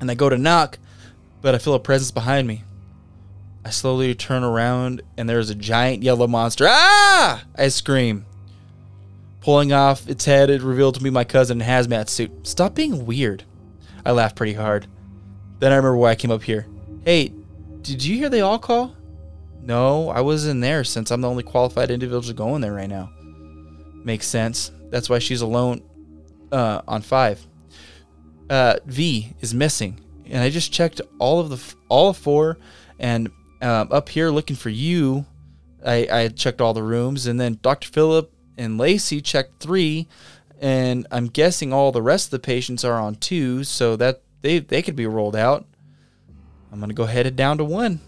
and 0.00 0.08
I 0.08 0.14
go 0.14 0.28
to 0.28 0.38
knock, 0.38 0.78
but 1.42 1.54
I 1.54 1.58
feel 1.58 1.74
a 1.74 1.80
presence 1.80 2.12
behind 2.12 2.46
me. 2.46 2.62
I 3.64 3.70
slowly 3.70 4.14
turn 4.14 4.44
around, 4.44 5.02
and 5.16 5.28
there's 5.28 5.50
a 5.50 5.54
giant 5.56 6.04
yellow 6.04 6.28
monster. 6.28 6.66
Ah! 6.68 7.44
I 7.56 7.66
scream. 7.66 8.24
Pulling 9.40 9.72
off 9.72 10.08
its 10.08 10.24
head, 10.24 10.50
it 10.50 10.62
revealed 10.62 10.94
to 10.94 11.02
me 11.02 11.10
my 11.10 11.24
cousin 11.24 11.60
in 11.60 11.66
hazmat 11.66 12.08
suit. 12.08 12.46
Stop 12.46 12.76
being 12.76 13.06
weird. 13.06 13.42
I 14.04 14.12
laughed 14.12 14.36
pretty 14.36 14.52
hard. 14.52 14.86
Then 15.58 15.72
I 15.72 15.76
remember 15.76 15.96
why 15.96 16.10
I 16.10 16.14
came 16.14 16.30
up 16.30 16.44
here. 16.44 16.66
Hey, 17.06 17.32
did 17.82 18.04
you 18.04 18.16
hear 18.16 18.28
they 18.28 18.40
all 18.40 18.58
call? 18.58 18.96
No, 19.62 20.08
I 20.08 20.22
wasn't 20.22 20.60
there 20.60 20.82
since 20.82 21.12
I'm 21.12 21.20
the 21.20 21.30
only 21.30 21.44
qualified 21.44 21.92
individual 21.92 22.34
going 22.34 22.62
there 22.62 22.72
right 22.72 22.88
now. 22.88 23.12
Makes 24.02 24.26
sense. 24.26 24.72
That's 24.90 25.08
why 25.08 25.20
she's 25.20 25.40
alone 25.40 25.82
uh, 26.50 26.82
on 26.88 27.02
five. 27.02 27.46
Uh, 28.50 28.78
v 28.86 29.32
is 29.38 29.54
missing, 29.54 30.00
and 30.24 30.42
I 30.42 30.50
just 30.50 30.72
checked 30.72 31.00
all 31.20 31.38
of 31.38 31.48
the 31.48 31.74
all 31.88 32.10
of 32.10 32.16
four, 32.16 32.58
and 32.98 33.30
um, 33.62 33.92
up 33.92 34.08
here 34.08 34.30
looking 34.30 34.56
for 34.56 34.70
you. 34.70 35.26
I, 35.84 36.08
I 36.10 36.28
checked 36.28 36.60
all 36.60 36.74
the 36.74 36.82
rooms, 36.82 37.28
and 37.28 37.38
then 37.38 37.60
Dr. 37.62 37.86
Phillip 37.86 38.32
and 38.58 38.78
Lacey 38.78 39.20
checked 39.20 39.62
three, 39.62 40.08
and 40.60 41.06
I'm 41.12 41.28
guessing 41.28 41.72
all 41.72 41.92
the 41.92 42.02
rest 42.02 42.26
of 42.26 42.30
the 42.32 42.40
patients 42.40 42.84
are 42.84 42.98
on 42.98 43.14
two, 43.14 43.62
so 43.62 43.94
that 43.94 44.22
they 44.42 44.58
they 44.58 44.82
could 44.82 44.96
be 44.96 45.06
rolled 45.06 45.36
out. 45.36 45.66
I'm 46.72 46.80
gonna 46.80 46.94
go 46.94 47.06
headed 47.06 47.36
down 47.36 47.58
to 47.58 47.64
one. 47.64 48.00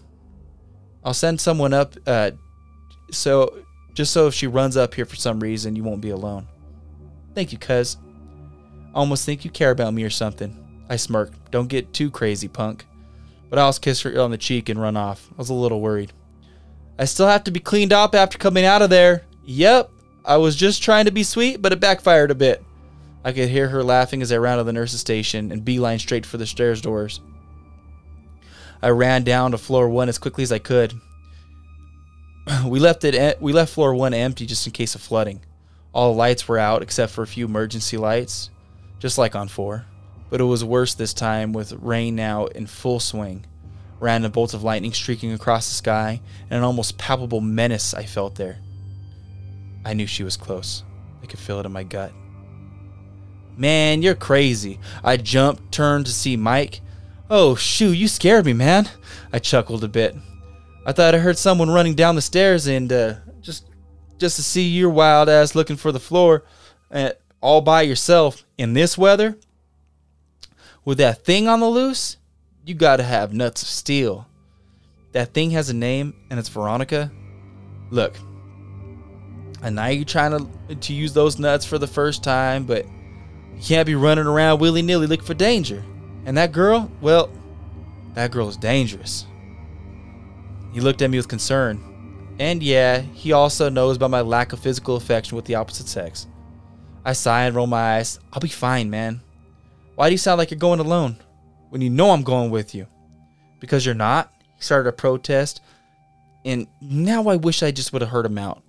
I'll 1.03 1.13
send 1.13 1.39
someone 1.39 1.73
up, 1.73 1.95
uh, 2.05 2.31
so 3.11 3.63
just 3.93 4.11
so 4.11 4.27
if 4.27 4.33
she 4.33 4.47
runs 4.47 4.77
up 4.77 4.93
here 4.93 5.05
for 5.05 5.15
some 5.15 5.39
reason, 5.39 5.75
you 5.75 5.83
won't 5.83 6.01
be 6.01 6.09
alone. 6.09 6.47
Thank 7.35 7.51
you, 7.51 7.57
cuz. 7.57 7.97
Almost 8.93 9.25
think 9.25 9.45
you 9.45 9.51
care 9.51 9.71
about 9.71 9.93
me 9.93 10.03
or 10.03 10.09
something. 10.09 10.55
I 10.89 10.95
smirked. 10.95 11.51
Don't 11.51 11.67
get 11.67 11.93
too 11.93 12.09
crazy, 12.09 12.47
punk. 12.47 12.85
But 13.49 13.59
I 13.59 13.63
also 13.63 13.79
kiss 13.79 14.01
her 14.01 14.19
on 14.21 14.31
the 14.31 14.37
cheek 14.37 14.69
and 14.69 14.81
run 14.81 14.97
off. 14.97 15.29
I 15.31 15.35
was 15.37 15.49
a 15.49 15.53
little 15.53 15.81
worried. 15.81 16.11
I 16.97 17.05
still 17.05 17.27
have 17.27 17.43
to 17.45 17.51
be 17.51 17.59
cleaned 17.59 17.93
up 17.93 18.13
after 18.13 18.37
coming 18.37 18.65
out 18.65 18.81
of 18.81 18.89
there. 18.89 19.23
Yep, 19.45 19.89
I 20.25 20.37
was 20.37 20.55
just 20.55 20.83
trying 20.83 21.05
to 21.05 21.11
be 21.11 21.23
sweet, 21.23 21.61
but 21.61 21.71
it 21.71 21.79
backfired 21.79 22.29
a 22.29 22.35
bit. 22.35 22.63
I 23.23 23.31
could 23.31 23.49
hear 23.49 23.67
her 23.69 23.83
laughing 23.83 24.21
as 24.21 24.31
I 24.31 24.37
to 24.37 24.63
the 24.63 24.73
nurse's 24.73 24.99
station 24.99 25.51
and 25.51 25.65
beeline 25.65 25.99
straight 25.99 26.25
for 26.25 26.37
the 26.37 26.45
stairs 26.45 26.81
doors. 26.81 27.21
I 28.81 28.89
ran 28.89 29.23
down 29.23 29.51
to 29.51 29.57
floor 29.57 29.89
one 29.89 30.09
as 30.09 30.17
quickly 30.17 30.43
as 30.43 30.51
I 30.51 30.59
could. 30.59 30.93
We 32.65 32.79
left 32.79 33.03
it. 33.03 33.41
We 33.41 33.53
left 33.53 33.73
floor 33.73 33.93
one 33.93 34.13
empty 34.13 34.45
just 34.45 34.65
in 34.65 34.73
case 34.73 34.95
of 34.95 35.01
flooding. 35.01 35.41
All 35.93 36.11
the 36.11 36.17
lights 36.17 36.47
were 36.47 36.57
out 36.57 36.81
except 36.81 37.11
for 37.11 37.21
a 37.21 37.27
few 37.27 37.45
emergency 37.45 37.97
lights, 37.97 38.49
just 38.99 39.17
like 39.17 39.35
on 39.35 39.47
four. 39.47 39.85
But 40.29 40.41
it 40.41 40.45
was 40.45 40.63
worse 40.63 40.93
this 40.93 41.13
time 41.13 41.53
with 41.53 41.73
rain 41.73 42.15
now 42.15 42.45
in 42.45 42.67
full 42.67 42.99
swing. 42.99 43.45
Random 43.99 44.31
bolts 44.31 44.53
of 44.53 44.63
lightning 44.63 44.93
streaking 44.93 45.33
across 45.33 45.67
the 45.67 45.75
sky, 45.75 46.21
and 46.49 46.57
an 46.57 46.63
almost 46.63 46.97
palpable 46.97 47.41
menace 47.41 47.93
I 47.93 48.03
felt 48.03 48.35
there. 48.35 48.59
I 49.83 49.93
knew 49.93 50.07
she 50.07 50.23
was 50.23 50.37
close. 50.37 50.83
I 51.21 51.25
could 51.25 51.39
feel 51.39 51.59
it 51.59 51.65
in 51.65 51.71
my 51.71 51.83
gut. 51.83 52.13
Man, 53.57 54.01
you're 54.01 54.15
crazy. 54.15 54.79
I 55.03 55.17
jumped, 55.17 55.71
turned 55.71 56.05
to 56.05 56.13
see 56.13 56.37
Mike. 56.37 56.81
Oh, 57.29 57.55
shoo, 57.55 57.93
you 57.93 58.07
scared 58.07 58.45
me, 58.45 58.53
man. 58.53 58.89
I 59.31 59.39
chuckled 59.39 59.83
a 59.83 59.87
bit. 59.87 60.15
I 60.85 60.91
thought 60.91 61.13
I 61.13 61.19
heard 61.19 61.37
someone 61.37 61.69
running 61.69 61.93
down 61.93 62.15
the 62.15 62.21
stairs 62.21 62.65
and 62.65 62.91
uh, 62.91 63.15
just 63.41 63.65
just 64.17 64.35
to 64.37 64.43
see 64.43 64.67
your 64.67 64.89
wild 64.89 65.29
ass 65.29 65.55
looking 65.55 65.77
for 65.77 65.91
the 65.91 65.99
floor 65.99 66.43
uh, 66.91 67.11
all 67.41 67.61
by 67.61 67.83
yourself 67.83 68.43
in 68.57 68.73
this 68.73 68.97
weather 68.97 69.37
with 70.83 70.97
that 70.97 71.23
thing 71.23 71.47
on 71.47 71.59
the 71.59 71.67
loose, 71.67 72.17
you 72.65 72.73
got 72.73 72.97
to 72.97 73.03
have 73.03 73.33
nuts 73.33 73.61
of 73.61 73.67
steel. 73.67 74.27
That 75.11 75.33
thing 75.33 75.51
has 75.51 75.69
a 75.69 75.73
name 75.75 76.15
and 76.29 76.39
it's 76.39 76.49
Veronica. 76.49 77.11
Look, 77.91 78.15
I 79.61 79.69
know 79.69 79.85
you're 79.87 80.05
trying 80.05 80.31
to 80.31 80.75
to 80.75 80.93
use 80.93 81.13
those 81.13 81.37
nuts 81.37 81.65
for 81.65 81.77
the 81.77 81.87
first 81.87 82.23
time, 82.23 82.63
but 82.63 82.85
you 83.55 83.61
can't 83.61 83.85
be 83.85 83.95
running 83.95 84.25
around 84.25 84.59
willy 84.59 84.81
nilly 84.81 85.07
looking 85.07 85.25
for 85.25 85.33
danger. 85.33 85.83
And 86.25 86.37
that 86.37 86.51
girl, 86.51 86.91
well, 87.01 87.31
that 88.13 88.31
girl 88.31 88.49
is 88.49 88.57
dangerous. 88.57 89.25
He 90.73 90.81
looked 90.81 91.01
at 91.01 91.09
me 91.09 91.17
with 91.17 91.27
concern. 91.27 92.35
And 92.39 92.61
yeah, 92.61 92.99
he 92.99 93.31
also 93.31 93.69
knows 93.69 93.97
about 93.97 94.11
my 94.11 94.21
lack 94.21 94.53
of 94.53 94.59
physical 94.59 94.95
affection 94.95 95.35
with 95.35 95.45
the 95.45 95.55
opposite 95.55 95.87
sex. 95.87 96.27
I 97.03 97.13
sigh 97.13 97.45
and 97.45 97.55
roll 97.55 97.67
my 97.67 97.97
eyes. 97.97 98.19
I'll 98.31 98.39
be 98.39 98.47
fine, 98.47 98.89
man. 98.89 99.21
Why 99.95 100.07
do 100.07 100.13
you 100.13 100.17
sound 100.17 100.37
like 100.37 100.51
you're 100.51 100.59
going 100.59 100.79
alone? 100.79 101.17
when 101.69 101.81
you 101.81 101.89
know 101.89 102.11
I'm 102.11 102.23
going 102.23 102.51
with 102.51 102.75
you? 102.75 102.87
Because 103.59 103.85
you're 103.85 103.95
not? 103.95 104.31
He 104.55 104.63
started 104.63 104.89
a 104.89 104.93
protest, 104.93 105.61
and 106.43 106.67
now 106.81 107.27
I 107.27 107.35
wish 107.35 107.63
I 107.63 107.71
just 107.71 107.93
would 107.93 108.01
have 108.01 108.11
heard 108.11 108.25
him 108.25 108.37
out. 108.37 108.61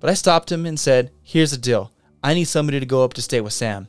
But 0.00 0.10
I 0.10 0.14
stopped 0.14 0.50
him 0.50 0.66
and 0.66 0.78
said, 0.78 1.10
Here's 1.22 1.50
the 1.50 1.56
deal. 1.56 1.92
I 2.22 2.34
need 2.34 2.44
somebody 2.44 2.80
to 2.80 2.86
go 2.86 3.04
up 3.04 3.14
to 3.14 3.22
stay 3.22 3.40
with 3.40 3.52
Sam. 3.52 3.88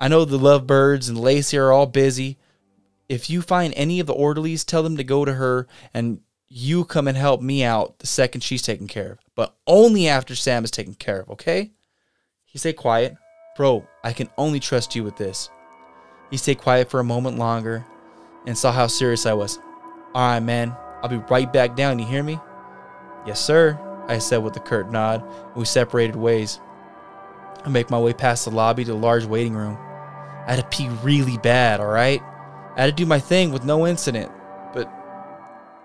I 0.00 0.08
know 0.08 0.24
the 0.24 0.38
Lovebirds 0.38 1.08
and 1.08 1.18
Lacey 1.18 1.58
are 1.58 1.72
all 1.72 1.86
busy. 1.86 2.38
If 3.08 3.28
you 3.30 3.42
find 3.42 3.72
any 3.74 4.00
of 4.00 4.06
the 4.06 4.12
orderlies, 4.12 4.64
tell 4.64 4.82
them 4.82 4.96
to 4.96 5.04
go 5.04 5.24
to 5.24 5.34
her 5.34 5.66
and 5.92 6.20
you 6.48 6.84
come 6.84 7.08
and 7.08 7.16
help 7.16 7.40
me 7.40 7.64
out 7.64 7.98
the 7.98 8.06
second 8.06 8.42
she's 8.42 8.62
taken 8.62 8.86
care 8.86 9.12
of. 9.12 9.18
But 9.34 9.54
only 9.66 10.08
after 10.08 10.34
Sam 10.34 10.64
is 10.64 10.70
taken 10.70 10.94
care 10.94 11.20
of, 11.20 11.30
okay? 11.30 11.72
He 12.44 12.58
stayed 12.58 12.76
quiet. 12.76 13.16
Bro, 13.56 13.86
I 14.04 14.12
can 14.12 14.30
only 14.38 14.60
trust 14.60 14.94
you 14.94 15.04
with 15.04 15.16
this. 15.16 15.50
He 16.30 16.36
stayed 16.36 16.58
quiet 16.58 16.90
for 16.90 17.00
a 17.00 17.04
moment 17.04 17.38
longer 17.38 17.84
and 18.46 18.56
saw 18.56 18.72
how 18.72 18.86
serious 18.86 19.26
I 19.26 19.32
was. 19.32 19.58
All 20.14 20.32
right, 20.32 20.40
man. 20.40 20.74
I'll 21.02 21.08
be 21.08 21.16
right 21.16 21.52
back 21.52 21.76
down. 21.76 21.98
You 21.98 22.06
hear 22.06 22.22
me? 22.22 22.38
Yes, 23.26 23.44
sir, 23.44 23.78
I 24.08 24.18
said 24.18 24.38
with 24.38 24.56
a 24.56 24.60
curt 24.60 24.90
nod, 24.90 25.22
and 25.22 25.56
we 25.56 25.64
separated 25.64 26.16
ways. 26.16 26.60
I 27.64 27.68
make 27.68 27.90
my 27.90 27.98
way 27.98 28.12
past 28.12 28.44
the 28.44 28.50
lobby 28.50 28.84
to 28.84 28.92
the 28.92 28.96
large 28.96 29.24
waiting 29.24 29.54
room. 29.54 29.78
I 30.48 30.54
had 30.54 30.62
to 30.62 30.76
pee 30.76 30.88
really 31.02 31.36
bad, 31.36 31.78
all 31.78 31.88
right? 31.88 32.22
I 32.74 32.80
had 32.80 32.86
to 32.86 32.92
do 32.92 33.04
my 33.04 33.20
thing 33.20 33.52
with 33.52 33.64
no 33.64 33.86
incident. 33.86 34.32
But 34.72 34.90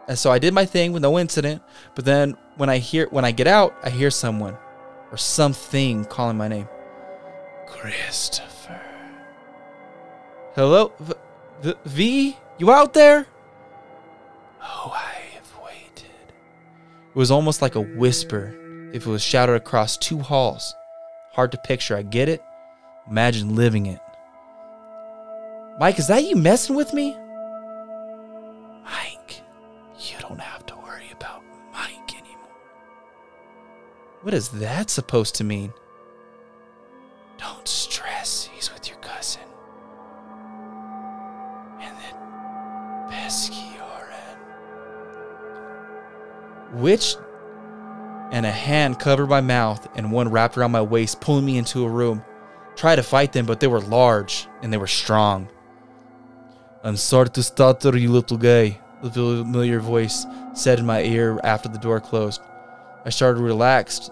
and 0.08 0.18
so 0.18 0.32
I 0.32 0.40
did 0.40 0.54
my 0.54 0.66
thing 0.66 0.94
with 0.94 1.02
no 1.02 1.20
incident, 1.20 1.62
but 1.96 2.06
then 2.06 2.38
when 2.56 2.70
I 2.70 2.78
hear 2.78 3.08
when 3.10 3.26
I 3.26 3.32
get 3.32 3.46
out, 3.46 3.76
I 3.84 3.90
hear 3.90 4.10
someone 4.10 4.58
or 5.12 5.18
something 5.18 6.06
calling 6.06 6.38
my 6.38 6.48
name. 6.48 6.70
Christopher. 7.68 8.80
Hello? 10.56 10.94
V, 10.98 11.14
v, 11.62 11.74
v? 11.86 12.38
You 12.58 12.72
out 12.72 12.94
there? 12.94 13.28
Oh, 14.62 14.94
I 14.96 15.36
have 15.36 15.52
waited. 15.66 16.06
It 17.10 17.16
was 17.16 17.32
almost 17.32 17.62
like 17.62 17.76
a 17.76 17.82
whisper 17.82 18.56
if 18.94 19.06
it 19.06 19.10
was 19.10 19.22
shouted 19.22 19.56
across 19.56 19.98
two 19.98 20.20
halls. 20.20 20.74
Hard 21.34 21.52
to 21.52 21.58
picture, 21.58 21.98
I 21.98 22.04
get 22.04 22.30
it. 22.30 22.42
Imagine 23.10 23.56
living 23.56 23.88
it. 23.88 24.00
Mike, 25.80 25.98
is 25.98 26.08
that 26.08 26.24
you 26.24 26.36
messing 26.36 26.76
with 26.76 26.94
me? 26.94 27.18
Mike, 28.84 29.42
you 30.00 30.18
don't 30.20 30.40
have 30.40 30.66
to 30.68 30.76
worry 30.76 31.10
about 31.12 31.44
Mike 31.74 32.16
anymore. 32.16 32.56
What 34.22 34.36
is 34.36 34.50
that 34.50 34.92
supposed 34.92 35.36
to 35.36 35.44
mean? 35.44 35.74
Don't 37.40 37.68
stress, 37.68 38.50
he's 38.54 38.72
with 38.72 38.88
your 38.88 39.00
cousin. 39.00 39.42
And 41.82 41.98
then 41.98 42.16
pesky 43.10 43.76
RN. 43.80 44.38
Which 46.82 47.16
and 48.32 48.46
a 48.46 48.52
hand 48.52 49.00
covered 49.00 49.28
my 49.28 49.42
mouth 49.42 49.88
and 49.96 50.12
one 50.12 50.30
wrapped 50.30 50.56
around 50.56 50.72
my 50.72 50.82
waist, 50.84 51.20
pulling 51.20 51.46
me 51.46 51.58
into 51.58 51.84
a 51.84 51.90
room. 51.90 52.24
Tried 52.76 52.98
to 52.98 53.04
fight 53.04 53.34
them, 53.34 53.48
but 53.48 53.60
they 53.60 53.68
were 53.68 53.82
large 53.82 54.48
and 54.62 54.72
they 54.72 54.78
were 54.78 54.88
strong. 54.88 55.50
I'm 56.86 56.98
sorry 56.98 57.30
to 57.30 57.44
stutter, 57.44 57.98
you 57.98 58.12
little 58.12 58.36
guy, 58.36 58.78
the 59.02 59.10
familiar 59.10 59.80
voice 59.80 60.26
said 60.54 60.80
in 60.80 60.86
my 60.86 61.02
ear 61.02 61.40
after 61.42 61.70
the 61.70 61.78
door 61.78 62.02
closed. 62.02 62.42
I 63.06 63.10
started 63.10 63.40
relaxed, 63.40 64.12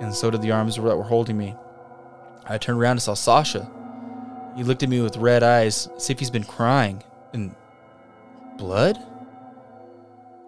and 0.00 0.14
so 0.14 0.30
did 0.30 0.40
the 0.40 0.52
arms 0.52 0.76
that 0.76 0.82
were 0.82 1.02
holding 1.02 1.36
me. 1.36 1.56
I 2.46 2.58
turned 2.58 2.78
around 2.78 2.92
and 2.92 3.02
saw 3.02 3.14
Sasha. 3.14 3.68
He 4.56 4.62
looked 4.62 4.84
at 4.84 4.88
me 4.88 5.00
with 5.00 5.16
red 5.16 5.42
eyes, 5.42 5.88
as 5.96 6.10
if 6.10 6.20
he's 6.20 6.30
been 6.30 6.44
crying. 6.44 7.02
And 7.32 7.56
blood? 8.56 8.98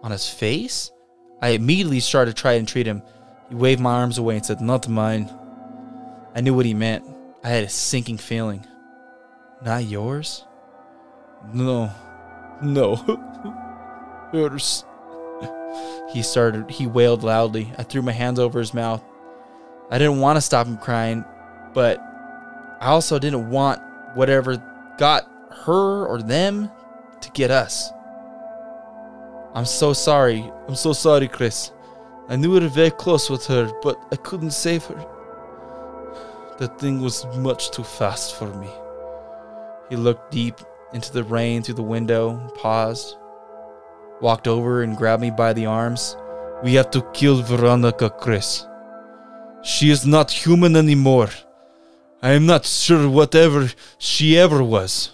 On 0.01 0.11
his 0.11 0.29
face? 0.29 0.91
I 1.41 1.49
immediately 1.49 1.99
started 1.99 2.35
to 2.35 2.41
try 2.41 2.53
and 2.53 2.65
treat 2.65 2.87
him. 2.87 3.01
He 3.49 3.55
waved 3.55 3.81
my 3.81 3.95
arms 3.95 4.17
away 4.17 4.37
and 4.37 4.45
said, 4.45 4.61
Not 4.61 4.87
mine. 4.87 5.29
I 6.33 6.39
knew 6.39 6.53
what 6.53 6.65
he 6.65 6.73
meant. 6.73 7.03
I 7.43 7.49
had 7.49 7.65
a 7.65 7.69
sinking 7.69 8.17
feeling. 8.17 8.65
Not 9.61 9.83
yours? 9.83 10.45
No. 11.53 11.91
No. 12.61 12.95
Yours. 14.33 14.85
He 16.11 16.21
started, 16.21 16.69
he 16.69 16.87
wailed 16.87 17.23
loudly. 17.23 17.73
I 17.77 17.83
threw 17.83 18.01
my 18.01 18.11
hands 18.11 18.39
over 18.39 18.59
his 18.59 18.73
mouth. 18.73 19.03
I 19.91 19.97
didn't 19.97 20.19
want 20.19 20.37
to 20.37 20.41
stop 20.41 20.65
him 20.65 20.77
crying, 20.77 21.25
but 21.73 21.99
I 22.79 22.87
also 22.87 23.19
didn't 23.19 23.49
want 23.49 23.81
whatever 24.15 24.61
got 24.97 25.29
her 25.65 26.05
or 26.05 26.21
them 26.21 26.71
to 27.21 27.31
get 27.31 27.51
us. 27.51 27.91
I'm 29.53 29.65
so 29.65 29.93
sorry. 29.93 30.49
I'm 30.67 30.75
so 30.75 30.93
sorry, 30.93 31.27
Chris. 31.27 31.71
I 32.27 32.35
knew 32.35 32.51
we 32.51 32.59
were 32.59 32.67
very 32.67 32.91
close 32.91 33.29
with 33.29 33.45
her, 33.47 33.71
but 33.83 33.97
I 34.11 34.15
couldn't 34.15 34.51
save 34.51 34.85
her. 34.85 35.05
That 36.57 36.79
thing 36.79 37.01
was 37.01 37.25
much 37.37 37.71
too 37.71 37.83
fast 37.83 38.35
for 38.35 38.53
me. 38.55 38.69
He 39.89 39.95
looked 39.95 40.31
deep 40.31 40.59
into 40.93 41.11
the 41.11 41.23
rain 41.23 41.61
through 41.61 41.75
the 41.75 41.83
window, 41.83 42.51
paused, 42.55 43.17
walked 44.21 44.47
over 44.47 44.83
and 44.83 44.97
grabbed 44.97 45.21
me 45.21 45.31
by 45.31 45.53
the 45.53 45.65
arms. 45.65 46.15
We 46.63 46.73
have 46.75 46.91
to 46.91 47.01
kill 47.13 47.41
Veronica, 47.41 48.09
Chris. 48.09 48.65
She 49.63 49.89
is 49.89 50.05
not 50.05 50.31
human 50.31 50.75
anymore. 50.75 51.29
I 52.21 52.31
am 52.31 52.45
not 52.45 52.65
sure 52.65 53.09
whatever 53.09 53.69
she 53.97 54.37
ever 54.37 54.63
was. 54.63 55.11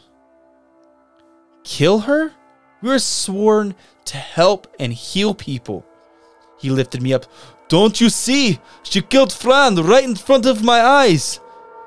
Kill 1.63 1.99
her? 1.99 2.31
We 2.81 2.89
were 2.89 2.99
sworn 2.99 3.75
to 4.05 4.17
help 4.17 4.67
and 4.79 4.93
heal 4.93 5.33
people. 5.33 5.85
He 6.57 6.69
lifted 6.69 7.01
me 7.01 7.13
up. 7.13 7.25
Don't 7.69 7.99
you 8.01 8.09
see? 8.09 8.59
She 8.83 9.01
killed 9.01 9.31
Fran 9.31 9.75
right 9.75 10.03
in 10.03 10.15
front 10.15 10.45
of 10.45 10.63
my 10.63 10.81
eyes. 10.81 11.39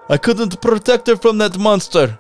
I 0.09 0.17
couldn't 0.17 0.61
protect 0.61 1.07
her 1.07 1.17
from 1.17 1.39
that 1.39 1.59
monster. 1.59 2.19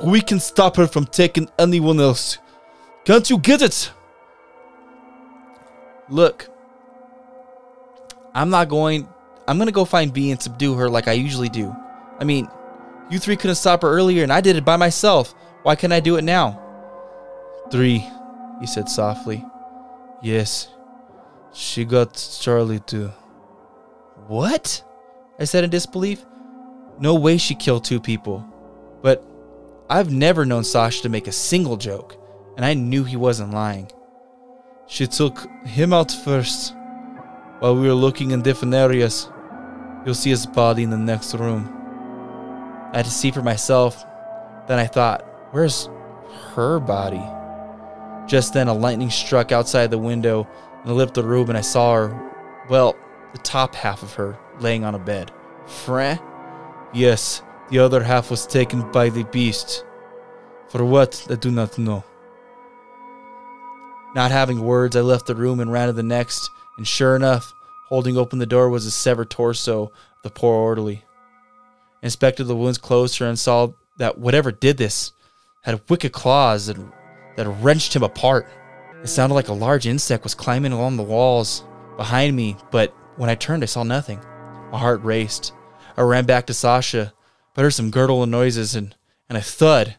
But 0.00 0.08
we 0.08 0.20
can 0.22 0.40
stop 0.40 0.76
her 0.76 0.86
from 0.86 1.04
taking 1.04 1.48
anyone 1.58 2.00
else. 2.00 2.38
Can't 3.04 3.28
you 3.28 3.38
get 3.38 3.60
it? 3.60 3.92
Look, 6.08 6.48
I'm 8.34 8.50
not 8.50 8.68
going. 8.68 9.08
I'm 9.46 9.58
gonna 9.58 9.72
go 9.72 9.84
find 9.84 10.12
V 10.12 10.30
and 10.30 10.40
subdue 10.40 10.74
her 10.74 10.88
like 10.88 11.06
I 11.06 11.12
usually 11.12 11.48
do. 11.48 11.74
I 12.18 12.24
mean, 12.24 12.48
you 13.10 13.18
three 13.18 13.36
couldn't 13.36 13.56
stop 13.56 13.82
her 13.82 13.88
earlier 13.88 14.22
and 14.22 14.32
I 14.32 14.40
did 14.40 14.56
it 14.56 14.64
by 14.64 14.76
myself. 14.76 15.34
Why 15.62 15.76
can't 15.76 15.92
I 15.92 16.00
do 16.00 16.16
it 16.16 16.24
now? 16.24 16.60
Three, 17.70 18.06
he 18.60 18.66
said 18.66 18.88
softly. 18.88 19.44
Yes, 20.22 20.68
she 21.52 21.84
got 21.84 22.14
Charlie 22.40 22.80
too. 22.80 23.12
What? 24.26 24.82
I 25.38 25.44
said 25.44 25.64
in 25.64 25.70
disbelief. 25.70 26.24
No 26.98 27.14
way 27.14 27.36
she 27.38 27.54
killed 27.54 27.84
two 27.84 28.00
people. 28.00 28.49
I've 29.90 30.12
never 30.12 30.46
known 30.46 30.62
Sasha 30.62 31.02
to 31.02 31.08
make 31.08 31.26
a 31.26 31.32
single 31.32 31.76
joke, 31.76 32.16
and 32.56 32.64
I 32.64 32.74
knew 32.74 33.02
he 33.02 33.16
wasn't 33.16 33.52
lying. 33.52 33.90
She 34.86 35.08
took 35.08 35.48
him 35.64 35.92
out 35.92 36.12
first. 36.12 36.76
While 37.58 37.74
we 37.74 37.88
were 37.88 37.94
looking 37.94 38.30
in 38.30 38.40
different 38.40 38.72
areas, 38.72 39.28
you'll 40.06 40.14
see 40.14 40.30
his 40.30 40.46
body 40.46 40.84
in 40.84 40.90
the 40.90 40.96
next 40.96 41.34
room. 41.34 41.68
I 42.92 42.98
had 42.98 43.04
to 43.06 43.10
see 43.10 43.32
for 43.32 43.42
myself. 43.42 44.04
Then 44.68 44.78
I 44.78 44.86
thought, 44.86 45.24
where's 45.50 45.88
her 46.54 46.78
body? 46.78 47.22
Just 48.30 48.54
then, 48.54 48.68
a 48.68 48.72
lightning 48.72 49.10
struck 49.10 49.50
outside 49.50 49.90
the 49.90 49.98
window 49.98 50.46
and 50.82 50.92
I 50.92 50.94
lit 50.94 51.14
the 51.14 51.24
room, 51.24 51.48
and 51.48 51.58
I 51.58 51.62
saw 51.62 51.96
her, 51.96 52.32
well, 52.68 52.94
the 53.32 53.38
top 53.38 53.74
half 53.74 54.04
of 54.04 54.14
her, 54.14 54.38
laying 54.60 54.84
on 54.84 54.94
a 54.94 55.00
bed. 55.00 55.32
Fran? 55.66 56.20
Yes, 56.94 57.42
the 57.70 57.78
other 57.78 58.02
half 58.02 58.30
was 58.30 58.46
taken 58.46 58.90
by 58.90 59.08
the 59.08 59.24
beast. 59.24 59.84
For 60.68 60.84
what, 60.84 61.26
I 61.30 61.36
do 61.36 61.50
not 61.50 61.78
know. 61.78 62.04
Not 64.14 64.32
having 64.32 64.62
words, 64.62 64.96
I 64.96 65.00
left 65.00 65.26
the 65.26 65.36
room 65.36 65.60
and 65.60 65.70
ran 65.70 65.86
to 65.86 65.92
the 65.92 66.02
next, 66.02 66.50
and 66.76 66.86
sure 66.86 67.14
enough, 67.14 67.52
holding 67.88 68.16
open 68.16 68.40
the 68.40 68.46
door 68.46 68.68
was 68.68 68.84
the 68.84 68.90
severed 68.90 69.30
torso 69.30 69.84
of 69.84 69.90
the 70.22 70.30
poor 70.30 70.54
orderly. 70.54 71.04
I 72.02 72.06
inspected 72.06 72.44
the 72.44 72.56
wounds 72.56 72.78
closer 72.78 73.26
and 73.26 73.38
saw 73.38 73.72
that 73.98 74.18
whatever 74.18 74.50
did 74.50 74.78
this 74.78 75.12
had 75.62 75.88
wicked 75.88 76.12
claws 76.12 76.66
that, 76.66 76.76
that 77.36 77.48
wrenched 77.48 77.94
him 77.94 78.02
apart. 78.02 78.48
It 79.02 79.08
sounded 79.08 79.34
like 79.34 79.48
a 79.48 79.52
large 79.52 79.86
insect 79.86 80.24
was 80.24 80.34
climbing 80.34 80.72
along 80.72 80.96
the 80.96 81.02
walls 81.02 81.64
behind 81.96 82.34
me, 82.34 82.56
but 82.70 82.94
when 83.16 83.30
I 83.30 83.34
turned, 83.34 83.62
I 83.62 83.66
saw 83.66 83.82
nothing. 83.82 84.20
My 84.72 84.78
heart 84.78 85.02
raced. 85.04 85.52
I 85.96 86.02
ran 86.02 86.24
back 86.24 86.46
to 86.46 86.54
Sasha, 86.54 87.12
but 87.60 87.64
heard 87.64 87.74
some 87.74 87.90
gurgling 87.90 88.30
noises 88.30 88.74
and, 88.74 88.96
and 89.28 89.36
a 89.36 89.42
thud. 89.42 89.96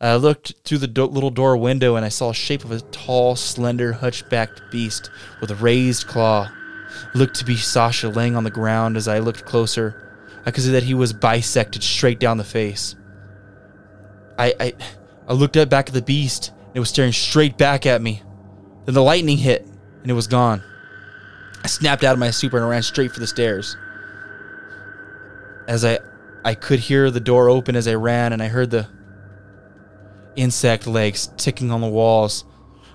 I 0.00 0.16
looked 0.16 0.54
through 0.64 0.78
the 0.78 0.88
do- 0.88 1.04
little 1.04 1.30
door 1.30 1.56
window 1.56 1.94
and 1.94 2.04
I 2.04 2.08
saw 2.08 2.30
a 2.30 2.34
shape 2.34 2.64
of 2.64 2.72
a 2.72 2.80
tall, 2.80 3.36
slender, 3.36 3.92
hunchbacked 3.92 4.72
beast 4.72 5.08
with 5.40 5.52
a 5.52 5.54
raised 5.54 6.08
claw. 6.08 6.50
It 7.14 7.16
looked 7.16 7.36
to 7.36 7.44
be 7.44 7.54
Sasha 7.54 8.08
laying 8.08 8.34
on 8.34 8.42
the 8.42 8.50
ground 8.50 8.96
as 8.96 9.06
I 9.06 9.20
looked 9.20 9.44
closer. 9.44 10.18
I 10.44 10.50
could 10.50 10.64
see 10.64 10.72
that 10.72 10.82
he 10.82 10.94
was 10.94 11.12
bisected 11.12 11.84
straight 11.84 12.18
down 12.18 12.38
the 12.38 12.42
face. 12.44 12.96
I, 14.36 14.52
I, 14.58 14.72
I 15.28 15.32
looked 15.32 15.56
at 15.56 15.70
back 15.70 15.86
at 15.86 15.94
the 15.94 16.02
beast, 16.02 16.48
and 16.48 16.74
it 16.74 16.80
was 16.80 16.88
staring 16.88 17.12
straight 17.12 17.56
back 17.56 17.86
at 17.86 18.02
me. 18.02 18.20
Then 18.84 18.96
the 18.96 19.02
lightning 19.02 19.38
hit, 19.38 19.64
and 20.02 20.10
it 20.10 20.14
was 20.14 20.26
gone. 20.26 20.60
I 21.62 21.68
snapped 21.68 22.02
out 22.02 22.14
of 22.14 22.18
my 22.18 22.32
super 22.32 22.58
and 22.58 22.68
ran 22.68 22.82
straight 22.82 23.12
for 23.12 23.20
the 23.20 23.28
stairs. 23.28 23.76
As 25.68 25.84
I 25.84 26.00
I 26.46 26.54
could 26.54 26.78
hear 26.78 27.10
the 27.10 27.18
door 27.18 27.48
open 27.48 27.74
as 27.74 27.88
I 27.88 27.94
ran, 27.94 28.32
and 28.32 28.40
I 28.40 28.46
heard 28.46 28.70
the 28.70 28.88
insect 30.36 30.86
legs 30.86 31.28
ticking 31.36 31.72
on 31.72 31.80
the 31.80 31.88
walls. 31.88 32.44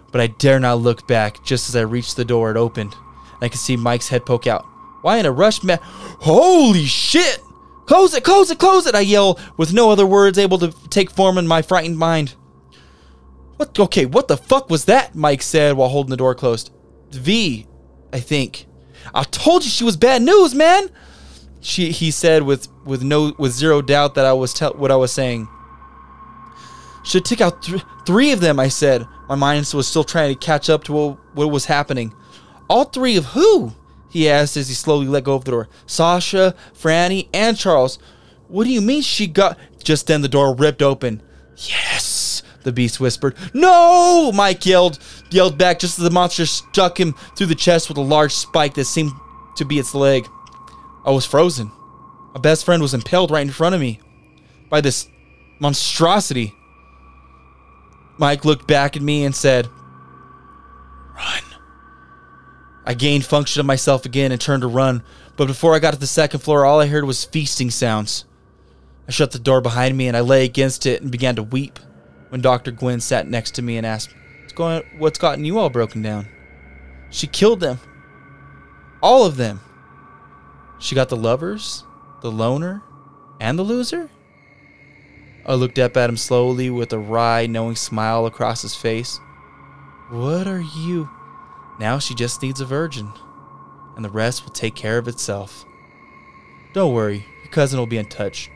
But 0.10 0.22
I 0.22 0.28
dare 0.28 0.58
not 0.58 0.80
look 0.80 1.06
back. 1.06 1.44
Just 1.44 1.68
as 1.68 1.76
I 1.76 1.82
reached 1.82 2.16
the 2.16 2.24
door, 2.24 2.50
it 2.50 2.56
opened. 2.56 2.94
And 2.94 3.44
I 3.44 3.50
could 3.50 3.60
see 3.60 3.76
Mike's 3.76 4.08
head 4.08 4.26
poke 4.26 4.48
out. 4.48 4.66
Why 5.02 5.18
in 5.18 5.26
a 5.26 5.34
rush, 5.34 5.64
man? 5.64 5.80
Holy 5.82 6.86
shit! 6.86 7.40
Close 7.88 8.14
it, 8.14 8.24
close 8.24 8.52
it, 8.52 8.58
close 8.58 8.88
it! 8.88 8.96
I 8.96 9.02
yell, 9.02 9.38
with 9.58 9.74
no 9.74 9.92
other 9.92 10.06
words 10.06 10.38
able 10.38 10.58
to 10.60 10.74
take 10.88 11.12
form 11.12 11.38
in 11.38 11.46
my 11.46 11.62
frightened 11.62 11.98
mind. 11.98 12.36
What? 13.58 13.78
Okay, 13.78 14.06
what 14.06 14.30
the 14.30 14.38
fuck 14.38 14.70
was 14.70 14.86
that? 14.86 15.14
Mike 15.14 15.42
said 15.42 15.76
while 15.76 15.90
holding 15.90 16.12
the 16.12 16.16
door 16.16 16.36
closed. 16.36 16.72
V, 17.10 17.68
I 18.14 18.22
think. 18.22 18.66
I 19.14 19.24
told 19.24 19.66
you 19.66 19.70
she 19.70 19.84
was 19.84 19.98
bad 19.98 20.22
news, 20.22 20.56
man. 20.56 20.90
She, 21.60 21.92
he 21.92 22.12
said 22.12 22.44
with 22.44 22.70
with 22.86 23.04
no 23.04 23.34
with 23.38 23.52
zero 23.52 23.82
doubt 23.82 24.16
that 24.16 24.26
I 24.26 24.34
was 24.34 24.54
tell 24.54 24.74
what 24.74 24.92
I 24.92 24.96
was 24.96 25.12
saying. 25.12 25.48
Should 27.04 27.26
take 27.26 27.42
out 27.42 27.64
th- 27.64 27.84
three 28.06 28.32
of 28.32 28.42
them, 28.42 28.60
I 28.60 28.68
said. 28.68 29.08
My 29.28 29.36
mind 29.36 29.72
was 29.74 29.88
still 29.88 30.04
trying 30.04 30.34
to 30.34 30.40
catch 30.40 30.70
up 30.70 30.84
to 30.86 30.94
what, 30.94 31.18
what 31.34 31.52
was 31.52 31.66
happening. 31.66 32.14
All 32.70 32.86
three 32.86 33.18
of 33.18 33.26
who? 33.26 33.74
He 34.10 34.30
asked 34.30 34.58
as 34.58 34.68
he 34.68 34.74
slowly 34.74 35.08
let 35.08 35.24
go 35.24 35.36
of 35.36 35.46
the 35.46 35.52
door. 35.52 35.70
Sasha, 35.86 36.54
Franny, 36.78 37.28
and 37.34 37.58
Charles. 37.58 37.98
What 38.50 38.66
do 38.66 38.70
you 38.70 38.82
mean 38.82 39.02
she 39.02 39.28
got. 39.28 39.58
Just 39.82 40.08
then 40.08 40.22
the 40.22 40.28
door 40.28 40.54
ripped 40.54 40.82
open. 40.82 41.24
Yes, 41.56 42.44
the 42.64 42.72
beast 42.72 43.00
whispered. 43.00 43.36
No! 43.54 44.32
Mike 44.34 44.66
yelled, 44.66 45.00
yelled 45.32 45.58
back 45.58 45.80
just 45.80 45.98
as 45.98 46.04
the 46.04 46.12
monster 46.12 46.46
struck 46.46 47.00
him 47.00 47.14
through 47.36 47.48
the 47.48 47.56
chest 47.56 47.88
with 47.88 47.98
a 47.98 48.02
large 48.02 48.34
spike 48.34 48.76
that 48.76 48.86
seemed 48.86 49.12
to 49.56 49.66
be 49.66 49.80
its 49.80 49.96
leg. 49.96 50.28
I 51.06 51.12
was 51.12 51.26
frozen. 51.26 51.72
My 52.34 52.40
best 52.40 52.66
friend 52.66 52.82
was 52.82 52.94
impaled 52.94 53.32
right 53.32 53.46
in 53.46 53.52
front 53.52 53.76
of 53.76 53.82
me 53.82 54.00
by 54.70 54.82
this 54.82 55.08
monstrosity. 55.60 56.54
Mike 58.18 58.46
looked 58.46 58.68
back 58.68 58.96
at 58.96 59.02
me 59.02 59.24
and 59.24 59.36
said, 59.36 59.68
Run. 61.16 61.44
I 62.86 62.94
gained 62.94 63.26
function 63.26 63.60
of 63.60 63.66
myself 63.66 64.06
again 64.06 64.32
and 64.32 64.40
turned 64.40 64.62
to 64.62 64.68
run, 64.68 65.04
but 65.36 65.48
before 65.48 65.76
I 65.76 65.80
got 65.80 65.94
to 65.94 66.00
the 66.00 66.08
second 66.08 66.40
floor, 66.40 66.66
all 66.66 66.80
I 66.80 66.88
heard 66.88 67.06
was 67.06 67.26
feasting 67.26 67.70
sounds. 67.70 68.26
I 69.08 69.12
shut 69.12 69.32
the 69.32 69.40
door 69.40 69.62
behind 69.62 69.98
me 69.98 70.08
and 70.08 70.16
I 70.16 70.22
lay 70.22 70.46
against 70.46 70.86
it 70.86 71.02
and 71.02 71.12
began 71.12 71.36
to 71.36 71.44
weep 71.44 71.80
when 72.30 72.42
Dr. 72.42 72.72
Gwen 72.72 73.02
sat 73.02 73.28
next 73.28 73.56
to 73.56 73.62
me 73.62 73.78
and 73.78 73.86
asked, 73.86 74.16
What's 74.42 74.54
going 74.54 74.84
what's 74.98 75.20
gotten 75.20 75.46
you 75.46 75.60
all 75.60 75.70
broken 75.70 76.02
down? 76.02 76.28
She 77.10 77.28
killed 77.28 77.60
them. 77.60 77.80
All 79.02 79.26
of 79.26 79.38
them. 79.38 79.60
She 80.80 80.96
got 80.96 81.10
the 81.10 81.18
lovers, 81.18 81.84
the 82.22 82.32
loner, 82.32 82.84
and 83.40 83.58
the 83.58 83.64
loser? 83.64 84.10
I 85.46 85.56
looked 85.56 85.80
up 85.80 85.98
at 85.98 86.10
him 86.10 86.18
slowly 86.18 86.70
with 86.70 86.94
a 86.94 87.00
wry, 87.00 87.48
knowing 87.48 87.76
smile 87.76 88.26
across 88.26 88.62
his 88.62 88.76
face. 88.76 89.20
What 90.10 90.48
are 90.48 90.62
you? 90.62 91.10
Now 91.80 91.98
she 91.98 92.14
just 92.14 92.42
needs 92.42 92.62
a 92.62 92.66
virgin, 92.66 93.12
and 93.96 94.06
the 94.06 94.10
rest 94.10 94.44
will 94.44 94.52
take 94.52 94.76
care 94.76 94.98
of 94.98 95.08
itself. 95.08 95.66
Don't 96.74 96.94
worry, 96.94 97.26
your 97.44 97.52
cousin 97.52 97.80
will 97.80 97.88
be 97.88 97.98
in 97.98 98.06
touch. 98.06 98.52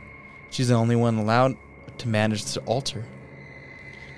She's 0.51 0.67
the 0.67 0.75
only 0.75 0.95
one 0.95 1.17
allowed 1.17 1.57
to 1.97 2.07
manage 2.07 2.45
the 2.45 2.61
altar. 2.61 3.05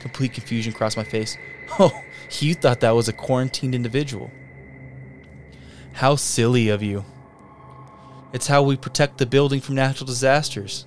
Complete 0.02 0.34
confusion 0.34 0.74
crossed 0.74 0.98
my 0.98 1.04
face. 1.04 1.38
Oh, 1.80 1.92
you 2.40 2.54
thought 2.54 2.80
that 2.80 2.96
was 2.96 3.10
a 3.10 3.14
quarantined 3.14 3.76
individual. 3.76 4.32
How 5.92 6.16
silly 6.16 6.70
of 6.70 6.82
you. 6.82 7.04
It's 8.34 8.48
how 8.48 8.62
we 8.64 8.76
protect 8.76 9.18
the 9.18 9.26
building 9.26 9.62
from 9.62 9.76
natural 9.76 10.06
disasters. 10.06 10.86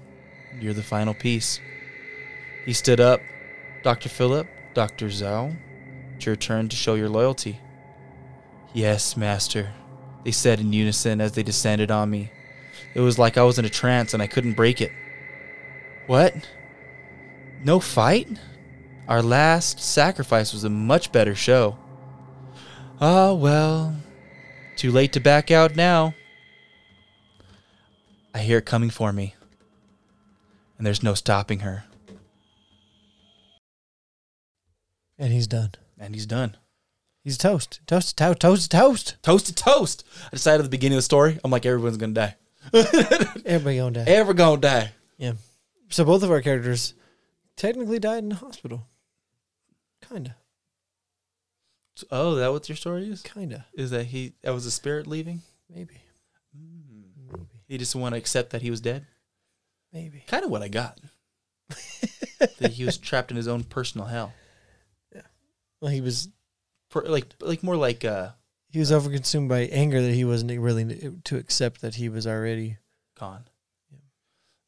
You're 0.61 0.75
the 0.75 0.83
final 0.83 1.15
piece. 1.15 1.61
He 2.65 2.73
stood 2.73 3.01
up. 3.01 3.21
Dr. 3.83 4.11
Philip, 4.11 4.47
Dr. 4.75 5.07
Zhao, 5.07 5.57
it's 6.15 6.27
your 6.27 6.37
turn 6.37 6.69
to 6.69 6.77
show 6.77 6.95
your 6.97 7.09
loyalty. 7.09 7.59
Yes, 8.75 9.17
Master, 9.17 9.73
they 10.23 10.33
said 10.33 10.61
in 10.61 10.73
unison 10.75 11.21
as 11.21 11.33
they 11.33 11.43
descended 11.43 11.91
on 11.91 12.11
me. 12.11 12.31
It 12.95 13.01
was 13.01 13.19
like 13.19 13.39
I 13.39 13.43
was 13.43 13.59
in 13.59 13.65
a 13.65 13.71
trance 13.71 14.13
and 14.13 14.23
I 14.23 14.27
couldn't 14.27 14.53
break 14.53 14.83
it. 14.83 14.93
What? 16.07 16.35
No 17.65 17.81
fight? 17.81 18.29
Our 19.09 19.23
last 19.23 19.81
sacrifice 19.81 20.53
was 20.53 20.65
a 20.65 20.71
much 20.71 21.11
better 21.11 21.35
show. 21.35 21.79
Ah, 23.01 23.33
well, 23.33 23.97
too 24.77 24.93
late 24.93 25.13
to 25.15 25.21
back 25.21 25.51
out 25.51 25.75
now. 25.75 26.15
I 28.35 28.41
hear 28.41 28.59
it 28.59 28.67
coming 28.67 28.91
for 28.91 29.13
me, 29.13 29.35
and 30.79 30.87
there's 30.87 31.03
no 31.03 31.15
stopping 31.15 31.61
her. 31.61 31.85
And 35.19 35.33
he's 35.33 35.47
done. 35.47 35.73
And 35.99 36.15
he's 36.15 36.27
done. 36.27 36.57
He's 37.23 37.37
toast. 37.37 37.81
Toast, 37.87 38.17
toast, 38.17 38.41
toast, 38.41 38.71
toast. 38.71 39.17
Toasted 39.23 39.57
toast. 39.57 40.05
I 40.27 40.31
decided 40.31 40.61
at 40.61 40.65
the 40.65 40.71
beginning 40.71 40.97
of 40.97 41.01
the 41.01 41.03
story, 41.03 41.39
I'm 41.45 41.51
like, 41.51 41.67
everyone's 41.67 41.99
gonna 41.99 42.15
die. 42.15 42.37
Everybody 42.73 43.77
gonna 43.77 44.05
die. 44.05 44.11
Ever 44.11 44.33
gonna 44.33 44.61
die. 44.61 44.93
Yeah. 45.19 45.33
So 45.91 46.05
both 46.05 46.23
of 46.23 46.31
our 46.31 46.41
characters 46.41 46.95
technically 47.57 47.99
died 47.99 48.23
in 48.23 48.31
the 48.31 48.37
hospital. 48.37 48.87
Kinda. 50.09 50.37
Oh, 52.11 52.37
that 52.37 52.53
what 52.53 52.69
your 52.69 52.77
story 52.77 53.11
is? 53.11 53.21
Kinda. 53.21 53.67
Is 53.75 53.91
that 53.91 54.07
he 54.07 54.33
that 54.43 54.55
was 54.55 54.65
a 54.65 54.71
spirit 54.71 55.07
leaving? 55.07 55.43
Maybe. 55.69 56.01
He 57.71 57.79
just 57.79 57.95
want 57.95 58.15
to 58.15 58.19
accept 58.19 58.51
that 58.51 58.63
he 58.63 58.71
was 58.71 58.81
dead? 58.81 59.07
Maybe. 59.93 60.25
Kind 60.27 60.45
of 60.45 60.51
what 60.51 60.61
I 60.61 60.67
got. 60.67 60.99
that 62.59 62.73
he 62.73 62.85
was 62.85 62.99
trapped 62.99 63.31
in 63.31 63.37
his 63.37 63.47
own 63.47 63.63
personal 63.63 64.09
hell. 64.09 64.33
Yeah. 65.15 65.23
Well, 65.81 65.93
he 65.93 66.01
was 66.01 66.29
For, 66.89 67.03
like 67.03 67.27
like 67.41 67.63
more 67.63 67.77
like 67.77 68.05
uh 68.05 68.31
he 68.71 68.81
was 68.81 68.91
overconsumed 68.91 69.49
by 69.49 69.61
anger 69.67 70.03
that 70.03 70.13
he 70.15 70.25
wasn't 70.25 70.61
willing 70.61 71.21
to 71.23 71.37
accept 71.37 71.81
that 71.83 71.95
he 71.95 72.09
was 72.09 72.27
already. 72.27 72.79
gone. 73.19 73.45
Yeah, 73.93 73.99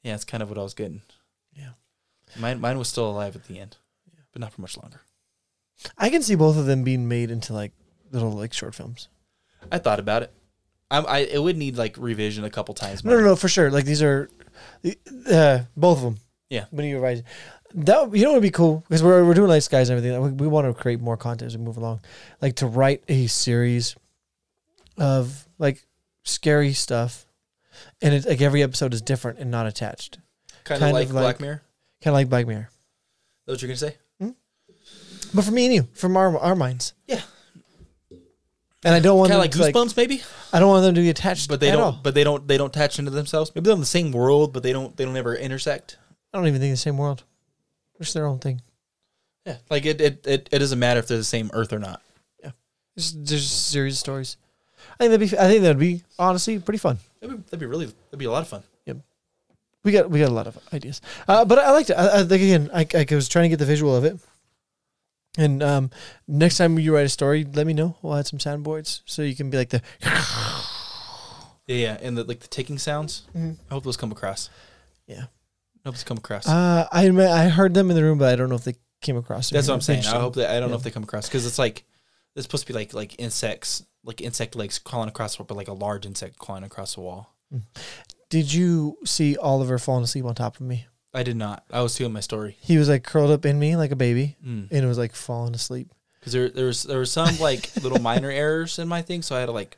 Yeah, 0.04 0.14
it's 0.14 0.24
kind 0.24 0.40
of 0.44 0.48
what 0.48 0.58
I 0.58 0.62
was 0.62 0.74
getting. 0.74 1.02
Yeah. 1.56 1.70
Mine 2.38 2.60
mine 2.60 2.78
was 2.78 2.86
still 2.86 3.10
alive 3.10 3.34
at 3.34 3.44
the 3.48 3.58
end. 3.58 3.78
Yeah. 4.14 4.20
But 4.32 4.40
not 4.42 4.52
for 4.52 4.60
much 4.60 4.76
longer. 4.76 5.00
I 5.98 6.08
can 6.08 6.22
see 6.22 6.36
both 6.36 6.56
of 6.56 6.66
them 6.66 6.84
being 6.84 7.08
made 7.08 7.32
into 7.32 7.52
like 7.52 7.72
little 8.12 8.30
like 8.30 8.52
short 8.52 8.76
films. 8.76 9.08
I 9.72 9.78
thought 9.78 9.98
about 9.98 10.22
it. 10.22 10.32
I, 10.92 10.98
I 11.00 11.18
it 11.20 11.42
would 11.42 11.56
need 11.56 11.76
like 11.76 11.96
revision 11.98 12.44
a 12.44 12.50
couple 12.50 12.74
times. 12.74 13.04
No, 13.04 13.16
no, 13.16 13.24
no, 13.24 13.36
for 13.36 13.48
sure. 13.48 13.70
Like 13.70 13.84
these 13.84 14.02
are, 14.02 14.28
uh, 15.30 15.60
both 15.76 15.98
of 15.98 16.04
them. 16.04 16.16
Yeah. 16.50 16.66
When 16.70 16.84
you 16.86 16.96
revise, 16.96 17.22
that 17.74 18.14
you 18.14 18.22
know 18.22 18.30
what 18.30 18.34
would 18.36 18.42
be 18.42 18.50
cool 18.50 18.84
because 18.88 19.02
we're 19.02 19.24
we're 19.24 19.34
doing 19.34 19.48
like 19.48 19.62
skies 19.62 19.88
and 19.88 19.96
everything. 19.98 20.20
We, 20.20 20.30
we 20.32 20.46
want 20.46 20.66
to 20.66 20.74
create 20.74 21.00
more 21.00 21.16
content 21.16 21.46
as 21.46 21.56
we 21.56 21.64
move 21.64 21.78
along, 21.78 22.00
like 22.42 22.56
to 22.56 22.66
write 22.66 23.02
a 23.08 23.26
series 23.28 23.96
of 24.98 25.48
like 25.58 25.86
scary 26.24 26.74
stuff, 26.74 27.26
and 28.02 28.12
it's 28.12 28.26
like 28.26 28.42
every 28.42 28.62
episode 28.62 28.92
is 28.92 29.00
different 29.00 29.38
and 29.38 29.50
not 29.50 29.66
attached, 29.66 30.18
Kind, 30.64 30.80
kind 30.80 30.90
of 30.90 30.94
like 30.94 31.08
of 31.08 31.14
like- 31.14 31.22
Black 31.22 31.40
Mirror. 31.40 31.62
kind 32.02 32.12
of 32.12 32.14
like 32.14 32.28
Black 32.28 32.46
Mirror. 32.46 32.68
That's 33.46 33.54
what 33.56 33.62
you're 33.62 33.68
gonna 33.68 33.76
say? 33.78 33.96
But 35.34 35.44
for 35.46 35.50
me 35.52 35.64
and 35.64 35.74
you, 35.74 35.88
from 35.94 36.16
our 36.18 36.36
our 36.38 36.54
minds. 36.54 36.92
And 38.84 38.94
I 38.94 39.00
don't 39.00 39.18
want 39.18 39.30
Kind 39.30 39.44
of 39.44 39.56
like 39.60 39.74
Goosebumps, 39.74 39.96
maybe. 39.96 40.22
I 40.52 40.58
don't 40.60 40.68
want 40.68 40.82
them 40.82 40.94
to 40.94 41.00
be 41.00 41.10
attached, 41.10 41.48
But 41.48 41.60
they 41.60 41.70
don't. 41.70 41.80
all. 41.80 42.00
But 42.02 42.14
they 42.14 42.24
don't. 42.24 42.46
They 42.46 42.58
don't 42.58 42.74
attach 42.74 42.98
into 42.98 43.10
themselves. 43.10 43.52
Maybe 43.54 43.64
they're 43.64 43.74
in 43.74 43.80
the 43.80 43.86
same 43.86 44.12
world, 44.12 44.52
but 44.52 44.62
they 44.62 44.72
don't. 44.72 44.96
They 44.96 45.04
don't 45.04 45.16
ever 45.16 45.34
intersect. 45.34 45.98
I 46.32 46.38
don't 46.38 46.46
even 46.48 46.60
think 46.60 46.72
the 46.72 46.76
same 46.76 46.98
world. 46.98 47.24
It's 48.00 48.12
their 48.12 48.26
own 48.26 48.38
thing. 48.38 48.62
Yeah. 49.46 49.56
Like 49.70 49.86
it. 49.86 50.00
It. 50.00 50.26
It, 50.26 50.48
it 50.50 50.58
doesn't 50.58 50.78
matter 50.78 50.98
if 51.00 51.06
they're 51.08 51.18
the 51.18 51.24
same 51.24 51.50
Earth 51.52 51.72
or 51.72 51.78
not. 51.78 52.02
It's 52.94 53.12
there's 53.12 53.44
a 53.44 53.48
series 53.48 53.94
of 53.94 53.98
stories. 54.00 54.36
I 55.00 55.08
think 55.08 55.12
that'd 55.12 55.30
be. 55.30 55.38
I 55.38 55.48
think 55.48 55.62
that'd 55.62 55.78
be 55.78 56.02
honestly 56.18 56.58
pretty 56.58 56.78
fun. 56.78 56.98
That'd 57.20 57.36
be, 57.36 57.42
that'd 57.44 57.58
be 57.60 57.66
really. 57.66 57.86
That'd 57.86 58.18
be 58.18 58.26
a 58.26 58.30
lot 58.30 58.42
of 58.42 58.48
fun. 58.48 58.62
Yep. 58.84 58.98
We 59.82 59.92
got 59.92 60.10
we 60.10 60.20
got 60.20 60.28
a 60.28 60.34
lot 60.34 60.46
of 60.46 60.58
ideas, 60.74 61.00
uh, 61.26 61.44
but 61.46 61.58
I 61.58 61.70
liked 61.70 61.88
it. 61.88 61.94
I, 61.94 62.06
I, 62.06 62.20
like 62.20 62.40
again, 62.42 62.70
I, 62.74 62.86
I 62.94 63.06
was 63.14 63.30
trying 63.30 63.44
to 63.44 63.48
get 63.48 63.58
the 63.58 63.64
visual 63.64 63.96
of 63.96 64.04
it. 64.04 64.18
And 65.38 65.62
um, 65.62 65.90
next 66.28 66.58
time 66.58 66.78
you 66.78 66.94
write 66.94 67.06
a 67.06 67.08
story, 67.08 67.44
let 67.44 67.66
me 67.66 67.72
know. 67.72 67.96
We'll 68.02 68.14
add 68.16 68.26
some 68.26 68.38
soundboards 68.38 69.00
so 69.06 69.22
you 69.22 69.34
can 69.34 69.50
be 69.50 69.56
like 69.58 69.70
the. 69.70 69.82
Yeah. 71.66 71.76
Yeah. 71.76 71.98
And 72.02 72.18
the 72.18 72.24
like 72.24 72.40
the 72.40 72.48
ticking 72.48 72.76
sounds. 72.76 73.22
Mhm. 73.36 73.56
I 73.70 73.74
hope 73.74 73.84
those 73.84 73.96
come 73.96 74.10
across. 74.12 74.50
Yeah. 75.06 75.22
I 75.84 75.88
hope 75.88 75.94
those 75.94 76.04
come 76.04 76.18
across. 76.18 76.48
Uh, 76.48 76.86
I 76.90 77.06
I 77.08 77.48
heard 77.48 77.72
them 77.72 77.88
in 77.88 77.96
the 77.96 78.02
room, 78.02 78.18
but 78.18 78.32
I 78.32 78.36
don't 78.36 78.48
know 78.48 78.56
if 78.56 78.64
they 78.64 78.74
came 79.00 79.16
across. 79.16 79.50
That's 79.50 79.68
what 79.68 79.74
I'm 79.74 79.80
saying. 79.80 80.04
I 80.06 80.18
hope 80.18 80.34
that 80.34 80.50
I 80.50 80.60
don't 80.60 80.70
know 80.70 80.76
if 80.76 80.82
they 80.82 80.90
come 80.90 81.04
across 81.04 81.28
because 81.28 81.46
it's 81.46 81.58
like 81.58 81.84
it's 82.34 82.44
supposed 82.44 82.66
to 82.66 82.72
be 82.72 82.76
like 82.78 82.92
like 82.94 83.14
insects, 83.18 83.84
like 84.04 84.20
insect 84.20 84.56
legs 84.56 84.78
crawling 84.80 85.08
across, 85.08 85.36
but 85.36 85.56
like 85.56 85.68
a 85.68 85.72
large 85.72 86.04
insect 86.04 86.36
crawling 86.38 86.64
across 86.64 86.94
the 86.96 87.00
wall. 87.00 87.34
Did 88.28 88.52
you 88.52 88.96
see 89.04 89.36
Oliver 89.36 89.78
falling 89.78 90.04
asleep 90.04 90.24
on 90.24 90.34
top 90.34 90.56
of 90.56 90.62
me? 90.62 90.86
I 91.14 91.22
did 91.22 91.36
not. 91.36 91.64
I 91.70 91.82
was 91.82 91.94
telling 91.96 92.12
my 92.12 92.20
story 92.20 92.56
He 92.60 92.78
was 92.78 92.88
like 92.88 93.04
curled 93.04 93.30
up 93.30 93.44
in 93.44 93.58
me 93.58 93.76
like 93.76 93.90
a 93.90 93.96
baby, 93.96 94.36
because 94.40 94.70
and 94.70 94.84
it 94.84 94.86
was 94.86 94.98
like 94.98 95.14
falling 95.14 95.54
asleep. 95.54 95.92
Because 96.20 96.32
there 96.32 96.48
there 96.48 96.66
was 96.66 96.84
there 96.84 96.98
was 97.00 97.10
some 97.12 97.38
like 97.38 97.70
little 97.82 98.00
minor 98.10 98.30
errors 98.30 98.78
in 98.78 98.88
my 98.88 99.02
thing, 99.02 99.22
so 99.22 99.36
I 99.36 99.40
had 99.40 99.46
to 99.46 99.52
like 99.52 99.76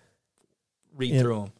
read 0.94 1.12
Yep. 1.12 1.22
through 1.22 1.40
them. 1.40 1.52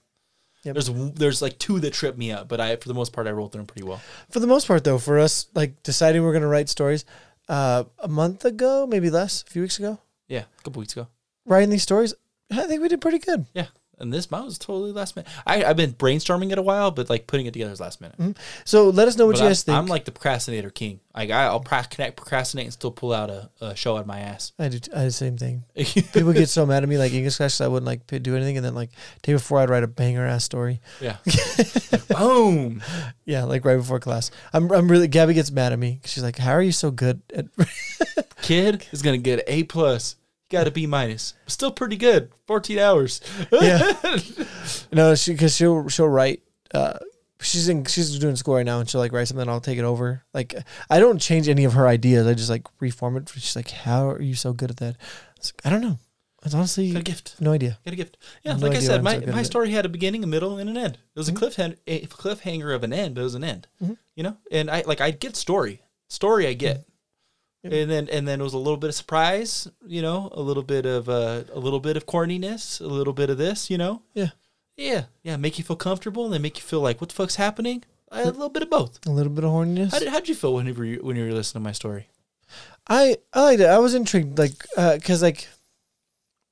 Yep. 0.65 0.75
There's 0.75 0.91
there's 1.15 1.43
like 1.43 1.59
two 1.59 1.81
that 1.81 1.93
tripped 1.93 2.17
me 2.19 2.33
up, 2.33 2.49
but 2.49 2.61
I 2.61 2.77
for 2.77 2.89
the 2.89 2.95
most 2.95 3.13
part 3.13 3.27
I 3.27 3.33
rolled 3.33 3.53
through 3.53 3.61
them 3.61 3.67
pretty 3.67 3.83
well. 3.87 4.01
For 4.31 4.41
the 4.41 4.47
most 4.47 4.67
part, 4.67 4.85
though, 4.85 4.99
for 4.99 5.19
us, 5.19 5.47
like 5.55 5.83
deciding 5.83 6.23
we're 6.23 6.33
gonna 6.33 6.49
write 6.49 6.69
stories, 6.69 7.05
uh, 7.49 7.85
a 7.99 8.09
month 8.09 8.45
ago, 8.45 8.87
maybe 8.87 9.11
less, 9.11 9.43
a 9.47 9.51
few 9.51 9.61
weeks 9.63 9.79
ago, 9.79 9.99
Yeah, 10.29 10.45
a 10.59 10.63
couple 10.63 10.81
weeks 10.81 10.93
ago. 10.95 11.09
writing 11.45 11.69
these 11.71 11.83
stories, 11.83 12.15
I 12.51 12.67
think 12.67 12.81
we 12.81 12.89
did 12.89 13.01
pretty 13.03 13.19
good. 13.19 13.45
Yeah, 13.55 13.67
and 13.99 14.13
this 14.13 14.31
mine 14.31 14.45
was 14.45 14.59
totally 14.59 14.93
last 14.93 15.17
minute. 15.17 15.31
I 15.47 15.65
I've 15.65 15.77
been 15.77 15.93
brainstorming 15.93 16.53
it 16.53 16.59
a 16.59 16.63
while, 16.63 16.91
but 16.91 17.09
like 17.11 17.27
putting 17.27 17.47
it 17.47 17.53
together 17.53 17.73
is 17.73 17.81
last 17.81 18.01
minute. 18.01 18.19
Mm-hmm. 18.19 18.33
So 18.65 18.91
let 18.91 19.09
us 19.09 19.17
know 19.17 19.27
what 19.27 19.37
But 19.37 19.43
you 19.43 19.49
guys 19.49 19.63
I'm, 19.63 19.65
think. 19.67 19.79
I'm 19.79 19.87
like 19.87 20.05
the 20.05 20.13
procrastinator 20.13 20.71
king. 20.71 21.01
Like 21.15 21.31
I, 21.31 21.45
I'll 21.45 21.61
procrastinate, 21.61 22.17
procrastinate 22.17 22.65
and 22.67 22.73
still 22.73 22.91
pull 22.91 23.13
out 23.13 23.31
a, 23.31 23.49
a 23.61 23.77
show 23.77 23.97
out 23.97 24.01
of 24.01 24.07
my 24.07 24.19
ass. 24.21 24.53
I 24.59 24.69
do. 24.69 24.79
I 24.95 24.99
do 25.01 25.05
the 25.05 25.11
same 25.13 25.37
thing. 25.39 25.65
People 25.75 26.33
get 26.33 26.49
so 26.49 26.67
mad 26.67 26.83
at 26.83 26.89
me, 26.89 26.99
like 26.99 27.13
English 27.13 27.37
class, 27.37 27.61
I 27.61 27.69
wouldn't 27.69 27.87
like 27.87 28.07
p- 28.07 28.19
do 28.19 28.35
anything, 28.37 28.57
and 28.57 28.67
then 28.67 28.75
like 28.75 28.91
day 29.23 29.33
before, 29.33 29.61
I'd 29.61 29.71
write 29.71 29.85
a 29.85 29.89
banger 29.89 30.27
ass 30.27 30.45
story. 30.45 30.81
yeah. 31.01 31.17
Boom. 32.09 32.83
Yeah, 33.25 33.45
like 33.45 33.65
right 33.65 33.77
before 33.77 34.01
class. 34.01 34.31
I'm. 34.53 34.71
I'm 34.73 34.91
really. 34.91 35.09
Gabby 35.09 35.35
gets 35.35 35.51
mad 35.51 35.73
at 35.73 35.79
me. 35.79 36.01
She's 36.05 36.23
like, 36.23 36.37
"How 36.39 36.53
are 36.53 36.63
you 36.63 36.73
so 36.73 36.91
good 36.91 37.23
at?" 37.35 37.47
Kid 38.43 38.87
is 38.93 39.03
gonna 39.03 39.19
get 39.19 39.43
A 39.47 39.63
plus. 39.65 40.17
Got 40.55 40.67
a 40.69 40.71
B 40.71 40.87
minus. 40.87 41.35
Still 41.47 41.71
pretty 41.73 41.97
good. 41.97 42.31
Fourteen 42.47 42.79
hours. 42.79 43.21
yeah. 43.53 43.93
No, 44.93 45.15
she 45.15 45.33
because 45.33 45.55
she'll 45.57 45.89
she'll 45.89 46.09
write. 46.09 46.43
Uh, 46.73 46.99
she's 47.41 47.69
in 47.69 47.85
she's 47.85 48.19
doing 48.19 48.37
school 48.37 48.55
right 48.55 48.65
now, 48.65 48.81
and 48.81 48.89
she'll 48.89 49.01
like 49.01 49.13
write 49.13 49.29
something. 49.29 49.43
and 49.43 49.51
I'll 49.51 49.61
take 49.61 49.79
it 49.79 49.85
over. 49.85 50.23
Like 50.33 50.55
I 50.89 50.99
don't 51.01 51.19
change 51.21 51.49
any 51.49 51.65
of 51.65 51.73
her 51.75 51.87
ideas. 51.89 52.27
I 52.27 52.35
just 52.35 52.51
like 52.51 52.67
reform 52.81 53.17
it. 53.17 53.29
She's 53.35 53.57
like, 53.57 53.71
"How 53.71 54.11
are 54.11 54.23
you 54.23 54.35
so 54.35 54.53
good 54.53 54.71
at 54.71 54.77
that?" 54.79 54.97
It's 55.37 55.53
like, 55.53 55.61
I 55.67 55.71
don't 55.71 55.81
know. 55.83 55.99
It's 56.45 56.55
honestly 56.55 56.93
Got 56.93 57.01
a 57.01 57.03
gift. 57.05 57.35
no 57.41 57.53
idea. 57.53 57.79
Got 57.85 57.95
a 57.95 57.97
gift. 57.97 58.19
Yeah, 58.43 58.55
No 58.57 58.67
like 58.69 58.77
I 58.77 58.81
said, 58.81 59.03
my, 59.03 59.19
so 59.19 59.33
my 59.33 59.43
story 59.43 59.71
had 59.71 59.87
a 59.87 59.89
beginning, 59.89 60.23
a 60.23 60.27
middle, 60.27 60.59
and 60.59 60.69
an 60.69 60.77
end. 60.77 60.99
It 61.15 61.19
was 61.19 61.31
Mhm. 61.31 61.37
a 61.37 61.41
cliffhanger, 61.47 61.77
a 61.87 62.07
cliffhanger 62.07 62.75
of 62.75 62.85
an 62.85 62.93
end, 62.93 63.15
but 63.15 63.23
it 63.23 63.25
was 63.25 63.35
an 63.35 63.45
end. 63.45 63.67
Mhm. 63.83 63.97
You 64.15 64.25
know, 64.25 64.37
and 64.53 64.71
I 64.71 64.85
like 64.87 65.01
I 65.01 65.11
get 65.11 65.37
story, 65.37 65.81
story 66.09 66.47
I 66.47 66.53
get, 66.53 66.77
Yep. 66.77 66.87
And 67.65 67.91
then 67.91 68.09
and 68.11 68.29
then 68.29 68.41
it 68.41 68.45
was 68.45 68.55
a 68.55 68.59
little 68.59 68.77
bit 68.77 68.89
of 68.89 68.95
surprise. 68.95 69.67
You 69.87 70.03
know, 70.03 70.29
a 70.33 70.41
little 70.41 70.63
bit 70.63 70.87
of 70.87 71.09
uh, 71.09 71.45
a 71.53 71.59
little 71.59 71.81
bit 71.81 71.97
of 71.97 72.07
corniness, 72.07 72.81
a 72.81 72.87
little 72.87 73.13
bit 73.15 73.31
of 73.31 73.39
this. 73.39 73.71
You 73.71 73.79
know. 73.79 74.03
Yeah. 74.15 74.31
Yeah, 74.77 75.05
yeah. 75.23 75.37
Make 75.37 75.57
you 75.59 75.65
feel 75.65 75.77
comfortable, 75.77 76.25
and 76.25 76.35
then 76.35 76.43
make 76.43 76.57
you 76.59 76.63
feel 76.65 76.81
like 76.81 77.01
what 77.01 77.09
the 77.11 77.15
fuck's 77.15 77.37
happening. 77.37 77.85
A 78.11 78.25
little 78.27 78.49
bit 78.49 78.63
of 78.63 78.71
both. 78.71 79.05
A 79.07 79.11
little 79.11 79.33
bit 79.33 79.45
of 79.45 79.51
horniness. 79.51 79.93
How 79.93 79.99
did 79.99 80.09
how'd 80.09 80.29
you 80.29 80.35
feel 80.35 80.55
whenever 80.55 80.85
you 80.85 80.99
when 81.03 81.17
you 81.17 81.25
were 81.25 81.33
listening 81.33 81.63
to 81.63 81.69
my 81.69 81.73
story? 81.73 82.09
I 82.89 83.17
I 83.33 83.43
liked 83.43 83.61
it. 83.61 83.67
I 83.69 83.79
was 83.79 83.95
intrigued, 83.95 84.39
like, 84.39 84.65
uh 84.77 84.99
'cause 85.03 85.23
like, 85.23 85.49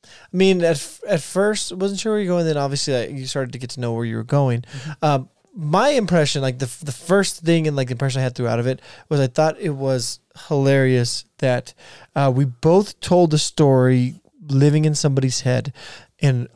I 0.04 0.08
mean, 0.36 0.62
at 0.62 0.76
f- 0.76 1.00
at 1.06 1.20
first, 1.20 1.72
wasn't 1.72 2.00
sure 2.00 2.12
where 2.12 2.20
you're 2.20 2.32
going. 2.34 2.44
Then 2.46 2.56
obviously, 2.56 2.94
like, 2.94 3.10
you 3.10 3.26
started 3.26 3.52
to 3.52 3.58
get 3.58 3.70
to 3.70 3.80
know 3.80 3.92
where 3.92 4.04
you 4.04 4.16
were 4.16 4.24
going. 4.24 4.64
Um, 5.02 5.28
my 5.54 5.90
impression, 5.90 6.42
like 6.42 6.58
the 6.58 6.70
the 6.82 6.92
first 6.92 7.40
thing 7.40 7.66
and 7.66 7.76
like 7.76 7.88
the 7.88 7.92
impression 7.92 8.20
I 8.20 8.24
had 8.24 8.34
through 8.34 8.48
out 8.48 8.58
of 8.58 8.66
it 8.66 8.80
was 9.08 9.20
I 9.20 9.26
thought 9.26 9.58
it 9.58 9.70
was 9.70 10.20
hilarious 10.48 11.24
that 11.38 11.74
uh, 12.16 12.32
we 12.34 12.44
both 12.44 12.98
told 13.00 13.30
the 13.30 13.38
story 13.38 14.14
living 14.46 14.84
in 14.84 14.94
somebody's 14.94 15.42
head, 15.42 15.72
and 16.20 16.48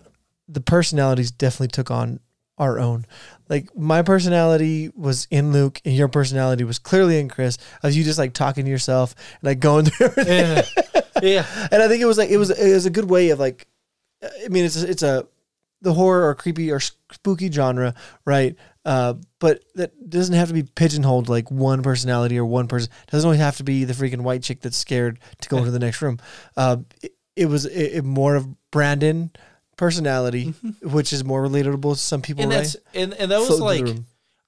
the 0.48 0.60
personalities 0.60 1.30
definitely 1.30 1.68
took 1.68 1.90
on 1.90 2.20
our 2.58 2.78
own. 2.78 3.04
Like 3.48 3.76
my 3.76 4.02
personality 4.02 4.90
was 4.94 5.28
in 5.30 5.52
Luke, 5.52 5.80
and 5.84 5.94
your 5.94 6.08
personality 6.08 6.64
was 6.64 6.78
clearly 6.78 7.18
in 7.18 7.28
Chris. 7.28 7.58
Of 7.82 7.92
you 7.92 8.02
just 8.02 8.18
like 8.18 8.32
talking 8.32 8.64
to 8.64 8.70
yourself, 8.70 9.14
and 9.40 9.44
like 9.44 9.60
going 9.60 9.86
through 9.86 10.06
everything. 10.16 10.64
Yeah, 11.22 11.22
yeah. 11.22 11.68
And 11.70 11.82
I 11.82 11.88
think 11.88 12.02
it 12.02 12.06
was 12.06 12.18
like 12.18 12.30
it 12.30 12.38
was 12.38 12.50
it 12.50 12.72
was 12.72 12.86
a 12.86 12.90
good 12.90 13.10
way 13.10 13.30
of 13.30 13.38
like, 13.38 13.66
I 14.22 14.48
mean, 14.48 14.64
it's 14.64 14.76
it's 14.76 15.02
a 15.02 15.26
the 15.82 15.92
horror 15.92 16.28
or 16.28 16.34
creepy 16.34 16.70
or 16.72 16.80
spooky 16.80 17.50
genre, 17.50 17.94
right? 18.24 18.56
Uh, 18.84 19.14
but 19.40 19.62
that 19.74 20.08
doesn't 20.08 20.34
have 20.34 20.48
to 20.48 20.54
be 20.54 20.62
pigeonholed 20.62 21.28
like 21.28 21.50
one 21.50 21.82
personality 21.82 22.38
or 22.38 22.44
one 22.44 22.68
person. 22.68 22.90
It 23.06 23.10
doesn't 23.10 23.26
always 23.26 23.40
have 23.40 23.56
to 23.58 23.64
be 23.64 23.84
the 23.84 23.92
freaking 23.92 24.20
white 24.20 24.42
chick 24.42 24.60
that's 24.60 24.76
scared 24.76 25.18
to 25.40 25.48
go 25.48 25.58
into 25.58 25.70
the 25.70 25.78
next 25.78 26.00
room. 26.02 26.18
Uh, 26.56 26.78
it, 27.02 27.12
it 27.34 27.46
was 27.46 27.66
it, 27.66 27.96
it 27.96 28.04
more 28.04 28.36
of 28.36 28.48
Branden 28.72 29.30
personality, 29.76 30.54
which 30.82 31.12
is 31.12 31.24
more 31.24 31.46
relatable 31.46 31.94
to 31.94 32.00
some 32.00 32.22
people, 32.22 32.44
and 32.44 32.52
right? 32.52 32.58
that's 32.58 32.76
and, 32.94 33.12
and 33.14 33.30
that 33.30 33.38
was 33.38 33.58
Float 33.58 33.86
like. 33.86 33.96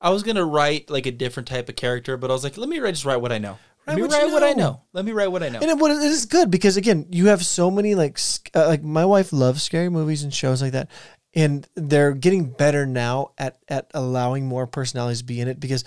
I 0.00 0.10
was 0.10 0.22
gonna 0.22 0.44
write 0.44 0.88
like 0.90 1.06
a 1.06 1.10
different 1.10 1.48
type 1.48 1.68
of 1.68 1.74
character, 1.74 2.16
but 2.16 2.30
I 2.30 2.32
was 2.32 2.44
like, 2.44 2.56
let 2.56 2.68
me 2.68 2.78
write, 2.78 2.92
just 2.92 3.04
write 3.04 3.20
what 3.20 3.32
I 3.32 3.38
know. 3.38 3.58
Let 3.88 3.94
Write 3.94 3.96
me 3.96 4.02
what 4.02 4.10
you 4.10 4.26
write 4.26 4.32
what 4.32 4.42
I 4.42 4.52
know. 4.52 4.62
know. 4.62 4.82
Let 4.92 5.04
me 5.06 5.12
write 5.12 5.32
what 5.32 5.42
I 5.42 5.48
know. 5.48 5.60
And 5.60 5.70
it, 5.70 5.82
it 5.82 6.10
is 6.10 6.26
good 6.26 6.50
because 6.50 6.76
again, 6.76 7.06
you 7.10 7.28
have 7.28 7.44
so 7.44 7.70
many 7.70 7.94
like 7.94 8.18
uh, 8.54 8.66
like 8.66 8.82
my 8.82 9.06
wife 9.06 9.32
loves 9.32 9.62
scary 9.62 9.88
movies 9.88 10.22
and 10.22 10.32
shows 10.32 10.60
like 10.60 10.72
that, 10.72 10.90
and 11.34 11.66
they're 11.74 12.12
getting 12.12 12.44
better 12.44 12.86
now 12.86 13.32
at 13.38 13.58
at 13.68 13.90
allowing 13.94 14.46
more 14.46 14.66
personalities 14.66 15.18
to 15.18 15.24
be 15.24 15.40
in 15.40 15.48
it 15.48 15.60
because 15.60 15.84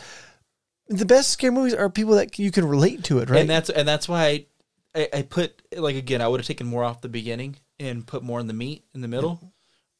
the 0.88 1.06
best 1.06 1.30
scary 1.30 1.54
movies 1.54 1.74
are 1.74 1.90
people 1.90 2.16
that 2.16 2.38
you 2.38 2.52
can 2.52 2.68
relate 2.68 3.04
to 3.06 3.20
it, 3.20 3.30
right? 3.30 3.42
And 3.42 3.50
that's 3.50 3.70
and 3.70 3.88
that's 3.88 4.08
why 4.08 4.46
I, 4.94 5.08
I, 5.14 5.22
put 5.22 5.62
like 5.76 5.96
again, 5.96 6.22
I 6.22 6.28
would 6.28 6.40
have 6.40 6.48
taken 6.48 6.68
more 6.68 6.84
off 6.84 7.02
the 7.02 7.10
beginning 7.10 7.56
and 7.80 8.06
put 8.06 8.24
more 8.24 8.40
in 8.40 8.48
the 8.48 8.54
meat 8.54 8.84
in 8.94 9.02
the 9.02 9.08
middle. 9.08 9.54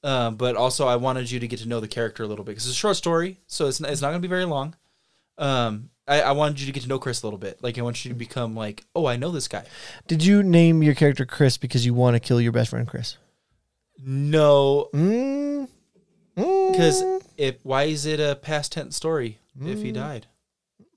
Um, 0.04 0.36
but 0.36 0.56
also, 0.56 0.88
I 0.88 0.96
wanted 0.96 1.30
you 1.30 1.40
to 1.40 1.48
get 1.48 1.60
to 1.60 1.68
know 1.68 1.80
the 1.80 1.88
character 1.88 2.24
a 2.24 2.28
little 2.28 2.44
bit 2.44 2.52
because 2.52 2.66
it's 2.66 2.76
a 2.76 2.80
short 2.80 2.98
story, 2.98 3.40
so 3.48 3.68
it's 3.68 3.80
not, 3.80 3.92
it's 3.92 4.02
not 4.02 4.10
going 4.10 4.22
to 4.22 4.28
be 4.28 4.30
very 4.30 4.46
long. 4.46 4.76
Um, 5.38 5.92
I, 6.08 6.22
I 6.22 6.32
wanted 6.32 6.60
you 6.60 6.66
to 6.66 6.72
get 6.72 6.84
to 6.84 6.90
know 6.90 7.00
Chris 7.00 7.22
a 7.22 7.26
little 7.26 7.40
bit. 7.40 7.62
Like 7.62 7.78
I 7.78 7.82
want 7.82 8.04
you 8.04 8.10
to 8.10 8.16
become 8.16 8.56
like, 8.56 8.84
oh, 8.96 9.06
I 9.06 9.16
know 9.16 9.32
this 9.32 9.48
guy. 9.48 9.64
Did 10.08 10.26
you 10.26 10.44
name 10.44 10.82
your 10.82 10.96
character 10.96 11.26
Chris 11.26 11.58
because 11.58 11.86
you 11.86 11.94
want 11.94 12.16
to 12.16 12.20
kill 12.20 12.42
your 12.42 12.52
best 12.52 12.72
friend 12.72 12.88
Chris? 12.88 13.18
No, 14.04 14.90
Mm. 14.94 15.68
because 16.36 17.04
if 17.38 17.56
why 17.64 17.84
is 17.84 18.06
it 18.06 18.20
a 18.20 18.36
past 18.36 18.72
tense 18.72 18.96
story 18.96 19.40
if 19.64 19.82
he 19.82 19.92
Mm. 19.92 19.94
died? 19.96 20.28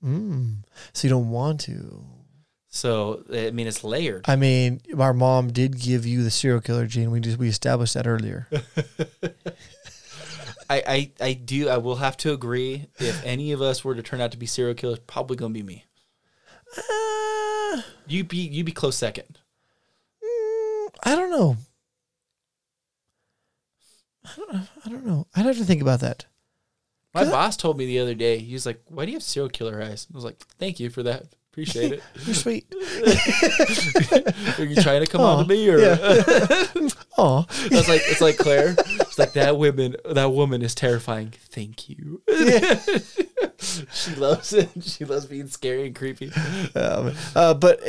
Mm. 0.03 0.55
So 0.93 1.07
you 1.07 1.09
don't 1.09 1.29
want 1.29 1.61
to. 1.61 2.03
So 2.67 3.23
I 3.31 3.51
mean, 3.51 3.67
it's 3.67 3.83
layered. 3.83 4.25
I 4.27 4.35
mean, 4.35 4.81
our 4.97 5.13
mom 5.13 5.51
did 5.53 5.79
give 5.79 6.05
you 6.05 6.23
the 6.23 6.31
serial 6.31 6.61
killer 6.61 6.87
gene. 6.87 7.11
We 7.11 7.19
just 7.19 7.37
we 7.37 7.47
established 7.47 7.93
that 7.93 8.07
earlier. 8.07 8.47
I, 10.67 10.81
I, 10.87 11.11
I 11.21 11.33
do. 11.33 11.69
I 11.69 11.77
will 11.77 11.97
have 11.97 12.17
to 12.17 12.33
agree. 12.33 12.87
If 12.97 13.23
any 13.23 13.51
of 13.51 13.61
us 13.61 13.83
were 13.85 13.93
to 13.93 14.01
turn 14.01 14.19
out 14.19 14.31
to 14.31 14.37
be 14.37 14.47
serial 14.47 14.73
killers, 14.73 14.97
probably 15.05 15.37
gonna 15.37 15.53
be 15.53 15.61
me. 15.63 15.85
Uh, 16.75 17.81
You 18.07 18.23
be 18.23 18.37
you 18.37 18.63
be 18.63 18.71
close 18.71 18.95
second. 18.97 19.39
Mm, 20.23 20.87
I 21.03 21.15
don't 21.15 21.29
know. 21.29 21.57
I 24.25 24.35
don't, 24.51 24.67
I 24.85 24.89
don't 24.89 25.05
know. 25.05 25.27
I'd 25.35 25.45
have 25.45 25.57
to 25.57 25.65
think 25.65 25.81
about 25.81 25.99
that. 26.01 26.25
My 27.13 27.23
boss 27.23 27.55
told 27.55 27.77
me 27.77 27.85
the 27.85 27.99
other 27.99 28.13
day. 28.13 28.39
He 28.39 28.51
was 28.53 28.65
like, 28.65 28.81
"Why 28.89 29.05
do 29.05 29.11
you 29.11 29.15
have 29.15 29.23
serial 29.23 29.49
killer 29.49 29.81
eyes?" 29.81 30.05
I 30.13 30.15
was 30.15 30.25
like, 30.25 30.37
"Thank 30.59 30.81
you 30.81 30.89
for 30.89 31.03
that. 31.03 31.23
Appreciate 31.51 31.93
it." 31.93 32.03
You're 32.25 32.35
sweet. 32.35 32.65
Are 34.59 34.65
you 34.65 34.75
trying 34.75 35.01
to 35.01 35.07
come 35.09 35.21
on 35.21 35.41
to 35.43 35.49
me 35.49 35.69
or? 35.69 35.77
yeah. 35.79 35.95
Aw. 37.17 37.45
It's 37.71 37.87
like 37.87 38.01
it's 38.03 38.19
like 38.19 38.37
Claire. 38.37 38.75
It's 38.77 39.17
like 39.17 39.31
that 39.33 39.57
woman. 39.57 39.95
That 40.03 40.31
woman 40.31 40.61
is 40.61 40.75
terrifying. 40.75 41.33
Thank 41.51 41.87
you. 41.87 42.21
she 43.93 44.15
loves 44.15 44.51
it. 44.51 44.69
She 44.81 45.05
loves 45.05 45.25
being 45.25 45.47
scary 45.47 45.87
and 45.87 45.95
creepy. 45.95 46.33
Um, 46.75 47.13
uh, 47.33 47.53
but 47.53 47.79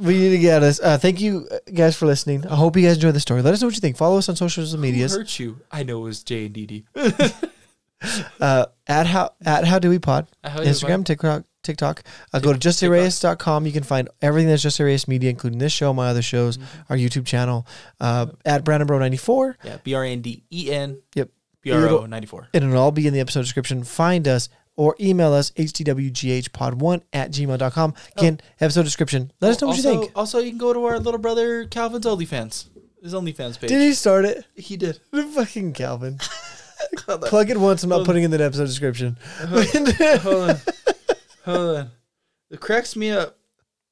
we 0.00 0.18
need 0.18 0.30
to 0.30 0.38
get 0.38 0.62
us. 0.62 0.80
Uh, 0.80 0.98
thank 0.98 1.20
you 1.20 1.46
uh, 1.50 1.58
guys 1.72 1.96
for 1.96 2.06
listening. 2.06 2.46
I 2.46 2.54
hope 2.56 2.76
you 2.76 2.82
guys 2.82 2.96
enjoyed 2.96 3.14
the 3.14 3.20
story. 3.20 3.42
Let 3.42 3.54
us 3.54 3.60
know 3.60 3.68
what 3.68 3.74
you 3.74 3.80
think. 3.80 3.96
Follow 3.96 4.18
us 4.18 4.28
on 4.28 4.36
social 4.36 4.64
Who 4.64 4.76
medias 4.76 5.14
hurt 5.16 5.38
you? 5.38 5.60
I 5.70 5.82
know 5.82 6.00
it 6.00 6.04
was 6.04 6.22
J 6.22 6.46
and 6.46 6.54
D 6.54 6.66
D. 6.66 6.84
uh, 8.40 8.66
at 8.86 9.06
how 9.06 9.30
at 9.44 9.64
how 9.64 9.78
do 9.78 9.88
we 9.88 9.98
pod 9.98 10.28
How 10.44 10.58
do 10.58 10.62
we 10.64 10.68
Instagram, 10.68 11.04
TikTok, 11.04 11.44
TikTok. 11.62 12.02
Uh, 12.32 12.40
go 12.40 12.52
to 12.52 12.58
justareyes.com. 12.58 13.66
You 13.66 13.72
can 13.72 13.82
find 13.82 14.08
everything 14.20 14.48
that's 14.48 14.64
Justareyes 14.64 15.08
Media, 15.08 15.30
including 15.30 15.58
this 15.58 15.72
show, 15.72 15.92
my 15.92 16.08
other 16.08 16.22
shows, 16.22 16.58
Mm-hmm. 16.58 16.92
our 16.92 16.96
YouTube 16.96 17.26
channel. 17.26 17.66
Uh, 18.00 18.26
at 18.44 18.64
Branden 18.64 18.86
Bro 18.86 18.98
ninety 18.98 19.16
four. 19.16 19.56
Yeah, 19.64 19.78
B 19.82 19.94
R 19.94 20.04
A 20.04 20.08
N 20.10 20.20
D 20.20 20.44
E 20.50 20.70
N. 20.70 21.00
Yep. 21.14 21.30
B 21.62 21.72
R 21.72 21.88
O 21.88 22.06
ninety 22.06 22.26
four. 22.26 22.48
and 22.54 22.64
it'll 22.64 22.78
all 22.78 22.92
be 22.92 23.06
in 23.06 23.14
the 23.14 23.20
episode 23.20 23.42
description. 23.42 23.82
Find 23.82 24.28
us 24.28 24.48
or 24.76 24.94
email 25.00 25.32
us 25.32 25.50
hdwghpod1 25.52 27.02
at 27.12 27.30
gmail.com. 27.30 27.94
Again, 28.16 28.40
episode 28.60 28.82
description. 28.84 29.32
Let 29.40 29.52
us 29.52 29.60
know 29.60 29.68
what 29.68 29.76
also, 29.76 29.92
you 29.92 30.00
think. 30.00 30.12
Also, 30.14 30.38
you 30.38 30.50
can 30.50 30.58
go 30.58 30.72
to 30.72 30.84
our 30.84 30.98
little 30.98 31.18
brother 31.18 31.66
Calvin's 31.66 32.06
OnlyFans. 32.06 32.66
His 33.02 33.14
OnlyFans 33.14 33.58
page. 33.58 33.68
Did 33.68 33.80
he 33.80 33.92
start 33.92 34.24
it? 34.24 34.44
He 34.54 34.76
did. 34.76 35.00
Fucking 35.12 35.72
Calvin. 35.72 36.18
Plug 36.96 37.50
it 37.50 37.56
once. 37.56 37.82
I'm 37.82 37.90
not 37.90 38.04
putting 38.04 38.22
it 38.22 38.26
in 38.26 38.30
the 38.32 38.44
episode 38.44 38.66
description. 38.66 39.16
Hold 39.38 40.50
on. 40.50 40.56
Hold 41.44 41.76
on. 41.76 41.90
It 42.50 42.60
cracks 42.60 42.96
me 42.96 43.10
up. 43.10 43.38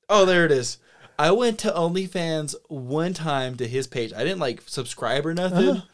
Oh, 0.09 0.25
there 0.25 0.45
it 0.45 0.53
is. 0.53 0.79
I 1.19 1.31
went 1.31 1.61
to 1.61 1.71
OnlyFans 1.71 2.55
one 2.69 3.15
time 3.15 3.57
to 3.57 3.69
his 3.69 3.87
page. 3.87 4.13
I 4.13 4.25
didn't 4.25 4.41
like 4.41 4.63
subscribe 4.67 5.25
or 5.27 5.35
nothing. 5.35 5.71
Uh-huh. 5.71 5.87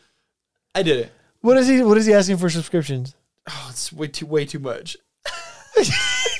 I 0.74 0.82
did 0.82 0.98
it. 0.98 1.12
What 1.42 1.56
is 1.58 1.68
he? 1.68 1.82
What 1.82 1.98
is 1.98 2.06
he 2.06 2.14
asking 2.14 2.38
for 2.38 2.48
subscriptions? 2.48 3.14
Oh, 3.48 3.68
it's 3.70 3.92
way 3.92 4.08
too 4.08 4.26
way 4.26 4.44
too 4.44 4.58
much. 4.60 4.96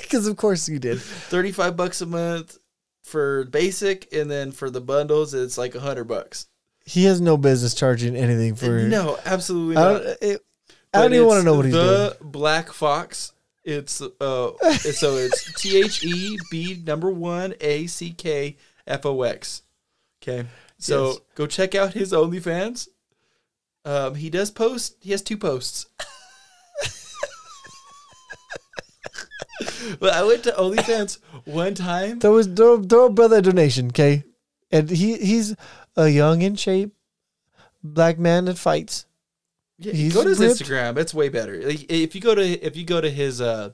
Because 0.01 0.27
of 0.27 0.35
course 0.35 0.67
you 0.67 0.77
did. 0.77 0.99
35 0.99 1.77
bucks 1.77 2.01
a 2.01 2.05
month 2.05 2.57
for 3.03 3.45
basic 3.45 4.11
and 4.13 4.29
then 4.29 4.51
for 4.51 4.69
the 4.69 4.81
bundles 4.81 5.33
it's 5.33 5.57
like 5.57 5.73
a 5.73 5.77
100 5.77 6.03
bucks. 6.03 6.47
He 6.85 7.05
has 7.05 7.21
no 7.21 7.37
business 7.37 7.73
charging 7.73 8.15
anything 8.17 8.55
for. 8.55 8.81
no, 8.83 9.17
absolutely 9.25 9.77
I 9.77 9.81
not. 9.93 10.03
don't, 10.03 10.17
it, 10.21 10.41
I 10.93 11.01
don't 11.03 11.13
even 11.13 11.27
want 11.27 11.39
to 11.39 11.45
know 11.45 11.55
what 11.55 11.63
he's 11.65 11.73
doing. 11.73 11.85
the 11.87 12.17
Black 12.21 12.73
Fox. 12.73 13.31
It's 13.63 14.01
uh, 14.01 14.07
it's- 14.63 14.99
so 14.99 15.15
it's 15.15 15.53
T 15.61 15.77
H 15.81 16.03
E 16.03 16.37
B 16.51 16.81
number 16.85 17.09
one 17.09 17.53
A 17.61 17.87
C 17.87 18.11
K 18.11 18.57
F 18.85 19.05
O 19.05 19.21
X. 19.21 19.61
Okay, 20.21 20.45
so 20.77 21.07
Yes. 21.11 21.19
go 21.35 21.47
check 21.47 21.73
out 21.73 21.93
his 21.93 22.11
OnlyFans. 22.11 22.89
Um, 23.85 24.15
he 24.15 24.29
does 24.29 24.51
post. 24.51 24.97
He 24.99 25.11
has 25.11 25.21
two 25.21 25.37
posts. 25.37 25.85
but 29.99 30.13
I 30.13 30.23
went 30.23 30.43
to 30.43 30.51
OnlyFans 30.51 31.19
one 31.45 31.73
time. 31.75 32.19
That 32.19 32.31
was 32.31 32.47
throw, 32.47 32.81
throw 32.81 33.05
a 33.05 33.09
brother 33.09 33.37
a 33.37 33.41
donation, 33.41 33.87
okay? 33.87 34.23
And 34.71 34.89
he 34.89 35.17
he's 35.17 35.55
a 35.95 36.07
young 36.07 36.41
in 36.41 36.55
shape 36.55 36.93
black 37.83 38.19
man 38.19 38.45
that 38.45 38.57
fights. 38.57 39.05
Yeah, 39.77 39.93
He's 39.93 40.13
go 40.13 40.23
to 40.23 40.29
his 40.29 40.39
ripped. 40.39 40.59
Instagram. 40.61 40.97
It's 40.97 41.13
way 41.13 41.29
better. 41.29 41.59
Like, 41.67 41.91
if 41.91 42.13
you 42.13 42.21
go 42.21 42.35
to 42.35 42.43
if 42.43 42.75
you 42.77 42.85
go 42.85 43.01
to 43.01 43.09
his 43.09 43.41
uh 43.41 43.71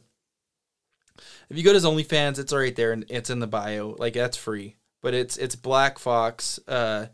if 1.49 1.57
you 1.57 1.63
go 1.63 1.71
to 1.71 1.75
his 1.75 1.85
OnlyFans, 1.85 2.39
it's 2.39 2.53
right 2.53 2.75
there 2.75 2.91
and 2.91 3.05
it's 3.09 3.29
in 3.29 3.39
the 3.39 3.47
bio. 3.47 3.95
Like 3.97 4.13
that's 4.13 4.37
free. 4.37 4.75
But 5.01 5.13
it's 5.13 5.37
it's 5.37 5.55
Black 5.55 5.99
Fox 5.99 6.59
uh 6.67 7.07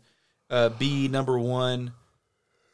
uh 0.48 0.68
B 0.70 1.08
number 1.08 1.38
one 1.38 1.92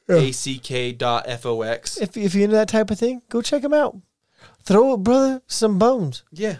ACK 0.08 0.98
dot 0.98 1.26
FOX. 1.40 1.96
If 1.96 2.16
if 2.16 2.34
you're 2.34 2.44
into 2.44 2.56
that 2.56 2.68
type 2.68 2.90
of 2.90 2.98
thing, 2.98 3.22
go 3.28 3.40
check 3.42 3.64
him 3.64 3.74
out. 3.74 3.96
Throw 4.62 4.92
a 4.92 4.96
brother 4.96 5.42
some 5.46 5.78
bones. 5.78 6.22
Yeah. 6.32 6.56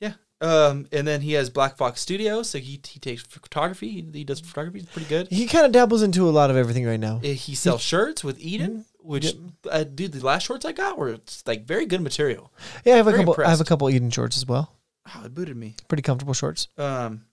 Yeah. 0.00 0.14
Um 0.40 0.86
and 0.92 1.06
then 1.06 1.20
he 1.20 1.32
has 1.34 1.50
Black 1.50 1.76
Fox 1.76 2.00
Studios, 2.00 2.48
so 2.50 2.58
he 2.58 2.80
he 2.86 2.98
takes 2.98 3.22
photography. 3.22 3.88
He, 3.90 4.06
he 4.12 4.24
does 4.24 4.40
photography, 4.40 4.80
it's 4.80 4.90
pretty 4.92 5.08
good. 5.08 5.28
He 5.28 5.46
kind 5.46 5.66
of 5.66 5.72
dabbles 5.72 6.02
into 6.02 6.28
a 6.28 6.30
lot 6.30 6.50
of 6.50 6.56
everything 6.56 6.86
right 6.86 7.00
now. 7.00 7.16
Uh, 7.18 7.28
He 7.28 7.54
sells 7.54 7.82
shirts 7.82 8.22
with 8.24 8.38
Eden, 8.40 8.84
which 9.00 9.24
Yep. 9.26 9.34
uh, 9.70 9.84
dude, 9.84 10.12
the 10.12 10.24
last 10.24 10.44
shorts 10.44 10.64
I 10.64 10.72
got 10.72 10.96
were 10.98 11.10
it's 11.10 11.42
like 11.46 11.66
very 11.66 11.86
good 11.86 12.00
material. 12.00 12.52
Yeah, 12.84 12.94
I 12.94 12.96
have 12.98 13.06
a 13.06 13.10
Very 13.10 13.24
couple. 13.24 13.44
I 13.44 13.50
have 13.50 13.60
a 13.60 13.64
couple 13.64 13.90
Eden 13.90 14.10
shorts 14.10 14.36
as 14.36 14.46
well. 14.46 14.72
Oh, 15.14 15.22
it 15.24 15.34
booted 15.34 15.56
me. 15.56 15.76
Pretty 15.88 16.02
comfortable 16.02 16.34
shorts. 16.34 16.68
Um 16.78 17.24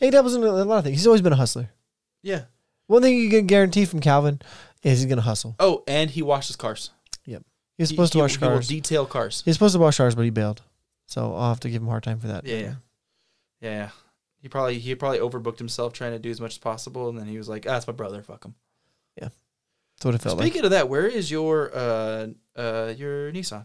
Yeah, 0.00 0.06
he 0.06 0.10
dabbles 0.10 0.34
into 0.34 0.48
a 0.48 0.52
lot 0.64 0.78
of 0.78 0.84
things. 0.84 0.98
He's 0.98 1.06
always 1.06 1.22
been 1.22 1.32
a 1.32 1.36
hustler. 1.36 1.70
yeah. 2.22 2.42
One 2.88 3.02
thing 3.02 3.16
you 3.18 3.28
can 3.28 3.46
guarantee 3.46 3.84
from 3.84 4.00
Calvin 4.00 4.40
is 4.82 5.00
he's 5.00 5.06
gonna 5.08 5.20
hustle. 5.20 5.54
Oh, 5.60 5.84
and 5.86 6.08
he 6.08 6.22
washes 6.22 6.56
cars. 6.56 6.90
He's 7.78 7.88
He- 7.88 7.94
supposed 7.96 8.12
he, 8.12 8.18
to 8.18 8.22
wash 8.24 8.36
he 8.36 8.44
will 8.44 8.48
cars. 8.54 8.68
detail 8.68 9.06
cars. 9.06 9.42
He's 9.46 9.54
supposed 9.54 9.74
to 9.74 9.78
wash 9.78 9.96
cars, 9.96 10.14
but 10.14 10.22
he 10.22 10.30
bailed. 10.30 10.62
So 11.06 11.34
I'll 11.34 11.48
have 11.48 11.60
to 11.60 11.70
give 11.70 11.80
him 11.80 11.88
a 11.88 11.90
hard 11.92 12.02
time 12.02 12.18
for 12.20 12.26
that. 12.26 12.44
Yeah, 12.46 12.56
yeah, 12.58 12.74
yeah, 13.62 13.70
yeah. 13.70 13.90
He 14.42 14.48
probably 14.48 14.78
he 14.78 14.94
probably 14.94 15.20
overbooked 15.20 15.58
himself 15.58 15.92
trying 15.94 16.12
to 16.12 16.18
do 16.18 16.30
as 16.30 16.40
much 16.40 16.52
as 16.54 16.58
possible, 16.58 17.08
and 17.08 17.18
then 17.18 17.26
he 17.26 17.38
was 17.38 17.48
like, 17.48 17.64
"Ah, 17.66 17.70
that's 17.72 17.86
my 17.86 17.92
brother. 17.94 18.22
Fuck 18.22 18.44
him." 18.44 18.54
Yeah, 19.16 19.28
that's 19.96 20.04
what 20.04 20.14
it 20.14 20.20
felt 20.20 20.32
Speaking 20.38 20.38
like. 20.38 20.52
Speaking 20.52 20.64
of 20.66 20.70
that, 20.72 20.88
where 20.88 21.06
is 21.06 21.30
your 21.30 21.70
uh 21.74 22.26
uh 22.56 22.92
your 22.96 23.32
Nissan? 23.32 23.64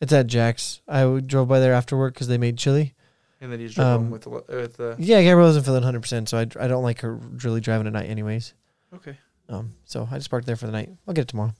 It's 0.00 0.12
at 0.12 0.26
Jack's. 0.26 0.80
I 0.88 1.04
drove 1.20 1.48
by 1.48 1.60
there 1.60 1.72
after 1.74 1.96
work 1.96 2.14
because 2.14 2.28
they 2.28 2.38
made 2.38 2.56
chili. 2.58 2.94
And 3.40 3.52
then 3.52 3.60
you 3.60 3.66
just 3.68 3.76
drove 3.76 3.88
Um, 3.88 4.02
home 4.04 4.10
with 4.10 4.22
the 4.22 4.30
with 4.30 4.76
the 4.76 4.96
Yeah, 4.98 5.22
Gabrielle 5.22 5.46
wasn't 5.48 5.64
feeling 5.66 5.82
100%, 5.82 6.28
so 6.28 6.38
I, 6.38 6.42
I 6.42 6.66
don't 6.68 6.82
like 6.82 7.00
her 7.02 7.14
really 7.14 7.60
driving 7.60 7.86
at 7.86 7.92
night 7.92 8.08
anyways. 8.10 8.54
okay. 8.94 9.16
Um, 9.48 9.74
so 9.84 10.06
I 10.10 10.18
just 10.18 10.28
parked 10.30 10.46
there 10.46 10.56
for 10.56 10.66
the 10.66 10.72
night. 10.72 10.90
I'll 11.06 11.14
get 11.14 11.22
it 11.22 11.28
tomorrow. 11.28 11.52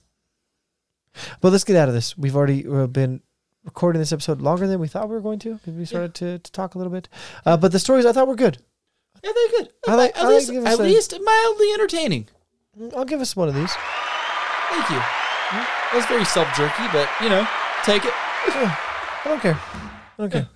But 1.41 1.51
let's 1.51 1.63
get 1.63 1.75
out 1.75 1.87
of 1.87 1.93
this. 1.93 2.17
We've 2.17 2.35
already 2.35 2.65
uh, 2.67 2.87
been 2.87 3.21
recording 3.65 3.99
this 3.99 4.11
episode 4.13 4.41
longer 4.41 4.67
than 4.67 4.79
we 4.79 4.87
thought 4.87 5.09
we 5.09 5.15
were 5.15 5.21
going 5.21 5.39
to 5.39 5.55
because 5.55 5.73
we 5.73 5.85
started 5.85 6.13
to, 6.15 6.39
to 6.39 6.51
talk 6.51 6.75
a 6.75 6.77
little 6.77 6.91
bit. 6.93 7.09
Uh, 7.45 7.57
but 7.57 7.71
the 7.71 7.79
stories 7.79 8.05
I 8.05 8.11
thought 8.13 8.27
were 8.27 8.35
good. 8.35 8.57
Yeah, 9.23 9.31
they're 9.35 9.59
good. 9.63 9.73
I 9.87 9.95
like- 9.95 10.17
at 10.17 10.25
I 10.25 10.29
least 10.29 10.49
us 10.49 10.65
at 10.65 10.79
a- 10.79 10.83
least 10.83 11.13
mildly 11.21 11.73
entertaining. 11.73 12.27
I'll 12.95 13.05
give 13.05 13.19
us 13.19 13.35
one 13.35 13.49
of 13.49 13.55
these. 13.55 13.73
Thank 14.69 14.89
you. 14.91 15.01
That's 15.91 16.05
very 16.05 16.23
self 16.25 16.47
jerky, 16.55 16.83
but 16.93 17.09
you 17.21 17.27
know, 17.29 17.45
take 17.83 18.05
it. 18.05 18.13
Yeah, 18.47 18.75
I 19.25 19.27
don't 19.27 19.41
care. 19.41 19.59
I 19.59 20.21
don't 20.21 20.31
care. 20.31 20.47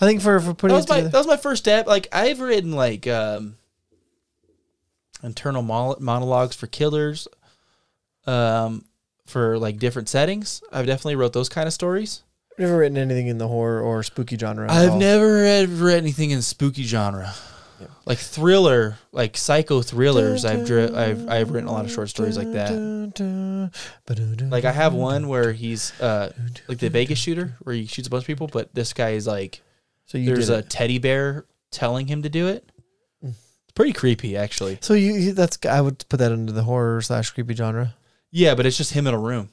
I 0.00 0.06
think 0.06 0.20
for, 0.20 0.38
for 0.40 0.52
putting 0.54 0.74
that 0.74 0.78
was 0.80 0.84
it 0.86 0.88
my 0.90 0.96
together. 0.96 1.08
that 1.12 1.18
was 1.18 1.26
my 1.28 1.36
first 1.36 1.62
step. 1.62 1.86
Like 1.86 2.08
I've 2.12 2.40
written 2.40 2.72
like 2.72 3.06
um 3.06 3.56
internal 5.22 5.62
mon- 5.62 5.96
monologues 6.00 6.56
for 6.56 6.66
killers, 6.66 7.28
um 8.26 8.84
for 9.30 9.58
like 9.58 9.78
different 9.78 10.08
settings. 10.08 10.62
I've 10.72 10.86
definitely 10.86 11.16
wrote 11.16 11.32
those 11.32 11.48
kind 11.48 11.66
of 11.66 11.72
stories. 11.72 12.22
I've 12.52 12.58
never 12.58 12.78
written 12.78 12.98
anything 12.98 13.28
in 13.28 13.38
the 13.38 13.48
horror 13.48 13.80
or 13.80 14.02
spooky 14.02 14.36
genre. 14.36 14.70
I've 14.70 14.90
all. 14.90 14.98
never 14.98 15.42
read, 15.42 15.68
read 15.70 15.98
anything 15.98 16.30
in 16.30 16.42
spooky 16.42 16.82
genre. 16.84 17.32
Like 18.04 18.18
thriller, 18.18 18.98
like 19.12 19.38
psycho 19.38 19.80
thrillers. 19.80 20.44
I've 20.44 20.66
dri- 20.66 20.94
I've 20.94 21.26
I've 21.30 21.50
written 21.50 21.68
a 21.68 21.72
lot 21.72 21.86
of 21.86 21.90
short 21.90 22.10
stories 22.10 22.36
like 22.36 22.52
that. 22.52 22.70
Like 24.50 24.64
I 24.64 24.72
have 24.72 24.92
one 24.94 25.28
where 25.28 25.52
he's 25.52 25.98
uh 26.00 26.32
like 26.68 26.78
the 26.78 26.90
Vegas 26.90 27.18
shooter 27.18 27.56
where 27.62 27.74
he 27.74 27.86
shoots 27.86 28.08
a 28.08 28.10
bunch 28.10 28.24
of 28.24 28.26
people, 28.26 28.48
but 28.48 28.74
this 28.74 28.92
guy 28.92 29.10
is 29.10 29.26
like 29.26 29.62
So 30.06 30.18
you 30.18 30.26
there's 30.26 30.50
a 30.50 30.58
it. 30.58 30.68
teddy 30.70 30.98
bear 30.98 31.46
telling 31.70 32.06
him 32.06 32.22
to 32.22 32.28
do 32.28 32.48
it. 32.48 32.70
Mm. 33.24 33.30
It's 33.30 33.72
pretty 33.74 33.92
creepy, 33.92 34.36
actually. 34.36 34.78
So 34.82 34.92
you, 34.94 35.14
you 35.14 35.32
that's 35.32 35.58
I 35.64 35.80
would 35.80 36.06
put 36.08 36.18
that 36.18 36.32
into 36.32 36.52
the 36.52 36.64
horror 36.64 37.00
slash 37.00 37.30
creepy 37.30 37.54
genre. 37.54 37.94
Yeah, 38.30 38.54
but 38.54 38.66
it's 38.66 38.76
just 38.76 38.92
him 38.92 39.06
in 39.06 39.14
a 39.14 39.18
room, 39.18 39.50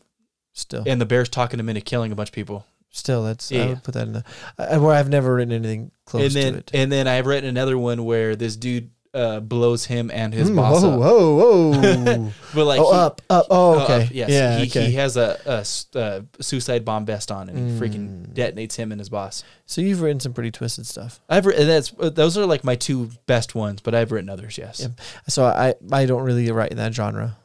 Still, 0.54 0.84
and 0.86 1.00
the 1.02 1.06
bear's 1.06 1.30
talking 1.30 1.60
him 1.60 1.70
into 1.70 1.82
killing 1.82 2.12
a 2.12 2.16
bunch 2.16 2.30
of 2.30 2.34
people. 2.34 2.66
still 2.90 3.24
that's 3.24 3.52
I 3.52 3.56
Yeah. 3.56 3.66
would 3.70 3.84
put 3.84 3.94
that 3.96 4.08
in 4.08 4.14
the 4.14 4.24
uh, 4.58 4.80
where 4.80 4.94
I've 4.96 5.10
never 5.10 5.36
written 5.36 5.52
anything 5.54 5.92
close 6.06 6.34
and 6.36 6.44
then 6.44 6.54
to 6.54 6.60
it. 6.60 6.72
and 6.74 6.92
then 6.92 7.08
I've 7.08 7.26
written 7.28 7.48
another 7.50 7.78
one 7.78 8.06
where 8.06 8.36
this 8.36 8.56
dude 8.56 8.90
uh, 9.14 9.40
blows 9.40 9.86
him 9.86 10.12
and 10.14 10.32
his 10.34 10.50
Mm, 10.52 10.56
boss 10.58 10.84
whoa, 10.84 10.94
up. 10.94 11.00
whoa, 11.00 11.72
whoa! 11.72 12.32
But 12.54 12.66
like 12.66 12.80
oh, 12.80 12.92
he- 12.92 12.98
up, 13.00 13.22
up. 13.32 13.46
Oh, 13.50 13.80
uh, 13.80 13.84
okay. 13.84 14.04
up, 14.06 14.10
yes, 14.12 14.30
yeah, 14.30 14.58
he, 14.60 14.68
okay. 14.68 14.86
he 14.88 14.94
has 14.94 15.18
a, 15.18 15.40
a 15.46 15.58
s- 15.60 15.88
a 15.96 16.24
suicide 16.40 16.86
bomb 16.86 17.06
vest 17.06 17.32
on, 17.32 17.50
and 17.50 17.58
he 17.58 17.64
Mm. 17.76 17.80
freaking 17.80 18.28
detonates 18.34 18.76
him 18.76 18.92
and 18.92 19.00
his 19.02 19.10
boss. 19.10 19.44
so 19.66 19.82
you've 19.82 20.02
written 20.02 20.20
some 20.20 20.34
pretty 20.34 20.52
twisted 20.52 20.86
stuff. 20.86 21.20
I've 21.30 21.46
written 21.48 21.66
that's 21.68 21.92
uh, 22.00 22.10
those 22.10 22.38
are 22.38 22.46
like 22.46 22.64
my 22.64 22.76
two 22.76 23.10
best 23.26 23.56
ones, 23.56 23.82
but 23.82 23.96
I've 23.96 24.12
written 24.12 24.30
others. 24.30 24.58
Yes. 24.58 24.82
Yeah. 24.82 24.88
So 25.28 25.46
I 25.46 25.74
I 25.92 26.06
don't 26.06 26.22
really 26.24 26.52
write 26.52 26.72
in 26.72 26.78
that 26.78 26.94
genre. 26.94 27.38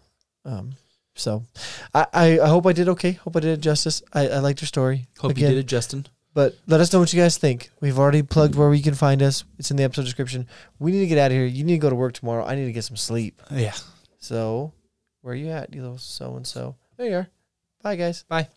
Um, 0.45 0.73
so 1.15 1.45
I, 1.95 2.07
I, 2.13 2.41
I 2.41 2.49
hope 2.49 2.67
I 2.67 2.73
did 2.73 2.89
okay. 2.91 3.13
Hope 3.13 3.37
I 3.37 3.41
did 3.41 3.59
it 3.59 3.61
justice. 3.61 4.03
I, 4.13 4.29
I 4.29 4.39
liked 4.39 4.61
your 4.61 4.67
story. 4.67 5.07
Hope 5.19 5.33
Again, 5.33 5.51
you 5.51 5.57
did 5.57 5.59
it, 5.61 5.67
Justin. 5.67 6.07
But 6.35 6.57
let 6.67 6.81
us 6.81 6.93
know 6.93 7.01
what 7.01 7.13
you 7.13 7.21
guys 7.21 7.37
think. 7.37 7.71
We've 7.81 7.99
already 7.99 8.23
plugged 8.23 8.55
where 8.55 8.73
you 8.73 8.83
can 8.83 8.95
find 8.95 9.23
us. 9.23 9.45
It's 9.59 9.71
in 9.71 9.77
the 9.77 9.83
episode 9.85 10.05
description. 10.05 10.47
We 10.79 10.91
need 10.91 11.01
to 11.01 11.07
get 11.07 11.19
out 11.19 11.31
of 11.31 11.37
here. 11.37 11.45
You 11.45 11.65
need 11.65 11.75
to 11.75 11.79
go 11.79 11.91
to 11.91 11.97
work 11.97 12.15
tomorrow. 12.15 12.45
I 12.45 12.55
need 12.55 12.65
to 12.65 12.73
get 12.73 12.85
some 12.85 12.97
sleep. 12.97 13.43
Yeah. 13.51 13.75
So, 14.19 14.73
where 15.21 15.35
are 15.35 15.37
you 15.37 15.51
at, 15.51 15.75
you 15.75 15.83
little 15.83 15.99
so 15.99 16.37
and 16.37 16.47
so? 16.47 16.77
There 16.97 17.09
you 17.09 17.17
are. 17.17 17.29
Bye, 17.83 17.97
guys. 17.97 18.25
Bye. 18.29 18.49